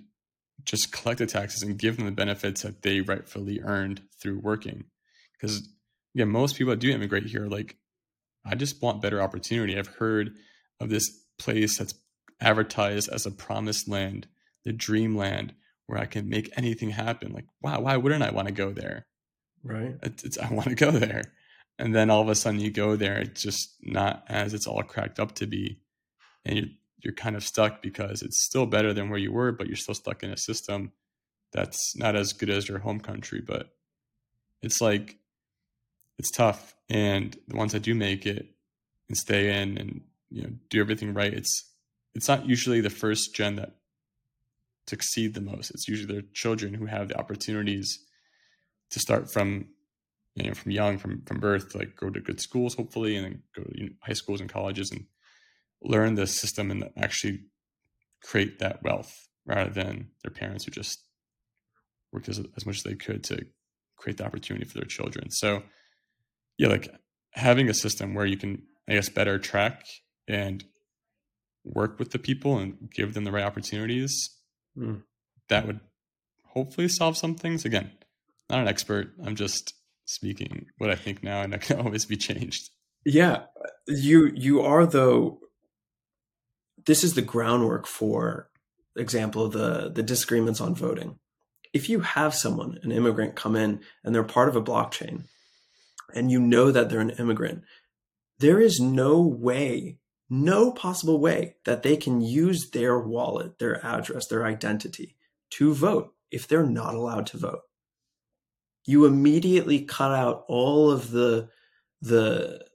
just 0.63 0.91
collect 0.91 1.19
the 1.19 1.25
taxes 1.25 1.63
and 1.63 1.77
give 1.77 1.97
them 1.97 2.05
the 2.05 2.11
benefits 2.11 2.61
that 2.61 2.81
they 2.81 3.01
rightfully 3.01 3.61
earned 3.63 4.01
through 4.21 4.39
working. 4.39 4.85
Because 5.33 5.67
yeah, 6.13 6.25
most 6.25 6.55
people 6.55 6.71
that 6.71 6.79
do 6.79 6.91
immigrate 6.91 7.25
here, 7.25 7.47
like, 7.47 7.77
I 8.45 8.55
just 8.55 8.81
want 8.81 9.01
better 9.01 9.21
opportunity. 9.21 9.77
I've 9.77 9.87
heard 9.87 10.35
of 10.79 10.89
this 10.89 11.09
place 11.37 11.77
that's 11.77 11.93
advertised 12.39 13.09
as 13.09 13.25
a 13.25 13.31
promised 13.31 13.87
land, 13.87 14.27
the 14.65 14.73
dream 14.73 15.15
land, 15.15 15.53
where 15.85 15.99
I 15.99 16.05
can 16.05 16.29
make 16.29 16.51
anything 16.57 16.89
happen. 16.89 17.33
Like, 17.33 17.45
wow, 17.61 17.81
why 17.81 17.97
wouldn't 17.97 18.23
I 18.23 18.31
want 18.31 18.47
to 18.47 18.53
go 18.53 18.71
there? 18.71 19.05
Right. 19.63 19.95
It's, 20.01 20.23
it's, 20.23 20.37
I 20.37 20.51
want 20.51 20.69
to 20.69 20.75
go 20.75 20.91
there 20.91 21.23
and 21.79 21.95
then 21.95 22.09
all 22.09 22.21
of 22.21 22.29
a 22.29 22.35
sudden 22.35 22.59
you 22.59 22.71
go 22.71 22.95
there 22.95 23.19
it's 23.19 23.41
just 23.41 23.75
not 23.81 24.23
as 24.27 24.53
it's 24.53 24.67
all 24.67 24.83
cracked 24.83 25.19
up 25.19 25.33
to 25.35 25.47
be. 25.47 25.79
And 26.43 26.57
you're, 26.57 26.67
you're 26.99 27.13
kind 27.13 27.35
of 27.35 27.43
stuck 27.43 27.81
because 27.81 28.21
it's 28.21 28.43
still 28.43 28.65
better 28.65 28.93
than 28.93 29.09
where 29.09 29.19
you 29.19 29.31
were 29.31 29.51
but 29.51 29.67
you're 29.67 29.75
still 29.75 29.95
stuck 29.95 30.23
in 30.23 30.31
a 30.31 30.37
system 30.37 30.91
that's 31.51 31.95
not 31.95 32.15
as 32.15 32.33
good 32.33 32.49
as 32.49 32.69
your 32.69 32.79
home 32.79 32.99
country. 32.99 33.41
But 33.41 33.69
it's 34.61 34.81
like 34.81 35.17
it's 36.17 36.31
tough. 36.31 36.75
And 36.89 37.37
the 37.47 37.55
ones 37.55 37.73
that 37.73 37.83
do 37.83 37.95
make 37.95 38.25
it 38.25 38.47
and 39.07 39.17
stay 39.17 39.61
in 39.61 39.77
and 39.77 40.01
you 40.29 40.43
know 40.43 40.49
do 40.69 40.79
everything 40.79 41.13
right 41.13 41.33
it's 41.33 41.65
it's 42.13 42.27
not 42.27 42.45
usually 42.45 42.81
the 42.81 42.89
first 42.89 43.35
gen 43.35 43.55
that 43.57 43.75
succeed 44.87 45.33
the 45.33 45.41
most. 45.41 45.71
It's 45.71 45.87
usually 45.87 46.13
their 46.13 46.29
children 46.33 46.73
who 46.73 46.85
have 46.85 47.07
the 47.07 47.17
opportunities 47.17 47.99
to 48.89 48.99
start 48.99 49.31
from 49.31 49.67
you 50.43 50.49
know 50.49 50.55
from 50.55 50.71
young 50.71 50.97
from 50.97 51.21
from 51.25 51.39
birth 51.39 51.69
to 51.69 51.77
like 51.79 51.95
go 51.95 52.09
to 52.09 52.19
good 52.19 52.39
schools 52.39 52.75
hopefully 52.75 53.15
and 53.15 53.25
then 53.25 53.43
go 53.55 53.63
to 53.63 53.71
you 53.77 53.85
know, 53.85 53.91
high 54.03 54.13
schools 54.13 54.41
and 54.41 54.49
colleges 54.49 54.91
and 54.91 55.05
learn 55.81 56.15
the 56.15 56.27
system 56.27 56.71
and 56.71 56.89
actually 56.97 57.39
create 58.23 58.59
that 58.59 58.83
wealth 58.83 59.27
rather 59.45 59.69
than 59.69 60.09
their 60.23 60.31
parents 60.31 60.65
who 60.65 60.71
just 60.71 61.03
worked 62.11 62.29
as, 62.29 62.39
as 62.55 62.65
much 62.65 62.77
as 62.77 62.83
they 62.83 62.95
could 62.95 63.23
to 63.23 63.45
create 63.97 64.17
the 64.17 64.25
opportunity 64.25 64.65
for 64.65 64.75
their 64.75 64.85
children 64.85 65.29
so 65.31 65.63
yeah, 66.57 66.67
like 66.67 66.93
having 67.31 67.69
a 67.69 67.73
system 67.73 68.13
where 68.13 68.25
you 68.25 68.37
can, 68.37 68.61
I 68.87 68.93
guess, 68.93 69.09
better 69.09 69.39
track 69.39 69.83
and 70.27 70.63
work 71.63 71.97
with 71.97 72.11
the 72.11 72.19
people 72.19 72.59
and 72.59 72.89
give 72.93 73.13
them 73.13 73.23
the 73.23 73.31
right 73.31 73.43
opportunities, 73.43 74.29
Mm. 74.77 75.01
that 75.49 75.65
would 75.65 75.79
hopefully 76.45 76.87
solve 76.87 77.17
some 77.17 77.35
things. 77.35 77.65
Again, 77.65 77.91
not 78.49 78.59
an 78.61 78.67
expert. 78.67 79.11
I'm 79.25 79.35
just 79.35 79.73
speaking 80.05 80.67
what 80.77 80.89
I 80.89 80.95
think 80.95 81.23
now, 81.23 81.41
and 81.41 81.53
that 81.53 81.61
can 81.61 81.79
always 81.85 82.05
be 82.05 82.17
changed. 82.17 82.69
Yeah, 83.05 83.43
you 83.87 84.31
you 84.35 84.61
are 84.61 84.85
though. 84.85 85.39
This 86.85 87.03
is 87.03 87.13
the 87.13 87.21
groundwork 87.21 87.85
for 87.85 88.49
example 88.95 89.47
the 89.49 89.91
the 89.93 90.03
disagreements 90.03 90.61
on 90.61 90.75
voting. 90.75 91.19
If 91.73 91.87
you 91.87 92.01
have 92.01 92.35
someone, 92.35 92.79
an 92.83 92.91
immigrant, 92.91 93.35
come 93.35 93.55
in 93.55 93.81
and 94.03 94.13
they're 94.13 94.23
part 94.23 94.49
of 94.49 94.55
a 94.57 94.61
blockchain, 94.61 95.23
and 96.13 96.29
you 96.29 96.39
know 96.39 96.71
that 96.71 96.89
they're 96.89 96.99
an 96.99 97.11
immigrant, 97.11 97.63
there 98.39 98.59
is 98.59 98.79
no 98.79 99.21
way, 99.21 99.97
no 100.29 100.71
possible 100.71 101.19
way 101.19 101.55
that 101.63 101.83
they 101.83 101.95
can 101.95 102.21
use 102.21 102.71
their 102.71 102.99
wallet, 102.99 103.59
their 103.59 103.85
address, 103.85 104.27
their 104.27 104.45
identity 104.45 105.15
to 105.51 105.73
vote 105.73 106.13
if 106.31 106.47
they're 106.47 106.65
not 106.65 106.95
allowed 106.95 107.27
to 107.27 107.37
vote. 107.37 107.61
You 108.85 109.05
immediately 109.05 109.81
cut 109.81 110.11
out 110.11 110.45
all 110.47 110.91
of 110.91 111.11
the 111.11 111.49
the 112.01 112.65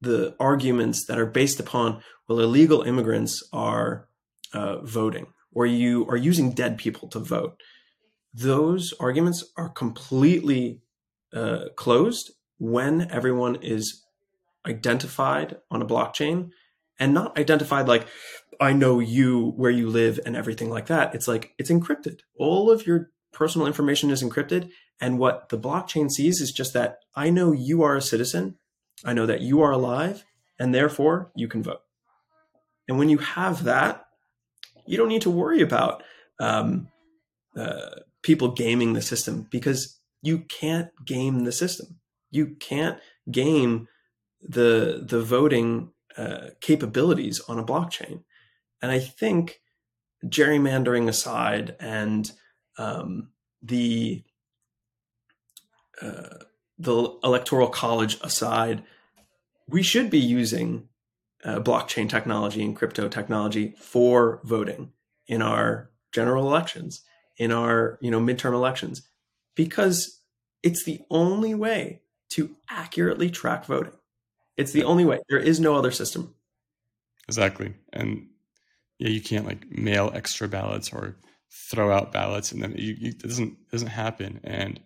the 0.00 0.36
arguments 0.38 1.06
that 1.06 1.18
are 1.18 1.26
based 1.26 1.58
upon 1.58 2.02
well 2.28 2.40
illegal 2.40 2.82
immigrants 2.82 3.42
are 3.52 4.08
uh, 4.52 4.80
voting 4.82 5.26
or 5.52 5.66
you 5.66 6.06
are 6.08 6.16
using 6.16 6.52
dead 6.52 6.78
people 6.78 7.08
to 7.08 7.18
vote. 7.18 7.60
Those 8.32 8.94
arguments 9.00 9.44
are 9.56 9.68
completely 9.68 10.80
uh, 11.32 11.66
closed 11.76 12.32
when 12.58 13.10
everyone 13.10 13.56
is 13.56 14.04
identified 14.66 15.56
on 15.70 15.82
a 15.82 15.86
blockchain 15.86 16.50
and 16.98 17.14
not 17.14 17.38
identified 17.38 17.86
like 17.86 18.06
i 18.60 18.72
know 18.72 18.98
you 18.98 19.52
where 19.56 19.70
you 19.70 19.88
live 19.88 20.18
and 20.26 20.36
everything 20.36 20.68
like 20.70 20.86
that. 20.86 21.14
It's 21.14 21.28
like 21.28 21.54
it's 21.58 21.70
encrypted. 21.70 22.20
All 22.38 22.70
of 22.70 22.86
your 22.86 23.10
personal 23.32 23.66
information 23.66 24.10
is 24.10 24.22
encrypted 24.22 24.70
and 25.00 25.18
what 25.18 25.48
the 25.48 25.58
blockchain 25.58 26.10
sees 26.10 26.40
is 26.40 26.52
just 26.52 26.72
that 26.72 26.98
i 27.14 27.30
know 27.30 27.52
you 27.52 27.82
are 27.82 27.96
a 27.96 28.02
citizen 28.02 28.58
I 29.04 29.12
know 29.12 29.26
that 29.26 29.40
you 29.40 29.62
are 29.62 29.70
alive 29.70 30.24
and 30.58 30.74
therefore 30.74 31.30
you 31.34 31.48
can 31.48 31.62
vote. 31.62 31.82
And 32.88 32.98
when 32.98 33.08
you 33.08 33.18
have 33.18 33.64
that, 33.64 34.04
you 34.86 34.96
don't 34.96 35.08
need 35.08 35.22
to 35.22 35.30
worry 35.30 35.60
about 35.60 36.02
um, 36.40 36.88
uh, 37.56 37.90
people 38.22 38.52
gaming 38.52 38.94
the 38.94 39.02
system 39.02 39.46
because 39.50 40.00
you 40.22 40.40
can't 40.40 40.88
game 41.04 41.44
the 41.44 41.52
system. 41.52 42.00
You 42.30 42.56
can't 42.58 42.98
game 43.30 43.88
the 44.40 45.04
the 45.06 45.20
voting 45.20 45.92
uh, 46.16 46.48
capabilities 46.60 47.40
on 47.48 47.58
a 47.58 47.64
blockchain. 47.64 48.22
And 48.80 48.90
I 48.90 48.98
think 48.98 49.60
gerrymandering 50.24 51.08
aside 51.08 51.76
and 51.78 52.30
um, 52.78 53.30
the 53.62 54.24
the 56.00 57.18
electoral 57.24 57.68
college 57.68 58.18
aside, 58.22 58.82
we 59.68 59.82
should 59.82 60.10
be 60.10 60.18
using 60.18 60.88
uh, 61.44 61.60
blockchain 61.60 62.08
technology 62.08 62.64
and 62.64 62.76
crypto 62.76 63.08
technology 63.08 63.74
for 63.78 64.40
voting 64.44 64.92
in 65.26 65.42
our 65.42 65.90
general 66.12 66.46
elections, 66.46 67.02
in 67.36 67.52
our 67.52 67.98
you 68.00 68.10
know 68.10 68.20
midterm 68.20 68.54
elections, 68.54 69.02
because 69.54 70.20
it's 70.62 70.84
the 70.84 71.00
only 71.10 71.54
way 71.54 72.00
to 72.30 72.56
accurately 72.68 73.30
track 73.30 73.64
voting. 73.64 73.92
It's 74.56 74.72
the 74.72 74.84
only 74.84 75.04
way. 75.04 75.20
There 75.28 75.38
is 75.38 75.60
no 75.60 75.76
other 75.76 75.90
system. 75.90 76.34
Exactly, 77.28 77.74
and 77.92 78.28
yeah, 78.98 79.08
you 79.08 79.20
can't 79.20 79.46
like 79.46 79.70
mail 79.70 80.10
extra 80.14 80.48
ballots 80.48 80.92
or 80.92 81.16
throw 81.50 81.92
out 81.92 82.12
ballots, 82.12 82.52
and 82.52 82.62
then 82.62 82.74
you, 82.76 82.96
you, 82.98 83.08
it 83.10 83.18
doesn't 83.18 83.52
it 83.52 83.70
doesn't 83.70 83.88
happen. 83.88 84.40
And 84.44 84.80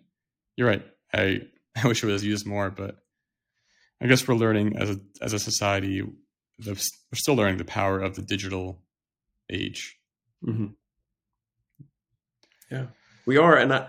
you're 0.55 0.67
right. 0.67 0.85
I 1.13 1.41
I 1.75 1.87
wish 1.87 2.03
it 2.03 2.07
was 2.07 2.23
used 2.23 2.45
more, 2.45 2.69
but 2.69 2.97
I 4.01 4.07
guess 4.07 4.27
we're 4.27 4.35
learning 4.35 4.77
as 4.77 4.89
a 4.89 4.99
as 5.21 5.33
a 5.33 5.39
society. 5.39 6.01
The, 6.59 6.71
we're 6.71 7.15
still 7.15 7.35
learning 7.35 7.57
the 7.57 7.65
power 7.65 7.99
of 7.99 8.15
the 8.15 8.21
digital 8.21 8.81
age. 9.49 9.97
Mm-hmm. 10.45 10.67
Yeah, 12.69 12.87
we 13.25 13.37
are, 13.37 13.57
and 13.57 13.73
I, 13.73 13.87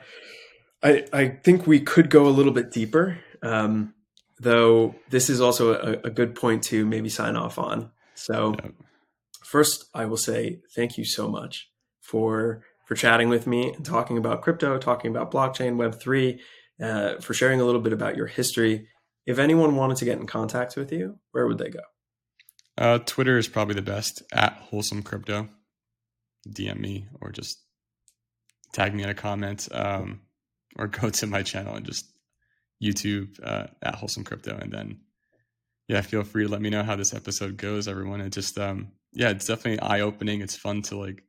I, 0.83 1.05
I 1.13 1.29
think 1.29 1.67
we 1.67 1.81
could 1.81 2.11
go 2.11 2.27
a 2.27 2.31
little 2.31 2.53
bit 2.53 2.71
deeper. 2.71 3.19
Um, 3.43 3.95
though 4.41 4.95
this 5.11 5.29
is 5.31 5.41
also 5.41 5.75
a, 5.75 6.07
a, 6.07 6.11
good 6.11 6.35
point 6.35 6.63
to 6.65 6.85
maybe 6.87 7.09
sign 7.09 7.37
off 7.37 7.59
on. 7.59 7.91
So, 8.15 8.55
yeah. 8.59 8.71
first, 9.45 9.85
I 9.95 10.07
will 10.07 10.17
say 10.17 10.61
thank 10.75 10.99
you 10.99 11.05
so 11.05 11.29
much 11.29 11.71
for 12.01 12.63
for 12.87 12.95
chatting 12.95 13.29
with 13.29 13.47
me 13.47 13.73
and 13.73 13.85
talking 13.85 14.19
about 14.19 14.43
crypto, 14.43 14.79
talking 14.79 15.11
about 15.11 15.31
blockchain, 15.31 15.77
Web 15.77 15.99
three, 16.01 16.41
uh, 16.83 17.17
for 17.21 17.35
sharing 17.35 17.61
a 17.61 17.65
little 17.65 17.81
bit 17.81 17.93
about 17.93 18.17
your 18.17 18.27
history. 18.27 18.89
If 19.27 19.39
anyone 19.39 19.77
wanted 19.77 19.97
to 19.99 20.05
get 20.05 20.19
in 20.19 20.27
contact 20.27 20.77
with 20.77 20.93
you, 20.93 21.19
where 21.33 21.47
would 21.47 21.59
they 21.59 21.71
go? 21.71 21.81
Uh, 22.77 22.99
Twitter 22.99 23.39
is 23.39 23.49
probably 23.49 23.75
the 23.75 23.83
best 23.83 24.23
at 24.33 24.55
wholesome 24.55 25.03
crypto. 25.03 25.49
DM 26.49 26.79
me 26.79 27.07
or 27.21 27.31
just 27.31 27.59
tag 28.73 28.95
me 28.95 29.03
in 29.03 29.09
a 29.09 29.15
comment 29.15 29.69
um, 29.73 30.21
or 30.77 30.87
go 30.89 31.09
to 31.09 31.27
my 31.27 31.43
channel 31.43 31.75
and 31.75 31.87
just 31.87 32.07
YouTube 32.83 33.39
uh, 33.43 33.69
at 33.83 33.95
wholesome 33.95 34.25
crypto. 34.25 34.57
And 34.57 34.73
then, 34.73 35.01
yeah, 35.89 36.01
feel 36.01 36.25
free 36.25 36.45
to 36.45 36.51
let 36.51 36.61
me 36.61 36.71
know 36.71 36.83
how 36.83 36.97
this 36.97 37.15
episode 37.15 37.57
goes, 37.57 37.89
everyone. 37.89 38.21
It 38.21 38.31
just, 38.31 38.59
um, 38.59 38.93
yeah, 39.13 39.31
it's 39.31 39.47
definitely 39.47 39.81
eye 39.81 40.01
opening. 40.01 40.41
It's 40.41 40.57
fun 40.57 40.83
to 40.83 40.99
like 40.99 41.23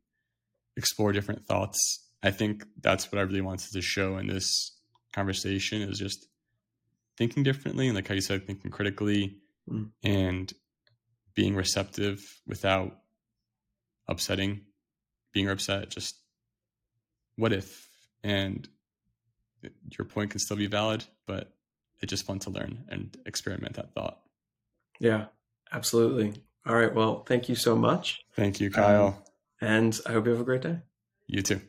explore 0.75 1.13
different 1.13 1.45
thoughts. 1.45 2.01
I 2.23 2.31
think 2.31 2.65
that's 2.81 3.11
what 3.11 3.19
I 3.19 3.21
really 3.21 3.41
wanted 3.41 3.71
to 3.71 3.81
show 3.81 4.17
in 4.17 4.27
this 4.27 4.74
conversation 5.15 5.81
is 5.81 5.97
just 5.97 6.27
thinking 7.17 7.41
differently 7.41 7.87
and 7.87 7.95
like 7.95 8.07
how 8.07 8.13
you 8.13 8.21
said 8.21 8.45
thinking 8.45 8.69
critically 8.69 9.37
mm. 9.69 9.89
and 10.03 10.53
being 11.33 11.55
receptive 11.55 12.41
without 12.45 12.97
upsetting 14.09 14.61
being 15.31 15.49
upset 15.49 15.89
just 15.89 16.17
what 17.37 17.51
if? 17.51 17.89
And 18.23 18.67
your 19.97 20.05
point 20.05 20.31
can 20.31 20.39
still 20.39 20.57
be 20.57 20.67
valid 20.67 21.05
but 21.25 21.53
it's 22.01 22.09
just 22.09 22.25
fun 22.25 22.39
to 22.39 22.49
learn 22.49 22.83
and 22.89 23.17
experiment 23.25 23.75
that 23.75 23.93
thought. 23.93 24.19
Yeah 24.99 25.25
absolutely. 25.71 26.43
All 26.67 26.75
right 26.75 26.93
well 26.93 27.23
thank 27.23 27.47
you 27.47 27.55
so 27.55 27.75
much. 27.75 28.19
Thank 28.35 28.59
you 28.59 28.69
kyle. 28.69 29.07
um, 29.07 29.15
and 29.61 29.99
i 30.05 30.11
hope 30.11 30.25
you 30.25 30.31
have 30.31 30.41
a 30.41 30.45
great 30.45 30.61
day. 30.61 30.79
You 31.27 31.41
too 31.41 31.61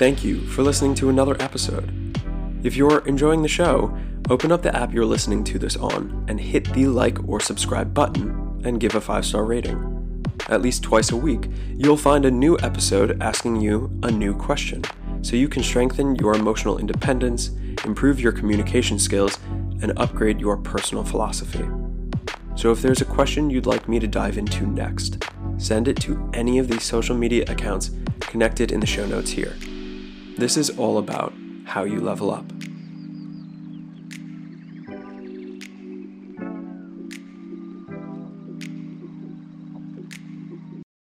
Thank 0.00 0.24
you 0.24 0.40
for 0.40 0.62
listening 0.62 0.94
to 0.94 1.10
another 1.10 1.36
episode. 1.40 2.16
If 2.64 2.74
you're 2.74 3.06
enjoying 3.06 3.42
the 3.42 3.48
show, 3.48 3.94
open 4.30 4.50
up 4.50 4.62
the 4.62 4.74
app 4.74 4.94
you're 4.94 5.04
listening 5.04 5.44
to 5.44 5.58
this 5.58 5.76
on 5.76 6.24
and 6.26 6.40
hit 6.40 6.72
the 6.72 6.86
like 6.86 7.22
or 7.28 7.38
subscribe 7.38 7.92
button 7.92 8.62
and 8.64 8.80
give 8.80 8.94
a 8.94 9.00
five 9.02 9.26
star 9.26 9.44
rating. 9.44 10.24
At 10.48 10.62
least 10.62 10.82
twice 10.82 11.10
a 11.10 11.16
week, 11.16 11.50
you'll 11.76 11.98
find 11.98 12.24
a 12.24 12.30
new 12.30 12.58
episode 12.60 13.20
asking 13.20 13.56
you 13.56 13.90
a 14.02 14.10
new 14.10 14.34
question 14.34 14.84
so 15.20 15.36
you 15.36 15.50
can 15.50 15.62
strengthen 15.62 16.16
your 16.16 16.34
emotional 16.34 16.78
independence, 16.78 17.50
improve 17.84 18.18
your 18.20 18.32
communication 18.32 18.98
skills, 18.98 19.38
and 19.82 19.92
upgrade 19.98 20.40
your 20.40 20.56
personal 20.56 21.04
philosophy. 21.04 21.68
So 22.54 22.72
if 22.72 22.80
there's 22.80 23.02
a 23.02 23.04
question 23.04 23.50
you'd 23.50 23.66
like 23.66 23.86
me 23.86 23.98
to 23.98 24.06
dive 24.06 24.38
into 24.38 24.66
next, 24.66 25.22
send 25.58 25.88
it 25.88 25.98
to 25.98 26.30
any 26.32 26.58
of 26.58 26.68
these 26.68 26.84
social 26.84 27.14
media 27.14 27.44
accounts 27.48 27.90
connected 28.20 28.72
in 28.72 28.80
the 28.80 28.86
show 28.86 29.04
notes 29.04 29.32
here. 29.32 29.54
This 30.40 30.56
is 30.56 30.70
all 30.78 30.96
about 30.96 31.34
how 31.66 31.84
you 31.84 32.00
level 32.00 32.30
up. 32.30 32.50